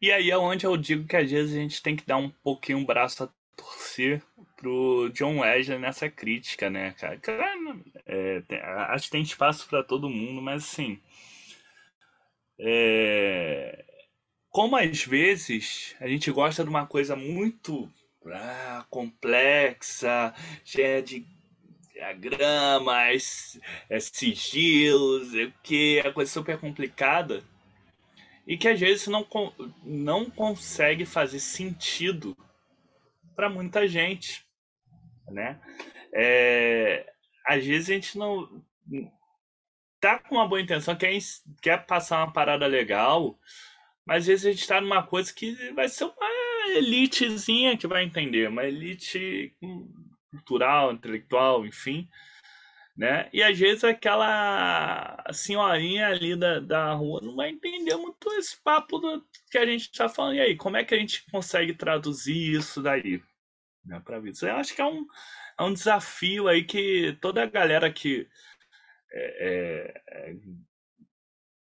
E 0.00 0.10
aí 0.10 0.30
é 0.30 0.38
onde 0.38 0.64
eu 0.64 0.74
digo 0.78 1.06
que 1.06 1.16
às 1.16 1.30
vezes 1.30 1.54
a 1.54 1.60
gente 1.60 1.82
tem 1.82 1.94
que 1.94 2.06
dar 2.06 2.16
um 2.16 2.30
pouquinho 2.30 2.78
o 2.78 2.86
braço 2.86 3.30
torcer 3.60 4.22
pro 4.56 5.10
John 5.12 5.40
Wesley 5.40 5.78
nessa 5.78 6.08
crítica, 6.08 6.70
né, 6.70 6.92
cara? 6.92 7.20
É, 8.06 8.40
tem, 8.40 8.58
acho 8.58 9.06
que 9.06 9.10
tem 9.12 9.22
espaço 9.22 9.68
para 9.68 9.82
todo 9.82 10.08
mundo, 10.08 10.40
mas 10.40 10.64
assim. 10.64 10.98
É, 12.58 13.84
como 14.50 14.76
às 14.76 15.04
vezes 15.04 15.94
a 16.00 16.08
gente 16.08 16.30
gosta 16.30 16.62
de 16.62 16.68
uma 16.68 16.86
coisa 16.86 17.16
muito 17.16 17.90
ah, 18.26 18.84
complexa, 18.90 20.34
cheia 20.64 21.02
de 21.02 21.24
diagramas, 21.92 23.58
é, 23.88 24.00
sigilos, 24.00 25.34
é, 25.34 25.52
que 25.62 26.00
é 26.04 26.12
coisa 26.12 26.30
super 26.30 26.58
complicada 26.58 27.42
e 28.46 28.56
que 28.56 28.68
às 28.68 28.80
vezes 28.80 29.06
não, 29.06 29.26
não 29.84 30.28
consegue 30.28 31.06
fazer 31.06 31.38
sentido 31.38 32.36
para 33.40 33.48
muita 33.48 33.88
gente, 33.88 34.44
né? 35.30 35.58
É, 36.12 37.10
às 37.46 37.64
vezes 37.64 37.88
a 37.88 37.94
gente 37.94 38.18
não 38.18 38.62
tá 39.98 40.18
com 40.18 40.34
uma 40.34 40.46
boa 40.46 40.60
intenção, 40.60 40.94
quer, 40.94 41.18
quer 41.62 41.86
passar 41.86 42.18
uma 42.18 42.32
parada 42.34 42.66
legal, 42.66 43.38
mas 44.04 44.24
às 44.24 44.26
vezes 44.26 44.44
a 44.44 44.50
gente 44.50 44.60
está 44.60 44.78
numa 44.78 45.02
coisa 45.02 45.32
que 45.32 45.54
vai 45.72 45.88
ser 45.88 46.04
uma 46.04 46.76
elitezinha 46.76 47.78
que 47.78 47.86
vai 47.86 48.04
entender, 48.04 48.46
uma 48.46 48.64
elite 48.64 49.56
cultural, 50.30 50.92
intelectual, 50.92 51.64
enfim. 51.64 52.06
Né? 52.94 53.30
E 53.32 53.42
às 53.42 53.58
vezes 53.58 53.84
aquela 53.84 55.24
senhorinha 55.32 56.08
ali 56.08 56.36
da, 56.36 56.60
da 56.60 56.92
rua 56.92 57.22
não 57.22 57.36
vai 57.36 57.48
entender 57.48 57.96
muito 57.96 58.30
esse 58.34 58.62
papo 58.62 58.98
do, 58.98 59.24
que 59.50 59.56
a 59.56 59.64
gente 59.64 59.84
está 59.84 60.10
falando. 60.10 60.34
E 60.34 60.40
aí, 60.40 60.56
como 60.56 60.76
é 60.76 60.84
que 60.84 60.94
a 60.94 60.98
gente 60.98 61.24
consegue 61.30 61.72
traduzir 61.72 62.52
isso 62.52 62.82
daí? 62.82 63.22
Né, 63.84 64.00
para 64.04 64.20
vida. 64.20 64.36
Eu 64.42 64.56
acho 64.56 64.74
que 64.74 64.80
é 64.80 64.86
um, 64.86 65.06
é 65.58 65.62
um 65.62 65.72
desafio 65.72 66.48
aí 66.48 66.64
que 66.64 67.16
toda 67.20 67.42
a 67.42 67.46
galera 67.46 67.92
que 67.92 68.28
é, 69.12 69.48
é, 69.48 70.30
é 70.30 70.36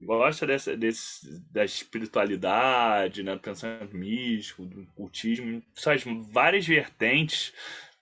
gosta 0.01 0.45
dessa, 0.45 0.75
desse, 0.75 1.41
da 1.51 1.65
espiritualidade, 1.65 3.23
né, 3.23 3.33
do 3.33 3.41
pensamento 3.41 3.95
místico, 3.95 4.65
do 4.65 4.85
cultismo, 4.93 5.63
essas 5.75 6.03
várias 6.31 6.67
vertentes, 6.67 7.53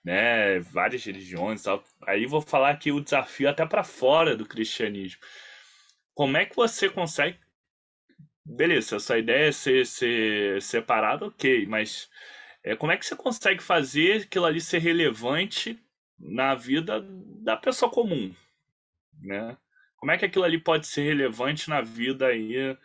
né, 0.04 0.58
várias 0.60 1.04
religiões, 1.04 1.62
tal. 1.62 1.82
aí 2.06 2.26
vou 2.26 2.42
falar 2.42 2.70
aqui 2.70 2.92
o 2.92 3.00
desafio 3.00 3.48
até 3.48 3.64
para 3.64 3.82
fora 3.82 4.36
do 4.36 4.46
cristianismo. 4.46 5.20
Como 6.14 6.36
é 6.36 6.44
que 6.44 6.54
você 6.54 6.90
consegue 6.90 7.38
beleza, 8.44 8.96
essa 8.96 9.18
ideia 9.18 9.48
é 9.48 9.52
ser, 9.52 9.86
ser 9.86 10.60
separado, 10.60 11.26
ok, 11.26 11.66
mas 11.66 12.10
é, 12.64 12.74
como 12.74 12.90
é 12.90 12.96
que 12.96 13.04
você 13.04 13.14
consegue 13.14 13.62
fazer 13.62 14.22
aquilo 14.22 14.46
ali 14.46 14.60
ser 14.60 14.78
relevante 14.78 15.78
na 16.18 16.54
vida 16.54 17.04
da 17.42 17.56
pessoa 17.56 17.90
comum, 17.90 18.34
né? 19.20 19.56
Como 19.98 20.10
é 20.10 20.18
que 20.18 20.24
aquilo 20.24 20.44
ali 20.44 20.58
pode 20.58 20.86
ser 20.86 21.02
relevante 21.02 21.68
na 21.68 21.82
vida 21.82 22.26
aí 22.26 22.74
de 22.74 22.78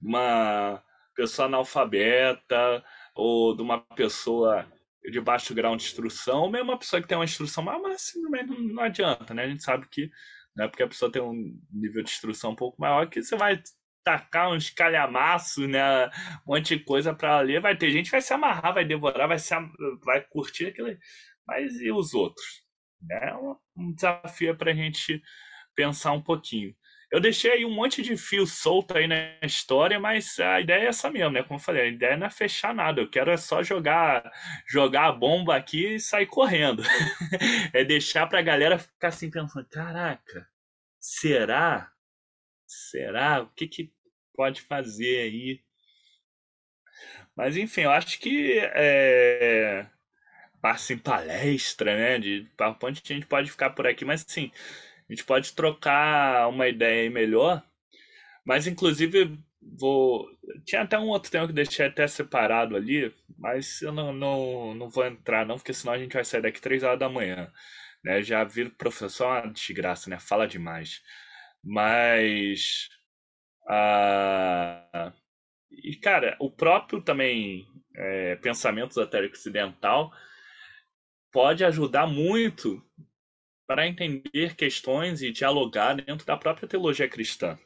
uma 0.00 0.82
pessoa 1.14 1.46
analfabeta 1.46 2.84
ou 3.14 3.56
de 3.56 3.62
uma 3.62 3.80
pessoa 3.80 4.66
de 5.10 5.20
baixo 5.20 5.54
grau 5.54 5.76
de 5.76 5.84
instrução, 5.84 6.42
ou 6.42 6.50
mesmo 6.50 6.70
uma 6.70 6.78
pessoa 6.78 7.00
que 7.00 7.08
tem 7.08 7.16
uma 7.16 7.24
instrução, 7.24 7.64
mas, 7.64 7.80
mas 7.82 8.02
simplesmente 8.02 8.72
não, 8.72 8.82
adianta, 8.82 9.34
né? 9.34 9.44
A 9.44 9.48
gente 9.48 9.62
sabe 9.62 9.88
que 9.88 10.10
não 10.54 10.66
é 10.66 10.68
porque 10.68 10.82
a 10.82 10.88
pessoa 10.88 11.10
tem 11.10 11.22
um 11.22 11.58
nível 11.72 12.02
de 12.02 12.10
instrução 12.10 12.52
um 12.52 12.56
pouco 12.56 12.80
maior 12.80 13.08
que 13.08 13.22
você 13.22 13.36
vai 13.36 13.60
tacar 14.04 14.50
uns 14.50 14.70
calhamaços, 14.70 15.68
né? 15.68 16.06
Um 16.46 16.54
monte 16.54 16.76
de 16.76 16.84
coisa 16.84 17.14
para 17.14 17.40
ler. 17.40 17.60
Vai 17.60 17.76
ter 17.76 17.90
gente 17.90 18.06
que 18.06 18.12
vai 18.12 18.20
se 18.20 18.32
amarrar, 18.32 18.74
vai 18.74 18.84
devorar, 18.84 19.28
vai, 19.28 19.38
se, 19.38 19.54
vai 20.04 20.20
curtir 20.22 20.66
aquilo. 20.66 20.96
Mas 21.46 21.80
e 21.80 21.90
os 21.90 22.14
outros? 22.14 22.62
É 23.10 23.34
um 23.76 23.92
desafio 23.94 24.56
para 24.56 24.70
a 24.70 24.74
gente 24.74 25.22
pensar 25.74 26.12
um 26.12 26.22
pouquinho. 26.22 26.74
Eu 27.12 27.20
deixei 27.20 27.52
aí 27.52 27.64
um 27.66 27.74
monte 27.74 28.00
de 28.00 28.16
fio 28.16 28.46
solto 28.46 28.96
aí 28.96 29.06
na 29.06 29.38
história, 29.42 30.00
mas 30.00 30.40
a 30.40 30.62
ideia 30.62 30.84
é 30.84 30.86
essa 30.86 31.10
mesmo, 31.10 31.32
né? 31.32 31.42
Como 31.42 31.56
eu 31.60 31.62
falei, 31.62 31.82
a 31.82 31.86
ideia 31.86 32.16
não 32.16 32.26
é 32.26 32.30
fechar 32.30 32.74
nada. 32.74 33.02
Eu 33.02 33.10
quero 33.10 33.30
é 33.30 33.36
só 33.36 33.62
jogar 33.62 34.32
jogar 34.66 35.08
a 35.08 35.12
bomba 35.12 35.54
aqui 35.54 35.96
e 35.96 36.00
sair 36.00 36.24
correndo. 36.26 36.82
é 37.74 37.84
deixar 37.84 38.26
para 38.26 38.38
a 38.38 38.42
galera 38.42 38.78
ficar 38.78 39.08
assim 39.08 39.30
pensando: 39.30 39.68
caraca, 39.68 40.48
será? 40.98 41.91
Será? 42.90 43.42
O 43.42 43.48
que, 43.50 43.66
que 43.68 43.92
pode 44.34 44.62
fazer 44.62 45.18
aí? 45.20 45.60
Mas 47.36 47.56
enfim, 47.56 47.82
eu 47.82 47.90
acho 47.90 48.18
que 48.20 48.58
é, 48.74 49.86
passe 50.60 50.94
em 50.94 50.98
palestra, 50.98 51.96
né? 51.96 52.18
De 52.18 52.48
PowerPoint 52.56 53.00
a 53.04 53.14
gente 53.14 53.26
pode 53.26 53.50
ficar 53.50 53.70
por 53.70 53.86
aqui, 53.86 54.04
mas 54.04 54.24
sim, 54.28 54.50
a 55.08 55.12
gente 55.12 55.24
pode 55.24 55.52
trocar 55.54 56.48
uma 56.48 56.68
ideia 56.68 57.10
melhor. 57.10 57.62
Mas 58.44 58.66
inclusive 58.66 59.38
vou. 59.60 60.28
Tinha 60.64 60.82
até 60.82 60.98
um 60.98 61.08
outro 61.08 61.30
tema 61.30 61.46
que 61.46 61.52
deixei 61.52 61.86
até 61.86 62.06
separado 62.06 62.76
ali, 62.76 63.14
mas 63.38 63.82
eu 63.82 63.92
não, 63.92 64.12
não, 64.12 64.74
não 64.74 64.88
vou 64.90 65.06
entrar, 65.06 65.46
não, 65.46 65.56
porque 65.56 65.72
senão 65.74 65.94
a 65.94 65.98
gente 65.98 66.14
vai 66.14 66.24
sair 66.24 66.42
daqui 66.42 66.60
três 66.60 66.82
horas 66.82 66.98
da 66.98 67.08
manhã. 67.08 67.50
Né? 68.04 68.22
Já 68.22 68.42
o 68.44 68.70
professor 68.72 69.24
é 69.26 69.42
uma 69.42 69.52
desgraça, 69.52 70.10
né? 70.10 70.18
Fala 70.18 70.46
demais. 70.48 71.02
Mas. 71.64 72.88
Ah, 73.68 75.12
e, 75.70 75.96
cara, 75.96 76.36
o 76.40 76.50
próprio 76.50 77.00
também 77.00 77.66
é, 77.96 78.36
pensamento 78.36 78.92
esotérico 78.92 79.36
ocidental 79.36 80.12
pode 81.32 81.64
ajudar 81.64 82.06
muito 82.06 82.80
para 83.66 83.86
entender 83.86 84.54
questões 84.56 85.22
e 85.22 85.30
dialogar 85.32 85.94
dentro 85.94 86.26
da 86.26 86.36
própria 86.36 86.68
teologia 86.68 87.08
cristã. 87.08 87.56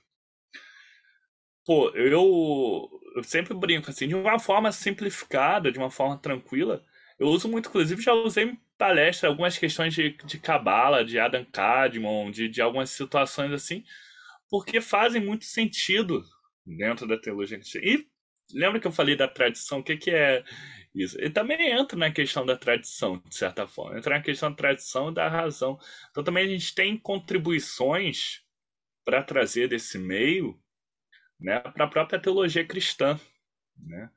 Pô, 1.65 1.91
eu, 1.95 2.89
eu 3.17 3.23
sempre 3.25 3.53
brinco 3.55 3.91
assim, 3.91 4.07
de 4.07 4.15
uma 4.15 4.39
forma 4.39 4.71
simplificada, 4.71 5.71
de 5.71 5.79
uma 5.79 5.91
forma 5.91 6.17
tranquila. 6.17 6.81
Eu 7.19 7.27
uso 7.29 7.49
muito, 7.49 7.69
inclusive, 7.69 8.01
já 8.01 8.13
usei 8.13 8.57
palestra 8.79 9.29
algumas 9.29 9.59
questões 9.59 9.95
de, 9.95 10.11
de 10.25 10.39
Kabbalah, 10.39 11.03
de 11.03 11.19
Adam 11.19 11.45
Kadmon, 11.45 12.31
de, 12.31 12.49
de 12.49 12.61
algumas 12.61 12.91
situações 12.91 13.53
assim, 13.53 13.85
porque 14.51 14.81
fazem 14.81 15.23
muito 15.25 15.45
sentido 15.45 16.23
dentro 16.65 17.07
da 17.07 17.19
teologia 17.19 17.59
cristã. 17.59 17.79
E 17.83 18.07
lembra 18.53 18.81
que 18.81 18.87
eu 18.87 18.93
falei 18.93 19.17
da 19.17 19.29
tradição? 19.29 19.79
O 19.79 19.83
que, 19.83 19.97
que 19.97 20.11
é 20.11 20.45
isso? 20.95 21.21
E 21.21 21.31
também 21.31 21.71
entra 21.71 21.99
na 21.99 22.11
questão 22.11 22.45
da 22.45 22.57
tradição, 22.57 23.23
de 23.27 23.35
certa 23.35 23.67
forma. 23.67 23.99
Entra 23.99 24.17
na 24.17 24.23
questão 24.23 24.51
da 24.51 24.57
tradição 24.57 25.11
e 25.11 25.15
da 25.15 25.29
razão. 25.29 25.79
Então 26.11 26.23
também 26.25 26.45
a 26.45 26.49
gente 26.49 26.75
tem 26.75 26.97
contribuições 26.97 28.43
para 29.05 29.23
trazer 29.23 29.69
desse 29.69 29.99
meio 29.99 30.61
né, 31.39 31.61
para 31.61 31.85
a 31.85 31.89
própria 31.89 32.19
teologia 32.19 32.67
cristã. 32.67 33.19
Né? 33.77 34.11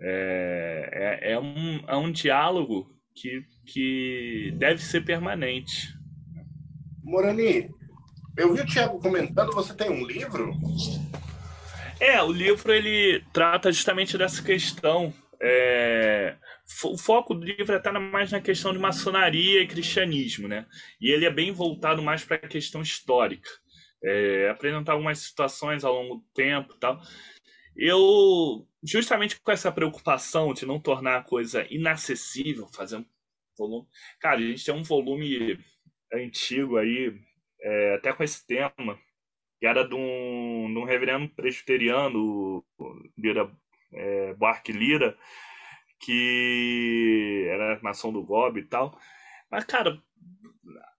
É, 0.00 0.90
é, 1.22 1.32
é, 1.32 1.38
um, 1.38 1.78
é 1.86 1.96
um 1.96 2.10
diálogo 2.10 2.95
que, 3.16 3.42
que 3.64 4.52
deve 4.56 4.80
ser 4.82 5.04
permanente. 5.04 5.94
Morani, 7.02 7.70
eu 8.36 8.54
vi 8.54 8.60
o 8.60 8.66
Tiago 8.66 9.00
comentando, 9.00 9.52
você 9.52 9.74
tem 9.74 9.90
um 9.90 10.04
livro? 10.04 10.52
É, 11.98 12.22
o 12.22 12.30
livro 12.30 12.72
ele 12.72 13.24
trata 13.32 13.72
justamente 13.72 14.18
dessa 14.18 14.42
questão. 14.42 15.12
É, 15.40 16.36
o 16.84 16.98
foco 16.98 17.34
do 17.34 17.44
livro 17.44 17.74
está 17.74 17.90
é 17.90 17.98
mais 17.98 18.32
na 18.32 18.40
questão 18.40 18.72
de 18.72 18.78
maçonaria 18.78 19.62
e 19.62 19.66
cristianismo, 19.66 20.46
né? 20.46 20.66
E 21.00 21.10
ele 21.10 21.24
é 21.24 21.30
bem 21.30 21.52
voltado 21.52 22.02
mais 22.02 22.24
para 22.24 22.36
a 22.36 22.48
questão 22.48 22.82
histórica, 22.82 23.48
é, 24.04 24.50
apresentar 24.50 24.92
algumas 24.92 25.18
situações 25.18 25.84
ao 25.84 25.94
longo 25.94 26.16
do 26.16 26.24
tempo, 26.34 26.74
e 26.74 26.78
tal. 26.78 27.00
Eu, 27.76 28.66
justamente 28.86 29.40
com 29.40 29.50
essa 29.50 29.72
preocupação 29.72 30.54
de 30.54 30.64
não 30.64 30.80
tornar 30.80 31.18
a 31.18 31.22
coisa 31.22 31.66
inacessível, 31.70 32.68
fazer 32.68 32.98
um 32.98 33.04
volume. 33.58 33.86
Cara, 34.20 34.36
a 34.38 34.42
gente 34.42 34.64
tem 34.64 34.74
um 34.74 34.82
volume 34.82 35.58
antigo 36.12 36.76
aí, 36.76 37.18
é, 37.60 37.94
até 37.94 38.12
com 38.12 38.22
esse 38.22 38.46
tema, 38.46 38.98
que 39.58 39.66
era 39.66 39.86
de 39.86 39.94
um, 39.94 40.72
de 40.72 40.78
um 40.78 40.84
reverendo 40.84 41.28
presbiteriano, 41.30 42.64
Lira, 43.18 43.50
é, 43.92 44.34
Buarque 44.34 44.72
Lira, 44.72 45.16
que 46.00 47.46
era 47.50 47.80
nação 47.82 48.12
do 48.12 48.22
Gob 48.22 48.60
e 48.60 48.64
tal. 48.64 48.98
Mas, 49.50 49.64
cara, 49.64 50.00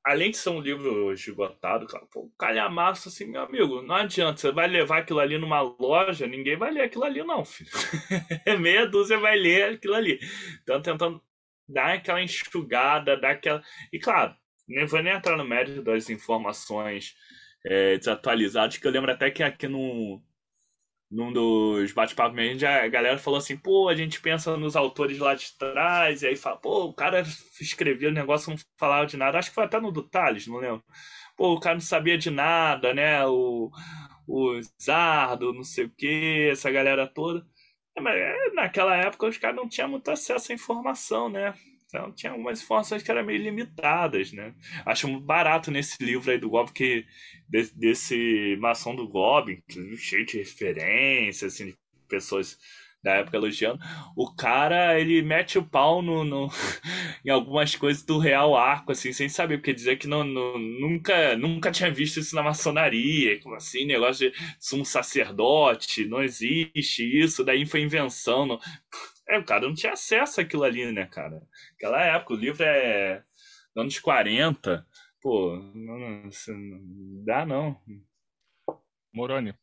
além 0.08 0.32
de 0.32 0.38
ser 0.38 0.52
um 0.52 0.62
livro 0.62 1.12
esgotado, 1.12 1.86
cara, 1.86 2.06
pô, 2.06 2.32
calhamaço 2.40 3.10
assim, 3.10 3.26
meu 3.26 3.42
amigo, 3.42 3.82
não 3.82 3.96
adianta, 3.96 4.40
você 4.40 4.52
vai 4.54 4.66
levar 4.66 5.00
aquilo 5.00 5.20
ali 5.20 5.38
numa 5.38 5.62
loja, 5.62 6.26
ninguém 6.26 6.56
vai 6.56 6.72
ler 6.72 6.84
aquilo 6.84 7.04
ali, 7.04 7.22
não, 7.24 7.44
filho. 7.44 7.70
Meia 8.58 8.86
dúzia 8.88 9.20
vai 9.20 9.38
ler 9.38 9.74
aquilo 9.74 9.96
ali. 9.96 10.18
Então, 10.64 10.82
tentando 10.82 11.22
dar 11.68 11.96
aquela 11.96 12.24
enxugada, 12.24 13.20
dar 13.20 13.32
aquela. 13.32 13.62
E 13.92 14.00
claro, 14.00 14.34
nem 14.66 14.86
vou 14.86 15.04
nem 15.04 15.14
entrar 15.14 15.36
no 15.36 15.44
mérito 15.44 15.84
das 15.84 16.10
informações 16.10 17.14
é, 17.66 17.98
desatualizados, 17.98 18.78
que 18.78 18.88
eu 18.88 18.92
lembro 18.92 19.12
até 19.12 19.30
que 19.30 19.44
aqui 19.44 19.68
no, 19.68 20.24
num 21.10 21.32
dos 21.32 21.92
bate-papos 21.94 22.64
a 22.64 22.88
galera 22.88 23.18
falou 23.18 23.38
assim, 23.38 23.58
pô, 23.58 23.88
a 23.88 23.96
gente 23.96 24.20
pensa 24.22 24.58
nos 24.58 24.76
autores 24.76 25.18
lá 25.20 25.34
de 25.36 25.58
trás, 25.58 26.22
e 26.22 26.28
aí 26.28 26.36
fala, 26.36 26.58
pô, 26.58 26.86
o 26.86 26.94
cara 26.94 27.22
escrevia 27.62 28.10
o 28.10 28.12
negócio, 28.12 28.50
não 28.52 28.58
falava 28.78 29.06
de 29.06 29.18
nada, 29.18 29.38
acho 29.40 29.50
que 29.50 29.56
foi 29.56 29.64
até 29.66 29.80
no 29.80 29.92
do 29.92 30.04
Thales, 30.04 30.48
não 30.48 30.58
lembro. 30.58 30.84
Pô, 31.36 31.54
o 31.54 31.60
cara 31.60 31.76
não 31.76 31.82
sabia 31.82 32.18
de 32.18 32.30
nada, 32.30 32.94
né, 32.94 33.26
o, 33.26 33.72
o 34.28 34.60
Zardo, 34.82 35.54
não 35.54 35.64
sei 35.64 35.86
o 35.86 35.90
que, 35.96 36.50
essa 36.52 36.72
galera 36.72 37.08
toda. 37.08 37.46
É, 37.96 38.02
mas 38.02 38.16
é, 38.16 38.52
naquela 38.54 38.96
época 38.98 39.28
os 39.28 39.38
caras 39.38 39.56
não 39.56 39.68
tinham 39.70 39.90
muito 39.90 40.10
acesso 40.12 40.52
à 40.52 40.56
informação, 40.56 41.30
né? 41.30 41.54
Então 41.88 42.12
tinha 42.12 42.32
algumas 42.32 42.62
informações 42.62 43.02
que 43.02 43.10
eram 43.10 43.24
meio 43.26 43.42
limitadas, 43.42 44.34
né? 44.34 44.54
Acho 44.86 45.08
muito 45.08 45.26
barato 45.26 45.72
nesse 45.72 46.04
livro 46.04 46.30
aí 46.30 46.38
do 46.38 46.50
Goblin, 46.50 46.74
que 46.74 47.06
desse, 47.48 47.78
desse 47.78 48.58
maçom 48.60 48.96
do 48.96 49.08
Goblin, 49.08 49.62
cheio 49.96 50.26
de 50.26 50.38
referências, 50.38 51.54
assim, 51.54 51.68
de 51.68 51.78
pessoas 52.10 52.58
da 53.02 53.16
época 53.16 53.38
elogiando. 53.38 53.80
O 54.16 54.34
cara, 54.36 55.00
ele 55.00 55.22
mete 55.22 55.58
o 55.58 55.64
pau 55.64 56.02
no, 56.02 56.24
no, 56.26 56.50
em 57.26 57.30
algumas 57.30 57.76
coisas 57.76 58.04
do 58.04 58.18
real 58.18 58.56
arco, 58.56 58.92
assim, 58.92 59.14
sem 59.14 59.30
saber, 59.30 59.58
porque 59.58 59.74
dizer 59.74 59.98
que 59.98 60.08
não, 60.08 60.24
não, 60.24 60.58
nunca, 60.58 61.38
nunca 61.38 61.72
tinha 61.72 61.92
visto 61.92 62.20
isso 62.20 62.36
na 62.36 62.44
maçonaria, 62.44 63.40
como 63.42 63.56
assim, 63.56 63.86
negócio 63.86 64.30
de 64.30 64.38
sumo 64.60 64.86
sacerdote, 64.86 66.06
não 66.06 66.22
existe 66.22 67.04
isso, 67.04 67.46
daí 67.46 67.66
foi 67.66 67.82
invenção. 67.82 68.46
Não... 68.46 68.60
É, 69.30 69.38
o 69.38 69.46
cara 69.46 69.68
não 69.68 69.74
tinha 69.74 69.94
acesso 69.94 70.40
àquilo 70.40 70.64
ali, 70.64 70.92
né, 70.92 71.06
cara? 71.06 71.42
Aquela 71.76 72.02
época, 72.02 72.34
o 72.34 72.38
livro 72.38 72.64
é 72.64 73.24
anos 73.76 74.00
40. 74.00 74.86
Pô, 75.22 75.56
não, 75.76 76.00
não, 76.00 76.24
não 76.24 77.26
dá 77.26 77.46
não. 77.46 77.82
Moroni, 79.14 79.54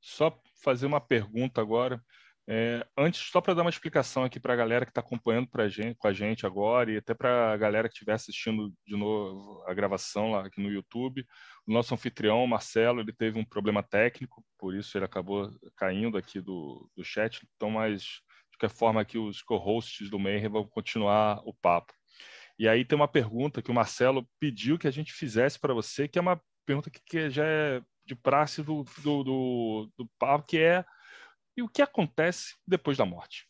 só 0.00 0.40
fazer 0.62 0.86
uma 0.86 1.00
pergunta 1.00 1.60
agora. 1.60 2.02
É, 2.48 2.84
antes, 2.98 3.20
só 3.30 3.40
para 3.40 3.54
dar 3.54 3.62
uma 3.62 3.70
explicação 3.70 4.24
aqui 4.24 4.40
para 4.40 4.52
a 4.52 4.56
galera 4.56 4.84
que 4.84 4.90
está 4.90 5.00
acompanhando 5.00 5.46
pra 5.48 5.68
gente, 5.68 5.96
com 5.96 6.08
a 6.08 6.12
gente 6.12 6.44
agora 6.44 6.90
e 6.90 6.96
até 6.96 7.14
para 7.14 7.52
a 7.52 7.56
galera 7.56 7.88
que 7.88 7.94
estiver 7.94 8.14
assistindo 8.14 8.72
de 8.84 8.96
novo 8.96 9.62
a 9.66 9.72
gravação 9.72 10.32
lá 10.32 10.46
aqui 10.46 10.60
no 10.60 10.68
YouTube, 10.68 11.24
o 11.66 11.72
nosso 11.72 11.94
anfitrião, 11.94 12.44
Marcelo, 12.46 13.00
ele 13.00 13.12
teve 13.12 13.38
um 13.38 13.44
problema 13.44 13.80
técnico, 13.80 14.44
por 14.58 14.74
isso 14.74 14.98
ele 14.98 15.04
acabou 15.04 15.50
caindo 15.76 16.18
aqui 16.18 16.40
do, 16.40 16.90
do 16.96 17.04
chat. 17.04 17.46
Então, 17.54 17.70
mas 17.70 18.20
qualquer 18.62 18.70
forma 18.70 19.00
aqui 19.00 19.18
os 19.18 19.42
co-hosts 19.42 20.08
do 20.08 20.18
Mayhem 20.18 20.48
vão 20.48 20.66
continuar 20.66 21.40
o 21.44 21.52
papo. 21.52 21.92
E 22.58 22.68
aí 22.68 22.84
tem 22.84 22.96
uma 22.96 23.08
pergunta 23.08 23.60
que 23.60 23.70
o 23.70 23.74
Marcelo 23.74 24.28
pediu 24.38 24.78
que 24.78 24.86
a 24.86 24.90
gente 24.90 25.12
fizesse 25.12 25.58
para 25.58 25.74
você, 25.74 26.06
que 26.06 26.18
é 26.18 26.22
uma 26.22 26.40
pergunta 26.64 26.90
que, 26.90 27.00
que 27.04 27.30
já 27.30 27.44
é 27.44 27.82
de 28.04 28.14
praxe 28.14 28.62
do, 28.62 28.84
do, 29.02 29.24
do, 29.24 29.92
do 29.96 30.08
papo, 30.18 30.46
que 30.46 30.58
é 30.58 30.84
e 31.56 31.62
o 31.62 31.68
que 31.68 31.82
acontece 31.82 32.56
depois 32.66 32.96
da 32.96 33.04
morte? 33.04 33.48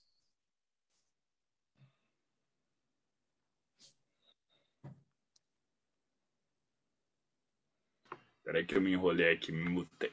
Peraí 8.44 8.64
que 8.64 8.74
eu 8.74 8.80
me 8.80 8.93
enrolei 8.93 9.32
aqui, 9.32 9.52
me 9.52 9.68
mutei. 9.68 10.10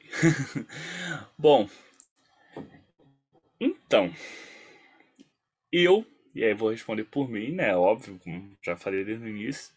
Bom, 1.36 1.68
então, 3.58 4.14
eu, 5.72 6.06
e 6.34 6.44
aí 6.44 6.54
vou 6.54 6.70
responder 6.70 7.04
por 7.04 7.28
mim, 7.28 7.52
né? 7.52 7.74
Óbvio, 7.76 8.18
como 8.18 8.56
já 8.62 8.76
falei 8.76 9.04
desde 9.04 9.24
o 9.24 9.28
início. 9.28 9.72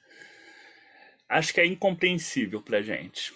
Acho 1.28 1.54
que 1.54 1.62
é 1.62 1.66
incompreensível 1.66 2.62
pra 2.62 2.82
gente. 2.82 3.34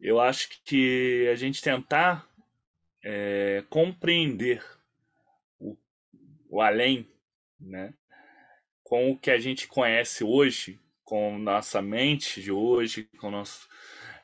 Eu 0.00 0.20
acho 0.20 0.48
que 0.64 1.28
a 1.30 1.34
gente 1.34 1.62
tentar 1.62 2.28
é, 3.02 3.64
compreender 3.70 4.64
o, 5.58 5.76
o 6.48 6.60
além, 6.60 7.08
né? 7.60 7.94
Com 8.82 9.10
o 9.10 9.18
que 9.18 9.30
a 9.30 9.38
gente 9.38 9.66
conhece 9.66 10.22
hoje, 10.24 10.80
com 11.04 11.38
nossa 11.38 11.80
mente 11.80 12.42
de 12.42 12.50
hoje, 12.50 13.08
com 13.18 13.30
nosso, 13.30 13.68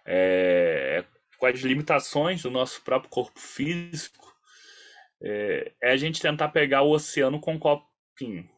é, 0.05 1.05
com 1.39 1.47
as 1.47 1.61
limitações 1.61 2.43
do 2.43 2.51
nosso 2.51 2.83
próprio 2.83 3.11
corpo 3.11 3.39
físico, 3.39 4.32
é, 5.23 5.73
é 5.81 5.93
a 5.93 5.97
gente 5.97 6.21
tentar 6.21 6.49
pegar 6.49 6.83
o 6.83 6.91
oceano 6.91 7.41
com 7.41 7.55
um 7.55 7.59
copinho. 7.59 8.49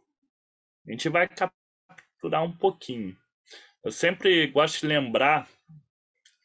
A 0.86 0.90
gente 0.90 1.08
vai 1.08 1.28
capturar 1.28 2.42
um 2.42 2.52
pouquinho. 2.52 3.16
Eu 3.82 3.92
sempre 3.92 4.46
gosto 4.46 4.80
de 4.80 4.86
lembrar, 4.86 5.48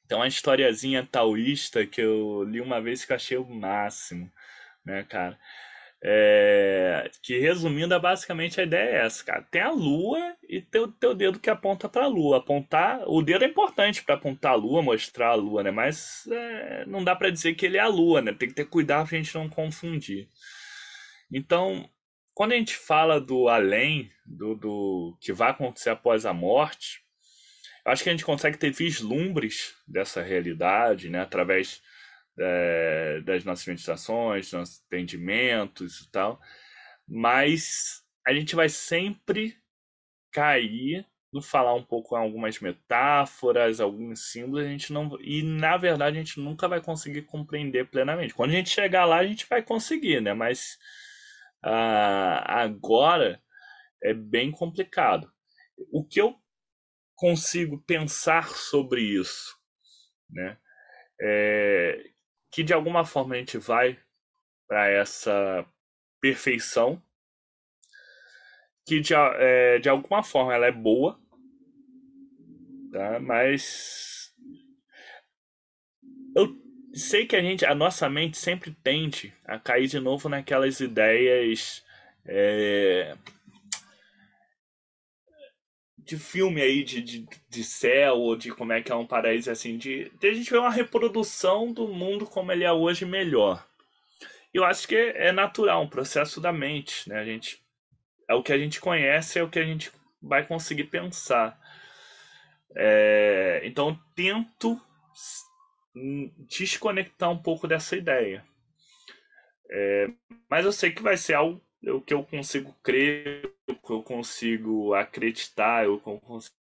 tem 0.07 0.17
uma 0.17 0.27
historiazinha 0.27 1.05
taoísta 1.05 1.85
que 1.85 2.01
eu 2.01 2.43
li 2.43 2.59
uma 2.59 2.81
vez 2.81 3.05
que 3.05 3.11
eu 3.11 3.15
achei 3.15 3.37
o 3.37 3.49
máximo, 3.49 4.31
né, 4.85 5.03
cara? 5.03 5.39
É, 6.01 7.11
que 7.21 7.38
resumindo, 7.39 7.93
é 7.93 7.99
basicamente 7.99 8.59
a 8.59 8.63
ideia 8.63 8.89
é 8.89 9.05
essa, 9.05 9.23
cara. 9.23 9.45
Tem 9.51 9.61
a 9.61 9.71
lua 9.71 10.35
e 10.47 10.61
tem 10.61 10.81
o 10.81 10.88
teu 10.88 11.13
dedo 11.13 11.39
que 11.39 11.49
aponta 11.49 11.89
para 11.89 12.05
a 12.05 12.07
lua. 12.07 12.38
Apontar, 12.38 13.03
o 13.05 13.21
dedo 13.21 13.43
é 13.43 13.47
importante 13.47 14.03
para 14.03 14.15
apontar 14.15 14.53
a 14.53 14.55
lua, 14.55 14.81
mostrar 14.81 15.30
a 15.30 15.35
lua, 15.35 15.61
né? 15.61 15.71
Mas 15.71 16.26
é, 16.31 16.85
não 16.85 17.03
dá 17.03 17.15
para 17.15 17.30
dizer 17.30 17.55
que 17.55 17.65
ele 17.65 17.77
é 17.77 17.81
a 17.81 17.88
lua, 17.88 18.21
né? 18.21 18.34
Tem 18.34 18.47
que 18.47 18.55
ter 18.55 18.65
cuidado 18.65 19.09
pra 19.09 19.17
gente 19.17 19.35
não 19.35 19.49
confundir. 19.49 20.30
Então, 21.31 21.89
quando 22.34 22.53
a 22.53 22.55
gente 22.55 22.76
fala 22.76 23.19
do 23.19 23.49
além, 23.49 24.09
do, 24.26 24.55
do 24.55 25.17
que 25.19 25.34
vai 25.34 25.51
acontecer 25.51 25.89
após 25.89 26.26
a 26.26 26.34
morte, 26.34 27.01
acho 27.84 28.03
que 28.03 28.09
a 28.09 28.13
gente 28.13 28.23
consegue 28.23 28.57
ter 28.57 28.71
vislumbres 28.71 29.76
dessa 29.85 30.21
realidade, 30.21 31.09
né? 31.09 31.21
Através 31.21 31.81
é, 32.40 33.22
das 33.22 33.44
nossas 33.44 33.66
meditações, 33.66 34.52
nossos 34.52 34.82
entendimentos 34.86 36.02
e 36.02 36.11
tal, 36.11 36.40
mas 37.07 38.03
a 38.26 38.34
gente 38.34 38.56
vai 38.56 38.70
sempre 38.70 39.57
cair 40.32 41.06
no 41.32 41.41
falar 41.41 41.76
um 41.76 41.84
pouco 41.84 42.16
algumas 42.16 42.60
metáforas, 42.60 43.80
alguns 43.80 44.32
símbolos, 44.32 44.66
a 44.66 44.70
gente 44.70 44.91
não 44.91 45.18
e 45.22 45.44
na 45.44 45.78
verdade 45.78 46.18
a 46.18 46.22
gente 46.22 46.40
nunca 46.40 46.68
vai 46.68 46.82
conseguir 46.82 47.24
compreender 47.24 47.90
plenamente. 47.90 48.34
Quando 48.34 48.52
a 48.52 48.56
gente 48.56 48.70
chegar 48.70 49.06
lá 49.06 49.18
a 49.18 49.28
gente 49.28 49.48
vai 49.48 49.61
conseguir, 49.61 50.22
né? 50.22 50.34
Mas 50.34 50.78
uh, 51.64 52.41
agora 52.45 53.41
é 54.03 54.14
bem 54.14 54.52
complicado. 54.52 55.32
O 55.91 56.03
que 56.03 56.20
eu 56.20 56.36
consigo 57.16 57.84
pensar 57.86 58.49
sobre 58.49 59.02
isso, 59.02 59.56
né? 60.30 60.57
É, 61.22 62.02
que 62.51 62.63
de 62.63 62.73
alguma 62.73 63.05
forma 63.05 63.35
a 63.35 63.38
gente 63.38 63.57
vai 63.57 63.97
para 64.67 64.89
essa 64.89 65.65
perfeição, 66.21 67.01
que 68.85 68.99
de, 68.99 69.13
é, 69.13 69.80
de 69.80 69.89
alguma 69.89 70.23
forma 70.23 70.53
ela 70.53 70.65
é 70.65 70.71
boa, 70.71 71.19
tá? 72.91 73.19
mas 73.19 74.34
eu 76.35 76.55
sei 76.93 77.26
que 77.26 77.35
a 77.35 77.41
gente, 77.41 77.65
a 77.65 77.76
nossa 77.76 78.09
mente 78.09 78.38
sempre 78.38 78.71
tende 78.84 79.34
a 79.45 79.59
cair 79.59 79.88
de 79.88 79.99
novo 79.99 80.27
naquelas 80.27 80.80
ideias 80.80 81.84
é, 82.26 83.15
de 86.10 86.18
filme 86.18 86.60
aí 86.60 86.84
de, 86.84 87.03
de, 87.03 87.27
de 87.48 87.64
céu 87.64 88.18
ou 88.18 88.36
de 88.36 88.52
como 88.52 88.73
é 88.73 88.81
que 88.81 88.91
é 88.91 88.95
um 88.95 89.06
paraíso 89.06 89.52
assim 89.52 89.77
de, 89.77 90.11
de 90.19 90.27
a 90.27 90.34
gente 90.34 90.49
ver 90.49 90.57
uma 90.57 90.72
reprodução 90.72 91.72
do 91.72 91.88
mundo 91.88 92.26
como 92.26 92.52
ele 92.52 92.64
é 92.64 92.72
hoje 92.72 93.06
melhor. 93.06 93.64
Eu 94.52 94.65
acho 94.65 94.88
que 94.88 94.95
é 94.95 95.31
natural 95.31 95.84
um 95.84 95.88
processo 95.88 96.41
da 96.41 96.52
mente 96.52 97.07
né? 97.07 97.19
A 97.19 97.23
gente 97.23 97.64
é 98.27 98.34
o 98.34 98.41
que 98.41 98.52
a 98.52 98.57
gente 98.57 98.81
conhece 98.81 99.38
é 99.38 99.44
o 99.44 99.49
que 99.49 99.60
a 99.60 99.64
gente 99.64 99.91
vai 100.19 100.44
conseguir 100.44 100.86
pensar. 100.86 101.60
É, 102.76 103.61
então 103.64 103.99
tento 104.15 104.81
desconectar 106.48 107.30
um 107.30 107.38
pouco 107.38 107.68
dessa 107.68 107.95
ideia. 107.95 108.44
É, 109.69 110.07
mas 110.49 110.65
eu 110.65 110.72
sei 110.72 110.91
que 110.91 111.03
vai 111.03 111.18
ser 111.18 111.36
algo 111.36 111.61
o 111.84 112.01
que 112.01 112.14
eu 112.14 112.23
consigo 112.23 112.73
crer, 112.84 113.51
o 113.69 113.76
que 113.76 113.91
eu 113.91 114.03
consigo 114.03 114.93
acreditar, 114.93 115.85
eu 115.85 115.99
consigo 115.99 116.53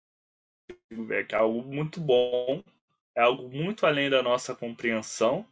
ver 0.91 1.27
que 1.27 1.35
é 1.35 1.39
algo 1.39 1.63
muito 1.63 2.01
bom, 2.01 2.63
é 3.15 3.23
algo 3.23 3.49
muito 3.49 3.87
além 3.87 4.11
da 4.11 4.23
nossa 4.23 4.55
compreensão. 4.55 5.47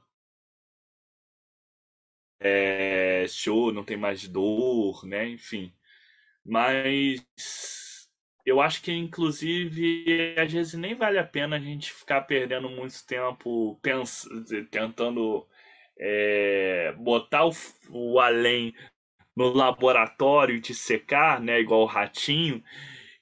É, 2.41 3.27
show, 3.28 3.73
não 3.73 3.85
tem 3.85 3.97
mais 3.97 4.28
dor, 4.28 5.05
né? 5.07 5.28
Enfim. 5.28 5.73
Mas 6.45 7.24
eu 8.45 8.61
acho 8.61 8.82
que, 8.82 8.93
inclusive, 8.93 10.35
às 10.39 10.53
vezes 10.53 10.74
nem 10.74 10.95
vale 10.95 11.19
a 11.19 11.24
pena 11.24 11.57
a 11.57 11.61
gente 11.61 11.93
ficar 11.93 12.23
perdendo 12.23 12.69
muito 12.69 13.05
tempo 13.07 13.78
pens 13.82 14.28
tentando 14.70 15.47
é, 15.99 16.93
botar 16.93 17.47
o, 17.47 17.53
o 17.91 18.20
além 18.20 18.74
no 19.36 19.52
laboratório 19.52 20.61
de 20.61 20.74
secar, 20.74 21.40
né, 21.40 21.61
igual 21.61 21.82
o 21.82 21.86
ratinho. 21.86 22.62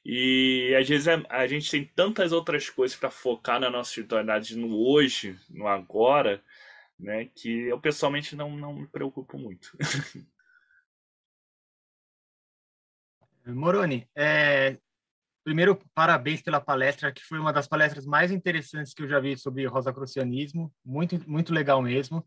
E 0.04 0.74
às 0.78 0.88
vezes 0.88 1.08
a, 1.08 1.12
é, 1.14 1.24
a 1.28 1.46
gente 1.46 1.70
tem 1.70 1.84
tantas 1.84 2.32
outras 2.32 2.68
coisas 2.68 2.96
para 2.96 3.10
focar 3.10 3.60
na 3.60 3.70
nossa 3.70 3.90
espiritualidade 3.90 4.56
no 4.56 4.76
hoje, 4.76 5.38
no 5.48 5.66
agora, 5.66 6.42
né, 6.98 7.26
que 7.34 7.68
eu 7.68 7.80
pessoalmente 7.80 8.34
não, 8.36 8.56
não 8.56 8.74
me 8.74 8.86
preocupo 8.88 9.38
muito. 9.38 9.76
Moroni, 13.46 14.08
é, 14.14 14.78
primeiro 15.44 15.78
parabéns 15.94 16.42
pela 16.42 16.60
palestra, 16.60 17.12
que 17.12 17.24
foi 17.24 17.38
uma 17.38 17.52
das 17.52 17.66
palestras 17.66 18.06
mais 18.06 18.30
interessantes 18.30 18.94
que 18.94 19.02
eu 19.02 19.08
já 19.08 19.18
vi 19.18 19.36
sobre 19.36 19.66
rosacrucianismo, 19.66 20.72
muito 20.84 21.18
muito 21.28 21.52
legal 21.52 21.82
mesmo. 21.82 22.26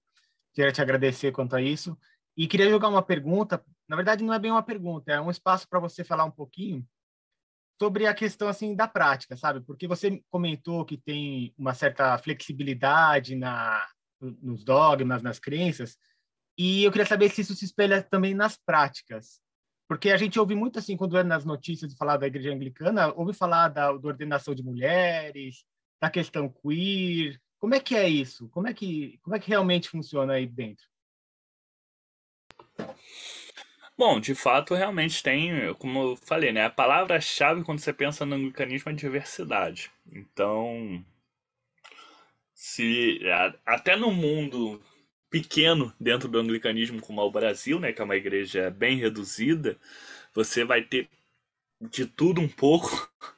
Queria 0.53 0.71
te 0.71 0.81
agradecer 0.81 1.31
quanto 1.31 1.55
a 1.55 1.61
isso. 1.61 1.97
E 2.37 2.47
queria 2.47 2.69
jogar 2.69 2.89
uma 2.89 3.01
pergunta, 3.01 3.63
na 3.87 3.95
verdade 3.95 4.23
não 4.23 4.33
é 4.33 4.39
bem 4.39 4.51
uma 4.51 4.63
pergunta, 4.63 5.11
é 5.11 5.21
um 5.21 5.31
espaço 5.31 5.67
para 5.69 5.79
você 5.79 6.03
falar 6.03 6.25
um 6.25 6.31
pouquinho 6.31 6.85
sobre 7.79 8.07
a 8.07 8.13
questão 8.13 8.47
assim 8.47 8.75
da 8.75 8.87
prática, 8.87 9.35
sabe? 9.37 9.61
Porque 9.61 9.87
você 9.87 10.21
comentou 10.29 10.85
que 10.85 10.97
tem 10.97 11.53
uma 11.57 11.73
certa 11.73 12.17
flexibilidade 12.17 13.35
na 13.35 13.85
nos 14.41 14.63
dogmas, 14.63 15.21
nas 15.21 15.39
crenças, 15.39 15.97
e 16.57 16.83
eu 16.83 16.91
queria 16.91 17.05
saber 17.05 17.29
se 17.29 17.41
isso 17.41 17.53
se 17.53 17.65
espelha 17.65 18.01
também 18.01 18.33
nas 18.33 18.57
práticas. 18.57 19.41
Porque 19.87 20.09
a 20.09 20.17
gente 20.17 20.39
ouve 20.39 20.55
muito 20.55 20.79
assim 20.79 20.97
quando 20.97 21.17
é 21.17 21.23
nas 21.23 21.45
notícias 21.45 21.93
falar 21.93 22.17
da 22.17 22.25
igreja 22.25 22.51
anglicana, 22.51 23.13
ouve 23.13 23.33
falar 23.33 23.67
da, 23.67 23.91
da 23.91 24.07
ordenação 24.07 24.55
de 24.55 24.63
mulheres, 24.63 25.63
da 26.01 26.09
questão 26.09 26.49
queer. 26.49 27.39
Como 27.59 27.75
é 27.75 27.79
que 27.79 27.95
é 27.95 28.07
isso? 28.07 28.49
Como 28.49 28.67
é 28.67 28.73
que 28.73 29.19
como 29.21 29.35
é 29.35 29.39
que 29.39 29.49
realmente 29.49 29.89
funciona 29.89 30.33
aí 30.33 30.47
dentro? 30.47 30.85
Bom, 33.97 34.19
de 34.21 34.33
fato, 34.33 34.73
realmente 34.73 35.21
tem, 35.21 35.73
como 35.75 35.99
eu 36.11 36.15
falei, 36.17 36.51
né? 36.51 36.63
A 36.65 36.69
palavra-chave 36.69 37.63
quando 37.63 37.79
você 37.79 37.91
pensa 37.93 38.25
no 38.25 38.35
anglicanismo 38.35 38.89
é 38.89 38.93
diversidade. 38.93 39.91
Então, 40.11 41.03
se 42.53 43.19
até 43.65 43.95
no 43.95 44.11
mundo 44.11 44.81
pequeno 45.29 45.93
dentro 45.99 46.29
do 46.29 46.39
anglicanismo 46.39 47.01
como 47.01 47.21
é 47.21 47.23
o 47.23 47.31
Brasil, 47.31 47.79
né, 47.79 47.91
que 47.91 48.01
é 48.01 48.05
uma 48.05 48.15
igreja 48.15 48.69
bem 48.69 48.97
reduzida, 48.97 49.77
você 50.33 50.63
vai 50.63 50.81
ter 50.83 51.09
de 51.91 52.05
tudo 52.05 52.41
um 52.41 52.49
pouco. 52.49 53.09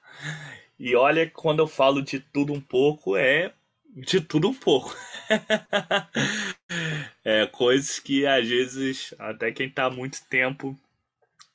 E 0.79 0.95
olha, 0.95 1.29
quando 1.29 1.59
eu 1.59 1.67
falo 1.67 2.01
de 2.01 2.19
tudo 2.19 2.53
um 2.53 2.61
pouco, 2.61 3.17
é 3.17 3.53
de 3.95 4.21
tudo 4.21 4.49
um 4.49 4.53
pouco. 4.53 4.95
é, 7.27 7.45
coisas 7.45 7.99
que 7.99 8.25
às 8.25 8.47
vezes 8.47 9.13
até 9.19 9.51
quem 9.51 9.67
está 9.67 9.87
há 9.87 9.89
muito 9.89 10.25
tempo 10.29 10.79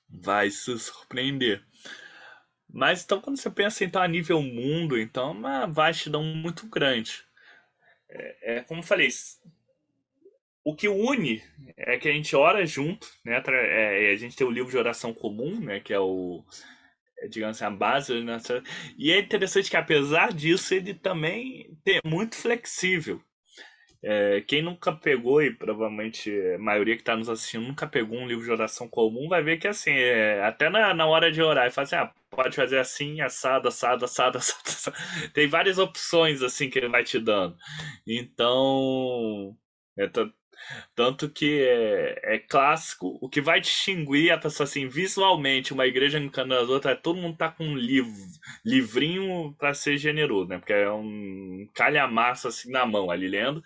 vai 0.07 0.51
se 0.51 0.79
surpreender. 0.79 1.65
Mas 2.69 3.03
então 3.03 3.23
quando 3.23 3.39
você 3.39 3.49
pensa 3.49 3.83
então 3.83 4.03
a 4.03 4.07
nível 4.07 4.43
mundo, 4.43 4.99
então 4.99 5.29
é 5.29 5.33
uma 5.33 5.67
vastidão 5.67 6.23
muito 6.23 6.67
grande. 6.67 7.25
É, 8.07 8.57
é 8.57 8.61
como 8.61 8.81
eu 8.81 8.85
falei, 8.85 9.09
o 10.63 10.77
que 10.77 10.89
une 10.89 11.43
é 11.75 11.97
que 11.97 12.07
a 12.07 12.13
gente 12.13 12.37
ora 12.37 12.67
junto, 12.67 13.09
né? 13.25 13.43
É, 13.49 14.13
a 14.13 14.17
gente 14.17 14.37
tem 14.37 14.47
o 14.47 14.51
livro 14.51 14.71
de 14.71 14.77
oração 14.77 15.15
comum, 15.15 15.59
né? 15.59 15.81
Que 15.81 15.95
é 15.95 15.99
o 15.99 16.45
é, 17.17 17.29
digamos 17.29 17.57
assim, 17.57 17.65
a 17.65 17.75
base 17.75 18.23
né? 18.23 18.37
E 18.99 19.11
é 19.11 19.19
interessante 19.21 19.71
que 19.71 19.77
apesar 19.79 20.35
disso 20.35 20.75
ele 20.75 20.93
também 20.93 21.75
é 21.87 22.07
muito 22.07 22.37
flexível. 22.37 23.25
É, 24.05 24.41
quem 24.43 24.63
nunca 24.63 24.93
pegou, 24.93 25.41
e 25.41 25.55
provavelmente 25.55 26.31
a 26.55 26.59
maioria 26.59 26.97
que 26.97 27.03
está 27.03 27.17
nos 27.17 27.29
assistindo 27.29 27.67
nunca 27.67 27.87
pegou 27.87 28.19
um 28.19 28.27
livro 28.27 28.45
de 28.45 28.51
oração 28.51 28.89
comum, 28.89 29.29
vai 29.29 29.43
ver 29.43 29.59
que 29.59 29.69
assim, 29.69 29.93
é, 29.93 30.43
até 30.45 30.69
na, 30.69 30.93
na 30.93 31.07
hora 31.07 31.31
de 31.31 31.41
orar, 31.41 31.71
fala 31.71 31.85
assim, 31.85 31.97
ah, 31.97 32.13
pode 32.31 32.57
fazer 32.57 32.79
assim, 32.79 33.21
assado, 33.21 33.69
assado, 33.69 34.05
assado, 34.05 34.39
assado, 34.39 34.69
assado. 34.69 34.97
Tem 35.33 35.47
várias 35.47 35.79
opções 35.79 36.43
assim 36.43 36.69
que 36.69 36.79
ele 36.79 36.89
vai 36.89 37.05
te 37.05 37.19
dando. 37.21 37.57
Então, 38.07 39.57
é, 39.97 40.09
tanto 40.95 41.29
que 41.31 41.63
é, 41.63 42.35
é, 42.37 42.39
clássico, 42.39 43.19
o 43.21 43.29
que 43.29 43.41
vai 43.41 43.61
distinguir 43.61 44.33
a 44.33 44.39
pessoa 44.39 44.65
assim, 44.65 44.87
visualmente, 44.89 45.73
uma 45.73 45.87
igreja 45.87 46.19
anglicana 46.19 46.57
das 46.57 46.69
outras, 46.69 46.95
é 46.95 46.97
todo 46.97 47.21
mundo 47.21 47.37
tá 47.37 47.51
com 47.51 47.65
um 47.65 47.77
livro, 47.77 48.13
livrinho 48.65 49.55
para 49.59 49.75
ser 49.75 49.97
generoso, 49.97 50.49
né? 50.49 50.59
Porque 50.59 50.73
é 50.73 50.91
um 50.91 51.69
calhamaço 51.75 52.49
assim 52.49 52.71
na 52.71 52.87
mão 52.87 53.11
ali 53.11 53.29
lendo. 53.29 53.63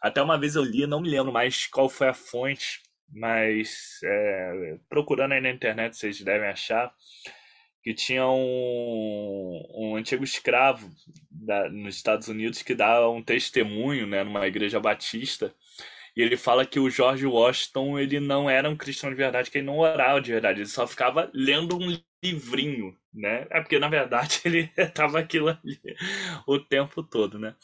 Até 0.00 0.22
uma 0.22 0.38
vez 0.38 0.56
eu 0.56 0.64
li, 0.64 0.86
não 0.86 1.00
me 1.00 1.10
lembro 1.10 1.32
mais 1.32 1.66
qual 1.66 1.88
foi 1.88 2.08
a 2.08 2.14
fonte, 2.14 2.80
mas 3.08 3.98
é, 4.04 4.78
procurando 4.88 5.32
aí 5.32 5.40
na 5.40 5.50
internet 5.50 5.96
vocês 5.96 6.20
devem 6.20 6.48
achar 6.48 6.92
que 7.82 7.94
tinha 7.94 8.26
um, 8.28 9.62
um 9.74 9.96
antigo 9.96 10.22
escravo 10.22 10.90
da, 11.30 11.68
nos 11.70 11.96
Estados 11.96 12.28
Unidos 12.28 12.62
que 12.62 12.74
dava 12.74 13.08
um 13.08 13.22
testemunho 13.22 14.06
né, 14.06 14.22
numa 14.22 14.46
igreja 14.46 14.78
batista 14.78 15.54
E 16.16 16.22
ele 16.22 16.36
fala 16.36 16.66
que 16.66 16.80
o 16.80 16.90
George 16.90 17.26
Washington 17.26 17.98
ele 17.98 18.20
não 18.20 18.50
era 18.50 18.68
um 18.70 18.76
cristão 18.76 19.10
de 19.10 19.16
verdade, 19.16 19.50
que 19.50 19.58
ele 19.58 19.66
não 19.66 19.78
orava 19.78 20.20
de 20.20 20.32
verdade, 20.32 20.60
ele 20.60 20.68
só 20.68 20.86
ficava 20.86 21.30
lendo 21.34 21.76
um 21.78 21.96
livrinho, 22.24 22.96
né? 23.14 23.46
É 23.50 23.60
porque 23.60 23.78
na 23.78 23.88
verdade 23.88 24.40
ele 24.46 24.70
estava 24.76 25.18
aquilo 25.20 25.48
ali 25.50 25.80
o 26.46 26.58
tempo 26.58 27.02
todo, 27.02 27.38
né? 27.38 27.54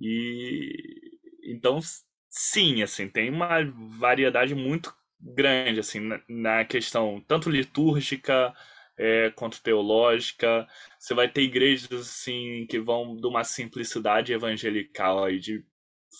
E 0.00 1.15
então 1.46 1.80
sim, 2.28 2.82
assim, 2.82 3.08
tem 3.08 3.30
uma 3.30 3.64
variedade 3.98 4.54
muito 4.54 4.94
grande 5.20 5.80
assim 5.80 6.00
na, 6.28 6.64
questão 6.64 7.22
tanto 7.26 7.50
litúrgica 7.50 8.54
é, 8.98 9.30
quanto 9.30 9.62
teológica. 9.62 10.66
Você 10.98 11.14
vai 11.14 11.28
ter 11.28 11.42
igrejas 11.42 11.92
assim 11.92 12.66
que 12.68 12.78
vão 12.80 13.16
de 13.16 13.26
uma 13.26 13.44
simplicidade 13.44 14.32
evangelical 14.32 15.24
aí 15.24 15.38
de 15.38 15.64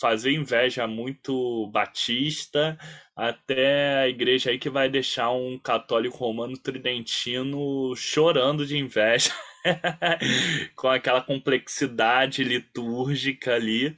fazer 0.00 0.32
inveja 0.32 0.86
muito 0.86 1.68
batista, 1.68 2.78
até 3.14 4.00
a 4.00 4.08
igreja 4.08 4.50
aí 4.50 4.58
que 4.58 4.68
vai 4.68 4.88
deixar 4.88 5.30
um 5.30 5.58
católico 5.58 6.18
romano 6.18 6.56
tridentino 6.58 7.94
chorando 7.96 8.66
de 8.66 8.76
inveja, 8.76 9.32
com 10.76 10.88
aquela 10.88 11.22
complexidade 11.22 12.44
litúrgica 12.44 13.54
ali. 13.54 13.96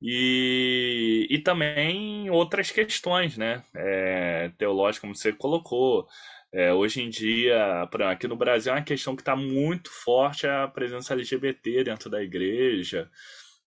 E, 0.00 1.26
e 1.30 1.38
também 1.40 2.30
outras 2.30 2.70
questões, 2.70 3.36
né? 3.36 3.64
É, 3.74 4.50
teológicas, 4.58 5.00
como 5.00 5.14
você 5.14 5.32
colocou. 5.32 6.06
É, 6.52 6.72
hoje 6.72 7.02
em 7.02 7.10
dia, 7.10 7.82
aqui 8.10 8.26
no 8.26 8.36
Brasil, 8.36 8.72
é 8.72 8.76
uma 8.76 8.82
questão 8.82 9.14
que 9.14 9.22
está 9.22 9.36
muito 9.36 9.90
forte 9.90 10.46
a 10.46 10.66
presença 10.68 11.12
LGBT 11.14 11.84
dentro 11.84 12.08
da 12.08 12.22
igreja 12.22 13.10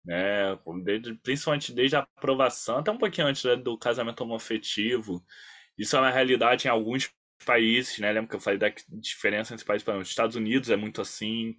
né? 0.07 0.57
Desde, 0.83 1.13
principalmente 1.15 1.73
desde 1.73 1.97
a 1.97 1.99
aprovação, 1.99 2.77
até 2.77 2.89
um 2.89 2.97
pouquinho 2.97 3.27
antes 3.27 3.43
né, 3.43 3.55
do 3.57 3.77
casamento 3.77 4.21
homoafetivo. 4.21 5.23
Isso 5.77 5.95
é 5.97 5.99
uma 5.99 6.09
realidade 6.09 6.67
em 6.67 6.71
alguns 6.71 7.11
países, 7.45 7.99
né? 7.99 8.11
Lembra 8.11 8.29
que 8.29 8.35
eu 8.37 8.39
falei 8.39 8.57
da 8.57 8.71
diferença 8.89 9.53
entre 9.53 9.65
países? 9.65 9.85
Os 9.87 10.09
Estados 10.09 10.35
Unidos 10.37 10.69
é 10.71 10.77
muito 10.77 11.01
assim, 11.01 11.55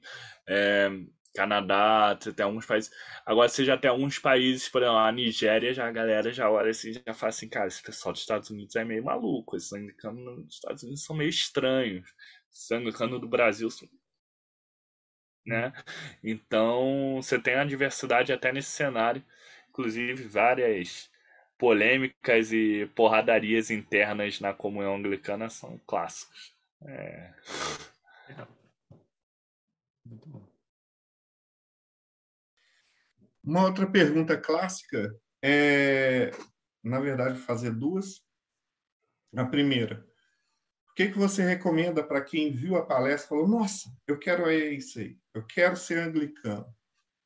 é, 0.48 0.90
Canadá, 1.34 2.16
você 2.20 2.32
tem 2.32 2.44
alguns 2.44 2.66
países. 2.66 2.90
Agora 3.24 3.48
você 3.48 3.64
já 3.64 3.76
tem 3.76 3.90
alguns 3.90 4.18
países, 4.18 4.68
por 4.68 4.82
exemplo, 4.82 4.98
a 4.98 5.12
Nigéria, 5.12 5.72
já 5.74 5.86
a 5.86 5.92
galera 5.92 6.32
já 6.32 6.50
olha 6.50 6.70
assim, 6.70 6.92
já 6.92 7.14
fala 7.14 7.30
assim, 7.30 7.48
cara, 7.48 7.68
esse 7.68 7.82
pessoal 7.82 8.12
dos 8.12 8.22
Estados 8.22 8.50
Unidos 8.50 8.74
é 8.76 8.84
meio 8.84 9.04
maluco, 9.04 9.56
esses 9.56 9.72
anglicanos 9.72 10.44
dos 10.44 10.54
Estados 10.54 10.82
Unidos 10.82 11.04
são 11.04 11.16
meio 11.16 11.30
estranhos. 11.30 12.12
Os 12.52 12.70
anglicanos 12.72 13.20
do 13.20 13.28
Brasil 13.28 13.70
são 13.70 13.88
né? 15.46 15.72
Então, 16.22 17.16
você 17.16 17.38
tem 17.40 17.54
a 17.54 17.64
diversidade 17.64 18.32
até 18.32 18.52
nesse 18.52 18.70
cenário, 18.70 19.24
inclusive 19.70 20.24
várias 20.24 21.10
polêmicas 21.58 22.52
e 22.52 22.86
porradarias 22.94 23.70
internas 23.70 24.40
na 24.40 24.52
comunhão 24.54 24.96
anglicana 24.96 25.48
são 25.48 25.80
clássicos. 25.86 26.54
É... 26.86 27.32
Muito 30.04 30.28
bom. 30.28 30.47
Uma 33.48 33.64
outra 33.64 33.90
pergunta 33.90 34.36
clássica 34.36 35.18
é, 35.42 36.32
na 36.84 37.00
verdade, 37.00 37.38
fazer 37.38 37.70
duas. 37.70 38.22
A 39.34 39.46
primeira, 39.46 40.06
que, 40.98 41.12
que 41.12 41.16
você 41.16 41.42
recomenda 41.44 42.02
para 42.02 42.20
quem 42.20 42.52
viu 42.52 42.76
a 42.76 42.84
palestra 42.84 43.24
e 43.24 43.28
falou: 43.28 43.48
Nossa, 43.48 43.88
eu 44.04 44.18
quero 44.18 44.50
é 44.50 44.74
isso 44.74 44.98
aí, 44.98 45.16
eu 45.32 45.46
quero 45.46 45.76
ser 45.76 45.98
anglicano? 45.98 46.66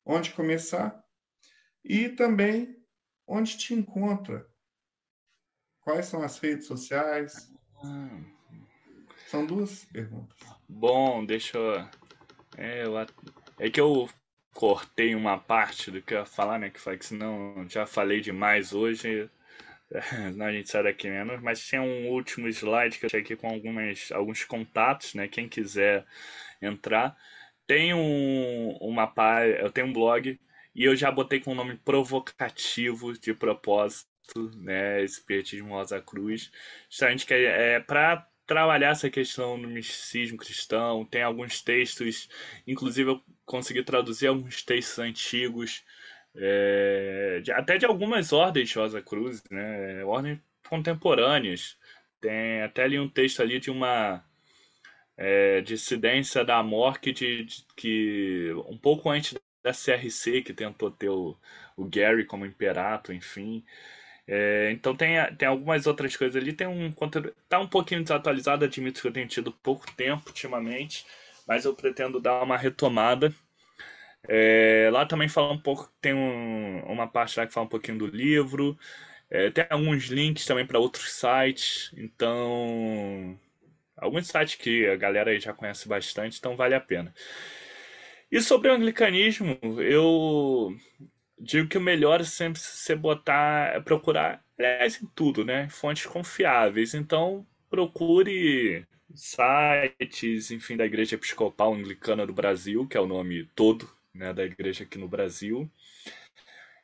Onde 0.05 0.31
começar? 0.31 1.03
E 1.83 2.07
também 2.07 2.81
onde 3.27 3.57
te 3.57 3.73
encontra? 3.73 4.47
Quais 5.81 6.05
são 6.05 6.23
as 6.23 6.37
redes 6.37 6.67
sociais? 6.67 7.51
São 9.27 9.45
duas 9.45 9.83
perguntas. 9.85 10.37
Bom, 10.69 11.25
deixa 11.25 11.57
eu. 11.57 11.73
É, 12.55 12.85
eu... 12.85 12.93
é 13.59 13.69
que 13.69 13.81
eu 13.81 14.07
cortei 14.53 15.15
uma 15.15 15.37
parte 15.37 15.91
do 15.91 16.01
que 16.01 16.13
eu 16.13 16.19
ia 16.19 16.25
falar, 16.25 16.59
né? 16.59 16.69
Que 16.69 16.79
foi 16.79 16.97
que 16.97 17.05
senão 17.05 17.65
já 17.69 17.85
falei 17.85 18.21
demais 18.21 18.73
hoje. 18.73 19.29
Não, 20.35 20.45
a 20.47 20.51
gente 20.51 20.69
sai 20.69 20.83
daqui 20.83 21.09
menos, 21.09 21.41
mas 21.41 21.65
tinha 21.65 21.81
um 21.81 22.09
último 22.09 22.47
slide 22.47 22.97
que 22.97 23.05
eu 23.05 23.07
achei 23.07 23.21
aqui 23.21 23.35
com 23.35 23.47
algumas, 23.47 24.11
alguns 24.11 24.43
contatos, 24.45 25.13
né? 25.13 25.27
Quem 25.27 25.49
quiser 25.49 26.05
entrar. 26.61 27.17
Tem 27.67 27.93
um, 27.93 28.77
uma 28.81 29.07
página, 29.07 29.57
eu 29.59 29.71
tenho 29.71 29.87
um 29.87 29.93
blog 29.93 30.39
e 30.75 30.83
eu 30.83 30.95
já 30.95 31.11
botei 31.11 31.39
com 31.39 31.51
o 31.51 31.55
nome 31.55 31.77
provocativo 31.77 33.13
de 33.13 33.33
propósito, 33.33 34.07
né? 34.57 35.03
Espiritismo 35.03 35.69
Rosa 35.73 36.01
Cruz. 36.01 36.51
Justamente 36.89 37.25
que 37.25 37.33
é, 37.33 37.75
é 37.75 37.79
para 37.79 38.27
trabalhar 38.45 38.89
essa 38.91 39.09
questão 39.09 39.59
do 39.59 39.67
misticismo 39.67 40.37
cristão. 40.37 41.05
Tem 41.05 41.21
alguns 41.23 41.61
textos, 41.61 42.29
inclusive 42.67 43.11
eu 43.11 43.23
consegui 43.45 43.83
traduzir 43.83 44.27
alguns 44.27 44.63
textos 44.63 44.99
antigos 44.99 45.83
é, 46.35 47.41
de, 47.43 47.51
até 47.51 47.77
de 47.77 47.85
algumas 47.85 48.33
ordens 48.33 48.69
de 48.69 48.75
Rosa 48.75 49.01
Cruz, 49.01 49.43
né? 49.49 50.03
Ordens 50.05 50.39
contemporâneas. 50.67 51.77
Tem 52.21 52.61
até 52.61 52.83
ali 52.83 52.99
um 52.99 53.09
texto 53.09 53.41
ali 53.41 53.59
de 53.59 53.69
uma 53.69 54.23
é, 55.17 55.61
dissidência 55.61 56.43
da 56.43 56.61
Mork 56.63 57.11
de, 57.11 57.45
de, 57.45 57.65
que 57.75 58.51
um 58.67 58.77
pouco 58.77 59.09
antes 59.09 59.37
da 59.63 59.71
CRC 59.71 60.41
que 60.41 60.53
tentou 60.53 60.91
ter 60.91 61.09
o, 61.09 61.37
o 61.77 61.85
Gary 61.85 62.25
como 62.25 62.45
imperato, 62.45 63.13
enfim. 63.13 63.63
É, 64.27 64.71
então 64.71 64.95
tem, 64.95 65.15
tem 65.37 65.47
algumas 65.47 65.85
outras 65.87 66.15
coisas 66.15 66.41
ali. 66.41 66.53
Tem 66.53 66.67
um 66.67 66.91
conteúdo. 66.91 67.33
Tá 67.49 67.59
um 67.59 67.67
pouquinho 67.67 68.01
desatualizado, 68.03 68.65
admito 68.65 69.01
que 69.01 69.07
eu 69.07 69.13
tenho 69.13 69.27
tido 69.27 69.51
pouco 69.51 69.91
tempo 69.95 70.29
ultimamente, 70.29 71.05
mas 71.47 71.65
eu 71.65 71.75
pretendo 71.75 72.19
dar 72.19 72.41
uma 72.43 72.57
retomada. 72.57 73.33
É, 74.27 74.89
lá 74.91 75.05
também 75.05 75.27
fala 75.27 75.51
um 75.53 75.59
pouco, 75.59 75.91
tem 76.01 76.13
um, 76.13 76.79
uma 76.85 77.07
parte 77.07 77.37
lá 77.39 77.45
que 77.45 77.53
fala 77.53 77.65
um 77.65 77.69
pouquinho 77.69 77.97
do 77.97 78.07
livro. 78.07 78.77
É, 79.29 79.49
tem 79.51 79.65
alguns 79.69 80.05
links 80.05 80.45
também 80.45 80.65
para 80.65 80.79
outros 80.79 81.11
sites. 81.13 81.91
Então, 81.97 83.39
alguns 83.97 84.27
sites 84.27 84.55
que 84.55 84.87
a 84.87 84.95
galera 84.95 85.39
já 85.39 85.53
conhece 85.53 85.87
bastante, 85.87 86.37
então 86.39 86.55
vale 86.55 86.75
a 86.75 86.81
pena. 86.81 87.13
E 88.31 88.41
sobre 88.41 88.69
o 88.69 88.73
anglicanismo, 88.73 89.59
eu 89.79 90.75
digo 91.39 91.67
que 91.69 91.77
o 91.77 91.81
melhor 91.81 92.21
é 92.21 92.23
sempre 92.23 92.59
você 92.61 92.95
botar, 92.95 93.75
é 93.75 93.79
procurar, 93.79 94.43
aliás, 94.57 95.01
em 95.01 95.07
tudo, 95.15 95.45
né? 95.45 95.69
Fontes 95.69 96.05
confiáveis. 96.05 96.93
Então, 96.93 97.45
procure 97.69 98.85
sites, 99.13 100.51
enfim, 100.51 100.75
da 100.77 100.85
Igreja 100.85 101.15
Episcopal 101.15 101.73
Anglicana 101.73 102.25
do 102.25 102.33
Brasil, 102.33 102.87
que 102.87 102.97
é 102.97 102.99
o 102.99 103.07
nome 103.07 103.45
todo 103.55 103.89
né, 104.13 104.33
da 104.33 104.43
igreja 104.43 104.83
aqui 104.83 104.97
no 104.97 105.07
Brasil. 105.07 105.69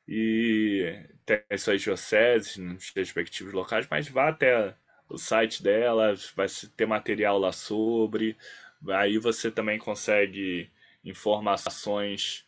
E 0.08 1.06
tem 1.26 1.44
as 1.50 1.62
suas 1.62 1.82
dioceses 1.82 2.58
nos 2.58 2.92
respectivos 2.96 3.54
locais, 3.54 3.88
mas 3.90 4.08
vá 4.08 4.30
até 4.30 4.76
o 5.08 5.18
site 5.18 5.62
dela, 5.62 6.16
vai 6.36 6.48
ter 6.76 6.86
material 6.86 7.38
lá 7.38 7.52
sobre. 7.52 8.36
Aí 8.90 9.18
você 9.18 9.52
também 9.52 9.78
consegue 9.78 10.72
informações 11.04 12.46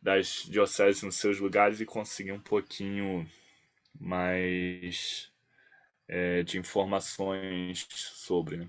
das 0.00 0.44
dioceses 0.48 1.02
nos 1.02 1.16
seus 1.16 1.38
lugares 1.38 1.80
e 1.80 1.86
conseguir 1.86 2.32
um 2.32 2.40
pouquinho 2.40 3.28
mais 3.98 5.30
é, 6.08 6.42
de 6.42 6.58
informações 6.58 7.86
sobre. 7.90 8.56
Né? 8.58 8.68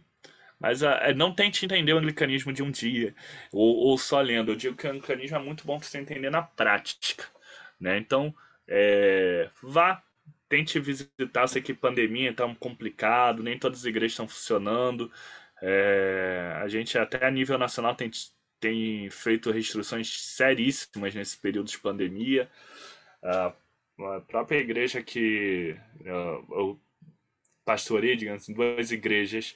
Mas 0.60 0.82
uh, 0.82 0.88
não 1.16 1.34
tente 1.34 1.66
entender 1.66 1.94
o 1.94 1.98
anglicanismo 1.98 2.52
de 2.52 2.64
um 2.64 2.72
dia, 2.72 3.14
ou, 3.52 3.76
ou 3.76 3.98
só 3.98 4.20
lendo. 4.22 4.52
Eu 4.52 4.56
digo 4.56 4.76
que 4.76 4.88
o 4.88 4.90
anglicanismo 4.90 5.38
é 5.38 5.40
muito 5.40 5.66
bom 5.66 5.78
para 5.78 5.88
você 5.88 6.00
entender 6.00 6.30
na 6.30 6.42
prática. 6.42 7.26
Né? 7.80 7.98
Então, 7.98 8.34
é, 8.68 9.50
vá, 9.62 10.04
tente 10.50 10.80
visitar. 10.80 11.44
Eu 11.44 11.48
sei 11.48 11.62
que 11.62 11.74
pandemia 11.74 12.32
está 12.32 12.54
complicado, 12.56 13.44
nem 13.44 13.58
todas 13.58 13.80
as 13.80 13.86
igrejas 13.86 14.14
estão 14.14 14.28
funcionando. 14.28 15.12
É, 15.62 16.54
a 16.62 16.68
gente, 16.68 16.98
até 16.98 17.26
a 17.26 17.32
nível 17.32 17.58
nacional, 17.58 17.96
tem, 17.96 18.10
tem 18.60 19.10
feito 19.10 19.52
restrições 19.52 20.10
seríssimas 20.10 21.14
nesse 21.14 21.38
período 21.38 21.68
de 21.68 21.78
pandemia. 21.78 22.50
Uh, 23.24 23.54
a 24.06 24.22
própria 24.22 24.58
igreja 24.60 25.02
que 25.02 25.76
uh, 26.02 26.54
eu 26.54 26.80
pastorei, 27.66 28.16
digamos 28.16 28.44
assim, 28.44 28.54
duas 28.54 28.92
igrejas 28.92 29.56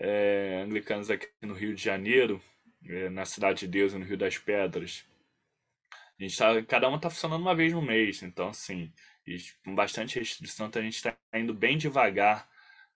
é, 0.00 0.62
anglicanos 0.64 1.10
aqui 1.10 1.28
no 1.42 1.52
Rio 1.52 1.74
de 1.74 1.82
Janeiro, 1.82 2.42
é, 2.86 3.10
na 3.10 3.26
Cidade 3.26 3.60
de 3.60 3.68
Deus, 3.68 3.92
no 3.92 4.04
Rio 4.04 4.16
das 4.16 4.38
Pedras. 4.38 5.04
A 6.18 6.22
gente 6.22 6.36
tá, 6.36 6.62
cada 6.62 6.88
uma 6.88 6.96
está 6.96 7.10
funcionando 7.10 7.42
uma 7.42 7.54
vez 7.54 7.72
no 7.72 7.82
mês, 7.82 8.22
então 8.22 8.48
assim, 8.48 8.92
com 9.64 9.74
bastante 9.74 10.18
restrição, 10.18 10.66
então 10.66 10.80
a 10.80 10.84
gente 10.84 10.96
está 10.96 11.16
indo 11.34 11.54
bem 11.54 11.76
devagar 11.76 12.48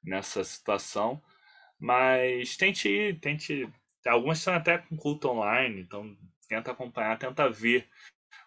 nessa 0.02 0.42
situação, 0.42 1.22
mas 1.78 2.56
tente 2.56 2.88
ir, 2.88 3.20
tente. 3.20 3.68
Algumas 4.06 4.38
estão 4.38 4.54
até 4.54 4.78
com 4.78 4.96
culto 4.96 5.28
online, 5.28 5.80
então 5.80 6.16
tenta 6.48 6.72
acompanhar, 6.72 7.18
tenta 7.18 7.48
ver 7.48 7.88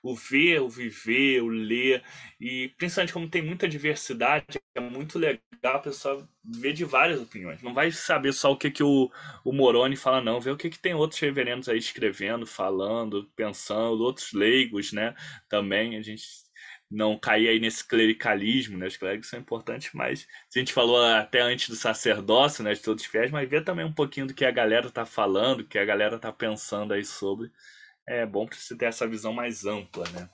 o 0.01 0.15
ver, 0.15 0.61
o 0.61 0.69
viver, 0.69 1.41
o 1.41 1.47
ler, 1.47 2.03
e 2.39 2.69
principalmente 2.77 3.13
como 3.13 3.29
tem 3.29 3.41
muita 3.41 3.67
diversidade, 3.67 4.45
é 4.75 4.79
muito 4.79 5.17
legal 5.19 5.39
a 5.63 5.79
pessoa 5.79 6.27
ver 6.43 6.73
de 6.73 6.85
várias 6.85 7.19
opiniões. 7.19 7.61
Não 7.61 7.73
vai 7.73 7.91
saber 7.91 8.33
só 8.33 8.51
o 8.51 8.57
que, 8.57 8.71
que 8.71 8.83
o, 8.83 9.11
o 9.43 9.51
Moroni 9.51 9.95
fala, 9.95 10.21
não. 10.21 10.39
Ver 10.39 10.51
o 10.51 10.57
que, 10.57 10.69
que 10.69 10.79
tem 10.79 10.93
outros 10.93 11.19
reverendos 11.19 11.67
aí 11.67 11.77
escrevendo, 11.77 12.45
falando, 12.45 13.29
pensando, 13.35 14.03
outros 14.03 14.33
leigos, 14.33 14.91
né? 14.93 15.15
Também 15.49 15.97
a 15.97 16.01
gente 16.01 16.23
não 16.89 17.17
cair 17.19 17.49
aí 17.49 17.59
nesse 17.59 17.85
clericalismo, 17.85 18.77
né? 18.77 18.87
Os 18.87 18.97
clérigos 18.97 19.29
são 19.29 19.39
importantes, 19.39 19.91
mas 19.93 20.27
a 20.55 20.59
gente 20.59 20.71
falou 20.73 21.03
até 21.03 21.41
antes 21.41 21.69
do 21.69 21.75
sacerdócio, 21.75 22.63
né? 22.63 22.73
De 22.73 22.81
todos 22.81 23.03
os 23.03 23.09
fiéis, 23.09 23.31
mas 23.31 23.49
ver 23.49 23.63
também 23.63 23.85
um 23.85 23.93
pouquinho 23.93 24.27
do 24.27 24.33
que 24.33 24.45
a 24.45 24.51
galera 24.51 24.89
tá 24.89 25.05
falando, 25.05 25.65
que 25.65 25.77
a 25.77 25.85
galera 25.85 26.19
tá 26.19 26.31
pensando 26.31 26.93
aí 26.93 27.03
sobre 27.03 27.51
é 28.07 28.25
bom 28.25 28.45
para 28.45 28.57
você 28.57 28.75
ter 28.75 28.85
essa 28.85 29.05
visão 29.05 29.33
mais 29.33 29.65
ampla, 29.65 30.09
né? 30.09 30.29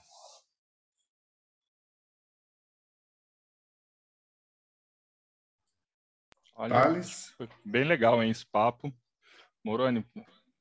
Olha, 6.56 6.76
bem 7.64 7.82
legal, 7.82 8.22
hein, 8.22 8.30
esse 8.30 8.46
papo. 8.46 8.94
Moroni, 9.64 10.06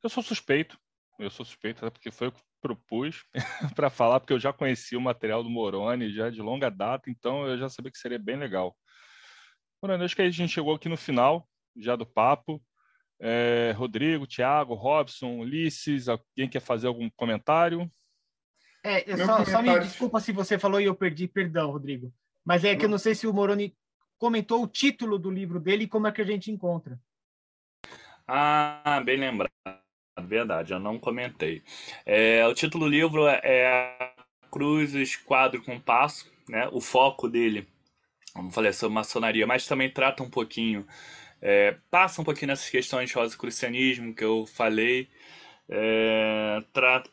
eu 0.02 0.10
sou 0.10 0.24
suspeito, 0.24 0.80
eu 1.20 1.30
sou 1.30 1.46
suspeito, 1.46 1.90
porque 1.92 2.10
foi 2.10 2.30
o 2.30 2.32
que 2.32 2.42
propus 2.60 3.24
para 3.76 3.92
falar, 3.92 4.20
porque 4.20 4.34
eu 4.34 4.40
já 4.40 4.52
conhecia 4.52 4.98
o 4.98 5.02
material 5.02 5.44
do 5.44 5.50
Moroni 5.50 6.12
já 6.12 6.32
de 6.32 6.42
longa 6.42 6.72
data, 6.72 7.12
então 7.12 7.46
eu 7.46 7.60
já 7.60 7.70
sabia 7.70 7.92
que 7.92 7.98
seria 7.98 8.18
bem 8.18 8.38
legal. 8.38 8.76
Moroni, 9.82 10.04
acho 10.04 10.16
que 10.16 10.22
a 10.24 10.30
gente 10.32 10.52
chegou 10.52 10.74
aqui 10.74 10.90
no 10.90 10.98
final 10.98 11.48
já 11.78 11.96
do 11.96 12.06
papo. 12.06 12.64
É, 13.26 13.72
Rodrigo, 13.78 14.28
Thiago, 14.28 14.74
Robson, 14.74 15.40
Ulisses, 15.40 16.10
alguém 16.10 16.50
quer 16.50 16.60
fazer 16.60 16.88
algum 16.88 17.10
comentário? 17.12 17.90
É, 18.84 19.10
eu 19.10 19.18
só, 19.18 19.38
comentário... 19.38 19.52
só, 19.52 19.62
me 19.62 19.80
desculpa 19.80 20.20
se 20.20 20.34
você 20.34 20.60
falou 20.60 20.82
e 20.82 20.84
eu 20.84 20.94
perdi, 20.94 21.26
perdão, 21.26 21.72
Rodrigo. 21.72 22.14
Mas 22.44 22.66
é 22.66 22.76
que 22.76 22.84
eu 22.84 22.90
não 22.90 22.98
sei 22.98 23.16
se 23.16 23.26
o 23.26 23.34
Moroni 23.34 23.74
comentou 24.18 24.62
o 24.62 24.68
título 24.68 25.18
do 25.18 25.32
livro 25.32 25.58
dele 25.58 25.86
e 25.86 25.88
como 25.88 26.06
é 26.06 26.12
que 26.12 26.22
a 26.22 26.26
gente 26.26 26.52
encontra. 26.52 27.00
Ah, 28.28 29.02
bem 29.06 29.18
lembrado. 29.18 29.54
Verdade, 30.26 30.74
eu 30.74 30.80
não 30.80 31.00
comentei. 31.00 31.64
É, 32.06 32.46
o 32.46 32.54
título 32.54 32.84
do 32.84 32.92
livro 32.92 33.26
é 33.26 34.14
Cruz, 34.52 34.94
Esquadro 34.96 35.64
com 35.64 35.80
Passo, 35.80 36.30
né? 36.50 36.68
O 36.74 36.82
foco 36.82 37.30
dele, 37.30 37.70
como 38.34 38.52
falei, 38.52 38.72
é 38.72 38.74
sobre 38.74 38.96
maçonaria, 38.96 39.48
mas 39.48 39.66
também 39.66 39.90
trata 39.90 40.24
um 40.24 40.30
pouquinho 40.30 40.86
é, 41.46 41.76
passa 41.92 42.22
um 42.22 42.24
pouquinho 42.24 42.48
nessas 42.48 42.70
questões 42.70 43.10
de 43.10 43.16
rosicrucianismo 43.16 44.16
que 44.16 44.24
eu 44.24 44.46
falei. 44.46 45.10
É, 45.70 46.64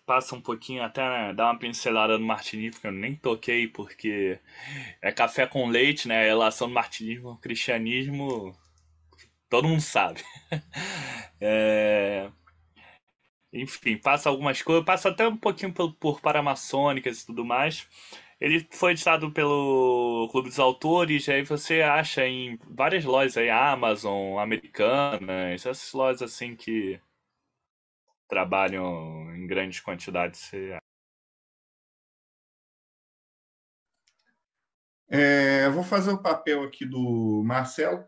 passa 0.07 0.37
um 0.37 0.41
pouquinho, 0.41 0.83
até 0.85 1.03
né, 1.03 1.35
dá 1.35 1.47
uma 1.47 1.59
pincelada 1.59 2.17
no 2.17 2.25
martinismo, 2.27 2.81
que 2.81 2.87
eu 2.87 2.93
nem 2.93 3.17
toquei, 3.17 3.67
porque 3.67 4.39
é 5.03 5.11
café 5.13 5.47
com 5.47 5.69
leite, 5.69 6.07
né? 6.07 6.21
A 6.21 6.25
relação 6.27 6.69
do 6.69 6.75
martinismo 6.75 7.31
o 7.31 7.39
cristianismo, 7.39 8.57
todo 9.49 9.69
mundo 9.69 9.83
sabe. 9.83 10.23
É, 11.43 12.31
enfim, 13.53 13.97
passa 13.97 14.29
algumas 14.29 14.63
coisas, 14.63 14.85
passa 14.85 15.09
até 15.09 15.27
um 15.27 15.37
pouquinho 15.37 15.73
por, 15.73 15.95
por 15.95 16.21
paramaçônicas 16.21 17.23
e 17.23 17.27
tudo 17.27 17.45
mais. 17.45 17.87
Ele 18.41 18.67
foi 18.73 18.93
editado 18.93 19.31
pelo 19.33 20.29
Clube 20.33 20.49
dos 20.49 20.59
Autores, 20.59 21.29
aí 21.29 21.43
você 21.45 21.83
acha 21.83 22.27
em 22.27 22.59
várias 22.71 23.05
lojas 23.05 23.37
aí, 23.37 23.51
Amazon, 23.51 24.39
Americanas, 24.39 25.67
essas 25.67 25.93
lojas 25.93 26.23
assim 26.23 26.57
que 26.57 26.99
trabalham 28.27 29.35
em 29.37 29.47
grandes 29.47 29.81
quantidades. 29.81 30.51
É, 35.09 35.69
vou 35.69 35.83
fazer 35.83 36.13
o 36.13 36.23
papel 36.23 36.63
aqui 36.63 36.87
do 36.87 37.43
Marcelo. 37.45 38.07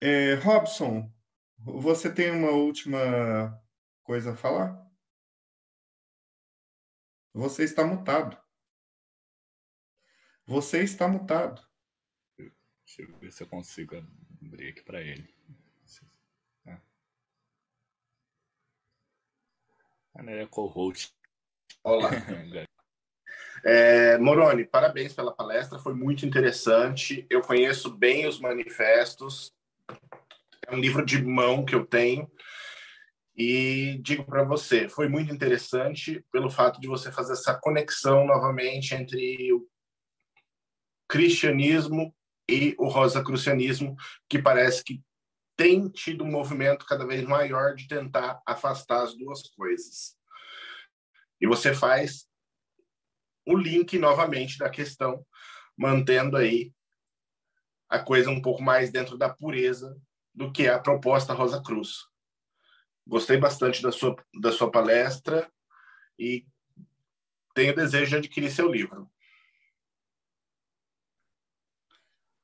É, 0.00 0.34
Robson, 0.34 1.12
você 1.58 2.12
tem 2.12 2.30
uma 2.30 2.52
última 2.52 3.60
coisa 4.02 4.32
a 4.32 4.36
falar? 4.36 4.80
Você 7.34 7.64
está 7.64 7.84
mutado. 7.84 8.47
Você 10.48 10.82
está 10.82 11.06
mutado. 11.06 11.60
Deixa 12.38 13.02
eu 13.02 13.18
ver 13.18 13.30
se 13.30 13.42
eu 13.42 13.46
consigo 13.46 14.02
abrir 14.42 14.70
aqui 14.70 14.82
para 14.82 14.98
ele. 14.98 15.28
É. 16.66 16.78
é 20.40 20.46
co-host. 20.46 21.12
Olá. 21.84 22.08
É, 23.64 24.16
Moroni, 24.18 24.64
parabéns 24.64 25.12
pela 25.12 25.34
palestra, 25.34 25.80
foi 25.80 25.92
muito 25.92 26.24
interessante. 26.24 27.26
Eu 27.28 27.40
conheço 27.40 27.90
bem 27.90 28.24
os 28.24 28.38
manifestos, 28.38 29.52
é 30.64 30.72
um 30.72 30.78
livro 30.78 31.04
de 31.04 31.20
mão 31.20 31.64
que 31.64 31.74
eu 31.74 31.84
tenho. 31.84 32.30
E 33.36 33.98
digo 34.00 34.24
para 34.24 34.44
você, 34.44 34.88
foi 34.88 35.08
muito 35.08 35.34
interessante 35.34 36.24
pelo 36.30 36.48
fato 36.48 36.80
de 36.80 36.86
você 36.86 37.10
fazer 37.10 37.32
essa 37.32 37.58
conexão 37.58 38.24
novamente 38.24 38.94
entre 38.94 39.52
o 39.52 39.68
cristianismo 41.08 42.14
e 42.48 42.74
o 42.78 42.88
rosacrucianismo, 42.88 43.96
que 44.28 44.40
parece 44.40 44.84
que 44.84 45.02
tem 45.56 45.88
tido 45.88 46.22
um 46.22 46.30
movimento 46.30 46.86
cada 46.86 47.04
vez 47.06 47.24
maior 47.24 47.74
de 47.74 47.88
tentar 47.88 48.40
afastar 48.46 49.02
as 49.02 49.16
duas 49.16 49.42
coisas. 49.48 50.16
E 51.40 51.46
você 51.46 51.74
faz 51.74 52.28
o 53.46 53.56
link 53.56 53.98
novamente 53.98 54.58
da 54.58 54.68
questão, 54.68 55.24
mantendo 55.76 56.36
aí 56.36 56.72
a 57.88 57.98
coisa 57.98 58.30
um 58.30 58.40
pouco 58.40 58.62
mais 58.62 58.92
dentro 58.92 59.16
da 59.16 59.28
pureza 59.28 59.96
do 60.34 60.52
que 60.52 60.66
é 60.66 60.68
a 60.68 60.78
proposta 60.78 61.32
Rosa 61.32 61.62
Cruz. 61.62 62.06
Gostei 63.06 63.38
bastante 63.38 63.82
da 63.82 63.90
sua, 63.90 64.14
da 64.40 64.52
sua 64.52 64.70
palestra 64.70 65.50
e 66.18 66.46
tenho 67.54 67.74
desejo 67.74 68.10
de 68.10 68.16
adquirir 68.16 68.50
seu 68.50 68.70
livro. 68.70 69.10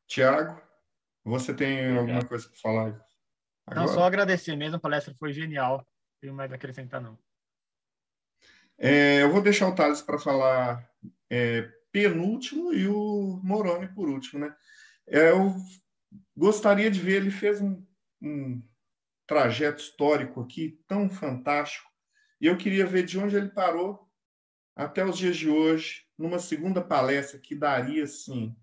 Tiago, 0.06 0.60
você 1.24 1.54
tem 1.54 1.96
alguma 1.96 2.24
coisa 2.24 2.48
para 2.48 2.58
falar? 2.58 3.06
Agora? 3.66 3.86
Não, 3.86 3.88
só 3.88 4.04
agradecer 4.04 4.54
mesmo, 4.56 4.76
a 4.76 4.80
palestra 4.80 5.14
foi 5.18 5.32
genial. 5.32 5.78
Não 5.78 5.86
tenho 6.20 6.34
mais 6.34 6.52
a 6.52 6.54
acrescentar, 6.54 7.00
não. 7.00 7.18
É, 8.78 9.22
eu 9.22 9.30
vou 9.30 9.40
deixar 9.40 9.68
o 9.68 9.74
Thales 9.74 10.02
para 10.02 10.18
falar 10.18 10.88
é, 11.30 11.62
penúltimo 11.92 12.72
e 12.72 12.88
o 12.88 13.40
Moroni 13.42 13.88
por 13.88 14.08
último, 14.08 14.40
né? 14.40 14.54
É, 15.06 15.30
eu 15.30 15.54
gostaria 16.36 16.90
de 16.90 17.00
ver, 17.00 17.16
ele 17.16 17.30
fez 17.30 17.60
um, 17.60 17.86
um 18.20 18.62
trajeto 19.26 19.80
histórico 19.80 20.40
aqui 20.40 20.82
tão 20.88 21.08
fantástico, 21.08 21.88
e 22.40 22.46
eu 22.46 22.56
queria 22.56 22.84
ver 22.84 23.04
de 23.04 23.18
onde 23.18 23.36
ele 23.36 23.48
parou 23.48 24.10
até 24.76 25.04
os 25.04 25.16
dias 25.16 25.36
de 25.36 25.48
hoje, 25.48 26.04
numa 26.18 26.38
segunda 26.38 26.82
palestra 26.82 27.38
que 27.38 27.54
daria, 27.54 28.04
assim, 28.04 28.54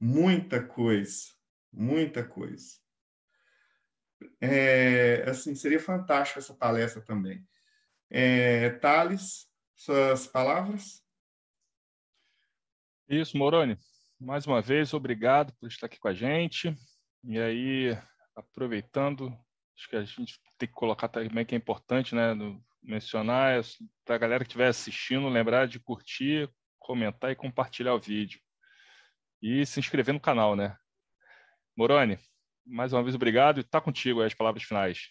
muita 0.00 0.64
coisa, 0.64 1.28
muita 1.72 2.26
coisa. 2.26 2.76
É, 4.40 5.22
assim, 5.28 5.54
seria 5.54 5.80
fantástico 5.80 6.38
essa 6.38 6.54
palestra 6.54 7.02
também. 7.02 7.46
É, 8.10 8.70
Thales, 8.70 9.48
suas 9.74 10.26
palavras? 10.26 11.04
Isso, 13.08 13.36
Moroni. 13.36 13.78
Mais 14.18 14.46
uma 14.46 14.60
vez, 14.60 14.92
obrigado 14.92 15.52
por 15.54 15.68
estar 15.68 15.86
aqui 15.86 15.98
com 15.98 16.08
a 16.08 16.14
gente. 16.14 16.74
E 17.24 17.38
aí, 17.38 17.96
aproveitando, 18.34 19.28
acho 19.76 19.88
que 19.88 19.96
a 19.96 20.04
gente 20.04 20.40
tem 20.56 20.68
que 20.68 20.74
colocar 20.74 21.08
também 21.08 21.44
que 21.44 21.54
é 21.54 21.58
importante, 21.58 22.14
né, 22.14 22.34
no, 22.34 22.62
mencionar 22.82 23.62
para 24.04 24.16
a 24.16 24.18
galera 24.18 24.44
que 24.44 24.48
estiver 24.48 24.68
assistindo, 24.68 25.28
lembrar 25.28 25.68
de 25.68 25.78
curtir, 25.78 26.50
comentar 26.78 27.30
e 27.30 27.36
compartilhar 27.36 27.94
o 27.94 28.00
vídeo 28.00 28.40
e 29.42 29.64
se 29.64 29.80
inscrever 29.80 30.12
no 30.12 30.20
canal, 30.20 30.56
né? 30.56 30.76
Moroni, 31.76 32.18
mais 32.66 32.92
uma 32.92 33.02
vez 33.02 33.14
obrigado 33.14 33.60
e 33.60 33.64
tá 33.64 33.80
contigo 33.80 34.22
as 34.22 34.34
palavras 34.34 34.64
finais. 34.64 35.08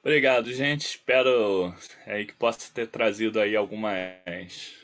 Obrigado, 0.00 0.52
gente. 0.52 0.86
Espero 0.86 1.74
aí 2.06 2.24
que 2.24 2.32
possa 2.32 2.72
ter 2.72 2.86
trazido 2.86 3.38
aí 3.38 3.54
algumas 3.54 4.74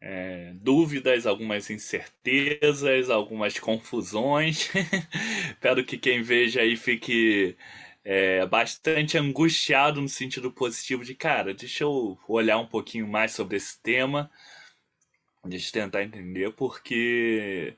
é, 0.00 0.52
dúvidas, 0.54 1.26
algumas 1.26 1.68
incertezas, 1.68 3.10
algumas 3.10 3.58
confusões. 3.58 4.70
Espero 5.50 5.84
que 5.84 5.98
quem 5.98 6.22
veja 6.22 6.62
aí 6.62 6.76
fique 6.76 7.56
é, 8.04 8.46
bastante 8.46 9.18
angustiado 9.18 10.00
no 10.00 10.08
sentido 10.08 10.50
positivo 10.50 11.04
de 11.04 11.14
cara, 11.14 11.54
deixa 11.54 11.84
eu 11.84 12.18
olhar 12.26 12.58
um 12.58 12.66
pouquinho 12.66 13.06
mais 13.06 13.32
sobre 13.32 13.56
esse 13.56 13.80
tema 13.80 14.30
de 15.46 15.72
tentar 15.72 16.02
entender, 16.04 16.52
porque 16.52 17.76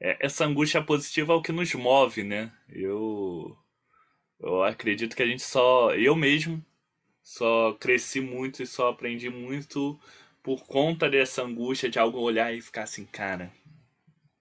é, 0.00 0.18
essa 0.26 0.46
angústia 0.46 0.82
positiva 0.84 1.32
é 1.32 1.36
o 1.36 1.42
que 1.42 1.52
nos 1.52 1.74
move, 1.74 2.24
né? 2.24 2.52
Eu, 2.68 3.56
eu 4.40 4.62
acredito 4.64 5.16
que 5.16 5.22
a 5.22 5.26
gente 5.26 5.42
só. 5.42 5.94
Eu 5.94 6.16
mesmo 6.16 6.64
Só 7.22 7.74
cresci 7.74 8.20
muito 8.20 8.62
e 8.62 8.66
só 8.66 8.90
aprendi 8.90 9.30
muito 9.30 10.00
por 10.42 10.66
conta 10.66 11.10
dessa 11.10 11.42
angústia 11.42 11.90
de 11.90 11.98
algo 11.98 12.20
olhar 12.20 12.54
e 12.54 12.62
ficar 12.62 12.84
assim, 12.84 13.06
cara, 13.06 13.52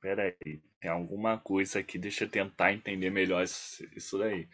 peraí, 0.01 0.35
tem 0.81 0.91
alguma 0.91 1.37
coisa 1.39 1.79
aqui, 1.79 1.97
deixa 1.99 2.25
eu 2.25 2.29
tentar 2.29 2.73
entender 2.73 3.09
melhor 3.11 3.43
isso, 3.43 3.85
isso 3.95 4.17
daí. 4.19 4.47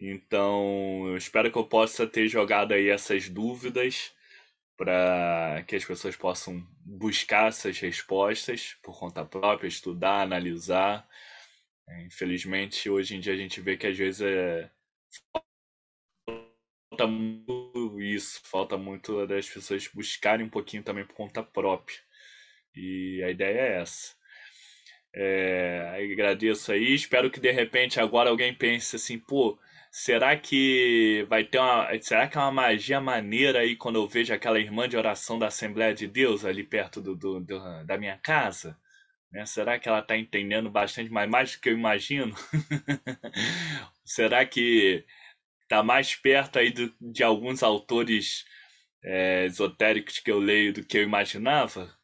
Então, 0.00 1.06
eu 1.08 1.16
espero 1.16 1.50
que 1.50 1.58
eu 1.58 1.64
possa 1.64 2.06
ter 2.06 2.28
jogado 2.28 2.72
aí 2.72 2.88
essas 2.88 3.28
dúvidas 3.28 4.12
para 4.76 5.64
que 5.66 5.76
as 5.76 5.84
pessoas 5.84 6.16
possam 6.16 6.66
buscar 6.84 7.48
essas 7.48 7.78
respostas 7.78 8.76
por 8.82 8.98
conta 8.98 9.24
própria, 9.24 9.68
estudar, 9.68 10.22
analisar. 10.22 11.08
Infelizmente, 12.06 12.90
hoje 12.90 13.16
em 13.16 13.20
dia 13.20 13.34
a 13.34 13.36
gente 13.36 13.60
vê 13.60 13.76
que 13.76 13.86
às 13.86 13.96
vezes 13.96 14.20
é... 14.22 14.70
falta 16.90 17.06
muito 17.06 18.00
isso, 18.00 18.40
falta 18.44 18.76
muito 18.76 19.26
das 19.26 19.48
pessoas 19.48 19.88
buscarem 19.88 20.46
um 20.46 20.50
pouquinho 20.50 20.82
também 20.82 21.06
por 21.06 21.14
conta 21.14 21.42
própria. 21.42 21.98
E 22.74 23.22
a 23.22 23.30
ideia 23.30 23.60
é 23.60 23.80
essa. 23.80 24.14
É, 25.16 26.10
agradeço 26.12 26.72
aí, 26.72 26.92
espero 26.92 27.30
que 27.30 27.38
de 27.38 27.52
repente 27.52 28.00
agora 28.00 28.30
alguém 28.30 28.52
pense 28.52 28.96
assim, 28.96 29.16
pô, 29.16 29.56
Será 29.96 30.36
que 30.36 31.24
vai 31.28 31.44
ter 31.44 31.60
uma. 31.60 31.88
Será 32.02 32.26
que 32.26 32.36
é 32.36 32.40
uma 32.40 32.50
magia 32.50 33.00
maneira 33.00 33.60
aí 33.60 33.76
quando 33.76 33.94
eu 33.94 34.08
vejo 34.08 34.34
aquela 34.34 34.58
irmã 34.58 34.88
de 34.88 34.96
oração 34.96 35.38
da 35.38 35.46
Assembleia 35.46 35.94
de 35.94 36.08
Deus 36.08 36.44
ali 36.44 36.64
perto 36.64 37.00
do, 37.00 37.14
do, 37.14 37.38
do 37.38 37.84
da 37.84 37.96
minha 37.96 38.18
casa? 38.18 38.76
Né? 39.30 39.46
Será 39.46 39.78
que 39.78 39.88
ela 39.88 40.00
está 40.00 40.16
entendendo 40.16 40.68
bastante 40.68 41.10
mais, 41.12 41.30
mais 41.30 41.52
do 41.52 41.60
que 41.60 41.68
eu 41.68 41.74
imagino? 41.78 42.34
Será 44.04 44.44
que 44.44 45.04
está 45.62 45.80
mais 45.80 46.16
perto 46.16 46.58
aí 46.58 46.72
do, 46.72 46.92
de 47.00 47.22
alguns 47.22 47.62
autores 47.62 48.44
é, 49.04 49.44
esotéricos 49.44 50.18
que 50.18 50.30
eu 50.30 50.40
leio 50.40 50.72
do 50.72 50.84
que 50.84 50.98
eu 50.98 51.04
imaginava? 51.04 51.96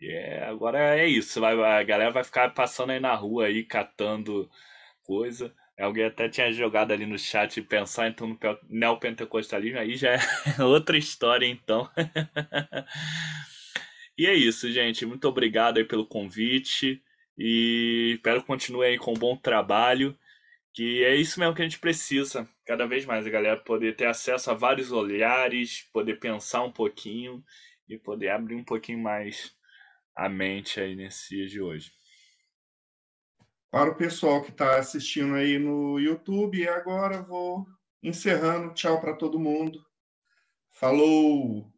É, 0.00 0.44
agora 0.44 0.96
é 0.98 1.06
isso, 1.06 1.40
vai, 1.42 1.52
a 1.54 1.82
galera 1.82 2.10
vai 2.10 2.24
ficar 2.24 2.54
passando 2.54 2.92
aí 2.92 3.00
na 3.00 3.14
rua 3.14 3.46
aí, 3.46 3.64
catando 3.64 4.50
coisa. 5.02 5.54
Alguém 5.78 6.06
até 6.06 6.28
tinha 6.28 6.52
jogado 6.52 6.92
ali 6.92 7.06
no 7.06 7.16
chat 7.16 7.62
pensar 7.62 8.08
então 8.08 8.26
no 8.26 8.38
neopentecostalismo, 8.68 9.78
aí 9.78 9.96
já 9.96 10.14
é 10.14 10.18
outra 10.64 10.98
história 10.98 11.46
então. 11.46 11.88
e 14.18 14.26
é 14.26 14.34
isso, 14.34 14.70
gente. 14.72 15.06
Muito 15.06 15.28
obrigado 15.28 15.78
aí 15.78 15.84
pelo 15.84 16.04
convite 16.04 17.00
e 17.38 18.14
espero 18.16 18.40
que 18.40 18.48
continue 18.48 18.86
aí 18.86 18.98
com 18.98 19.12
um 19.12 19.18
bom 19.18 19.36
trabalho, 19.36 20.18
que 20.74 21.04
é 21.04 21.14
isso 21.14 21.38
mesmo 21.38 21.54
que 21.54 21.62
a 21.62 21.64
gente 21.64 21.78
precisa, 21.78 22.48
cada 22.66 22.84
vez 22.84 23.06
mais 23.06 23.24
a 23.24 23.30
galera 23.30 23.56
poder 23.56 23.94
ter 23.94 24.06
acesso 24.06 24.50
a 24.50 24.54
vários 24.54 24.90
olhares, 24.90 25.88
poder 25.92 26.18
pensar 26.18 26.64
um 26.64 26.72
pouquinho 26.72 27.44
e 27.88 27.96
poder 27.96 28.30
abrir 28.30 28.56
um 28.56 28.64
pouquinho 28.64 28.98
mais 28.98 29.54
a 30.16 30.28
mente 30.28 30.80
aí 30.80 30.96
nesse 30.96 31.36
dia 31.36 31.46
de 31.46 31.60
hoje 31.60 31.97
para 33.70 33.90
o 33.90 33.96
pessoal 33.96 34.42
que 34.42 34.50
está 34.50 34.78
assistindo 34.78 35.34
aí 35.34 35.58
no 35.58 35.98
YouTube. 35.98 36.58
E 36.58 36.68
agora 36.68 37.22
vou 37.22 37.66
encerrando. 38.02 38.74
Tchau 38.74 39.00
para 39.00 39.14
todo 39.14 39.38
mundo. 39.38 39.78
Falou! 40.70 41.77